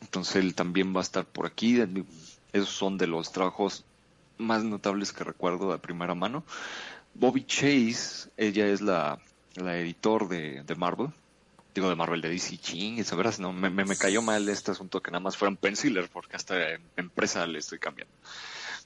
Entonces 0.00 0.36
él 0.36 0.54
también 0.54 0.94
va 0.94 1.00
a 1.00 1.02
estar 1.02 1.24
por 1.24 1.46
aquí. 1.46 1.78
Esos 2.52 2.70
son 2.70 2.96
de 2.98 3.06
los 3.06 3.32
trabajos 3.32 3.84
más 4.38 4.64
notables 4.64 5.12
que 5.12 5.24
recuerdo 5.24 5.72
de 5.72 5.78
primera 5.78 6.14
mano. 6.14 6.44
Bobby 7.14 7.44
Chase, 7.44 8.30
ella 8.36 8.66
es 8.66 8.80
la, 8.80 9.18
la 9.54 9.78
editor 9.78 10.28
de, 10.28 10.62
de 10.62 10.74
Marvel. 10.74 11.08
Digo, 11.74 11.90
de 11.90 11.96
Marvel, 11.96 12.22
de 12.22 12.30
DC 12.30 12.56
Ching, 12.56 12.98
esa 12.98 13.16
verdad, 13.16 13.36
no, 13.38 13.52
me, 13.52 13.68
me, 13.68 13.84
me 13.84 13.96
cayó 13.96 14.22
mal 14.22 14.48
este 14.48 14.70
asunto 14.70 15.02
que 15.02 15.10
nada 15.10 15.20
más 15.20 15.36
fueran 15.36 15.56
pencilers, 15.56 16.08
porque 16.08 16.36
hasta 16.36 16.56
empresa 16.96 17.46
le 17.46 17.58
estoy 17.58 17.78
cambiando. 17.78 18.14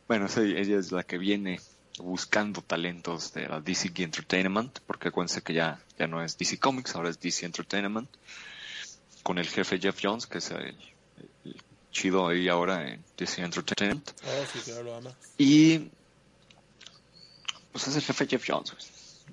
Bueno, 0.09 0.27
sí, 0.27 0.41
ella 0.57 0.77
es 0.77 0.91
la 0.91 1.05
que 1.05 1.17
viene 1.17 1.61
buscando 1.99 2.63
talentos 2.63 3.33
de 3.33 3.49
la 3.49 3.61
DC 3.61 3.93
Entertainment, 3.97 4.81
porque 4.87 5.09
acuérdense 5.09 5.43
que 5.43 5.55
ya, 5.55 5.81
ya 5.99 6.09
no 6.09 6.23
es 6.23 6.37
DC 6.37 6.59
Comics, 6.59 6.97
ahora 6.97 7.11
es 7.11 7.21
DC 7.21 7.47
Entertainment, 7.47 8.09
con 9.23 9.39
el 9.39 9.47
jefe 9.47 9.79
Jeff 9.79 9.99
Jones, 10.03 10.27
que 10.27 10.39
es 10.39 10.51
el 10.51 10.77
chido 11.91 12.29
ahí 12.29 12.49
ahora 12.49 12.89
en 12.89 13.05
DC 13.17 13.43
Entertainment. 13.43 14.11
Oh, 14.25 14.45
sí, 14.53 14.61
claro, 14.61 14.83
lo 14.83 14.95
ama. 14.97 15.17
Y 15.39 15.91
pues 17.73 17.89
es 17.89 17.97
el 17.97 18.03
jefe 18.03 18.27
Jeff 18.27 18.45
Jones. 18.47 18.77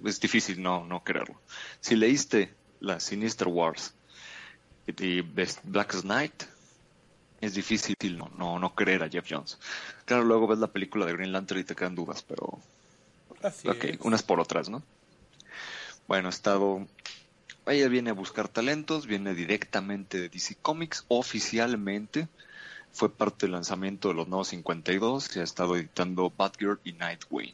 Es 0.06 0.20
difícil 0.20 0.62
no, 0.62 0.86
no 0.86 1.04
creerlo. 1.04 1.40
Si 1.80 1.96
leíste 1.96 2.54
la 2.80 3.00
Sinister 3.00 3.48
Wars 3.48 3.94
y 4.86 5.22
Black 5.22 6.02
Knight, 6.02 6.44
es 7.42 7.54
difícil 7.54 7.96
no, 8.18 8.30
no, 8.38 8.60
no 8.60 8.74
creer 8.76 9.04
a 9.04 9.10
Jeff 9.10 9.26
Jones. 9.30 9.58
Claro, 10.06 10.24
luego 10.24 10.48
ves 10.48 10.60
la 10.60 10.68
película 10.68 11.06
de 11.06 11.14
Green 11.14 11.32
Lantern 11.32 11.60
y 11.60 11.64
te 11.64 11.76
quedan 11.76 11.96
dudas, 11.96 12.24
pero 12.24 12.60
Así 13.42 13.68
ok, 13.68 13.84
es. 13.84 13.98
unas 14.02 14.24
por 14.24 14.40
otras, 14.40 14.70
¿no? 14.70 14.84
Bueno, 16.08 16.30
ha 16.30 16.32
estado. 16.32 16.88
Ella 17.66 17.90
viene 17.90 18.12
a 18.12 18.14
buscar 18.14 18.48
talentos, 18.48 19.08
viene 19.08 19.36
directamente 19.36 20.20
de 20.20 20.30
DC 20.30 20.56
Comics, 20.62 21.06
oficialmente. 21.10 22.28
Fue 22.98 23.16
parte 23.16 23.46
del 23.46 23.54
lanzamiento 23.54 24.08
de 24.08 24.16
los 24.16 24.28
nuevos 24.28 24.48
52 24.48 25.36
y 25.36 25.40
ha 25.40 25.44
estado 25.44 25.76
editando 25.76 26.34
Batgirl 26.36 26.80
y 26.84 26.94
Nightwing. 26.94 27.54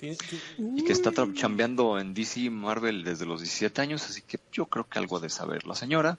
Y 0.00 0.84
que 0.84 0.92
está 0.92 1.10
tra- 1.10 1.34
chambeando 1.34 1.98
en 1.98 2.14
DC 2.14 2.38
y 2.40 2.50
Marvel 2.50 3.02
desde 3.02 3.26
los 3.26 3.40
17 3.40 3.80
años, 3.80 4.04
así 4.08 4.22
que 4.22 4.38
yo 4.52 4.66
creo 4.66 4.86
que 4.86 5.00
algo 5.00 5.18
de 5.18 5.28
saber 5.28 5.66
la 5.66 5.74
señora. 5.74 6.18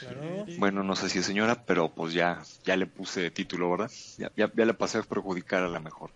claro. 0.00 0.44
Bueno, 0.58 0.82
no 0.82 0.96
sé 0.96 1.08
si 1.08 1.18
es 1.20 1.26
señora, 1.26 1.62
pero 1.64 1.88
pues 1.94 2.12
ya, 2.12 2.42
ya 2.64 2.76
le 2.76 2.86
puse 2.86 3.30
título, 3.30 3.70
¿verdad? 3.70 3.90
Ya, 4.18 4.32
ya, 4.36 4.50
ya 4.52 4.64
le 4.64 4.74
pasé 4.74 4.98
a 4.98 5.02
perjudicar 5.02 5.62
a 5.62 5.68
la 5.68 5.78
mejor. 5.78 6.10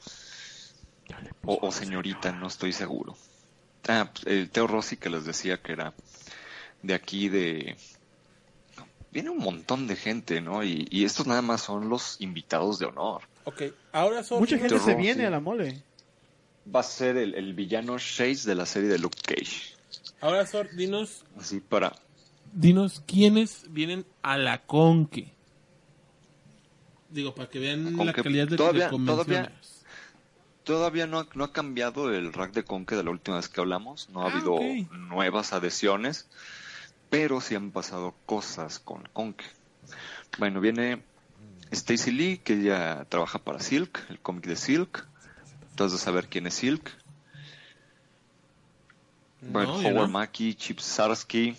O, 1.45 1.59
o 1.68 1.70
señorita, 1.70 2.32
no 2.32 2.49
estoy 2.49 2.72
seguro. 2.72 3.16
Ah, 3.86 4.11
pues, 4.12 4.26
el 4.26 4.51
Teo 4.51 4.66
Rossi 4.66 4.97
que 4.97 5.11
les 5.11 5.24
decía 5.26 5.61
que 5.62 5.72
era 5.72 5.95
de 6.82 6.95
aquí 6.95 7.28
de... 7.28 7.76
Viene 9.14 9.30
un 9.30 9.38
montón 9.38 9.86
de 9.86 9.96
gente, 9.96 10.40
¿no? 10.42 10.62
Y, 10.64 10.86
y 10.90 11.04
estos 11.04 11.26
nada 11.26 11.40
más 11.40 11.62
son 11.62 11.88
los 11.88 12.20
invitados 12.20 12.78
de 12.78 12.86
honor. 12.86 13.22
Ok, 13.44 13.62
ahora 13.92 14.22
son... 14.24 14.40
Mucha 14.40 14.58
gente 14.58 14.78
se 14.80 14.94
viene 14.96 15.20
sí. 15.22 15.26
a 15.26 15.30
la 15.30 15.40
mole. 15.40 15.82
Va 16.74 16.80
a 16.80 16.82
ser 16.82 17.16
el, 17.16 17.34
el 17.34 17.54
villano 17.54 17.96
Chase 17.98 18.42
de 18.44 18.54
la 18.56 18.66
serie 18.66 18.88
de 18.88 18.98
Luke 18.98 19.18
Cage. 19.24 19.72
Ahora, 20.20 20.44
Sor, 20.46 20.68
dinos, 20.74 21.24
Así 21.38 21.60
para... 21.60 21.94
dinos 22.52 23.02
quiénes 23.06 23.66
vienen 23.70 24.04
a 24.22 24.36
la 24.36 24.62
Conque. 24.66 25.32
Digo, 27.10 27.34
para 27.34 27.48
que 27.48 27.58
vean 27.60 27.96
la 28.04 28.12
calidad 28.12 28.48
de, 28.48 28.56
Todavía- 28.56 28.86
de 28.86 28.90
convenciones. 28.90 29.50
Todavía 30.64 31.06
no 31.06 31.20
ha, 31.20 31.28
no 31.34 31.44
ha 31.44 31.52
cambiado 31.52 32.10
el 32.12 32.32
rack 32.32 32.52
de 32.54 32.64
Conque 32.64 32.96
de 32.96 33.04
la 33.04 33.10
última 33.10 33.36
vez 33.36 33.48
que 33.50 33.60
hablamos. 33.60 34.08
No 34.08 34.22
ha 34.22 34.30
Ah, 34.30 34.32
habido 34.32 34.58
nuevas 34.96 35.52
adhesiones, 35.52 36.26
pero 37.14 37.40
sí 37.40 37.54
han 37.54 37.70
pasado 37.70 38.12
cosas 38.26 38.80
con 38.80 39.04
Conque. 39.12 39.44
Bueno, 40.36 40.60
viene 40.60 41.00
Stacy 41.70 42.10
Lee, 42.10 42.38
que 42.38 42.54
ella 42.54 43.04
trabaja 43.08 43.38
para 43.38 43.60
Silk, 43.60 44.04
el 44.10 44.18
cómic 44.18 44.46
de 44.46 44.56
Silk. 44.56 45.06
Entonces, 45.70 46.00
saber 46.00 46.26
quién 46.28 46.48
es 46.48 46.54
Silk. 46.54 46.90
Bueno, 49.52 49.72
No, 49.74 49.78
Howard 49.78 50.08
no. 50.08 50.12
Mackie, 50.12 50.54
Chip 50.54 50.80
Sarsky. 50.80 51.56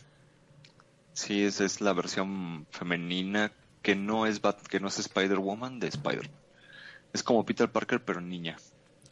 Sí, 1.14 1.44
esa 1.44 1.64
es 1.64 1.80
la 1.80 1.94
versión 1.94 2.68
femenina 2.72 3.52
que 3.82 3.96
no 3.96 4.26
es 4.26 4.42
Bat- 4.42 4.68
que 4.68 4.82
no 4.82 4.90
es 4.90 5.00
Spider-Woman 5.00 5.80
de 5.80 5.88
Spider. 5.88 6.30
Es 7.14 7.24
como 7.24 7.46
Peter 7.46 7.72
Parker, 7.72 8.04
pero 8.04 8.20
niña. 8.20 8.58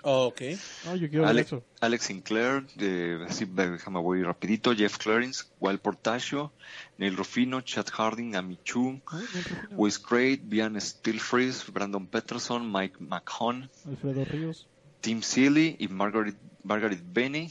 Oh, 0.03 0.25
ok. 0.25 0.41
No, 0.85 0.95
yo 0.95 1.09
quiero 1.09 1.23
ver 1.23 1.29
Alex, 1.31 1.47
eso. 1.47 1.63
Alex 1.79 2.05
Sinclair, 2.05 2.67
de, 2.75 3.25
así, 3.27 3.45
déjame 3.45 3.99
voy 3.99 4.21
rapidito, 4.21 4.75
Jeff 4.75 4.97
Clarence, 4.97 5.45
Wild 5.61 5.79
Portacio, 5.79 6.51
Neil 6.97 7.15
Rufino, 7.15 7.61
Chad 7.61 7.87
Harding, 7.91 8.35
Amy 8.35 8.59
Chu, 8.63 9.01
Ay, 9.07 9.19
no, 9.19 9.19
Rufino. 9.21 9.77
Wes 9.77 9.99
Craig, 9.99 10.41
Bian 10.43 10.79
Stilfreeze, 10.79 11.71
Brandon 11.71 12.05
Peterson, 12.05 12.69
Mike 12.69 12.97
McHone, 12.99 13.69
Alfredo 13.87 14.25
Ríos. 14.25 14.67
Tim 14.99 15.21
Seeley 15.21 15.77
y 15.79 15.87
Margaret, 15.87 16.35
Margaret 16.63 17.01
Benny, 17.13 17.49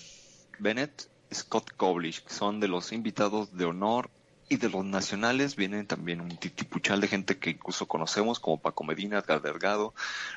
Bennett, 0.58 1.08
Scott 1.32 1.70
Koblish, 1.76 2.22
que 2.22 2.32
son 2.34 2.60
de 2.60 2.68
los 2.68 2.92
invitados 2.92 3.56
de 3.56 3.64
honor 3.64 4.10
y 4.52 4.56
de 4.58 4.68
los 4.68 4.84
nacionales 4.84 5.56
vienen 5.56 5.86
también 5.86 6.20
un 6.20 6.36
titipuchal 6.36 7.00
de 7.00 7.08
gente 7.08 7.38
que 7.38 7.50
incluso 7.50 7.86
conocemos 7.86 8.38
como 8.38 8.58
Paco 8.60 8.84
Medina, 8.84 9.18
Edgar 9.18 9.40
Delgado, 9.40 9.94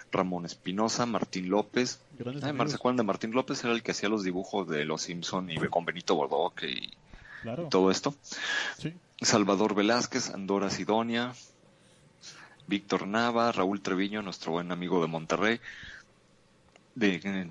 Ramón 0.09 0.45
Espinosa, 0.45 1.05
Martín 1.05 1.49
López, 1.49 1.99
Grandes 2.18 2.43
Ay, 2.45 2.51
amigos. 2.51 2.70
¿se 2.72 2.76
acuerdan 2.78 2.97
de 2.97 3.03
Martín 3.03 3.32
López? 3.32 3.61
Era 3.66 3.74
el 3.74 3.84
que 3.84 3.91
hacía 3.91 4.07
los 4.07 4.24
dibujos 4.24 4.70
de 4.70 4.86
Los 4.86 5.01
Simpson 5.01 5.49
y 5.51 5.57
con 5.68 5.84
Benito 5.84 6.16
Bordoc 6.16 6.63
y 6.63 6.93
Claro. 7.41 7.68
todo 7.70 7.91
esto. 7.91 8.16
Sí. 8.78 8.93
Salvador 9.22 9.76
Velázquez, 9.76 10.30
Andora 10.30 10.70
Sidonia, 10.70 11.34
Víctor 12.68 13.07
Nava, 13.07 13.51
Raúl 13.51 13.82
Treviño, 13.82 14.22
nuestro 14.22 14.53
buen 14.53 14.72
amigo 14.72 15.01
de 15.01 15.07
Monterrey, 15.07 15.59
de 16.95 17.22
eh, 17.22 17.49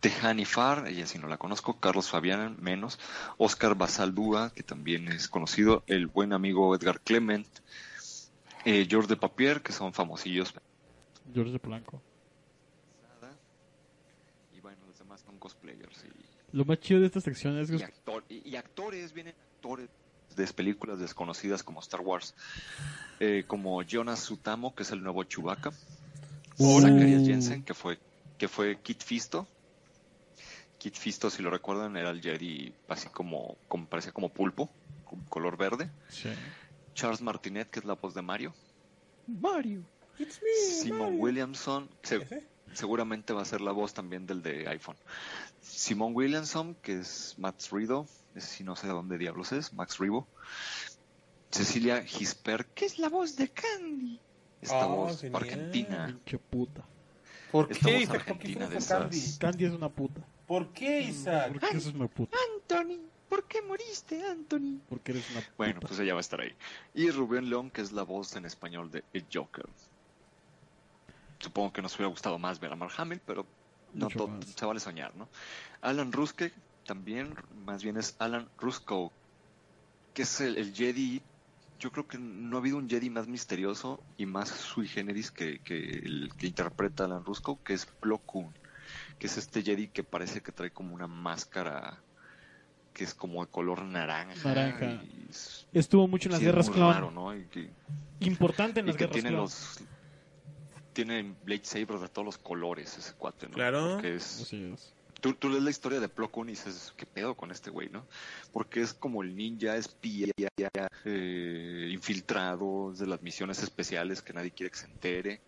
Tejani 0.00 0.44
Far, 0.44 0.86
ella 0.86 1.06
sí 1.06 1.18
no 1.18 1.26
la 1.26 1.38
conozco, 1.38 1.80
Carlos 1.80 2.08
Fabián 2.08 2.56
menos, 2.60 2.98
Oscar 3.36 3.74
Basaldúa, 3.74 4.50
que 4.54 4.62
también 4.62 5.08
es 5.08 5.28
conocido, 5.28 5.82
el 5.86 6.06
buen 6.06 6.32
amigo 6.32 6.74
Edgar 6.74 7.00
Clement, 7.00 7.46
eh, 8.64 8.86
George 8.88 9.08
de 9.08 9.16
Papier, 9.16 9.60
que 9.60 9.72
son 9.72 9.92
famosillos 9.92 10.54
George 11.34 11.52
de 11.52 11.58
Polanco. 11.58 12.00
y 14.56 14.60
bueno, 14.60 14.78
los 14.86 14.98
demás 14.98 15.20
son 15.20 15.38
cosplayers 15.38 16.04
y 16.04 16.56
Lo 16.56 16.64
más 16.64 16.80
chido 16.80 17.00
de 17.00 17.06
esta 17.06 17.20
sección 17.20 17.58
es 17.58 17.70
y, 17.70 17.82
actor- 17.82 18.24
y- 18.28 18.48
y 18.50 18.56
actores, 18.56 19.12
vienen 19.12 19.34
actores 19.56 19.88
de 20.36 20.46
películas 20.48 20.98
desconocidas 20.98 21.62
como 21.62 21.80
Star 21.80 22.00
Wars, 22.00 22.34
eh, 23.20 23.44
como 23.46 23.82
Jonas 23.82 24.20
Sutamo, 24.20 24.74
que 24.74 24.84
es 24.84 24.90
el 24.92 25.02
nuevo 25.02 25.24
Chewbacca, 25.24 25.72
Uh. 26.60 26.80
Zacharias 26.80 27.24
Jensen, 27.24 27.62
que 27.64 27.72
fue, 27.74 27.98
que 28.36 28.48
fue 28.48 28.80
Kit 28.80 29.02
Fisto. 29.04 29.46
Kit 30.78 30.94
Fisto, 30.94 31.28
si 31.30 31.42
lo 31.42 31.50
recuerdan, 31.50 31.96
era 31.96 32.10
el 32.10 32.20
Jedi 32.22 32.72
así 32.88 33.08
como, 33.08 33.56
como 33.68 33.86
parecía 33.86 34.12
como 34.12 34.28
pulpo, 34.32 34.70
con 35.04 35.20
color 35.24 35.56
verde. 35.56 35.90
Sí. 36.08 36.30
Charles 36.94 37.20
Martinet, 37.20 37.68
que 37.70 37.80
es 37.80 37.84
la 37.84 37.94
voz 37.94 38.14
de 38.14 38.22
Mario. 38.22 38.54
Mario. 39.26 39.82
Simon 40.80 41.16
Williamson, 41.20 41.88
se- 42.02 42.16
¿Ese? 42.16 42.44
seguramente 42.72 43.32
va 43.32 43.42
a 43.42 43.44
ser 43.44 43.60
la 43.60 43.72
voz 43.72 43.92
también 43.94 44.26
del 44.26 44.42
de 44.42 44.68
iPhone. 44.68 44.96
Simon 45.60 46.12
Williamson, 46.14 46.74
que 46.82 46.98
es 47.00 47.34
Max 47.38 47.70
Rido, 47.70 48.06
ese 48.34 48.46
sí 48.48 48.64
no 48.64 48.74
sé 48.76 48.86
de 48.88 48.92
dónde 48.92 49.18
diablos 49.18 49.52
es, 49.52 49.72
Max 49.72 49.98
Ribo. 49.98 50.26
Cecilia 51.50 52.02
Gisper, 52.02 52.66
que 52.66 52.84
es 52.84 52.98
la 52.98 53.08
voz 53.08 53.36
de 53.36 53.48
Candy. 53.48 54.20
Esta 54.60 54.82
Ah, 54.82 54.86
voz 54.86 55.20
genial. 55.20 55.42
argentina. 55.42 56.06
Pinche 56.06 56.38
puta. 56.38 56.84
¿Por 57.52 57.70
Esta 57.72 57.86
qué, 57.86 57.98
voz 58.00 58.08
qué 58.08 58.16
argentina 58.16 58.68
de 58.68 58.76
con 58.76 58.84
Candy? 58.86 59.18
esas- 59.18 59.38
Candy 59.38 59.64
es 59.64 59.72
una 59.72 59.88
puta. 59.88 60.20
¿Por 60.48 60.72
qué, 60.72 61.02
Isaac? 61.02 61.52
¿Por 61.52 61.60
qué 61.60 61.76
eso 61.76 61.90
es 61.90 61.94
una 61.94 62.08
puta? 62.08 62.36
Anthony, 62.54 62.98
¿por 63.28 63.44
qué 63.44 63.60
moriste, 63.60 64.24
Anthony? 64.24 64.80
Porque 64.88 65.12
eres 65.12 65.30
una 65.30 65.40
puta. 65.40 65.54
Bueno, 65.58 65.80
pues 65.80 66.00
ella 66.00 66.14
va 66.14 66.20
a 66.20 66.22
estar 66.22 66.40
ahí. 66.40 66.54
Y 66.94 67.10
Rubén 67.10 67.50
León, 67.50 67.70
que 67.70 67.82
es 67.82 67.92
la 67.92 68.02
voz 68.02 68.34
en 68.34 68.46
español 68.46 68.90
de 68.90 69.04
El 69.12 69.26
Joker. 69.32 69.66
Supongo 71.38 71.72
que 71.74 71.82
nos 71.82 71.94
hubiera 71.96 72.08
gustado 72.08 72.38
más 72.38 72.58
ver 72.60 72.72
a 72.72 72.76
Mark 72.76 72.94
Hamill, 72.96 73.20
pero 73.26 73.46
no 73.92 74.08
todo, 74.08 74.30
se 74.42 74.64
vale 74.64 74.80
soñar, 74.80 75.14
¿no? 75.16 75.28
Alan 75.82 76.12
Ruske 76.12 76.50
también, 76.86 77.34
más 77.66 77.82
bien 77.82 77.98
es 77.98 78.16
Alan 78.18 78.48
Rusko, 78.58 79.12
que 80.14 80.22
es 80.22 80.40
el, 80.40 80.56
el 80.56 80.74
Jedi. 80.74 81.22
Yo 81.78 81.92
creo 81.92 82.08
que 82.08 82.18
no 82.18 82.56
ha 82.56 82.60
habido 82.60 82.78
un 82.78 82.88
Jedi 82.88 83.10
más 83.10 83.28
misterioso 83.28 84.02
y 84.16 84.24
más 84.24 84.48
sui 84.48 84.88
generis 84.88 85.30
que, 85.30 85.60
que 85.60 85.78
el 85.78 86.32
que 86.38 86.46
interpreta 86.46 87.04
Alan 87.04 87.24
Rusko, 87.24 87.62
que 87.62 87.74
es 87.74 87.84
Plo 87.84 88.18
Koon, 88.18 88.52
que 89.18 89.26
es 89.26 89.36
este 89.36 89.62
Jedi 89.62 89.88
que 89.88 90.04
parece 90.04 90.40
que 90.42 90.52
trae 90.52 90.70
como 90.70 90.94
una 90.94 91.06
máscara 91.06 91.98
que 92.94 93.04
es 93.04 93.14
como 93.14 93.44
de 93.44 93.50
color 93.50 93.82
naranja. 93.84 94.34
Naranja. 94.44 95.02
es- 95.30 95.66
Estuvo 95.72 96.08
mucho 96.08 96.28
en 96.28 96.32
las 96.32 96.40
sí, 96.40 96.46
guerras 96.46 96.70
clon. 96.70 96.92
raro, 96.94 97.10
¿no? 97.10 97.36
Y 97.36 97.44
que, 97.46 97.70
Importante 98.20 98.80
en 98.80 98.86
y 98.86 98.88
las 98.88 98.96
que 98.96 99.04
guerras 99.04 99.14
tiene 99.14 99.28
clon. 99.28 99.40
los 99.42 99.80
tiene 100.92 101.34
Blade 101.44 101.64
Saber 101.64 101.98
de 102.00 102.08
todos 102.08 102.26
los 102.26 102.38
colores 102.38 102.96
ese 102.98 103.12
cuate, 103.14 103.46
¿no? 103.48 103.54
Claro. 103.54 103.92
Porque 103.94 104.16
es, 104.16 104.42
Así 104.42 104.72
es. 104.74 104.92
tú, 105.20 105.32
tú 105.34 105.48
lees 105.48 105.62
la 105.62 105.70
historia 105.70 106.00
de 106.00 106.08
Plo 106.08 106.28
Koon 106.32 106.48
y 106.48 106.52
dices, 106.52 106.92
¿qué 106.96 107.06
pedo 107.06 107.36
con 107.36 107.52
este 107.52 107.70
güey, 107.70 107.88
no? 107.88 108.04
Porque 108.52 108.80
es 108.80 108.94
como 108.94 109.22
el 109.22 109.36
ninja 109.36 109.76
espía, 109.76 110.32
eh, 111.04 111.88
infiltrado 111.92 112.92
de 112.92 113.06
las 113.06 113.22
misiones 113.22 113.62
especiales 113.62 114.22
que 114.22 114.32
nadie 114.32 114.50
quiere 114.50 114.70
que 114.72 114.78
se 114.78 114.86
entere. 114.86 115.40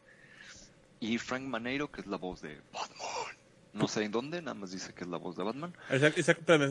Y 1.01 1.19
Frank 1.19 1.43
Maneiro, 1.43 1.91
que 1.91 2.03
es 2.03 2.07
la 2.07 2.17
voz 2.19 2.41
de 2.43 2.61
Batman. 2.73 3.37
No 3.73 3.87
sé 3.89 4.03
en 4.05 4.11
dónde, 4.13 4.43
nada 4.43 4.55
más 4.55 4.73
dice 4.73 4.93
que 4.93 5.05
es 5.05 5.11
la 5.11 5.17
voz 5.19 5.37
de 5.37 5.45
Batman. 5.45 5.75
Espérame, 5.91 6.19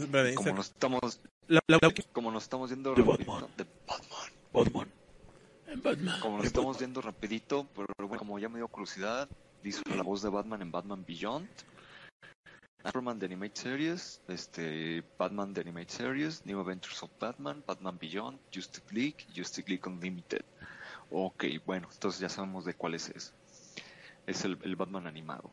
espérame, 0.04 0.36
Como 0.36 0.54
nos 0.54 0.68
estamos, 0.68 1.22
La- 1.48 1.62
la- 1.68 1.80
la- 1.82 1.94
como 2.12 2.32
nos 2.32 2.44
estamos 2.44 2.70
viendo 2.70 2.94
De 2.94 3.02
rapidito- 3.02 3.32
Batman. 3.32 3.52
de 3.58 3.66
Batman. 3.88 4.30
Batman. 4.54 4.88
En 5.68 5.82
Batman. 5.84 6.20
Como 6.20 6.38
nos 6.38 6.46
estamos 6.48 6.78
viendo 6.80 7.02
rapidito, 7.02 7.68
pero 7.76 7.88
bueno, 8.00 8.18
como 8.18 8.38
ya 8.40 8.50
me 8.50 8.58
dio 8.58 8.68
curiosidad, 8.68 9.30
hizo 9.64 9.82
la 9.96 10.04
voz 10.04 10.22
de 10.22 10.30
Batman 10.30 10.62
en 10.62 10.72
Batman 10.72 11.06
Beyond, 11.08 11.48
Superman 12.86 13.20
The 13.20 13.26
Animated 13.26 13.56
Series, 13.62 14.22
este, 14.28 15.04
Batman 15.18 15.54
The 15.54 15.62
Animated 15.62 15.90
Series, 15.90 16.46
New 16.46 16.60
Adventures 16.62 17.04
of 17.04 17.12
Batman, 17.20 17.64
Batman 17.68 17.98
Beyond, 18.00 18.40
Justice 18.54 18.84
League, 18.92 19.26
Justice 19.36 19.66
League 19.68 19.84
Unlimited. 19.86 20.44
Ok, 21.12 21.46
bueno, 21.66 21.88
entonces 21.92 22.20
ya 22.22 22.30
sabemos 22.30 22.66
de 22.66 22.74
cuál 22.74 22.94
es 22.96 23.10
ese. 23.10 23.32
Es 24.28 24.46
el, 24.46 24.58
el 24.64 24.76
Batman 24.76 25.08
animado. 25.08 25.52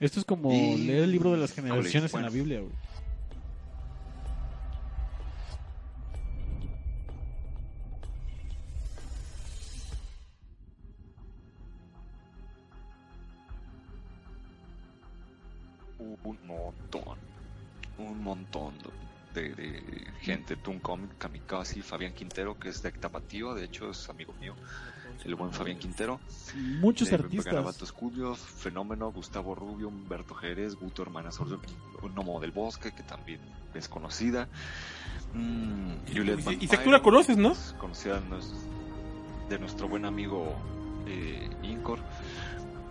Esto 0.00 0.20
es 0.20 0.24
como 0.24 0.50
leer 0.50 1.04
el 1.04 1.12
libro 1.12 1.32
de 1.32 1.38
las 1.38 1.52
generaciones 1.52 2.14
en 2.14 2.22
la 2.22 2.30
Biblia, 2.30 2.60
güey. 2.60 2.72
De, 19.42 19.54
de 19.54 20.06
gente. 20.20 20.56
Toon 20.56 20.78
Comic, 20.80 21.18
Kamikaze, 21.18 21.82
Fabián 21.82 22.12
Quintero, 22.12 22.58
que 22.58 22.68
es 22.68 22.82
de 22.82 22.92
Tapatío, 22.92 23.54
de 23.54 23.64
hecho 23.64 23.90
es 23.90 24.08
amigo 24.08 24.32
mío, 24.40 24.54
el 25.24 25.34
buen 25.34 25.52
Fabián 25.52 25.78
Quintero. 25.78 26.20
Muchos 26.80 27.10
Eh, 27.10 27.14
artistas. 27.16 27.46
Garabato 27.46 27.84
Estudios, 27.84 28.38
Fenómeno, 28.38 29.10
Gustavo 29.12 29.54
Rubio, 29.54 29.88
Humberto 29.88 30.34
Jerez, 30.34 30.74
Guto 30.74 31.02
Hermana 31.02 31.30
Sordo, 31.32 31.60
un 32.02 32.14
Nomo 32.14 32.40
del 32.40 32.50
Bosque, 32.52 32.92
que 32.92 33.02
también 33.02 33.40
es 33.74 33.88
conocida. 33.88 34.48
Mm, 35.34 35.92
Y- 36.06 36.18
y- 36.20 36.64
Isaac, 36.64 36.84
tú 36.84 36.90
la 36.90 37.02
conoces, 37.02 37.36
¿no? 37.36 37.52
es 37.52 37.74
Conocida 37.78 38.20
de 38.20 38.26
nues- 38.28 38.52
de 39.48 39.58
nuestro 39.58 39.88
buen 39.88 40.04
amigo 40.04 40.54
eh, 41.06 41.48
Incor. 41.62 41.98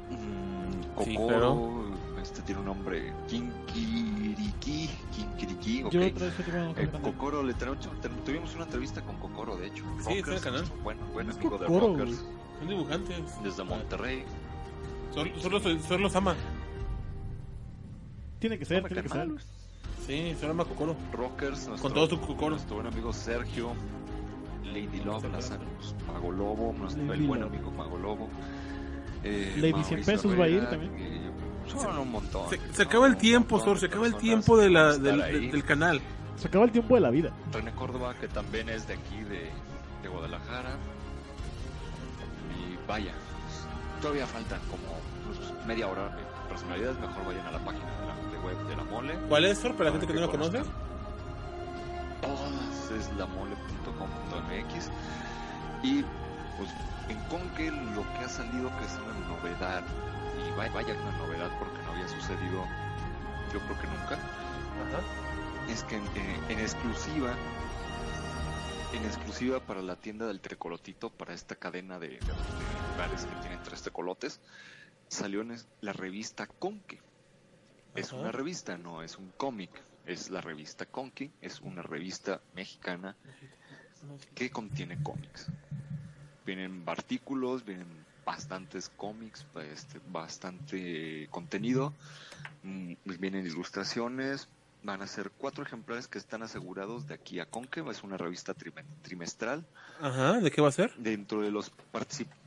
Mm, 0.10 1.04
Sí, 1.04 1.16
este 2.22 2.42
tiene 2.42 2.60
un 2.62 2.68
nombre 2.68 3.14
Kinkiriki, 3.28 4.90
Kinkiriki, 5.16 5.84
ok. 5.84 5.92
Yo 5.92 6.06
otra 6.08 6.26
vez 6.28 6.40
otro 6.40 6.52
bueno, 6.54 6.74
Eh, 6.78 6.90
Kokoro, 7.02 7.44
le 7.44 7.54
tuvimos 8.26 8.56
una 8.56 8.64
entrevista 8.66 9.02
con 9.02 9.18
Kokoro, 9.18 9.56
de 9.58 9.68
hecho. 9.68 9.84
Sí, 9.84 9.90
está 10.00 10.12
en 10.12 10.18
el 10.18 10.24
Rockers, 10.24 10.42
canal. 10.42 10.66
Buen, 10.84 10.98
buen 11.14 11.30
Es 11.30 11.36
amigo 11.38 11.58
de 11.58 11.66
Kokoro, 11.68 11.88
Rockers, 11.98 12.26
Son 12.60 12.68
dibujantes. 12.68 13.44
desde 13.44 13.64
Monterrey. 13.64 14.24
Solo, 15.14 15.32
solo, 15.40 15.60
solo 15.60 16.00
los 16.00 16.16
ama. 16.16 16.36
Tiene 18.40 18.58
que 18.60 18.66
ser, 18.66 18.84
tiene 18.88 19.04
que 19.04 19.10
ser. 19.10 19.30
Sí, 20.06 20.36
solo 20.40 20.52
ama 20.52 20.66
Kokoro. 20.66 20.96
Rockers, 21.14 21.68
nuestro, 21.68 21.78
Con 21.90 21.94
todo 21.94 22.08
su 22.08 22.20
Kokoro. 22.20 22.52
nuestro 22.52 22.76
buen 22.76 22.88
amigo 22.88 23.12
Sergio, 23.14 23.74
Lady 24.66 25.02
Love, 25.04 25.32
las 25.32 25.52
Anus, 25.52 25.96
Mago 26.08 26.32
Lobo, 26.32 26.74
nuestro, 26.78 27.14
el 27.14 27.28
buen 27.28 27.44
amigo 27.44 27.72
Mago 27.72 27.98
Lobo. 27.98 28.28
eh, 29.24 29.54
Lady 29.58 29.72
Mauricio 29.72 29.98
100 30.04 30.06
pesos 30.06 30.40
va 30.40 30.44
a 30.44 30.48
ir 30.48 30.56
Herrera, 30.58 30.70
también. 30.70 30.94
eh, 30.98 31.17
son 31.70 31.98
un 31.98 32.12
montón. 32.12 32.50
Se, 32.50 32.60
se 32.74 32.84
acaba 32.84 33.08
el 33.08 33.18
tiempo, 33.18 33.60
Sor, 33.60 33.80
se 33.80 33.88
acaba 33.88 34.08
el 34.08 34.16
tiempo 34.16 34.58
de 34.58 34.70
la, 34.70 34.98
del, 34.98 35.64
canal. 35.64 36.02
Se 36.38 36.48
acaba 36.48 36.66
el 36.66 36.72
tiempo 36.72 36.96
de 36.96 37.02
la 37.02 37.10
vida. 37.10 37.32
René 37.52 37.72
Córdoba, 37.74 38.14
que 38.20 38.28
también 38.28 38.70
es 38.70 38.88
de 38.88 38.94
aquí, 38.94 39.24
de, 39.24 39.50
de 40.04 40.10
Guadalajara. 40.10 40.78
Y 42.56 42.88
vaya, 42.88 43.14
todavía 44.02 44.28
faltan 44.28 44.60
como 44.70 45.00
pues, 45.26 45.66
media 45.66 45.88
hora 45.88 46.10
de 46.10 46.24
personalidades. 46.50 47.00
Mejor 47.00 47.26
vayan 47.26 47.48
a 47.48 47.52
la 47.52 47.60
página 47.60 47.86
de 47.86 48.06
la 48.06 48.16
de 48.32 48.46
web 48.46 48.68
de 48.68 48.76
la 48.76 48.84
mole. 48.84 49.16
¿Cuál 49.28 49.46
es, 49.46 49.58
Sor, 49.58 49.74
para 49.74 49.86
la 49.86 49.92
gente 49.92 50.08
que 50.08 50.14
no 50.14 50.22
la 50.22 50.28
conoce? 50.28 50.62
Todas 52.22 52.92
es 52.92 53.12
lamole.com.mx. 53.18 54.90
Y 55.84 56.04
pues 56.58 56.70
en 57.10 57.20
Conque 57.30 57.72
lo 57.72 58.04
que 58.14 58.26
ha 58.26 58.30
salido 58.30 58.70
que 58.78 58.86
es 58.86 59.00
una 59.04 59.28
novedad. 59.28 59.84
Y 60.48 60.52
vaya, 60.58 60.94
una 60.94 61.18
novedad 61.18 61.52
porque 61.60 61.78
no 61.84 61.92
había 61.92 62.08
sucedido, 62.08 62.66
yo 63.54 63.60
creo 63.60 63.80
que 63.80 63.88
nunca. 63.88 64.20
es 65.70 65.84
que 65.84 65.96
en, 65.96 66.04
eh, 66.04 66.40
en 66.50 66.60
exclusiva, 66.60 67.36
en 68.94 69.06
exclusiva 69.06 69.60
para 69.60 69.82
la 69.82 69.96
tienda 69.96 70.28
del 70.28 70.40
Trecolotito, 70.42 71.10
para 71.10 71.34
esta 71.34 71.56
cadena 71.56 72.00
de, 72.00 72.10
de 72.10 72.34
lugares 72.92 73.26
que 73.26 73.36
tienen 73.42 73.60
tres 73.64 73.82
tecolotes, 73.82 74.40
salió 75.08 75.42
en 75.42 75.56
la 75.82 75.94
revista 75.94 76.48
Conque. 76.48 77.00
Es 77.96 78.10
Ajá. 78.14 78.22
una 78.22 78.32
revista, 78.32 78.78
no 78.78 79.02
es 79.02 79.18
un 79.18 79.32
cómic. 79.38 79.72
Es 80.06 80.30
la 80.30 80.40
revista 80.40 80.86
Conque, 80.86 81.32
es 81.42 81.60
una 81.62 81.82
revista 81.82 82.42
mexicana 82.54 83.16
que 84.36 84.50
contiene 84.50 85.02
cómics. 85.04 85.48
Vienen 86.46 86.84
artículos, 86.86 87.66
vienen 87.66 88.07
bastantes 88.28 88.90
cómics, 88.90 89.46
este, 89.56 90.02
bastante 90.06 91.30
contenido, 91.32 91.94
mm, 92.62 92.94
vienen 93.20 93.46
ilustraciones, 93.48 94.50
van 94.84 95.02
a 95.02 95.08
ser 95.08 95.32
cuatro 95.38 95.64
ejemplares 95.64 96.10
que 96.10 96.18
están 96.18 96.44
asegurados 96.44 97.08
de 97.08 97.14
aquí 97.14 97.40
a 97.40 97.46
Conque, 97.46 97.82
es 97.90 98.04
una 98.04 98.18
revista 98.18 98.54
trime- 98.54 98.84
trimestral. 99.02 99.66
Ajá, 100.02 100.42
¿de 100.42 100.52
qué 100.52 100.62
va 100.62 100.68
a 100.68 100.74
ser? 100.74 100.94
Dentro 100.98 101.42
de 101.42 101.52
los 101.52 101.70
participantes, 101.70 102.38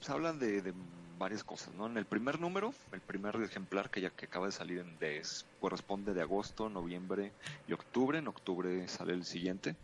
se 0.00 0.12
hablan 0.12 0.38
de, 0.38 0.60
de 0.60 0.74
varias 1.16 1.42
cosas, 1.44 1.72
¿no? 1.74 1.86
En 1.86 1.96
el 1.96 2.04
primer 2.04 2.38
número, 2.38 2.74
el 2.92 3.00
primer 3.00 3.36
ejemplar 3.36 3.88
que 3.90 4.02
ya 4.02 4.10
que 4.10 4.26
acaba 4.26 4.46
de 4.46 4.52
salir 4.52 4.80
en 4.80 4.98
de, 4.98 5.16
es- 5.16 5.46
corresponde 5.60 6.12
de 6.12 6.20
agosto, 6.20 6.68
noviembre 6.68 7.32
y 7.66 7.72
octubre. 7.72 8.18
En 8.18 8.28
octubre 8.28 8.86
sale 8.86 9.14
el 9.14 9.24
siguiente, 9.24 9.76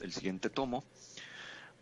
el 0.00 0.12
siguiente 0.12 0.48
tomo. 0.48 0.84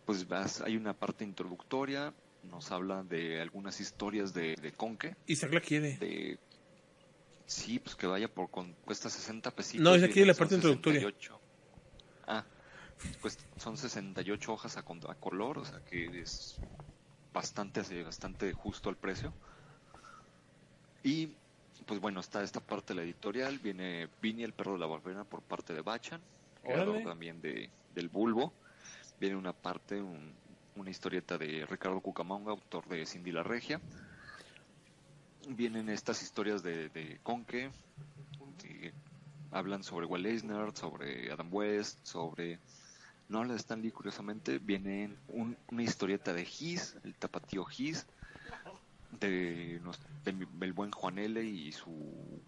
Pues 0.05 0.27
vas- 0.27 0.61
hay 0.61 0.77
una 0.77 0.93
parte 0.93 1.23
introductoria, 1.23 2.13
nos 2.45 2.71
habla 2.71 3.03
de 3.03 3.41
algunas 3.41 3.79
historias 3.79 4.33
de, 4.33 4.55
de 4.55 4.71
Conque, 4.71 5.15
Isaac 5.27 5.53
la 5.53 5.61
quiere. 5.61 5.97
de 5.97 6.39
sí, 7.45 7.79
pues 7.79 7.95
que 7.95 8.07
vaya 8.07 8.27
por 8.27 8.49
con 8.49 8.73
cuesta 8.85 9.09
60 9.09 9.51
pesitos. 9.51 9.83
No, 9.83 9.93
esa 9.95 10.07
y 10.07 10.11
quiere 10.11 10.27
la 10.27 10.33
parte 10.33 10.55
introductoria. 10.55 10.99
68. 11.01 11.39
Ah, 12.27 12.43
pues 13.21 13.37
son 13.57 13.77
68 13.77 14.51
hojas 14.53 14.77
a, 14.77 14.79
a 14.79 15.15
color, 15.15 15.59
o 15.59 15.65
sea 15.65 15.79
que 15.85 16.05
es 16.21 16.57
bastante 17.33 17.81
bastante 18.03 18.51
justo 18.53 18.89
el 18.89 18.95
precio. 18.95 19.33
Y 21.03 21.33
pues 21.85 21.99
bueno, 21.99 22.19
está 22.19 22.41
esta 22.43 22.59
parte 22.61 22.93
de 22.93 22.99
la 23.01 23.03
editorial, 23.03 23.59
viene 23.59 24.07
Vini 24.21 24.43
el 24.43 24.53
perro 24.53 24.73
de 24.73 24.79
la 24.79 24.87
barbera 24.87 25.23
por 25.23 25.41
parte 25.41 25.73
de 25.73 25.81
Bachan, 25.81 26.21
creador 26.63 27.03
también 27.03 27.41
de 27.41 27.69
del 27.93 28.09
Bulbo. 28.09 28.53
Viene 29.19 29.35
una 29.35 29.53
parte, 29.53 30.01
un- 30.01 30.33
una 30.75 30.89
historieta 30.89 31.37
de 31.37 31.65
Ricardo 31.65 31.99
Cucamonga, 32.01 32.51
autor 32.51 32.87
de 32.87 33.05
Cindy 33.05 33.31
la 33.31 33.43
Regia. 33.43 33.79
Vienen 35.47 35.89
estas 35.89 36.21
historias 36.23 36.63
de, 36.63 36.89
de 36.89 37.19
Conque, 37.23 37.69
que 38.61 38.93
hablan 39.51 39.83
sobre 39.83 40.05
Will 40.05 40.25
Eisner, 40.25 40.71
sobre 40.75 41.31
Adam 41.31 41.47
West, 41.51 41.99
sobre... 42.03 42.59
No 43.27 43.39
habla 43.39 43.53
de 43.53 43.59
Stan 43.59 43.81
Lee, 43.81 43.89
curiosamente, 43.91 44.59
viene 44.59 45.15
un- 45.29 45.57
una 45.71 45.81
historieta 45.81 46.31
de 46.33 46.43
His, 46.43 46.95
el 47.03 47.15
tapatío 47.15 47.65
His, 47.75 48.05
de, 49.19 49.79
de 50.23 50.33
mi- 50.33 50.45
del 50.59 50.73
buen 50.73 50.91
Juan 50.91 51.17
L. 51.17 51.43
y 51.43 51.71
su 51.71 52.39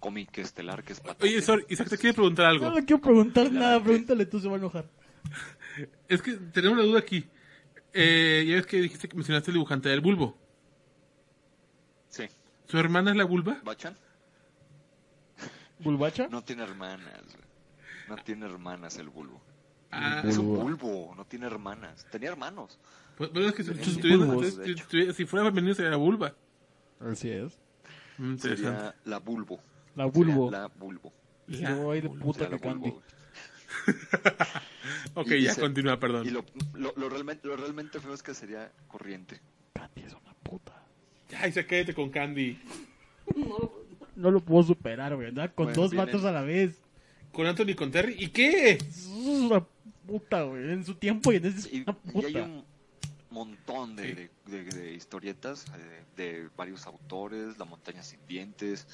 cómic 0.00 0.36
estelar 0.38 0.82
que 0.82 0.92
es 0.94 1.00
Patate. 1.00 1.24
Oye, 1.26 1.40
Sor, 1.40 1.64
Isaac 1.68 1.88
te 1.88 1.98
quiere 1.98 2.14
preguntar 2.14 2.46
algo. 2.46 2.66
No 2.68 2.74
le 2.74 2.84
quiero 2.84 3.00
preguntar 3.00 3.50
nada, 3.52 3.80
pregúntale 3.82 4.26
tú, 4.26 4.40
se 4.40 4.48
va 4.48 4.54
a 4.54 4.58
enojar. 4.58 4.86
Es 6.08 6.20
que 6.20 6.32
tenemos 6.32 6.78
una 6.78 6.86
duda 6.86 6.98
aquí. 6.98 7.24
Eh, 7.94 8.44
ya 8.48 8.56
ves 8.56 8.66
que 8.66 8.80
dijiste 8.80 9.08
que 9.08 9.16
mencionaste 9.16 9.50
el 9.50 9.54
dibujante 9.54 9.88
del 9.88 10.00
bulbo. 10.00 10.36
Sí, 12.08 12.24
¿Su 12.66 12.78
hermana 12.78 13.10
es 13.12 13.16
la 13.16 13.24
vulva? 13.24 13.60
¿Bachan? 13.64 13.96
¿Bulbacha? 15.80 16.28
No 16.28 16.42
tiene 16.42 16.62
hermanas. 16.64 17.22
No 18.08 18.16
tiene 18.16 18.46
hermanas 18.46 18.96
el 18.98 19.08
bulbo. 19.08 19.40
Ah, 19.90 20.22
Es 20.24 20.38
un 20.38 20.46
Bulbo. 20.58 21.14
no 21.16 21.24
tiene 21.24 21.46
hermanas. 21.46 22.04
Tenía 22.10 22.30
hermanos. 22.30 22.78
pues, 23.16 23.32
bueno, 23.32 23.48
es 23.48 23.54
que 23.54 23.62
si, 23.62 23.70
tuviera- 24.00 24.24
bulbos, 24.24 24.58
si- 25.16 25.24
fuera 25.26 25.46
femenino 25.46 25.74
sería 25.74 25.90
la 25.92 25.96
vulva. 25.96 26.34
Así 27.00 27.30
es. 27.30 27.58
Mm, 28.18 28.32
Interesante. 28.32 28.78
Sería 28.80 28.94
la 29.04 29.18
bulbo. 29.18 29.60
La 29.94 30.06
bulbo. 30.06 30.50
Sería 30.50 30.50
La 30.50 30.66
bulbo. 30.68 31.12
Luego 31.46 31.90
hay 31.92 32.00
de 32.00 32.08
puta 32.08 32.48
que. 32.48 32.94
Ok, 35.14 35.26
Y 35.32 35.42
ya 35.42 35.50
dice- 35.50 35.60
continúa, 35.60 35.94
Y 35.94 35.96
perdón. 35.98 36.32
lo, 36.32 36.44
lo, 36.74 36.92
lo 36.96 37.08
realmente, 37.08 37.46
lo 37.48 37.56
realmente 37.56 38.00
feo 38.00 38.14
es 38.14 38.22
que 38.22 38.34
sería 38.34 38.70
corriente. 38.88 39.40
Candy 39.72 40.02
es 40.02 40.12
una 40.12 40.34
puta. 40.42 40.72
Ay, 41.38 41.52
se 41.52 41.66
quédate 41.66 41.94
con 41.94 42.10
Candy. 42.10 42.58
No 44.16 44.30
lo 44.30 44.40
puedo 44.40 44.62
superar, 44.62 45.14
güey. 45.16 45.28
Andaba 45.28 45.48
con 45.48 45.66
Bueno, 45.66 45.80
dos 45.82 45.90
vienen- 45.90 46.06
vatos 46.06 46.24
a 46.24 46.32
la 46.32 46.42
vez. 46.42 46.76
Con 47.32 47.46
Anthony 47.46 47.70
y 47.70 47.74
con 47.74 47.90
Terry. 47.90 48.14
¿Y 48.18 48.28
qué? 48.28 48.72
Es 48.72 49.06
una 49.06 49.64
puta, 50.06 50.42
güey. 50.42 50.70
En 50.70 50.84
su 50.84 50.94
tiempo 50.94 51.32
y 51.32 51.36
en 51.36 51.46
ese 51.46 51.58
es 51.58 51.72
Y, 51.72 51.84
y 52.14 52.24
hay 52.24 52.36
un 52.36 52.64
montón 53.30 53.96
de, 53.96 54.14
de- 54.14 54.30
de- 54.46 54.64
de 54.64 54.94
historietas 54.94 55.64
eh, 55.76 56.02
de 56.16 56.48
varios 56.56 56.86
autores, 56.86 57.58
La 57.58 57.64
montaña 57.64 58.02
sin 58.04 58.20
dientes. 58.28 58.86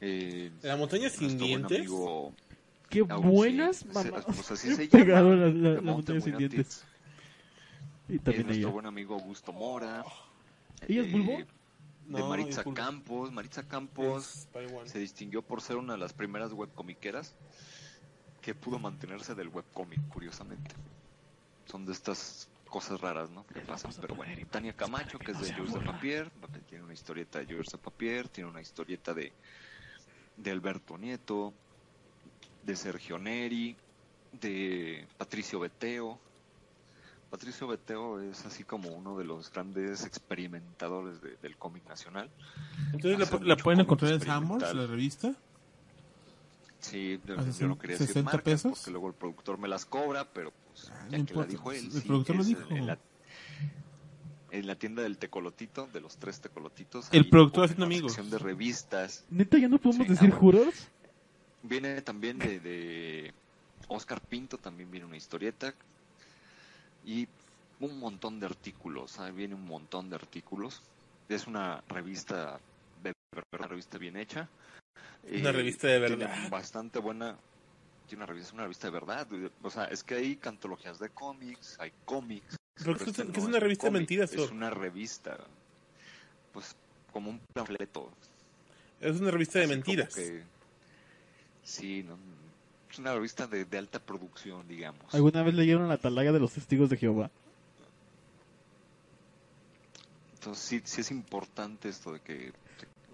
Eh, 0.00 0.50
¿La 0.62 0.76
montaña 0.76 1.08
sin 1.10 1.38
dientes? 1.38 1.78
amigo 1.78 2.34
Qué 2.88 3.00
Au, 3.08 3.20
buenas 3.22 3.78
sí, 3.78 3.86
mamás. 3.92 4.24
pues 4.24 4.50
así 4.50 4.74
se 4.74 4.84
He 4.84 4.88
pegado 4.88 5.30
llama, 5.34 5.46
la, 5.46 5.52
la- 5.52 5.70
de 5.70 5.82
la 5.82 5.92
montaña 5.92 6.20
sin 6.20 6.36
dientes. 6.36 6.84
Y 8.08 8.16
Es 8.16 8.22
también 8.22 8.46
nuestro 8.46 8.68
ella. 8.68 8.72
buen 8.72 8.86
amigo 8.86 9.14
Augusto 9.14 9.52
Mora. 9.52 10.04
¿Ella 10.86 11.02
es 11.02 11.08
eh, 11.08 11.10
Bulbo? 11.10 11.32
De 11.38 11.46
No, 12.06 12.28
Maritza. 12.28 12.62
Campos. 12.72 13.32
Maritza 13.32 13.66
Campos 13.66 14.46
se 14.84 14.98
distinguió 15.00 15.42
por 15.42 15.60
ser 15.60 15.76
una 15.76 15.94
de 15.94 15.98
las 15.98 16.12
primeras 16.12 16.52
webcomiqueras 16.52 17.34
que 18.40 18.54
pudo 18.54 18.78
mantenerse 18.78 19.34
del 19.34 19.48
webcomic, 19.48 20.06
curiosamente. 20.08 20.72
Son 21.64 21.84
de 21.84 21.90
estas 21.92 22.48
cosas 22.68 23.00
raras, 23.00 23.30
¿no? 23.30 23.44
Que 23.48 23.60
pasan, 23.60 23.90
pero 24.00 24.14
bueno. 24.14 24.32
Tania 24.50 24.72
Camacho, 24.72 25.18
que 25.18 25.32
es 25.32 25.40
de 25.40 25.52
Jules 25.52 25.74
de 25.74 25.80
Papier, 25.80 26.30
que 26.52 26.60
tiene 26.60 26.84
una 26.84 26.92
historieta 26.94 27.40
de 27.40 27.46
Jules 27.46 27.72
de 27.72 27.78
Papier, 27.78 28.28
tiene 28.28 28.48
una 28.50 28.60
historieta 28.60 29.12
de, 29.12 29.32
de 30.36 30.50
Alberto 30.52 30.96
Nieto, 30.96 31.52
de 32.66 32.76
Sergio 32.76 33.18
Neri, 33.18 33.76
de 34.40 35.06
Patricio 35.16 35.60
Beteo. 35.60 36.18
Patricio 37.30 37.66
Beteo 37.66 38.20
es 38.20 38.44
así 38.46 38.62
como 38.64 38.88
uno 38.90 39.16
de 39.18 39.24
los 39.24 39.50
grandes 39.52 40.04
experimentadores 40.04 41.20
de- 41.22 41.36
del 41.42 41.56
cómic 41.56 41.86
nacional. 41.88 42.30
Entonces, 42.92 43.18
¿la, 43.18 43.24
Hace 43.24 43.44
la 43.44 43.56
pueden 43.56 43.80
encontrar 43.80 44.12
en. 44.12 44.20
Samos, 44.20 44.62
la 44.74 44.86
revista? 44.86 45.34
Sí, 46.80 47.20
yo, 47.26 47.38
¿A 47.40 47.50
yo 47.50 47.66
no 47.68 47.78
quería 47.78 47.94
decir 47.94 48.08
60 48.08 48.24
marcas 48.30 48.42
pesos? 48.44 48.72
porque 48.78 48.90
luego 48.92 49.08
el 49.08 49.14
productor 49.14 49.58
me 49.58 49.66
las 49.66 49.84
cobra, 49.86 50.24
pero 50.32 50.52
pues 50.68 50.90
Ah, 50.92 51.06
ya 51.10 51.18
no 51.18 51.26
que 51.26 51.34
la 51.34 51.44
dijo 51.46 51.72
él, 51.72 51.84
el 51.86 51.90
sí, 51.92 52.00
productor 52.06 52.36
lo 52.36 52.44
dijo. 52.44 52.60
En 52.70 52.86
la, 52.86 52.98
en 54.52 54.66
la 54.68 54.76
tienda 54.76 55.02
del 55.02 55.18
tecolotito, 55.18 55.88
de 55.92 56.00
los 56.00 56.16
tres 56.18 56.40
tecolotitos. 56.40 57.08
El 57.10 57.28
productor 57.28 57.64
haciendo 57.64 57.86
amigos. 57.86 58.12
sección 58.12 58.30
de 58.30 58.38
revistas. 58.38 59.24
Neta, 59.30 59.58
ya 59.58 59.68
no 59.68 59.78
podemos 59.78 60.06
Sí, 60.06 60.12
decir 60.12 60.30
ah, 60.32 60.38
bueno. 60.38 60.58
juros. 60.60 60.88
Viene 61.68 62.00
también 62.02 62.38
de, 62.38 62.60
de 62.60 63.32
Oscar 63.88 64.20
Pinto, 64.20 64.58
también 64.58 64.90
viene 64.90 65.06
una 65.06 65.16
historieta. 65.16 65.74
Y 67.04 67.28
un 67.80 67.98
montón 67.98 68.40
de 68.40 68.46
artículos, 68.46 69.18
ah, 69.18 69.30
viene 69.30 69.54
un 69.54 69.64
montón 69.66 70.08
de 70.10 70.16
artículos. 70.16 70.82
Es 71.28 71.46
una 71.46 71.82
revista, 71.88 72.58
de, 73.02 73.12
una 73.58 73.66
revista 73.68 73.98
bien 73.98 74.16
hecha. 74.16 74.48
Una 75.28 75.52
revista 75.52 75.88
de 75.88 75.98
verdad. 75.98 76.48
Bastante 76.50 76.98
buena. 77.00 77.36
Tiene 78.08 78.22
una 78.22 78.32
revista, 78.32 78.54
una 78.54 78.62
revista 78.62 78.86
de 78.86 78.92
verdad. 78.92 79.26
O 79.62 79.70
sea, 79.70 79.84
es 79.86 80.04
que 80.04 80.14
hay 80.14 80.38
antologías 80.44 80.98
de 81.00 81.08
cómics, 81.10 81.76
hay 81.80 81.92
cómics. 82.04 82.56
¿Pero 82.76 82.96
qué 82.96 83.04
es- 83.04 83.18
este 83.18 83.22
una 83.40 83.56
un 83.56 83.60
revista 83.60 83.86
de 83.86 83.90
mentiras, 83.90 84.32
Es 84.32 84.50
una 84.50 84.70
revista, 84.70 85.38
pues 86.52 86.76
como 87.12 87.30
un 87.30 87.40
panfleto. 87.52 88.12
Es 89.00 89.20
una 89.20 89.30
revista 89.30 89.58
de 89.58 89.64
Así 89.64 89.74
mentiras. 89.74 90.14
que- 90.14 90.44
sí, 91.66 92.02
no, 92.02 92.16
es 92.90 92.98
una 92.98 93.14
revista 93.14 93.46
de, 93.46 93.64
de 93.64 93.78
alta 93.78 93.98
producción, 93.98 94.66
digamos. 94.68 95.12
¿Alguna 95.14 95.42
vez 95.42 95.54
leyeron 95.54 95.88
la 95.88 95.94
atalaya 95.94 96.32
de 96.32 96.40
los 96.40 96.52
testigos 96.52 96.90
de 96.90 96.96
Jehová? 96.96 97.30
Entonces 100.32 100.64
sí, 100.64 100.82
sí 100.84 101.00
es 101.00 101.10
importante 101.10 101.88
esto 101.88 102.12
de 102.12 102.20
que 102.20 102.52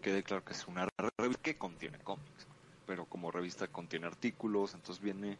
quede 0.00 0.22
claro 0.22 0.44
que 0.44 0.52
es 0.52 0.66
una 0.66 0.86
revista 1.18 1.42
que 1.42 1.56
contiene 1.56 1.98
cómics, 2.02 2.46
pero 2.86 3.06
como 3.06 3.30
revista 3.30 3.68
contiene 3.68 4.06
artículos, 4.06 4.74
entonces 4.74 5.02
viene 5.02 5.38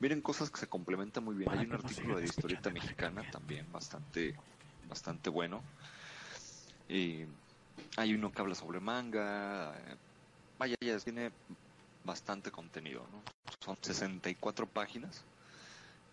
vienen 0.00 0.22
cosas 0.22 0.50
que 0.50 0.60
se 0.60 0.66
complementan 0.68 1.24
muy 1.24 1.36
bien. 1.36 1.50
Hay 1.52 1.64
un 1.64 1.74
artículo 1.74 2.16
de 2.18 2.24
historieta 2.24 2.70
mexicana 2.70 3.24
también 3.30 3.70
bastante 3.70 4.34
bastante 4.88 5.30
bueno. 5.30 5.62
Y 6.88 7.24
hay 7.96 8.14
uno 8.14 8.32
que 8.32 8.42
habla 8.42 8.54
sobre 8.54 8.80
manga. 8.80 9.76
eh, 9.78 9.96
Vaya, 10.58 10.74
ya 10.80 10.98
tiene 10.98 11.32
bastante 12.08 12.50
contenido, 12.50 13.06
¿no? 13.12 13.22
Son 13.64 13.76
64 13.80 14.66
páginas. 14.66 15.22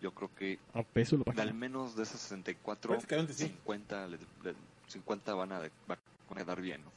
Yo 0.00 0.12
creo 0.12 0.30
que 0.36 0.58
A 0.74 0.82
peso 0.82 1.16
de 1.16 1.40
al 1.42 1.54
menos 1.54 1.96
de 1.96 2.02
esas 2.04 2.20
64, 2.20 2.92
Prácticamente 2.92 3.32
sí. 3.32 3.46
50, 3.48 4.06
le- 4.06 4.18
le- 4.44 4.54
50 4.88 5.34
van 5.34 5.52
a, 5.52 5.58
van 5.88 5.98
a 6.30 6.34
quedar 6.34 6.60
bien. 6.60 6.82
¿no? 6.84 6.92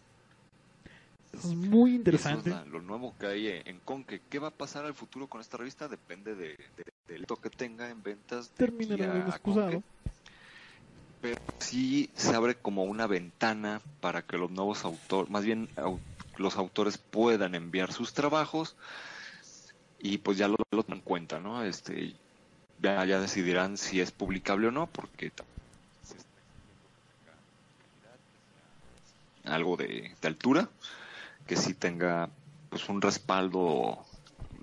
Es 1.31 1.45
muy 1.45 1.91
Y 1.91 1.93
eso 1.95 1.97
es 1.97 1.97
interesante. 1.97 2.49
la- 2.49 2.65
lo 2.65 2.81
nuevo 2.81 3.15
que 3.17 3.27
hay 3.27 3.47
en 3.65 3.79
Conque. 3.79 4.21
¿Qué 4.29 4.37
va 4.37 4.49
a 4.49 4.51
pasar 4.51 4.85
al 4.85 4.93
futuro 4.93 5.27
con 5.27 5.39
esta 5.41 5.57
revista? 5.57 5.87
Depende 5.87 6.35
de, 6.35 6.49
de- 6.49 6.83
del 7.07 7.21
éxito 7.23 7.37
que 7.37 7.49
tenga 7.49 7.89
en 7.89 8.03
ventas. 8.03 8.49
Terminará 8.51 9.13
bien 9.13 9.27
excusado. 9.27 9.81
Pero 11.21 11.39
sí 11.59 12.09
se 12.15 12.33
abre 12.35 12.55
como 12.55 12.83
una 12.83 13.07
ventana 13.07 13.81
para 14.01 14.21
que 14.23 14.37
los 14.37 14.51
nuevos 14.51 14.83
autores, 14.85 15.29
más 15.29 15.43
bien 15.45 15.67
au- 15.75 15.99
los 16.39 16.57
autores 16.57 16.97
puedan 16.97 17.53
enviar 17.55 17.91
sus 17.93 18.13
trabajos 18.13 18.75
y 19.99 20.17
pues 20.19 20.37
ya 20.37 20.47
lo, 20.47 20.55
lo 20.71 20.83
toman 20.83 20.99
en 20.99 21.03
cuenta, 21.03 21.39
¿no? 21.39 21.63
Este, 21.63 22.15
ya, 22.81 23.03
ya 23.05 23.19
decidirán 23.19 23.77
si 23.77 23.99
es 24.01 24.11
publicable 24.11 24.67
o 24.67 24.71
no, 24.71 24.87
porque 24.87 25.31
algo 29.43 29.77
de, 29.77 30.15
de 30.21 30.27
altura, 30.27 30.69
que 31.47 31.55
sí 31.55 31.73
tenga 31.73 32.29
pues 32.69 32.87
un 32.89 33.01
respaldo 33.01 34.05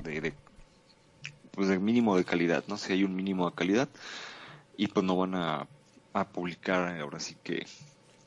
de, 0.02 0.20
de 0.20 0.34
pues 1.52 1.68
de 1.68 1.78
mínimo 1.78 2.16
de 2.16 2.24
calidad, 2.24 2.64
¿no? 2.68 2.76
Si 2.76 2.92
hay 2.92 3.02
un 3.02 3.16
mínimo 3.16 3.48
de 3.50 3.56
calidad 3.56 3.88
y 4.76 4.86
pues 4.88 5.04
no 5.04 5.16
van 5.16 5.34
a, 5.34 5.66
a 6.12 6.28
publicar 6.28 7.00
ahora 7.00 7.18
sí 7.18 7.36
que, 7.42 7.66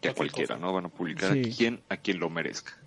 que 0.01 0.09
a 0.09 0.13
cualquiera, 0.13 0.55
cosa. 0.55 0.59
¿no? 0.59 0.73
Van 0.73 0.85
a 0.85 0.89
publicar 0.89 1.33
Sí. 1.33 1.51
a 1.51 1.55
quien 1.55 1.81
a 1.89 1.97
quien 1.97 2.19
lo 2.19 2.29
merezca. 2.29 2.78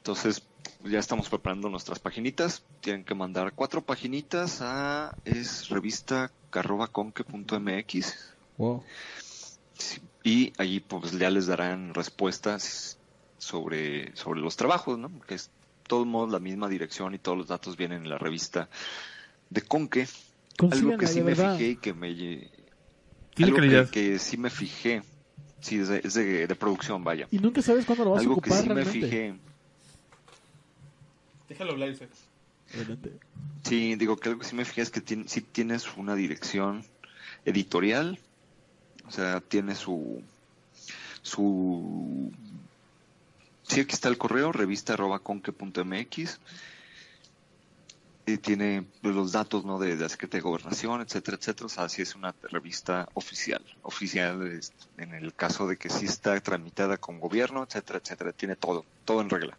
Entonces, 0.00 0.42
ya 0.84 0.98
estamos 0.98 1.28
preparando 1.28 1.68
nuestras 1.68 1.98
paginitas. 1.98 2.62
Tienen 2.80 3.04
que 3.04 3.14
mandar 3.14 3.52
cuatro 3.54 3.82
paginitas 3.82 4.60
a 4.62 5.14
es 5.24 5.68
revista 5.68 6.32
carrobaconque.mx 6.50 8.16
Wow. 8.56 8.82
Y 10.22 10.52
allí 10.58 10.80
pues 10.80 11.12
ya 11.12 11.30
les 11.30 11.46
darán 11.46 11.94
respuestas 11.94 12.98
sobre, 13.38 14.14
sobre 14.16 14.40
los 14.40 14.56
trabajos, 14.56 14.98
¿no? 14.98 15.10
Que 15.26 15.34
es 15.34 15.46
de 15.46 15.88
todos 15.88 16.06
modos 16.06 16.30
la 16.30 16.38
misma 16.40 16.68
dirección 16.68 17.14
y 17.14 17.18
todos 17.18 17.36
los 17.38 17.48
datos 17.48 17.76
vienen 17.76 18.02
en 18.02 18.10
la 18.10 18.18
revista 18.18 18.68
de 19.48 19.62
Conque. 19.62 20.06
Algo 20.70 20.96
que 20.98 21.06
sí 21.06 21.20
me 21.22 21.34
verdad. 21.34 21.56
fijé 21.56 21.70
y 21.70 21.76
que 21.76 21.94
me... 21.94 22.08
algo 23.42 23.56
que- 23.90 24.18
sí 24.18 24.36
me 24.36 24.50
fijé. 24.50 25.02
Sí, 25.60 25.78
es 25.78 25.88
de, 25.88 26.00
es 26.04 26.14
de- 26.14 26.46
de 26.46 26.54
producción, 26.54 27.02
vaya. 27.02 27.26
Y 27.30 27.38
nunca 27.38 27.60
sabes 27.62 27.84
cuándo 27.86 28.04
lo 28.04 28.10
vas 28.12 28.18
a 28.18 28.20
Algo 28.22 28.34
que 28.40 28.50
ocupar 28.50 28.62
sí 28.62 28.68
me 28.70 28.84
fijé. 28.84 29.34
Déjalo 31.50 31.72
hablar, 31.72 31.90
Isaac. 31.90 32.08
Adelante. 32.72 33.10
Sí, 33.64 33.96
digo 33.96 34.16
que 34.16 34.28
algo 34.30 34.40
que 34.40 34.46
sí 34.46 34.54
me 34.54 34.64
fijé 34.64 34.82
es 34.82 34.90
que 34.90 35.00
tiene, 35.00 35.28
sí 35.28 35.40
tienes 35.42 35.96
una 35.96 36.14
dirección 36.14 36.84
editorial, 37.44 38.18
o 39.06 39.10
sea, 39.10 39.40
tiene 39.40 39.74
su 39.74 40.22
su 41.22 42.32
sí 43.64 43.80
aquí 43.80 43.92
está 43.92 44.08
el 44.08 44.16
correo 44.16 44.52
revista 44.52 44.94
arroba 44.94 45.18
conque.mx 45.18 46.38
y 48.26 48.38
tiene 48.38 48.86
los 49.02 49.32
datos 49.32 49.64
no 49.64 49.78
de, 49.80 49.96
de 49.96 50.02
la 50.04 50.08
Secretaría 50.08 50.42
de 50.42 50.48
Gobernación, 50.48 51.00
etcétera, 51.00 51.36
etcétera, 51.36 51.66
o 51.66 51.68
sea, 51.68 51.88
sí 51.88 52.02
es 52.02 52.14
una 52.14 52.32
revista 52.42 53.08
oficial, 53.14 53.64
oficial 53.82 54.46
es- 54.46 54.72
en 54.98 55.14
el 55.14 55.34
caso 55.34 55.66
de 55.66 55.76
que 55.76 55.90
sí 55.90 56.06
está 56.06 56.38
tramitada 56.40 56.96
con 56.96 57.18
gobierno, 57.18 57.64
etcétera, 57.64 57.98
etcétera, 58.02 58.32
tiene 58.32 58.54
todo, 58.54 58.84
todo 59.04 59.20
en 59.20 59.30
regla 59.30 59.58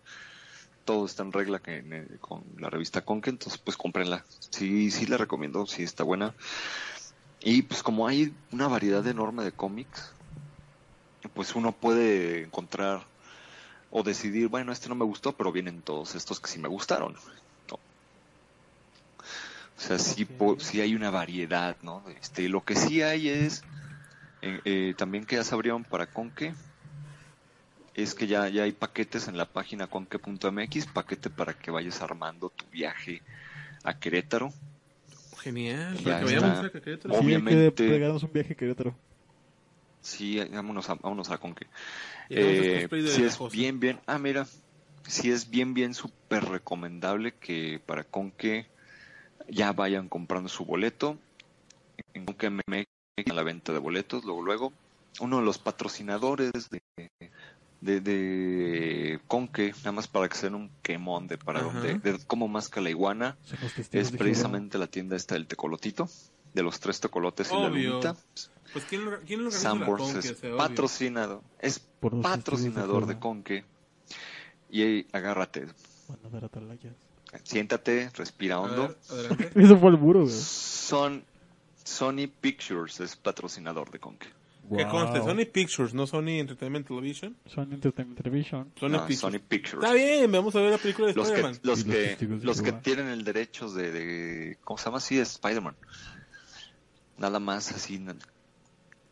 todo 0.83 1.05
está 1.05 1.23
en 1.23 1.33
regla 1.33 1.59
que 1.59 1.77
en- 1.77 1.93
eh, 1.93 2.19
con 2.19 2.43
la 2.57 2.69
revista 2.69 3.01
Conque, 3.03 3.29
entonces 3.29 3.61
pues 3.63 3.77
cómprenla. 3.77 4.25
Sí, 4.51 4.91
sí 4.91 5.05
la 5.05 5.17
recomiendo, 5.17 5.65
sí 5.67 5.83
está 5.83 6.03
buena. 6.03 6.35
Y 7.41 7.63
pues 7.63 7.83
como 7.83 8.07
hay 8.07 8.39
una 8.51 8.67
variedad 8.69 9.05
enorme 9.05 9.43
de 9.43 9.51
cómics, 9.51 10.15
pues 11.33 11.55
uno 11.55 11.79
puede 11.79 12.43
encontrar 12.43 13.07
o 13.89 14.03
decidir, 14.03 14.49
bueno, 14.49 14.71
este 14.71 14.89
no 14.89 14.95
me 14.95 15.05
gustó, 15.05 15.37
pero 15.37 15.51
vienen 15.51 15.83
todos 15.83 16.15
estos 16.15 16.39
que 16.41 16.49
sí 16.49 16.59
me 16.59 16.69
gustaron. 16.69 17.15
¿no? 17.69 17.75
O 19.77 19.81
sea, 19.81 19.99
sí, 19.99 20.25
po- 20.25 20.59
sí 20.59 20.81
hay 20.81 20.95
una 20.95 21.09
variedad, 21.09 21.77
¿no? 21.81 22.07
Este, 22.09 22.49
lo 22.49 22.63
que 22.63 22.75
sí 22.75 23.01
hay 23.01 23.29
es, 23.29 23.61
eh, 24.41 24.61
eh, 24.65 24.95
también 24.97 25.25
que 25.25 25.37
ya 25.37 25.43
se 25.43 25.55
abrieron 25.55 25.85
para 25.85 26.07
Conque, 26.07 26.55
es 27.93 28.15
que 28.15 28.27
ya, 28.27 28.47
ya 28.49 28.63
hay 28.63 28.71
paquetes 28.71 29.27
en 29.27 29.37
la 29.37 29.45
página 29.45 29.87
conque.mx, 29.87 30.85
paquete 30.87 31.29
para 31.29 31.53
que 31.53 31.71
vayas 31.71 32.01
armando 32.01 32.49
tu 32.49 32.65
viaje 32.71 33.21
a 33.83 33.97
Querétaro. 33.99 34.53
Genial. 35.39 35.97
Ya 35.97 36.03
Para 36.03 36.19
que 36.19 36.25
vayamos 36.25 36.65
a 36.65 36.69
Querétaro. 36.71 37.13
Sí, 37.13 37.19
hay 37.19 37.21
que 37.21 37.25
Obviamente- 37.25 37.71
pegarnos 37.71 38.23
un 38.23 38.31
viaje 38.33 38.53
a 38.53 38.55
Querétaro. 38.55 38.95
Sí, 40.01 40.39
vámonos 40.51 40.89
a, 40.89 40.95
vámonos 40.95 41.29
a 41.29 41.37
Conque. 41.37 41.65
A 41.65 41.69
Eh, 42.29 42.87
es 42.91 43.37
cosa. 43.37 43.51
bien, 43.55 43.79
bien. 43.79 43.99
Ah, 44.07 44.17
mira, 44.17 44.47
sí 45.07 45.29
es 45.31 45.49
bien, 45.49 45.73
bien 45.73 45.93
súper 45.93 46.45
recomendable 46.45 47.33
que 47.33 47.79
para 47.85 48.03
Conque 48.03 48.65
ya 49.47 49.73
vayan 49.73 50.09
comprando 50.09 50.49
su 50.49 50.65
boleto. 50.65 51.17
En 52.13 52.25
Conque 52.25 52.49
MX, 52.49 52.87
en 53.17 53.35
la 53.35 53.43
venta 53.43 53.73
de 53.73 53.79
boletos, 53.79 54.23
luego, 54.23 54.41
luego. 54.41 54.73
Uno 55.19 55.39
de 55.39 55.45
los 55.45 55.57
patrocinadores 55.59 56.51
de, 56.69 56.81
de, 57.81 57.99
de 57.99 59.19
Conque, 59.27 59.73
nada 59.79 59.91
más 59.91 60.07
para 60.07 60.29
que 60.29 60.35
se 60.37 60.45
den 60.47 60.55
un 60.55 60.71
quemón 60.81 61.27
de 61.27 61.37
para 61.37 61.59
Ajá. 61.61 61.71
donde, 61.71 61.99
de 61.99 62.19
cómo 62.27 62.47
masca 62.47 62.79
la 62.81 62.89
iguana, 62.89 63.37
es 63.91 64.11
precisamente 64.11 64.77
la 64.77 64.87
tienda 64.87 65.15
esta 65.15 65.35
del 65.35 65.47
tecolotito, 65.47 66.07
de 66.53 66.63
los 66.63 66.79
tres 66.79 66.99
tecolotes 66.99 67.49
y 67.51 67.55
la 67.55 67.67
Obvio. 67.67 67.89
lunita. 67.91 68.15
Pues 68.73 68.85
¿quién, 68.85 69.03
lo- 69.05 69.19
quién 69.21 69.43
lo 69.43 69.51
Sanborns 69.51 70.15
es 70.15 70.31
O 70.31 70.35
sea, 70.35 70.49
obvio. 70.49 70.57
patrocinado, 70.57 71.43
es 71.59 71.79
Por 71.79 72.21
patrocinador 72.21 73.05
de 73.07 73.19
Conque. 73.19 73.65
Y 74.69 74.81
ahí, 74.83 75.07
agárrate, 75.11 75.67
a 76.09 76.45
atalayas. 76.45 76.93
siéntate, 77.43 78.09
respira 78.15 78.59
hondo. 78.59 78.95
ver. 79.09 79.51
Eso 79.55 79.77
fue 79.77 79.89
el 79.89 79.97
muro, 79.97 80.21
güey. 80.21 80.31
Son 80.33 81.23
Sony 81.83 82.27
Pictures 82.39 82.99
es 83.01 83.15
patrocinador 83.17 83.91
de 83.91 83.99
Conque. 83.99 84.27
Que 84.73 84.83
Wow. 84.85 84.91
conste, 84.91 85.19
Sony 85.19 85.45
Pictures, 85.51 85.93
no 85.93 86.07
Sony 86.07 86.39
Entertainment 86.39 86.87
Television. 86.87 87.35
Sony 87.45 87.73
Entertainment 87.73 88.17
Television. 88.21 88.71
Sony 88.79 88.89
No, 88.91 88.97
Pictures. 89.05 89.19
Sony 89.19 89.39
Pictures. 89.45 89.83
Está 89.83 89.93
bien, 89.93 90.31
vamos 90.31 90.55
a 90.55 90.61
ver 90.61 90.71
la 90.71 90.77
película 90.77 91.07
de 91.07 91.13
Los 91.13 91.27
que, 91.29 91.33
Spider-Man. 91.35 91.59
los 91.63 91.77
los 91.79 91.83
que, 91.85 92.15
de 92.25 92.45
los 92.45 92.61
que 92.61 92.71
tienen 92.71 93.07
el 93.07 93.23
derecho 93.25 93.69
de, 93.69 93.91
de- 93.91 94.57
¿cómo 94.63 94.77
se 94.77 94.85
llama? 94.85 94.99
Sí, 95.01 95.19
es 95.19 95.31
Spider-Man. 95.31 95.75
Nada 97.17 97.39
más 97.39 97.71
así, 97.71 98.03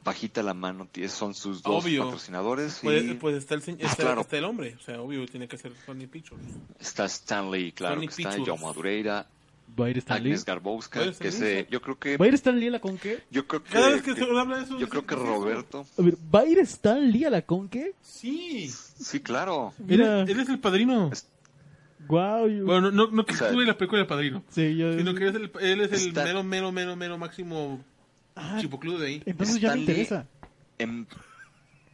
bajita 0.03 0.41
la 0.41 0.53
mano, 0.53 0.87
son 1.09 1.33
sus 1.35 1.61
dos 1.61 1.83
Obvio. 1.85 2.05
patrocinadores. 2.05 2.79
Pues, 2.81 3.03
y 3.03 3.13
pues 3.15 3.35
está, 3.35 3.55
el, 3.55 3.61
Ah, 3.67 3.73
está, 3.79 3.95
claro. 3.97 4.21
está 4.21 4.37
el 4.37 4.45
hombre, 4.45 4.75
o 4.79 4.81
sea, 4.81 5.01
obvio 5.01 5.25
tiene 5.27 5.47
que 5.47 5.57
ser 5.57 5.73
Sony 5.85 6.07
Pictures. 6.09 6.41
está 6.79 7.05
Stanley, 7.05 7.71
claro 7.73 7.95
Sony 7.95 8.01
que 8.07 8.21
está, 8.23 8.29
Pictures. 8.35 8.47
Joe 8.49 8.67
Madureira, 8.67 9.27
¿Va 9.79 9.85
a 9.85 9.89
ir 9.89 9.97
Stan 9.99 10.17
Lee? 10.23 10.29
Agnes 10.29 10.45
Garbowska, 10.45 10.99
¿Va 10.99 11.05
a 11.05 11.07
ir 11.09 11.15
que 11.15 11.27
Stan 11.29 11.41
se, 11.41 11.67
yo 11.69 11.81
creo 11.81 11.99
que, 11.99 12.17
¿Va 12.17 12.25
a 12.25 12.27
ir 12.27 12.33
Stan 12.35 12.59
Lee 12.59 12.67
a 12.67 12.71
la 12.71 12.79
Conque? 12.79 13.23
yo 13.31 13.47
creo 13.47 13.63
que, 13.63 13.71
Cada 13.71 13.89
vez 13.89 14.01
que 14.01 14.13
que- 14.13 14.23
se 14.23 14.29
habla 14.29 14.57
de 14.57 14.63
eso... 14.63 14.77
yo 14.79 14.89
creo 14.89 15.05
que. 15.05 15.15
Roberto, 15.15 15.85
A 15.97 16.01
ver, 16.01 16.15
¿va 16.33 16.39
a 16.41 16.45
ir 16.45 16.59
Stan 16.59 17.11
Lee 17.11 17.25
a 17.25 17.29
la 17.29 17.41
Conque? 17.41 17.93
Sí. 18.01 18.69
sí, 18.69 19.19
claro, 19.19 19.73
Mira, 19.79 20.21
Él, 20.21 20.29
él 20.31 20.39
es 20.39 20.49
el 20.49 20.59
padrino. 20.59 21.09
Es- 21.11 21.27
wow. 22.07 22.47
Bueno, 22.65 22.91
no, 22.91 23.07
no 23.11 23.25
que 23.25 23.33
O 23.33 23.37
sea, 23.37 23.47
estuve 23.47 23.63
en 23.63 23.67
la 23.67 23.77
película 23.77 23.99
del 23.99 24.07
padrino. 24.07 24.43
Sí, 24.49 24.75
yo... 24.75 24.97
Sino 24.97 25.13
que 25.15 25.27
es 25.27 25.35
el- 25.35 25.51
él 25.61 25.81
es 25.81 25.91
el 25.91 26.07
Está- 26.09 26.23
mero, 26.23 26.43
mero, 26.43 26.71
mero, 26.71 26.95
mero 26.95 27.17
máximo 27.17 27.83
Ah, 28.35 28.57
chipocludo 28.61 28.99
de 28.99 29.07
ahí. 29.07 29.23
entonces 29.25 29.59
ya 29.59 29.69
me 29.69 29.73
Stan 29.75 29.79
interesa. 29.79 30.27
en, 30.77 31.07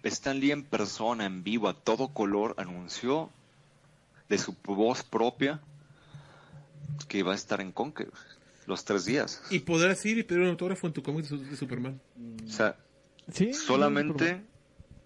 Stan 0.03 0.39
Lee 0.39 0.51
en 0.51 0.63
persona, 0.63 1.25
en 1.25 1.43
vivo, 1.43 1.67
a 1.67 1.73
todo 1.73 2.09
color, 2.09 2.53
anunció 2.57 3.29
de 4.29 4.37
su 4.37 4.55
voz 4.63 5.03
propia 5.03 5.59
que 7.07 7.19
iba 7.19 7.31
a 7.31 7.35
estar 7.35 7.61
en 7.61 7.71
Conque 7.71 8.07
los 8.67 8.83
tres 8.85 9.05
días. 9.05 9.41
Y 9.51 9.59
podrás 9.59 10.05
ir 10.05 10.17
y 10.17 10.23
pedir 10.23 10.41
un 10.41 10.49
autógrafo 10.49 10.87
en 10.87 10.93
tu 10.93 11.03
cómic 11.03 11.23
de, 11.23 11.29
su- 11.29 11.43
de 11.43 11.55
Superman. 11.55 11.99
O 12.45 12.49
sea, 12.49 12.75
Sí. 13.31 13.53
solamente 13.53 14.41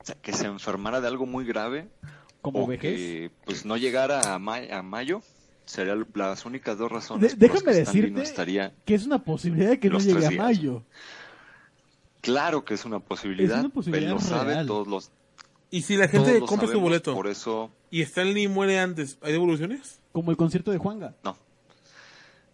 o 0.02 0.06
sea, 0.06 0.16
que 0.16 0.34
se 0.34 0.46
enfermara 0.46 1.02
de 1.02 1.08
algo 1.08 1.26
muy 1.26 1.46
grave 1.46 1.88
Como 2.42 2.64
o 2.64 2.68
vejez. 2.68 2.96
que 2.96 3.32
pues 3.46 3.66
no 3.66 3.76
llegara 3.78 4.34
a, 4.34 4.40
ma- 4.40 4.58
a 4.72 4.82
mayo 4.82 5.22
serían 5.66 6.06
las 6.16 6.46
únicas 6.46 6.78
dos 6.78 6.92
razones 6.92 7.38
De- 7.38 7.48
déjame 7.48 7.66
que 7.66 7.72
Lee 7.72 7.80
no 7.80 7.86
decirte 7.86 8.22
estaría. 8.24 8.74
que 8.86 8.96
es 8.96 9.06
una 9.06 9.24
posibilidad 9.24 9.70
de 9.72 9.80
que 9.80 9.90
no 9.90 10.00
llegue 10.00 10.26
a 10.26 10.32
mayo. 10.32 10.84
Claro 12.22 12.66
que 12.66 12.74
es 12.74 12.86
una 12.86 13.00
posibilidad, 13.00 13.58
Es 13.60 13.66
una 13.66 13.74
posibilidad 13.74 14.10
él 14.12 14.16
lo 14.16 14.22
sabe, 14.22 14.54
real. 14.54 14.68
todos 14.68 14.88
los 14.88 15.12
Y 15.72 15.84
si 15.84 15.96
la 15.96 16.08
gente 16.08 16.40
compra 16.42 16.68
su 16.68 16.80
boleto 16.80 17.14
Por 17.14 17.28
eso, 17.28 17.72
y 17.92 18.02
Stan 18.02 18.34
Lee 18.34 18.48
muere 18.48 18.80
antes, 18.80 19.18
¿hay 19.22 19.32
devoluciones? 19.32 20.00
Como 20.12 20.32
el 20.32 20.38
concierto 20.38 20.72
de 20.72 20.78
Juanga. 20.80 21.16
no, 21.24 21.38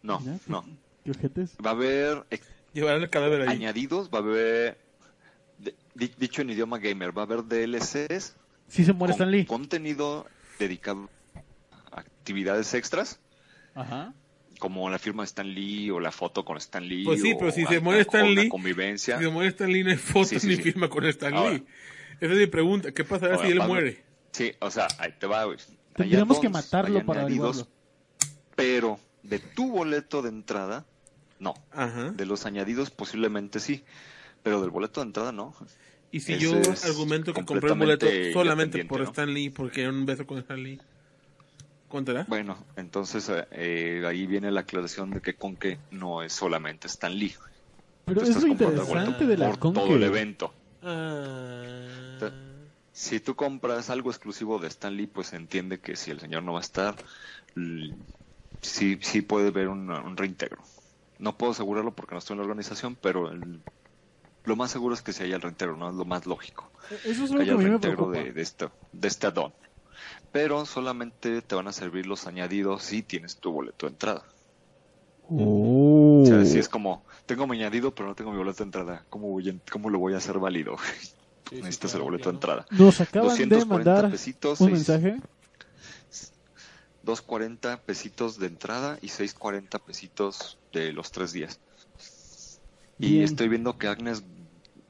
no, 0.05 0.21
no. 0.47 0.65
Qué 1.03 1.11
ojetes. 1.11 1.55
Va 1.63 1.71
a 1.71 1.73
haber 1.73 2.25
Llevarán 2.73 3.01
el 3.03 3.09
cadáver 3.09 3.41
ahí. 3.43 3.55
añadidos, 3.57 4.09
va 4.13 4.19
a 4.19 4.21
haber, 4.21 4.77
de- 5.59 5.75
dicho 6.17 6.41
en 6.41 6.49
idioma 6.49 6.77
gamer, 6.79 7.17
va 7.17 7.21
a 7.23 7.25
haber 7.25 7.43
DLCs 7.45 8.35
Sí 8.67 8.83
se 8.83 8.93
muere 8.93 9.11
con 9.13 9.21
Stan 9.21 9.31
Lee. 9.31 9.45
contenido 9.45 10.25
dedicado 10.59 11.09
a 11.91 11.99
actividades 11.99 12.73
extras, 12.73 13.19
Ajá. 13.75 14.13
como 14.59 14.89
la 14.89 14.97
firma 14.99 15.23
de 15.23 15.27
Stan 15.27 15.47
Lee 15.47 15.91
o 15.91 15.99
la 15.99 16.11
foto 16.11 16.43
con 16.43 16.57
Stan 16.57 16.85
Lee. 16.87 17.03
Pues 17.05 17.21
sí, 17.21 17.33
o 17.33 17.37
pero 17.37 17.51
si 17.51 17.65
se 17.65 17.79
muere 17.79 18.01
Stan 18.01 18.25
Lee, 18.33 18.49
convivencia. 18.49 19.17
Si 19.19 19.23
se 19.23 19.29
muere 19.29 19.49
Stan 19.49 19.71
Lee 19.71 19.83
no 19.83 19.91
hay 19.91 19.97
fotos 19.97 20.29
Sí, 20.29 20.39
sí, 20.39 20.47
ni 20.47 20.55
sí. 20.57 20.61
firma 20.63 20.89
con 20.89 21.05
Stan 21.05 21.33
Ahora. 21.35 21.53
Lee. 21.53 21.65
Esa 22.19 22.33
es 22.33 22.39
mi 22.39 22.47
pregunta. 22.47 22.91
¿Qué 22.91 23.03
pasará 23.03 23.35
Ahora, 23.35 23.45
si 23.47 23.51
él 23.53 23.59
muere? 23.67 24.03
Sí, 24.31 24.51
o 24.59 24.71
sea, 24.71 24.87
ahí 24.97 25.13
te 25.19 25.27
va, 25.27 25.43
güey. 25.45 25.57
Tendríamos 25.95 26.39
que 26.39 26.49
matarlo 26.49 27.05
para 27.05 27.21
añadidos, 27.21 27.57
averiguarlo. 27.61 27.75
Pero 28.55 28.99
de 29.27 29.39
tu 29.39 29.69
boleto 29.71 30.21
de 30.21 30.29
entrada, 30.29 30.85
no. 31.39 31.53
Ajá. 31.71 32.11
De 32.11 32.25
los 32.25 32.45
añadidos 32.45 32.91
posiblemente 32.91 33.59
sí, 33.59 33.83
pero 34.43 34.61
del 34.61 34.69
boleto 34.69 35.01
de 35.01 35.07
entrada 35.07 35.31
no. 35.31 35.55
Y 36.11 36.21
si 36.21 36.33
Ese 36.33 36.43
yo 36.43 36.55
es 36.55 36.85
argumento 36.85 37.33
que 37.33 37.43
compré 37.43 37.71
el 37.71 37.77
boleto 37.77 38.07
solamente 38.31 38.85
por 38.85 38.99
¿no? 39.01 39.05
Stan 39.05 39.33
Lee, 39.33 39.49
porque 39.49 39.81
era 39.81 39.89
un 39.89 40.05
beso 40.05 40.25
con 40.25 40.37
Stan 40.37 40.61
Lee, 40.61 40.79
¿contará? 41.89 42.25
Bueno, 42.29 42.63
entonces 42.77 43.29
eh, 43.51 44.03
ahí 44.07 44.25
viene 44.27 44.51
la 44.51 44.61
aclaración 44.61 45.11
de 45.11 45.21
que 45.21 45.35
Conque 45.35 45.79
no 45.91 46.23
es 46.23 46.31
solamente 46.31 46.87
Stan 46.87 47.13
Lee. 47.13 47.35
Pero 48.05 48.21
Tú 48.21 48.27
es 48.27 48.41
lo 48.41 48.47
interesante 48.47 49.25
de 49.25 49.37
la 49.37 49.51
por 49.53 49.73
todo 49.73 49.95
el 49.95 50.03
evento. 50.03 50.53
Ah, 50.83 52.29
Si 52.91 53.19
tú 53.19 53.35
compras 53.35 53.89
algo 53.89 54.11
exclusivo 54.11 54.59
de 54.59 54.67
Stan 54.67 54.95
Lee, 54.95 55.07
pues 55.07 55.27
se 55.27 55.35
entiende 55.35 55.79
que 55.79 55.95
si 55.95 56.11
el 56.11 56.19
señor 56.19 56.43
no 56.43 56.53
va 56.53 56.59
a 56.59 56.61
estar, 56.61 56.95
sí, 58.65 58.97
sí 59.01 59.21
puede 59.21 59.47
haber 59.49 59.67
un, 59.69 59.89
un 59.89 60.17
reintegro. 60.17 60.61
No 61.19 61.37
puedo 61.37 61.51
asegurarlo 61.53 61.93
porque 61.95 62.13
no 62.15 62.19
estoy 62.19 62.33
en 62.33 62.39
la 62.39 62.43
organización, 62.45 62.97
pero 63.01 63.31
el- 63.31 63.61
lo 64.43 64.55
más 64.55 64.69
seguro 64.71 64.93
es 64.93 65.01
que 65.01 65.13
si 65.13 65.23
haya 65.23 65.35
el 65.37 65.41
reintegro, 65.41 65.75
no 65.77 65.89
es 65.89 65.95
lo 65.95 66.05
más 66.05 66.25
lógico. 66.25 66.69
Eso 67.03 67.23
es 67.25 67.31
Que 67.31 67.37
lo 67.37 67.37
que 67.37 67.41
haya 67.43 67.51
a 67.53 67.55
el 67.55 67.61
reintegro 67.63 68.09
de, 68.11 68.31
de, 68.31 68.41
esto, 68.41 68.71
de 68.91 69.07
este 69.07 69.27
add-on. 69.27 69.53
Pero 70.31 70.65
solamente 70.65 71.41
te 71.41 71.55
van 71.55 71.67
a 71.67 71.71
servir 71.71 72.05
los 72.05 72.27
añadidos 72.27 72.83
si 72.83 73.01
tienes 73.01 73.37
tu 73.37 73.51
boleto 73.51 73.85
de 73.87 73.93
entrada. 73.93 74.23
Oh. 75.29 76.21
O 76.23 76.25
sea, 76.25 76.45
si 76.45 76.59
es 76.59 76.69
como, 76.69 77.03
tengo 77.25 77.47
mi 77.47 77.57
añadido, 77.57 77.93
pero 77.95 78.09
no 78.09 78.15
tengo 78.15 78.31
mi 78.31 78.37
boleto 78.37 78.59
de 78.59 78.63
entrada. 78.65 79.05
¿Cómo, 79.09 79.29
voy 79.29 79.49
a- 79.49 79.71
cómo 79.71 79.89
lo 79.89 79.97
voy 79.99 80.13
a 80.13 80.17
hacer 80.17 80.37
válido? 80.37 80.75
sí, 80.77 81.07
sí, 81.49 81.55
Necesitas 81.57 81.91
claro, 81.91 82.05
el 82.05 82.11
boleto 82.11 82.29
de 82.29 82.35
entrada. 82.35 82.65
Nos 82.71 83.01
acaban 83.01 83.29
de 83.35 83.45
240 83.45 83.65
mandar 83.65 84.11
pesitos, 84.11 84.61
un 84.61 84.67
seis- 84.67 84.77
mensaje. 84.89 85.19
2.40 87.05 87.79
pesitos 87.81 88.39
de 88.39 88.47
entrada 88.47 88.97
y 89.01 89.07
6.40 89.07 89.79
pesitos 89.81 90.57
de 90.73 90.91
los 90.93 91.11
tres 91.11 91.31
días. 91.33 91.59
Y 92.99 93.11
Bien. 93.13 93.23
estoy 93.23 93.47
viendo 93.49 93.77
que 93.77 93.87
Agnes 93.87 94.23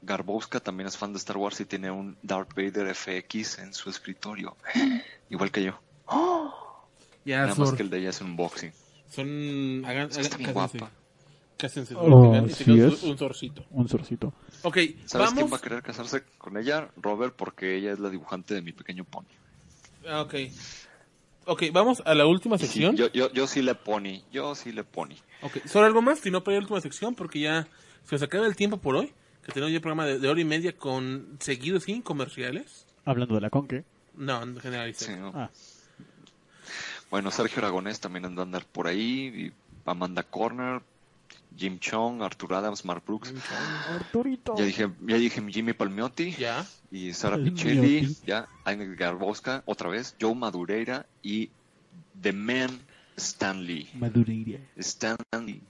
Garbowska 0.02 0.60
también 0.60 0.86
es 0.86 0.96
fan 0.96 1.12
de 1.12 1.18
Star 1.18 1.36
Wars 1.36 1.60
y 1.60 1.64
tiene 1.64 1.90
un 1.90 2.16
Darth 2.22 2.54
Vader 2.54 2.94
FX 2.94 3.58
en 3.58 3.74
su 3.74 3.90
escritorio. 3.90 4.56
Igual 5.30 5.50
que 5.50 5.64
yo. 5.64 5.78
Ya, 7.24 7.42
Nada 7.46 7.54
más 7.56 7.72
que 7.72 7.82
el 7.82 7.90
de 7.90 7.98
ella 7.98 8.10
es 8.10 8.20
un 8.20 8.30
unboxing. 8.30 8.72
son... 9.10 9.84
Hagan, 9.84 10.08
Es 10.10 10.16
que 10.16 10.22
está 10.22 10.36
bien 10.36 10.52
guapa. 10.52 10.90
Cásense, 11.58 11.94
Oh, 11.96 12.36
y 12.46 12.50
sí 12.52 12.78
es. 12.78 13.02
un, 13.02 13.16
zorcito. 13.16 13.64
Un 13.70 13.88
sorcito. 13.88 14.32
Ok, 14.62 14.76
¿Sabes 15.06 15.28
vamos... 15.30 15.34
quién 15.34 15.52
va 15.52 15.56
a 15.56 15.60
querer 15.60 15.82
casarse 15.82 16.22
con 16.38 16.56
ella? 16.58 16.88
Robert, 16.98 17.34
porque 17.34 17.76
ella 17.76 17.92
es 17.92 17.98
la 17.98 18.10
dibujante 18.10 18.54
de 18.54 18.60
mi 18.62 18.72
pequeño 18.72 19.04
pony. 19.04 19.24
Ah, 20.06 20.20
Ok. 20.20 20.34
Ok, 21.46 21.64
vamos 21.72 22.02
a 22.04 22.14
la 22.14 22.26
última 22.26 22.58
sí, 22.58 22.66
sección. 22.66 22.96
yo, 22.96 23.10
yo, 23.12 23.32
yo 23.32 23.46
sí 23.46 23.62
le 23.62 23.74
pony, 23.74 24.22
yo 24.32 24.54
sí 24.54 24.72
le 24.72 24.82
pony. 24.84 25.14
Ok, 25.42 25.58
¿solo 25.66 25.86
algo 25.86 26.02
más? 26.02 26.18
Si 26.18 26.30
no, 26.30 26.42
para 26.42 26.56
la 26.56 26.60
última 26.62 26.80
sección, 26.80 27.14
porque 27.14 27.40
ya 27.40 27.68
se 28.04 28.14
nos 28.16 28.22
acaba 28.22 28.46
el 28.46 28.56
tiempo 28.56 28.78
por 28.78 28.96
hoy. 28.96 29.12
Que 29.44 29.52
tenemos 29.52 29.70
ya 29.70 29.78
un 29.78 29.82
programa 29.82 30.06
de, 30.06 30.18
de 30.18 30.28
hora 30.28 30.40
y 30.40 30.44
media 30.44 30.76
con 30.76 31.36
seguidos 31.38 31.84
sin 31.84 32.02
comerciales. 32.02 32.84
Hablando 33.04 33.36
de 33.36 33.40
la 33.40 33.50
Conque. 33.50 33.84
No, 34.16 34.42
en 34.42 34.58
general. 34.58 34.92
Sí, 34.96 35.12
¿no? 35.14 35.30
Ah, 35.34 35.50
Bueno, 37.10 37.30
Sergio 37.30 37.58
Aragonés 37.60 38.00
también 38.00 38.24
anda 38.24 38.42
a 38.42 38.44
andar 38.44 38.64
por 38.66 38.88
ahí, 38.88 39.26
y 39.46 39.52
Amanda 39.88 40.24
Corner, 40.24 40.82
Jim 41.56 41.78
Chong, 41.78 42.22
Arthur 42.22 42.54
Adams, 42.54 42.84
Mark 42.84 43.04
Brooks. 43.06 43.32
Arturito. 43.90 44.54
Ya 44.58 44.64
dije, 44.64 44.90
ya 45.06 45.16
dije 45.16 45.42
Jimmy 45.50 45.72
Palmiotti 45.72 46.32
Ya. 46.32 46.66
y 46.90 47.12
Sara. 47.12 47.36
Pichelli, 47.38 48.14
ya 48.26 48.46
Agnes 48.64 48.96
Garbowska 48.96 49.62
otra 49.66 49.88
vez, 49.88 50.14
Joe 50.20 50.34
Madureira 50.34 51.06
y 51.22 51.50
The 52.20 52.32
Man 52.32 52.70
Stanley. 53.16 53.88
Madureira. 53.94 54.58
Stanley. 54.76 55.62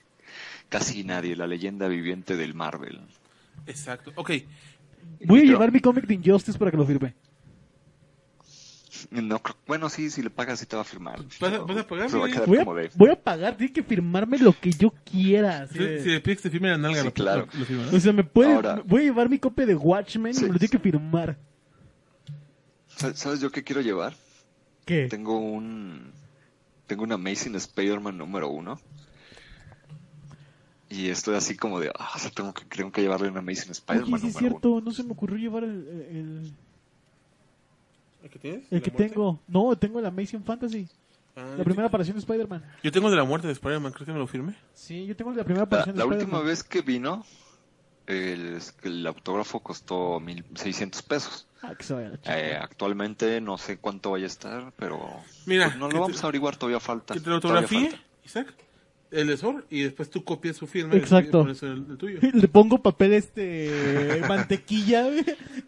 Casi 0.69 1.05
nadie, 1.05 1.37
la 1.37 1.47
leyenda 1.47 1.87
viviente 1.87 2.37
del 2.37 2.55
Marvel. 2.55 3.01
Exacto. 3.67 4.13
Ok. 4.17 4.31
Voy 4.31 5.39
a 5.39 5.43
Pero- 5.43 5.53
llevar 5.53 5.73
mi 5.73 5.81
cómic 5.81 6.07
de 6.07 6.15
Injustice 6.15 6.59
para 6.59 6.71
que 6.73 6.77
lo 6.77 6.85
firme. 6.85 7.15
No, 9.11 9.41
bueno, 9.67 9.89
sí, 9.89 10.11
si 10.11 10.23
le 10.23 10.31
pagas, 10.31 10.61
sí 10.61 10.67
te 10.67 10.77
va 10.77 10.83
a 10.83 10.85
firmar. 10.85 11.21
¿Vas 11.41 11.53
a- 11.53 11.59
vas 11.59 11.77
a 11.79 11.87
pagar, 11.87 12.11
Se 12.11 12.17
va 12.19 12.25
a 12.25 12.27
Miguel? 12.27 12.33
quedar 12.43 12.47
Voy 12.49 12.59
a, 12.59 12.65
como 12.65 12.75
de. 12.77 12.91
voy 12.95 13.11
a 13.11 13.23
pagar, 13.23 13.57
tiene 13.57 13.73
que 13.73 13.83
firmarme 13.83 14.39
lo 14.39 14.53
que 14.59 14.71
yo 14.73 14.93
quiera. 15.05 15.67
Si, 15.69 15.79
de- 15.79 16.03
si 16.03 16.09
le 16.11 16.21
pides 16.21 16.39
que 16.39 16.43
te 16.45 16.51
firme 16.51 16.69
la 16.71 16.79
nalga, 16.79 17.01
Sí, 17.01 17.07
lo, 17.07 17.13
claro. 17.13 17.47
lo- 17.53 17.59
lo 17.61 17.65
firma, 17.65 17.85
¿no? 17.91 17.97
O 17.97 18.01
sea, 18.01 18.13
me 18.13 18.25
puede, 18.25 18.55
Ahora- 18.55 18.83
voy 18.87 19.01
a 19.03 19.05
llevar 19.05 19.29
mi 19.29 19.39
copia 19.39 19.67
de 19.67 19.75
Watchmen 19.75 20.33
y 20.33 20.35
Sí. 20.35 20.43
me 20.45 20.53
lo 20.53 20.59
tiene 20.59 20.71
que 20.71 20.79
firmar. 20.79 21.37
¿Sabes 23.15 23.41
yo 23.41 23.51
qué 23.51 23.63
quiero 23.63 23.81
llevar? 23.83 24.15
¿Qué? 24.85 25.09
Tengo 25.09 25.39
un. 25.39 26.13
Tengo 26.87 27.03
un 27.05 27.13
Amazing 27.13 27.55
Spider-Man 27.57 28.17
número 28.17 28.49
uno. 28.49 28.79
Y 30.89 31.09
estoy 31.09 31.35
así 31.35 31.57
como 31.57 31.81
de. 31.81 31.91
Ah, 31.99 32.13
o 32.15 32.19
sea, 32.19 32.31
tengo 32.31 32.55
que, 32.55 32.65
tengo 32.65 32.93
que 32.93 33.03
llevarle 33.03 33.29
un 33.29 33.37
Amazing 33.37 33.73
Spider-Man 33.73 34.21
sí 34.21 34.29
es 34.29 34.37
uno. 34.37 34.41
cierto, 34.49 34.81
no 34.81 34.93
se 34.93 35.03
me 35.03 35.13
ocurrió 35.13 35.37
llevar 35.37 35.65
el, 35.65 35.71
el, 36.11 36.53
¿El 38.27 38.31
que 38.33 38.39
tienes? 38.41 38.61
el 38.73 38.79
¿La 38.79 38.85
que 38.85 38.91
muerte? 38.91 39.09
tengo. 39.09 39.41
No, 39.49 39.77
tengo 39.79 39.99
el 40.01 40.07
Amazing 40.07 40.43
Fantasy. 40.45 40.89
Ah, 41.37 41.41
La 41.59 41.65
primera 41.65 41.75
tengo- 41.75 41.87
aparición 41.89 42.17
de 42.17 42.21
Spider-Man. 42.21 42.65
Yo 42.83 42.91
tengo 42.93 43.09
de 43.11 43.17
la 43.17 43.25
muerte 43.25 43.47
de 43.47 43.53
Spider-Man, 43.53 43.93
¿crees 43.93 44.07
que 44.07 44.13
me 44.13 44.19
lo 44.19 44.27
firme? 44.27 44.55
Sí, 44.75 45.07
yo 45.07 45.15
tengo 45.15 45.33
la 45.33 45.45
primera 45.45 45.61
La, 45.61 45.67
aparición 45.67 45.97
la 45.97 46.03
de 46.03 46.09
última 46.09 46.23
Spider-Man. 46.39 46.47
vez 46.47 46.65
que 46.65 46.81
vino, 46.83 47.25
el, 48.07 48.59
el 48.83 49.07
autógrafo 49.07 49.61
costó 49.61 50.19
1.600 50.21 51.03
pesos. 51.03 51.47
Ah, 51.63 51.75
que 51.75 51.85
se 51.85 51.95
vaya 51.95 52.11
la. 52.25 52.39
Eh, 52.39 52.57
actualmente 52.57 53.41
no 53.41 53.59
sé 53.59 53.79
cuánto 53.79 54.13
vaya 54.13 54.25
a 54.25 54.29
estar, 54.29 54.73
pero 54.77 55.01
Mira, 55.47 55.67
pues 55.67 55.77
no 55.79 55.87
lo 55.87 55.93
te- 55.93 55.99
vamos 55.99 56.23
a 56.23 56.27
averiguar, 56.27 56.57
todavía 56.57 56.81
falta. 56.81 57.15
Que 57.15 57.21
te 57.21 57.29
lo 57.29 57.37
autografíe, 57.37 57.91
falta. 57.91 58.05
Isaac, 58.25 58.55
el 59.11 59.29
de 59.29 59.37
Sor, 59.37 59.67
y 59.71 59.83
después 59.83 60.11
tú 60.11 60.25
copias 60.25 60.57
su 60.57 60.67
firma 60.67 60.95
Exacto. 60.95 61.41
y 61.41 61.43
pones 61.43 61.63
el, 61.63 61.87
el 61.91 61.97
tuyo. 61.97 62.19
Le 62.33 62.49
pongo 62.49 62.79
papel 62.79 63.13
este 63.13 64.21
mantequilla 64.29 65.09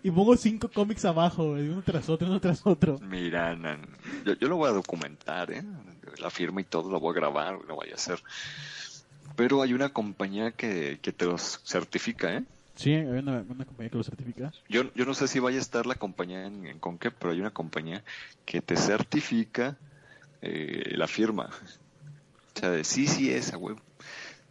y 0.02 0.10
pongo 0.10 0.36
cinco 0.36 0.70
cómics 0.72 1.04
abajo, 1.04 1.50
uno 1.50 1.82
tras 1.84 2.08
otro, 2.08 2.28
uno 2.28 2.40
tras 2.40 2.66
otro. 2.66 2.98
Mira, 3.00 3.54
nan, 3.56 3.80
yo, 4.24 4.34
yo 4.34 4.48
lo 4.48 4.56
voy 4.56 4.68
a 4.68 4.72
documentar, 4.72 5.50
¿eh? 5.52 5.62
La 6.20 6.30
firma 6.30 6.60
y 6.60 6.64
todo 6.64 6.90
lo 6.90 7.00
voy 7.00 7.12
a 7.12 7.20
grabar, 7.20 7.58
lo 7.66 7.76
voy 7.76 7.90
a 7.90 7.94
hacer. 7.94 8.20
Pero 9.36 9.62
hay 9.62 9.72
una 9.72 9.90
compañía 9.90 10.50
que, 10.50 10.98
que 11.00 11.12
te 11.12 11.24
los 11.24 11.60
certifica, 11.64 12.34
¿eh? 12.34 12.44
Sí, 12.74 12.92
hay 12.94 13.06
una, 13.06 13.44
una 13.48 13.64
compañía 13.64 13.90
que 13.90 13.98
lo 13.98 14.04
certifica. 14.04 14.52
Yo, 14.68 14.92
yo 14.94 15.04
no 15.04 15.14
sé 15.14 15.26
si 15.26 15.40
vaya 15.40 15.58
a 15.58 15.60
estar 15.60 15.86
la 15.86 15.96
compañía 15.96 16.46
en, 16.46 16.66
en 16.66 16.78
Conque, 16.78 17.10
pero 17.10 17.32
hay 17.32 17.40
una 17.40 17.50
compañía 17.50 18.04
que 18.44 18.60
te 18.60 18.76
certifica 18.76 19.76
eh, 20.42 20.94
la 20.96 21.08
firma. 21.08 21.50
Sea, 22.58 22.70
de 22.70 22.84
sí, 22.84 23.06
sí 23.06 23.30
es, 23.32 23.52
güey. 23.54 23.76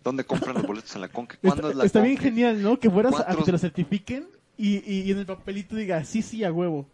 ¿Dónde 0.03 0.23
compran 0.23 0.55
los 0.55 0.65
boletos 0.65 0.93
en 0.95 1.01
la 1.01 1.09
Conque? 1.09 1.37
¿Cuándo 1.41 1.55
Está, 1.67 1.71
es 1.71 1.75
la 1.77 1.85
está 1.85 2.01
bien 2.01 2.15
Conque? 2.15 2.29
genial, 2.29 2.61
¿no? 2.61 2.79
Que 2.79 2.89
fueras 2.89 3.13
a 3.13 3.17
¿Cuántos- 3.17 3.37
que 3.37 3.43
te 3.45 3.51
lo 3.51 3.57
certifiquen 3.57 4.27
y, 4.57 4.77
y, 4.77 5.01
y 5.01 5.11
en 5.11 5.17
el 5.19 5.25
papelito 5.25 5.75
diga, 5.75 6.03
sí, 6.05 6.21
sí, 6.21 6.43
a 6.43 6.51
huevo. 6.51 6.87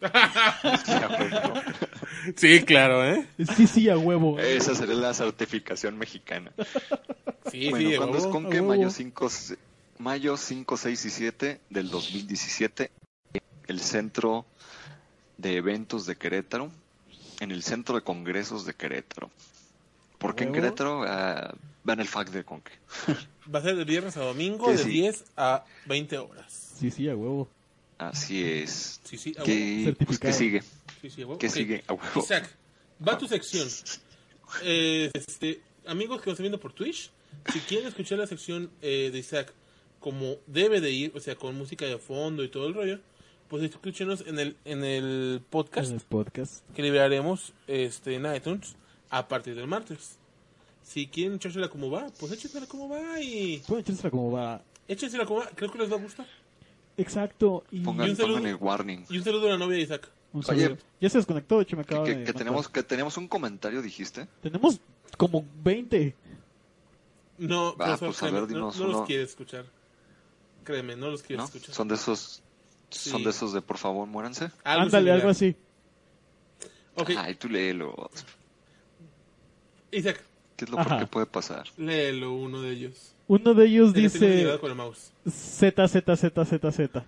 Sí, 2.36 2.62
claro, 2.64 3.04
¿eh? 3.04 3.26
Sí, 3.56 3.66
sí, 3.66 3.88
a 3.88 3.96
huevo. 3.98 4.38
Esa 4.38 4.74
sería 4.74 4.94
la 4.94 5.14
certificación 5.14 5.96
mexicana. 5.98 6.52
Sí, 7.50 7.70
bueno, 7.70 7.90
sí, 7.90 7.96
¿cuándo 7.96 8.14
a 8.14 8.18
es 8.18 8.24
huevo. 8.24 8.32
Conque? 8.32 8.58
a 8.58 8.62
huevo. 8.62 8.68
Mayo 8.74 8.90
5, 8.90 9.28
se- 9.30 9.58
mayo 9.98 10.36
5, 10.36 10.76
6 10.76 11.04
y 11.04 11.10
7 11.10 11.60
del 11.70 11.90
2017. 11.90 12.90
El 13.66 13.80
centro 13.80 14.46
de 15.36 15.56
eventos 15.56 16.06
de 16.06 16.16
Querétaro. 16.16 16.70
En 17.40 17.50
el 17.50 17.62
centro 17.62 17.94
de 17.94 18.02
congresos 18.02 18.66
de 18.66 18.74
Querétaro. 18.74 19.30
¿Por 20.18 20.34
qué 20.34 20.44
en 20.44 20.50
huevo. 20.50 20.62
Querétaro? 20.62 21.04
Ah, 21.06 21.54
van 21.84 22.00
el 22.00 22.08
FAC 22.08 22.30
de 22.30 22.44
Conque. 22.44 22.72
Va 23.54 23.60
a 23.60 23.62
ser 23.62 23.76
de 23.76 23.84
viernes 23.84 24.16
a 24.16 24.20
domingo, 24.20 24.70
de 24.70 24.78
sí. 24.78 24.88
10 24.90 25.24
a 25.36 25.64
20 25.86 26.18
horas. 26.18 26.74
Sí, 26.78 26.90
sí, 26.90 27.08
a 27.08 27.16
huevo. 27.16 27.48
Así 27.96 28.42
es. 28.44 29.00
Sí, 29.04 29.16
sí, 29.16 29.34
a 29.36 29.42
huevo. 29.42 29.46
¿Qué, 29.46 29.94
pues, 30.04 30.18
Certificado. 30.18 30.32
¿qué 30.32 30.38
sigue? 30.38 30.62
Sí, 31.00 31.10
sí, 31.10 31.22
a 31.22 31.26
huevo. 31.26 31.38
¿Qué 31.38 31.48
sigue? 31.48 31.84
A 31.86 31.92
huevo. 31.94 32.20
Isaac, 32.20 32.48
va 33.06 33.16
tu 33.18 33.26
sección. 33.26 33.68
Eh, 34.62 35.10
este, 35.14 35.60
amigos 35.86 36.20
que 36.20 36.26
nos 36.30 36.34
están 36.34 36.44
viendo 36.44 36.60
por 36.60 36.72
Twitch, 36.72 37.10
si 37.52 37.60
quieren 37.60 37.86
escuchar 37.88 38.18
la 38.18 38.26
sección 38.26 38.70
eh, 38.82 39.10
de 39.12 39.18
Isaac 39.18 39.52
como 40.00 40.36
debe 40.46 40.80
de 40.80 40.90
ir, 40.90 41.12
o 41.14 41.20
sea, 41.20 41.34
con 41.36 41.56
música 41.56 41.84
de 41.86 41.98
fondo 41.98 42.44
y 42.44 42.48
todo 42.48 42.66
el 42.66 42.74
rollo, 42.74 43.00
pues 43.48 43.62
escúchenos 43.62 44.24
en 44.26 44.38
el, 44.38 44.56
en 44.64 44.84
el 44.84 45.42
podcast 45.50 45.88
En 45.88 45.96
el 45.96 46.00
podcast. 46.02 46.68
que 46.74 46.82
liberaremos 46.82 47.52
este, 47.66 48.14
en 48.14 48.32
iTunes 48.34 48.76
a 49.10 49.26
partir 49.28 49.54
del 49.54 49.66
martes. 49.66 50.16
Si 50.82 51.06
quieren 51.06 51.36
echársela 51.36 51.68
como 51.68 51.90
va, 51.90 52.06
pues 52.18 52.32
échensela 52.32 52.66
como 52.66 52.88
va 52.88 53.20
y 53.20 53.58
Pueden 53.66 53.82
echársela 53.84 54.10
como 54.10 54.30
va. 54.32 54.62
échensela 54.86 55.26
como 55.26 55.40
va. 55.40 55.46
Creo 55.54 55.70
que 55.70 55.78
les 55.78 55.90
va 55.92 55.96
a 55.96 56.00
gustar. 56.00 56.26
Exacto. 56.96 57.64
Y 57.70 57.80
Pongan, 57.80 58.08
y 58.08 58.10
un 58.10 58.16
saludo. 58.16 58.38
el 58.46 58.54
warning. 58.56 59.04
Y 59.08 59.18
un 59.18 59.24
saludo 59.24 59.46
a 59.48 59.50
la 59.50 59.58
novia 59.58 59.76
de 59.76 59.82
Isaac. 59.82 60.08
un 60.32 60.40
Oye, 60.48 60.62
saludo. 60.64 60.78
ya 61.00 61.08
se 61.10 61.18
desconectó, 61.18 61.56
de 61.58 61.62
hecho 61.62 61.76
me 61.76 61.82
acaba 61.82 62.04
que- 62.04 62.14
de... 62.16 62.24
que 62.24 62.32
tenemos, 62.32 62.68
que 62.68 62.82
tenemos 62.82 63.16
un 63.16 63.28
comentario, 63.28 63.80
dijiste. 63.82 64.26
Tenemos 64.42 64.80
como 65.16 65.44
20. 65.62 66.14
No, 67.38 67.68
Ah, 67.78 67.96
pero 67.98 67.98
pues, 67.98 68.16
a 68.16 68.20
créeme, 68.26 68.40
ver, 68.40 68.48
no, 68.50 68.54
dinos 68.54 68.78
no 68.80 68.86
los 68.88 69.06
quiere 69.06 69.22
escuchar. 69.22 69.64
Créeme, 70.64 70.96
no 70.96 71.08
los 71.10 71.22
quiere 71.22 71.38
¿no? 71.38 71.44
escuchar. 71.44 71.74
Son 71.74 71.86
de 71.88 71.94
esos, 71.94 72.42
son 72.90 73.18
Sí. 73.18 73.24
de 73.24 73.30
esos 73.30 73.52
de 73.52 73.62
por 73.62 73.78
favor 73.78 74.06
muéranse. 74.08 74.50
Ándale, 74.64 75.12
algo 75.12 75.28
así. 75.28 75.54
Ok, 76.96 77.10
Ay, 77.16 77.36
tú 77.36 77.48
léelo. 77.48 78.10
Isaac, 79.92 80.22
¿Qué 80.56 80.64
es 80.64 80.70
lo 80.70 80.78
Ajá. 80.78 80.88
peor 80.88 81.00
que 81.00 81.06
puede 81.06 81.26
pasar? 81.26 81.64
léelo 81.76 82.32
uno 82.34 82.60
de 82.62 82.70
ellos. 82.72 83.14
Uno 83.28 83.54
de 83.54 83.66
ellos 83.66 83.92
dice 83.92 84.28
llegado 84.38 84.60
con 84.60 84.70
el 84.70 84.76
mouse. 84.76 85.12
Z, 85.28 85.86
Z, 85.88 86.16
Z, 86.16 86.44
Z, 86.44 86.72
Z. 86.72 87.04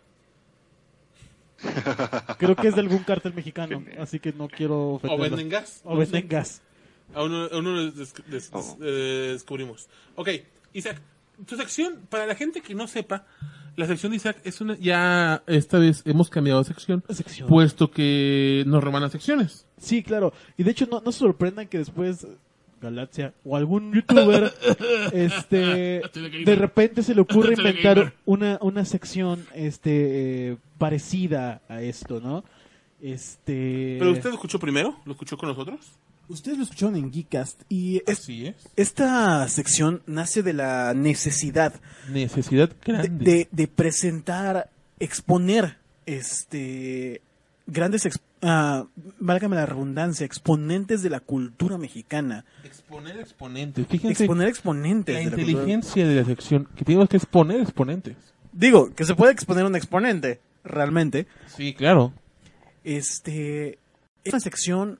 Creo 2.39 2.57
que 2.57 2.69
es 2.69 2.75
de 2.75 2.81
algún 2.81 3.01
cártel 3.05 3.35
mexicano, 3.35 3.83
así 3.99 4.19
que 4.19 4.33
no 4.33 4.49
quiero 4.49 5.01
O 5.03 5.19
venden 5.19 5.49
gas. 5.49 5.81
O 5.85 5.97
venden 5.97 6.27
gas. 6.29 6.63
Aún 7.15 7.33
no, 7.33 7.45
aún 7.47 7.65
no 7.65 7.73
lo 7.73 7.91
des- 7.91 8.15
des- 8.29 8.51
Oh. 8.53 8.79
eh, 8.83 9.31
descubrimos. 9.33 9.89
Ok, 10.15 10.29
Isaac, 10.73 11.01
tu 11.47 11.57
sección, 11.57 11.99
para 12.09 12.25
la 12.27 12.35
gente 12.35 12.61
que 12.63 12.75
no 12.75 12.87
sepa, 12.87 13.27
la 13.77 13.87
sección 13.87 14.11
de 14.13 14.17
Isaac 14.17 14.39
es 14.45 14.61
una... 14.61 14.77
Ya 14.79 15.43
esta 15.47 15.79
vez 15.79 16.03
hemos 16.07 16.31
cambiado 16.31 16.61
de 16.63 16.67
sección, 16.69 17.03
Sección. 17.11 17.49
puesto 17.49 17.91
que 17.91 18.63
nos 18.67 18.83
roban 18.83 19.03
las 19.03 19.13
secciones. 19.13 19.67
Sí, 19.79 20.03
claro. 20.03 20.33
Y 20.57 20.63
de 20.63 20.71
hecho 20.71 20.87
no, 20.91 21.01
no 21.01 21.13
se 21.13 21.19
sorprendan 21.19 21.67
que 21.69 21.79
después 21.79 22.27
Galaxia 22.81 23.35
o 23.45 23.57
algún 23.57 23.93
youtuber 23.93 24.53
este 25.13 26.03
de 26.45 26.55
repente 26.57 27.03
se 27.03 27.15
le 27.15 27.21
ocurre 27.21 27.55
inventar 27.59 28.15
una, 28.25 28.59
una 28.63 28.85
sección 28.85 29.45
este 29.55 30.51
eh, 30.53 30.57
parecida 30.79 31.61
a 31.69 31.83
esto, 31.83 32.21
¿no? 32.21 32.45
Este 33.03 33.97
¿Pero 33.99 34.13
usted 34.13 34.29
lo 34.31 34.35
escuchó 34.35 34.59
primero? 34.59 34.97
¿Lo 35.05 35.13
escuchó 35.13 35.37
con 35.37 35.49
nosotros? 35.49 35.81
Ustedes 36.29 36.59
lo 36.59 36.65
escucharon 36.65 36.95
en 36.97 37.11
Geekcast 37.13 37.63
y 37.69 38.03
es- 38.07 38.21
Así 38.21 38.47
es. 38.47 38.55
esta 38.77 39.49
sección 39.49 40.03
nace 40.07 40.43
de 40.43 40.53
la 40.53 40.95
necesidad 40.95 41.75
Necesidad 42.09 42.69
de, 42.69 42.77
grande. 42.85 43.09
de- 43.25 43.49
de 43.51 43.67
presentar, 43.69 44.71
exponer 45.01 45.77
este 46.07 47.21
grandes, 47.67 48.07
ex- 48.07 48.21
ah, 48.43 48.87
válgame 49.19 49.57
la 49.57 49.67
redundancia, 49.67 50.25
exponentes 50.27 51.03
de 51.03 51.11
la 51.11 51.21
cultura 51.21 51.79
mexicana. 51.79 52.45
Exponer 52.65 53.19
exponentes. 53.19 53.87
Fíjense 53.87 54.25
Exponer 54.25 54.49
exponentes. 54.49 55.15
la 55.15 55.31
de 55.31 55.37
la 55.37 55.43
inteligencia 55.43 56.07
de 56.07 56.15
la 56.15 56.25
sección, 56.25 56.69
que 56.77 56.85
tenemos 56.85 57.09
que 57.09 57.17
exponer 57.17 57.61
exponentes. 57.61 58.17
Digo, 58.53 58.95
que 58.95 59.05
se 59.05 59.15
puede 59.15 59.33
exponer 59.33 59.65
un 59.65 59.77
exponente, 59.77 60.41
realmente. 60.65 61.27
Sí, 61.47 61.75
claro. 61.75 62.13
Este 62.85 63.79
es 64.25 64.33
una 64.33 64.41
sección 64.41 64.99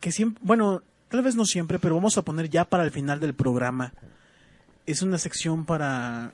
que 0.00 0.12
siempre, 0.12 0.42
bueno, 0.44 0.82
tal 1.08 1.22
vez 1.22 1.34
no 1.36 1.44
siempre, 1.44 1.78
pero 1.78 1.94
vamos 1.94 2.18
a 2.18 2.22
poner 2.22 2.48
ya 2.48 2.64
para 2.64 2.84
el 2.84 2.90
final 2.90 3.20
del 3.20 3.34
programa. 3.34 3.92
Es 4.86 5.02
una 5.02 5.18
sección 5.18 5.64
para 5.66 6.32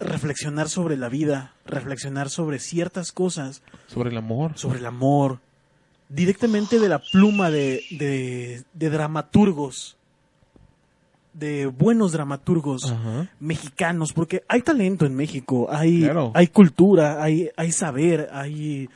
reflexionar 0.00 0.68
sobre 0.68 0.96
la 0.96 1.08
vida, 1.08 1.54
reflexionar 1.66 2.28
sobre 2.30 2.58
ciertas 2.58 3.12
cosas, 3.12 3.62
Sobre 3.86 4.10
el 4.10 4.16
amor. 4.16 4.52
sobre 4.56 4.78
el 4.80 4.86
amor, 4.86 5.38
directamente 6.14 6.78
de 6.78 6.88
la 6.88 6.98
pluma 7.00 7.50
de, 7.50 7.82
de, 7.90 8.62
de 8.72 8.90
dramaturgos, 8.90 9.96
de 11.32 11.66
buenos 11.66 12.12
dramaturgos 12.12 12.90
Ajá. 12.90 13.28
mexicanos, 13.40 14.12
porque 14.12 14.44
hay 14.48 14.62
talento 14.62 15.04
en 15.06 15.14
México, 15.14 15.66
hay, 15.70 16.02
Claro. 16.02 16.30
hay 16.34 16.46
cultura, 16.46 17.22
hay, 17.22 17.50
hay 17.56 17.72
saber, 17.72 18.28
hay 18.32 18.88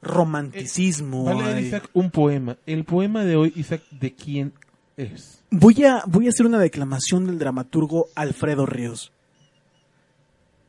romanticismo. 0.00 1.24
Va 1.24 1.32
a 1.32 1.34
leer 1.34 1.56
hay- 1.56 1.66
Isaac 1.66 1.90
un 1.92 2.10
poema. 2.10 2.56
El 2.66 2.84
poema 2.84 3.24
de 3.24 3.36
hoy, 3.36 3.52
Isaac, 3.56 3.82
¿de 3.90 4.14
quién 4.14 4.52
es? 4.96 5.42
Voy 5.50 5.84
a, 5.84 6.02
voy 6.06 6.26
a 6.26 6.30
hacer 6.30 6.46
una 6.46 6.58
declamación 6.58 7.26
del 7.26 7.38
dramaturgo 7.38 8.06
Alfredo 8.14 8.64
Ríos. 8.66 9.12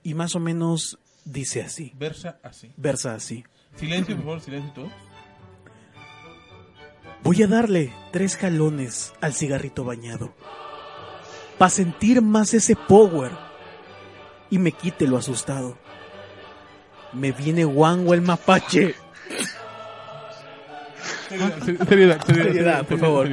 Y 0.04 0.14
más 0.16 0.36
o 0.36 0.40
menos 0.42 1.00
dice 1.24 1.62
así, 1.62 1.94
Versa 1.98 2.38
así. 2.44 2.70
versa 2.76 3.16
así. 3.16 3.46
Silencio, 3.78 4.16
por 4.18 4.26
favor, 4.26 4.42
silencio. 4.42 4.90
Voy 7.24 7.42
a 7.42 7.48
darle 7.48 7.94
tres 8.12 8.36
jalones 8.36 9.14
al 9.22 9.34
cigarrito 9.34 9.86
bañado. 9.86 10.34
Pa' 11.58 11.70
sentir 11.70 12.22
más 12.22 12.54
ese 12.54 12.76
power. 12.76 13.32
Y 14.50 14.58
me 14.60 14.74
quite 14.74 15.08
lo 15.08 15.18
asustado. 15.18 15.78
Me 17.14 17.32
viene 17.32 17.64
guango 17.64 18.14
el 18.14 18.22
mapache. 18.22 18.96
Seriedad, 21.30 21.60
seriedad, 21.88 22.26
seriedad, 22.26 22.26
Seriedad, 22.26 22.86
por 22.86 23.00
favor. 23.00 23.30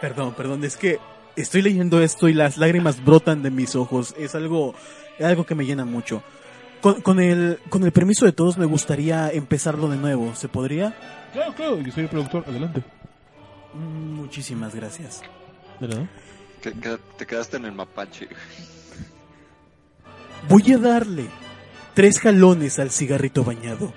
Perdón, 0.00 0.34
perdón, 0.34 0.62
es 0.64 0.76
que 0.76 1.00
estoy 1.34 1.62
leyendo 1.62 2.02
esto 2.02 2.28
y 2.28 2.34
las 2.34 2.58
lágrimas 2.58 3.02
brotan 3.02 3.42
de 3.42 3.50
mis 3.50 3.74
ojos. 3.74 4.14
Es 4.18 4.34
algo, 4.34 4.74
algo 5.18 5.46
que 5.46 5.54
me 5.54 5.64
llena 5.64 5.86
mucho. 5.86 6.22
Con, 6.84 7.00
con 7.00 7.18
el, 7.18 7.58
con 7.70 7.82
el 7.84 7.92
permiso 7.92 8.26
de 8.26 8.32
todos 8.32 8.58
me 8.58 8.66
gustaría 8.66 9.30
empezarlo 9.30 9.88
de 9.88 9.96
nuevo. 9.96 10.34
¿Se 10.34 10.48
podría? 10.48 10.94
Claro, 11.32 11.54
claro, 11.54 11.80
yo 11.80 11.90
soy 11.90 12.02
el 12.02 12.10
productor, 12.10 12.44
adelante. 12.46 12.82
Mm, 13.72 14.12
Muchísimas 14.12 14.74
gracias. 14.74 15.22
¿De 15.80 15.88
nada? 15.88 16.06
Que- 16.60 16.72
que- 16.74 16.98
te 17.16 17.26
quedaste 17.26 17.56
en 17.56 17.64
el 17.64 17.72
mapache. 17.72 18.28
Voy 20.46 20.72
a 20.74 20.78
darle 20.78 21.24
tres 21.94 22.20
jalones 22.20 22.78
al 22.78 22.90
cigarrito 22.90 23.44
bañado. 23.44 23.90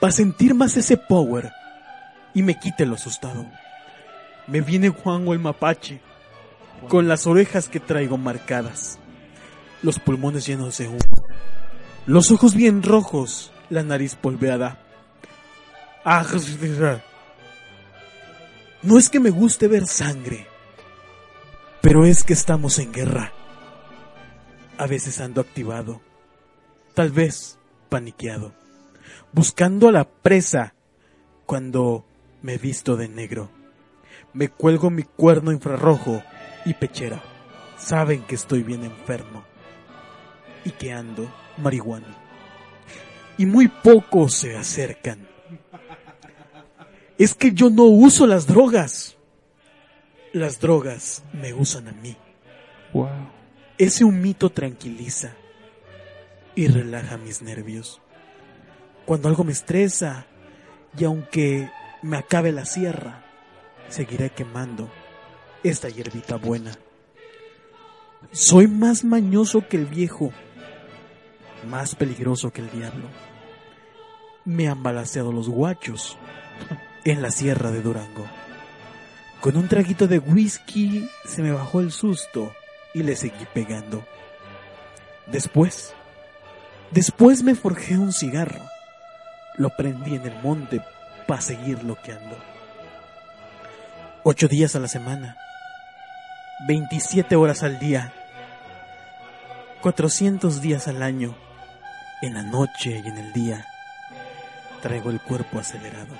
Para 0.00 0.10
sentir 0.12 0.54
más 0.54 0.74
ese 0.78 0.96
power 0.96 1.50
y 2.32 2.42
me 2.42 2.58
quite 2.58 2.86
lo 2.86 2.94
asustado. 2.94 3.44
Me 4.46 4.62
viene 4.62 4.88
Juanjo 4.88 5.34
el 5.34 5.38
mapache, 5.38 6.00
con 6.88 7.08
las 7.08 7.26
orejas 7.26 7.68
que 7.68 7.78
traigo 7.78 8.16
marcadas, 8.16 8.98
los 9.82 9.98
pulmones 9.98 10.46
llenos 10.46 10.78
de 10.78 10.88
humo, 10.88 10.98
los 12.08 12.30
ojos 12.30 12.54
bien 12.54 12.82
rojos, 12.82 13.52
la 13.68 13.82
nariz 13.82 14.14
polveada. 14.14 14.78
Ah, 16.06 16.24
No 18.82 18.98
es 18.98 19.10
que 19.10 19.20
me 19.20 19.28
guste 19.28 19.68
ver 19.68 19.86
sangre, 19.86 20.46
pero 21.82 22.06
es 22.06 22.24
que 22.24 22.32
estamos 22.32 22.78
en 22.78 22.94
guerra. 22.94 23.34
A 24.78 24.86
veces 24.86 25.20
ando 25.20 25.42
activado, 25.42 26.00
tal 26.94 27.12
vez 27.12 27.58
paniqueado, 27.90 28.54
buscando 29.34 29.90
a 29.90 29.92
la 29.92 30.08
presa 30.08 30.72
cuando 31.44 32.06
me 32.40 32.56
visto 32.56 32.96
de 32.96 33.08
negro. 33.08 33.50
Me 34.32 34.48
cuelgo 34.48 34.88
mi 34.88 35.02
cuerno 35.02 35.52
infrarrojo 35.52 36.22
y 36.64 36.72
pechera. 36.72 37.22
Saben 37.76 38.22
que 38.22 38.34
estoy 38.34 38.62
bien 38.62 38.82
enfermo 38.84 39.47
y 40.68 40.72
que 40.72 40.92
ando 40.92 41.32
marihuana. 41.56 42.14
Y 43.38 43.46
muy 43.46 43.68
pocos 43.68 44.34
se 44.34 44.54
acercan. 44.54 45.26
Es 47.16 47.34
que 47.34 47.52
yo 47.52 47.70
no 47.70 47.84
uso 47.84 48.26
las 48.26 48.46
drogas. 48.46 49.16
Las 50.34 50.60
drogas 50.60 51.22
me 51.32 51.54
usan 51.54 51.88
a 51.88 51.92
mí. 51.92 52.16
Wow. 52.92 53.08
Ese 53.78 54.04
humito 54.04 54.50
tranquiliza 54.50 55.32
y 56.54 56.68
relaja 56.68 57.16
mis 57.16 57.40
nervios. 57.40 58.02
Cuando 59.06 59.28
algo 59.28 59.44
me 59.44 59.52
estresa 59.52 60.26
y 60.98 61.04
aunque 61.04 61.70
me 62.02 62.18
acabe 62.18 62.52
la 62.52 62.66
sierra, 62.66 63.24
seguiré 63.88 64.30
quemando 64.30 64.90
esta 65.62 65.88
hierbita 65.88 66.36
buena. 66.36 66.72
Soy 68.32 68.66
más 68.66 69.04
mañoso 69.04 69.66
que 69.68 69.78
el 69.78 69.86
viejo, 69.86 70.32
más 71.66 71.94
peligroso 71.94 72.52
que 72.52 72.60
el 72.60 72.70
diablo. 72.70 73.08
Me 74.44 74.68
han 74.68 74.82
balaceado 74.82 75.32
los 75.32 75.48
guachos 75.48 76.16
en 77.04 77.22
la 77.22 77.30
sierra 77.30 77.70
de 77.70 77.82
Durango. 77.82 78.26
Con 79.40 79.56
un 79.56 79.68
traguito 79.68 80.08
de 80.08 80.18
whisky 80.18 81.08
se 81.24 81.42
me 81.42 81.52
bajó 81.52 81.80
el 81.80 81.92
susto 81.92 82.52
y 82.94 83.02
le 83.02 83.16
seguí 83.16 83.46
pegando. 83.54 84.04
Después, 85.26 85.94
después 86.90 87.42
me 87.42 87.54
forjé 87.54 87.98
un 87.98 88.12
cigarro. 88.12 88.64
Lo 89.56 89.70
prendí 89.76 90.14
en 90.14 90.22
el 90.22 90.42
monte 90.42 90.80
para 91.26 91.40
seguir 91.40 91.84
loqueando. 91.84 92.36
Ocho 94.24 94.48
días 94.48 94.74
a 94.74 94.80
la 94.80 94.88
semana, 94.88 95.36
27 96.66 97.36
horas 97.36 97.62
al 97.62 97.78
día, 97.78 98.12
400 99.80 100.60
días 100.60 100.88
al 100.88 101.02
año, 101.02 101.36
en 102.22 102.34
la 102.34 102.42
noche 102.42 103.02
y 103.04 103.08
en 103.08 103.18
el 103.18 103.32
día. 103.32 103.66
Traigo 104.82 105.10
el 105.10 105.20
cuerpo 105.20 105.58
acelerado, 105.58 106.14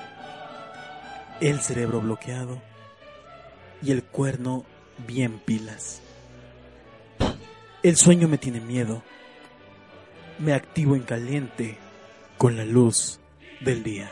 el 1.41 1.61
cerebro 1.61 2.01
bloqueado 2.01 2.61
y 3.83 3.93
el 3.93 4.03
cuerno 4.03 4.65
bien 5.07 5.39
pilas. 5.39 6.03
El 7.83 7.97
sueño 7.97 8.27
me 8.27 8.39
tiene 8.39 8.61
miedo. 8.61 9.03
Me 10.39 10.53
activo 10.53 10.97
en 10.97 11.03
caliente 11.03 11.79
con 12.37 12.57
la 12.57 12.65
luz 12.65 13.21
del 13.61 13.83
día. 13.83 14.11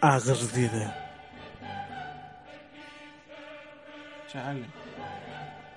Agredida. 0.00 1.02
Chale. 4.28 4.66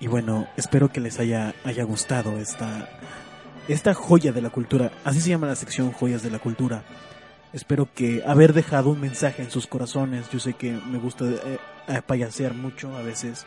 Y 0.00 0.06
bueno, 0.06 0.48
espero 0.56 0.90
que 0.90 1.00
les 1.00 1.18
haya, 1.20 1.54
haya 1.64 1.84
gustado 1.84 2.38
esta, 2.38 2.88
esta 3.68 3.94
joya 3.94 4.32
de 4.32 4.42
la 4.42 4.50
cultura. 4.50 4.92
Así 5.04 5.20
se 5.20 5.30
llama 5.30 5.46
la 5.46 5.56
sección 5.56 5.92
Joyas 5.92 6.22
de 6.22 6.30
la 6.30 6.38
Cultura. 6.38 6.82
Espero 7.52 7.88
que 7.92 8.22
haber 8.26 8.52
dejado 8.52 8.90
un 8.90 9.00
mensaje 9.00 9.42
en 9.42 9.50
sus 9.50 9.66
corazones. 9.66 10.30
Yo 10.30 10.38
sé 10.38 10.54
que 10.54 10.72
me 10.72 10.98
gusta 10.98 11.24
eh, 11.24 11.58
eh, 11.88 12.02
payasear 12.06 12.54
mucho 12.54 12.96
a 12.96 13.02
veces, 13.02 13.44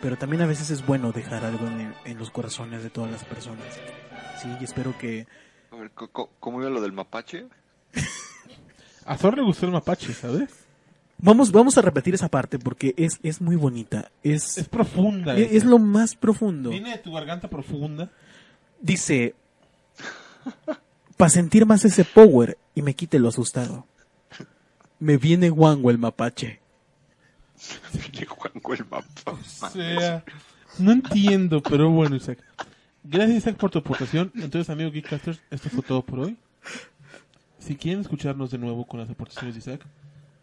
pero 0.00 0.16
también 0.16 0.42
a 0.42 0.46
veces 0.46 0.70
es 0.70 0.86
bueno 0.86 1.10
dejar 1.12 1.44
algo 1.44 1.66
en, 1.66 2.18
los 2.18 2.30
corazones 2.30 2.82
de 2.82 2.90
todas 2.90 3.10
las 3.10 3.24
personas. 3.24 3.66
Sí, 4.40 4.48
y 4.60 4.64
espero 4.64 4.96
que... 4.98 5.26
A 5.72 5.76
ver, 5.76 5.90
¿cómo 5.92 6.60
iba 6.60 6.70
lo 6.70 6.80
del 6.80 6.92
mapache? 6.92 7.46
A 9.04 9.16
Thor 9.16 9.36
le 9.36 9.42
gustó 9.42 9.66
el 9.66 9.72
mapache, 9.72 10.12
¿sabes? 10.12 10.50
Vamos, 11.20 11.50
vamos 11.50 11.76
a 11.76 11.82
repetir 11.82 12.14
esa 12.14 12.28
parte 12.28 12.60
porque 12.60 12.94
es, 12.96 13.18
es 13.24 13.40
muy 13.40 13.56
bonita. 13.56 14.12
Es, 14.22 14.58
Es 14.58 14.68
profunda. 14.68 15.36
es, 15.36 15.52
es 15.52 15.64
lo 15.64 15.80
más 15.80 16.14
profundo. 16.14 16.70
Viene 16.70 16.90
de 16.90 16.98
tu 16.98 17.12
garganta 17.12 17.48
profunda. 17.48 18.10
Dice, 18.80 19.34
para 21.16 21.30
sentir 21.30 21.66
más 21.66 21.84
ese 21.84 22.04
power 22.04 22.56
y 22.74 22.82
me 22.82 22.94
quite 22.94 23.18
lo 23.18 23.28
asustado. 23.28 23.86
Me 25.00 25.16
viene 25.16 25.50
guango 25.50 25.90
el 25.90 25.98
mapache. 25.98 26.60
Viene 28.12 28.26
el 28.70 28.86
mapa. 28.90 29.32
O 29.32 29.44
sea, 29.44 30.24
no 30.78 30.92
entiendo, 30.92 31.62
pero 31.62 31.90
bueno, 31.90 32.16
Isaac. 32.16 32.38
Gracias, 33.02 33.38
Isaac, 33.38 33.56
por 33.56 33.70
tu 33.70 33.78
aportación. 33.78 34.30
Entonces, 34.34 34.70
amigos 34.70 34.92
Geekcasters, 34.92 35.40
esto 35.50 35.70
fue 35.70 35.82
todo 35.82 36.02
por 36.02 36.20
hoy. 36.20 36.36
Si 37.58 37.74
quieren 37.76 38.00
escucharnos 38.00 38.50
de 38.50 38.58
nuevo 38.58 38.86
con 38.86 39.00
las 39.00 39.10
aportaciones 39.10 39.54
de 39.54 39.58
Isaac, 39.58 39.86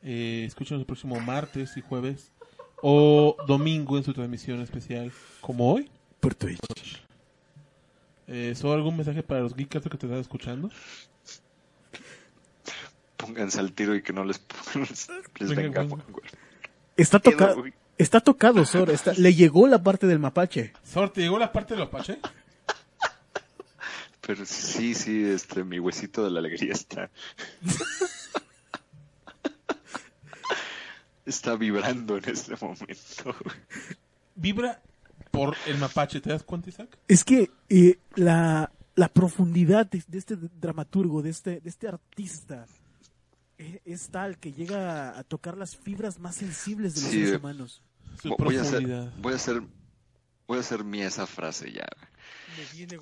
eh, 0.04 0.44
escúchenos 0.46 0.82
el 0.82 0.86
próximo 0.86 1.20
martes 1.20 1.78
y 1.78 1.82
jueves 1.82 2.32
o 2.82 3.38
domingo 3.48 3.98
en 3.98 4.04
su 4.04 4.14
transmisión 4.14 4.62
especial, 4.62 5.12
como 5.42 5.72
hoy. 5.72 5.90
Por 6.20 6.36
Twitch. 6.36 7.05
Eh, 8.28 8.54
¿Solo 8.56 8.74
algún 8.74 8.98
mensaje 8.98 9.24
para 9.24 9.42
los 9.42 9.54
Geekcasters 9.56 9.92
que 9.92 9.98
te 9.98 10.06
están 10.08 10.20
escuchando? 10.22 10.70
Pónganse 13.18 13.60
al 13.60 13.72
tiro 13.74 13.96
y 13.96 14.02
que 14.02 14.14
no 14.14 14.24
les, 14.26 14.42
les, 15.40 15.56
Venga, 15.56 15.82
venga. 15.84 16.04
Está, 16.98 17.20
Qué 17.20 17.32
toca- 17.32 17.56
uy. 17.56 17.74
está 17.98 18.20
tocado, 18.20 18.66
Sor. 18.66 18.90
Está, 18.90 19.14
le 19.14 19.34
llegó 19.34 19.68
la 19.68 19.82
parte 19.84 20.08
del 20.08 20.20
mapache. 20.20 20.74
Sor, 20.84 21.12
¿te 21.12 21.22
llegó 21.22 21.38
la 21.40 21.52
parte 21.52 21.74
de 21.76 21.80
los 21.82 21.88
Apache? 21.90 22.20
Pero 24.22 24.44
sí, 24.46 24.96
sí, 24.96 25.24
este, 25.24 25.64
mi 25.64 25.80
huesito 25.80 26.24
de 26.24 26.32
la 26.32 26.40
alegría 26.40 26.74
está. 26.74 27.10
está 31.26 31.56
vibrando 31.56 32.18
en 32.18 32.30
este 32.30 32.56
momento. 32.60 33.36
Vibra 34.36 34.82
por 35.36 35.56
el 35.68 35.78
mapache, 35.78 36.22
¿te 36.22 36.30
das 36.30 36.44
cuenta, 36.44 36.70
Isaac? 36.70 36.98
Es 37.08 37.24
que 37.24 37.52
eh, 37.70 38.00
la, 38.16 38.72
la 38.96 39.10
profundidad 39.10 39.86
de, 39.90 40.04
de 40.08 40.18
este 40.18 40.36
dramaturgo, 40.36 41.22
de 41.22 41.30
este, 41.30 41.60
de 41.62 41.70
este 41.70 41.88
artista, 41.88 42.66
eh, 43.58 43.82
es 43.86 44.10
tal 44.10 44.38
que 44.38 44.52
llega 44.54 45.18
a 45.18 45.24
tocar 45.24 45.58
las 45.58 45.76
fibras 45.76 46.20
más 46.20 46.36
sensibles 46.36 46.96
de 46.96 47.02
los 47.02 47.10
Sí, 47.12 47.18
seres 47.18 47.34
eh. 47.34 47.38
humanos. 47.38 47.82
Su 48.22 48.36
Voy 48.38 48.58
a 48.58 48.62
hacer, 48.62 48.84
profundidad. 48.84 49.14
voy 49.18 49.34
a 49.34 49.36
hacer, 49.36 49.62
voy 50.48 50.58
a 50.58 50.62
hacer 50.62 50.84
mía 50.84 51.08
esa 51.08 51.28
frase 51.28 51.72
ya. 51.72 51.86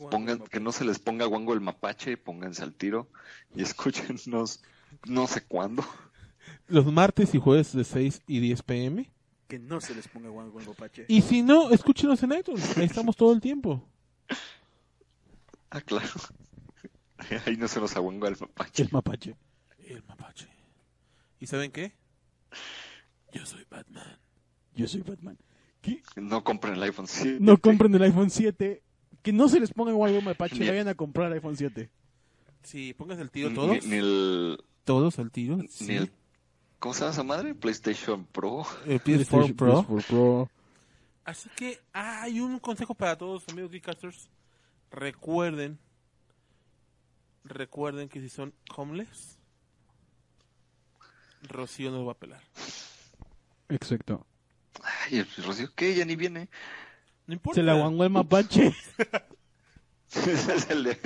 Pongan, 0.10 0.40
que 0.40 0.60
no 0.60 0.72
se 0.72 0.84
les 0.86 1.00
ponga 1.00 1.26
guango 1.26 1.54
el 1.54 1.62
mapache, 1.62 2.18
pónganse 2.18 2.64
al 2.64 2.74
tiro 2.74 3.10
y 3.56 3.62
escúchenos 3.62 4.62
no 5.06 5.28
sé 5.28 5.42
cuándo. 5.46 5.84
Los 6.68 6.86
martes 6.92 7.34
y 7.36 7.40
jueves 7.40 7.74
de 7.74 7.84
6 7.84 8.22
y 8.28 8.40
10 8.40 8.64
pm. 8.64 9.10
Que 9.48 9.60
no 9.60 9.82
se 9.82 9.94
les 9.94 10.08
ponga 10.08 10.30
guango 10.30 10.60
al 10.60 10.66
mapache. 10.66 11.06
Y 11.08 11.22
si 11.22 11.42
no, 11.44 11.70
escúchenos 11.72 12.22
en 12.24 12.32
iTunes. 12.34 12.78
Ahí 12.78 12.86
estamos 12.86 13.16
todo 13.16 13.34
el 13.34 13.42
tiempo. 13.42 13.88
Ah, 15.70 15.82
claro. 15.82 16.10
Ahí 17.46 17.58
no 17.58 17.68
se 17.68 17.80
nos 17.80 17.96
aguanga 17.96 18.28
el 18.28 18.38
mapache. 18.40 18.84
El 18.84 18.90
mapache. 18.92 19.36
El 19.88 20.04
mapache. 20.04 20.48
¿Y 21.40 21.48
saben 21.48 21.72
qué? 21.72 21.94
Yo 23.34 23.46
soy 23.46 23.66
Batman. 23.70 24.20
Yo 24.76 24.88
soy 24.88 25.02
Batman. 25.02 25.38
¿Qué? 25.82 26.02
No 26.16 26.44
compren 26.44 26.76
el 26.76 26.84
iPhone 26.84 27.08
7. 27.08 27.38
No 27.42 27.58
compren 27.58 27.94
el 27.96 28.04
iPhone 28.04 28.30
7. 28.30 28.82
Que 29.22 29.34
no 29.34 29.48
se 29.50 29.60
les 29.60 29.72
ponga 29.74 29.92
guango 29.92 30.18
al 30.20 30.24
mapache 30.24 30.58
Ni- 30.60 30.66
y 30.66 30.70
vayan 30.70 30.88
a 30.88 30.96
comprar 30.96 31.28
el 31.28 31.34
iPhone 31.34 31.58
7. 31.58 31.90
Sí, 32.64 32.94
pónganse 32.94 33.24
el 33.24 33.30
tiro 33.32 33.50
Ni, 33.50 33.56
todos. 33.56 33.86
ni 33.86 33.96
el, 33.98 34.58
Todos 34.86 35.20
al 35.20 35.32
tiro. 35.32 35.58
ni 35.58 35.68
sí. 35.68 35.96
el, 35.96 36.12
¿cómo 36.84 36.94
se 36.94 37.00
llama 37.00 37.14
esa 37.14 37.24
madre? 37.24 37.56
PlayStation 37.56 38.26
Pro. 38.26 38.66
El 38.86 39.02
PS4 39.02 39.56
Pro. 39.56 39.84
PS4 39.84 40.06
Pro. 40.06 40.50
Así 41.24 41.50
que 41.56 41.80
ah, 41.94 42.24
hay 42.24 42.42
un 42.42 42.60
consejo 42.60 42.94
para 42.94 43.18
todos, 43.18 43.48
amigos 43.48 43.72
Geekcasters. 43.72 44.30
Recuerden, 44.92 45.80
recuerden 47.46 48.10
que 48.10 48.20
si 48.20 48.28
son 48.28 48.54
homeless, 48.76 49.40
Rocío 51.44 51.90
nos 51.90 52.06
va 52.06 52.12
a 52.12 52.16
pelar. 52.16 52.42
Exacto. 53.70 54.28
Ay, 54.84 55.20
el 55.20 55.28
Rocío, 55.42 55.70
¿qué? 55.74 55.96
Ya 55.96 56.04
ni 56.04 56.18
viene. 56.18 56.50
No 57.28 57.34
importa. 57.36 57.62
Se 57.62 57.64
la 57.64 57.76
guangó 57.76 58.04
el 58.04 58.10
mapache. 58.10 58.76
es 60.14 60.70
el 60.70 60.84
de, 60.84 61.00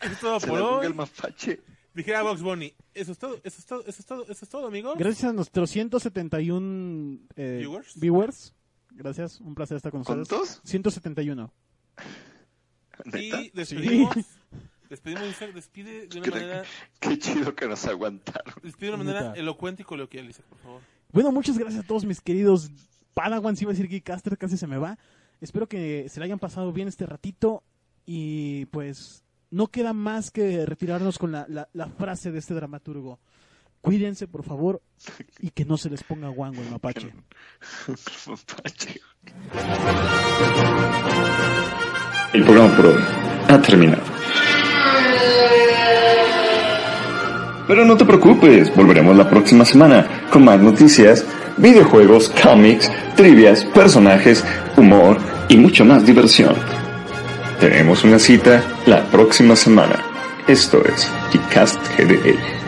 es 0.00 0.18
todo 0.18 0.40
se 0.40 0.48
por 0.48 0.60
hoy. 0.60 0.86
el 0.86 0.94
mapache. 0.94 1.62
Dijera 1.94 2.22
Box 2.22 2.42
Bunny. 2.42 2.72
Eso 2.94 3.12
es 3.12 3.18
todo, 3.18 3.38
eso 3.44 3.58
es 3.58 3.66
todo, 3.66 3.80
eso 3.86 4.00
es 4.00 4.06
todo, 4.06 4.22
eso 4.28 4.44
es 4.44 4.48
todo, 4.48 4.66
amigos. 4.66 4.96
Gracias 4.98 5.24
a 5.30 5.32
nuestros 5.32 5.70
171 5.70 7.18
eh, 7.36 7.56
Viewers. 7.60 8.00
viewers. 8.00 8.54
Gracias, 8.90 9.40
un 9.40 9.54
placer 9.54 9.76
estar 9.76 9.90
con 9.92 10.02
ustedes. 10.02 10.28
¿Cuántos? 10.28 10.60
171. 10.64 11.52
¿Neta? 13.04 13.40
Y 13.42 13.50
despedimos, 13.54 14.14
despedimos, 14.90 15.28
Isaac, 15.28 15.52
despide 15.54 16.06
de 16.06 16.18
una 16.18 16.24
Qué, 16.24 16.30
manera, 16.30 16.62
qué 17.00 17.18
chido 17.18 17.54
que 17.54 17.66
nos 17.66 17.84
aguantaron. 17.86 18.54
despide 18.62 18.90
de 18.90 18.94
una 18.94 19.04
manera 19.04 19.28
Neta. 19.28 19.40
elocuente 19.40 19.82
y 19.82 19.84
coloquial, 19.84 20.28
Isaac, 20.28 20.44
por 20.46 20.58
favor. 20.58 20.80
Bueno, 21.10 21.32
muchas 21.32 21.58
gracias 21.58 21.84
a 21.84 21.86
todos 21.86 22.04
mis 22.04 22.20
queridos 22.20 22.70
Padawans, 23.14 23.60
iba 23.60 23.70
a 23.70 23.74
decir 23.74 23.88
Geekcaster, 23.88 24.38
casi 24.38 24.56
se 24.56 24.66
me 24.66 24.78
va. 24.78 24.98
Espero 25.40 25.68
que 25.68 26.08
se 26.08 26.20
le 26.20 26.24
hayan 26.26 26.38
pasado 26.38 26.72
bien 26.72 26.88
este 26.88 27.04
ratito 27.06 27.62
y 28.06 28.66
pues 28.66 29.24
no 29.52 29.68
queda 29.68 29.92
más 29.92 30.30
que 30.32 30.66
retirarnos 30.66 31.18
con 31.18 31.30
la, 31.30 31.46
la- 31.48 31.68
la 31.72 31.86
frase 31.86 32.32
de 32.32 32.40
este 32.40 32.54
dramaturgo. 32.54 33.20
Cuídense, 33.80 34.26
por 34.28 34.44
favor, 34.44 34.80
y 35.40 35.50
que 35.50 35.64
no 35.64 35.76
se 35.76 35.90
les 35.90 36.02
ponga 36.04 36.28
guango 36.28 36.60
el 36.62 36.70
mapache. 36.70 37.12
mapache. 38.26 39.00
El 42.32 42.44
programa 42.44 42.76
por 42.76 42.86
hoy 42.86 43.02
ha 43.48 43.60
terminado. 43.60 44.02
Pero 47.68 47.84
no 47.84 47.96
te 47.96 48.04
preocupes, 48.04 48.74
volveremos 48.74 49.16
la 49.16 49.28
próxima 49.30 49.64
semana 49.64 50.28
con 50.30 50.44
más 50.44 50.60
noticias, 50.60 51.24
videojuegos, 51.58 52.28
cómics, 52.42 52.90
trivias, 53.16 53.64
personajes, 53.66 54.44
humor 54.76 55.18
y 55.48 55.56
mucha 55.56 55.84
más 55.84 56.04
diversión. 56.04 56.54
Tenemos 57.62 58.02
una 58.02 58.18
cita 58.18 58.60
la 58.86 59.04
próxima 59.04 59.54
semana. 59.54 59.94
Esto 60.48 60.82
es 60.84 61.08
Geekcast 61.30 61.78
GDL. 61.96 62.61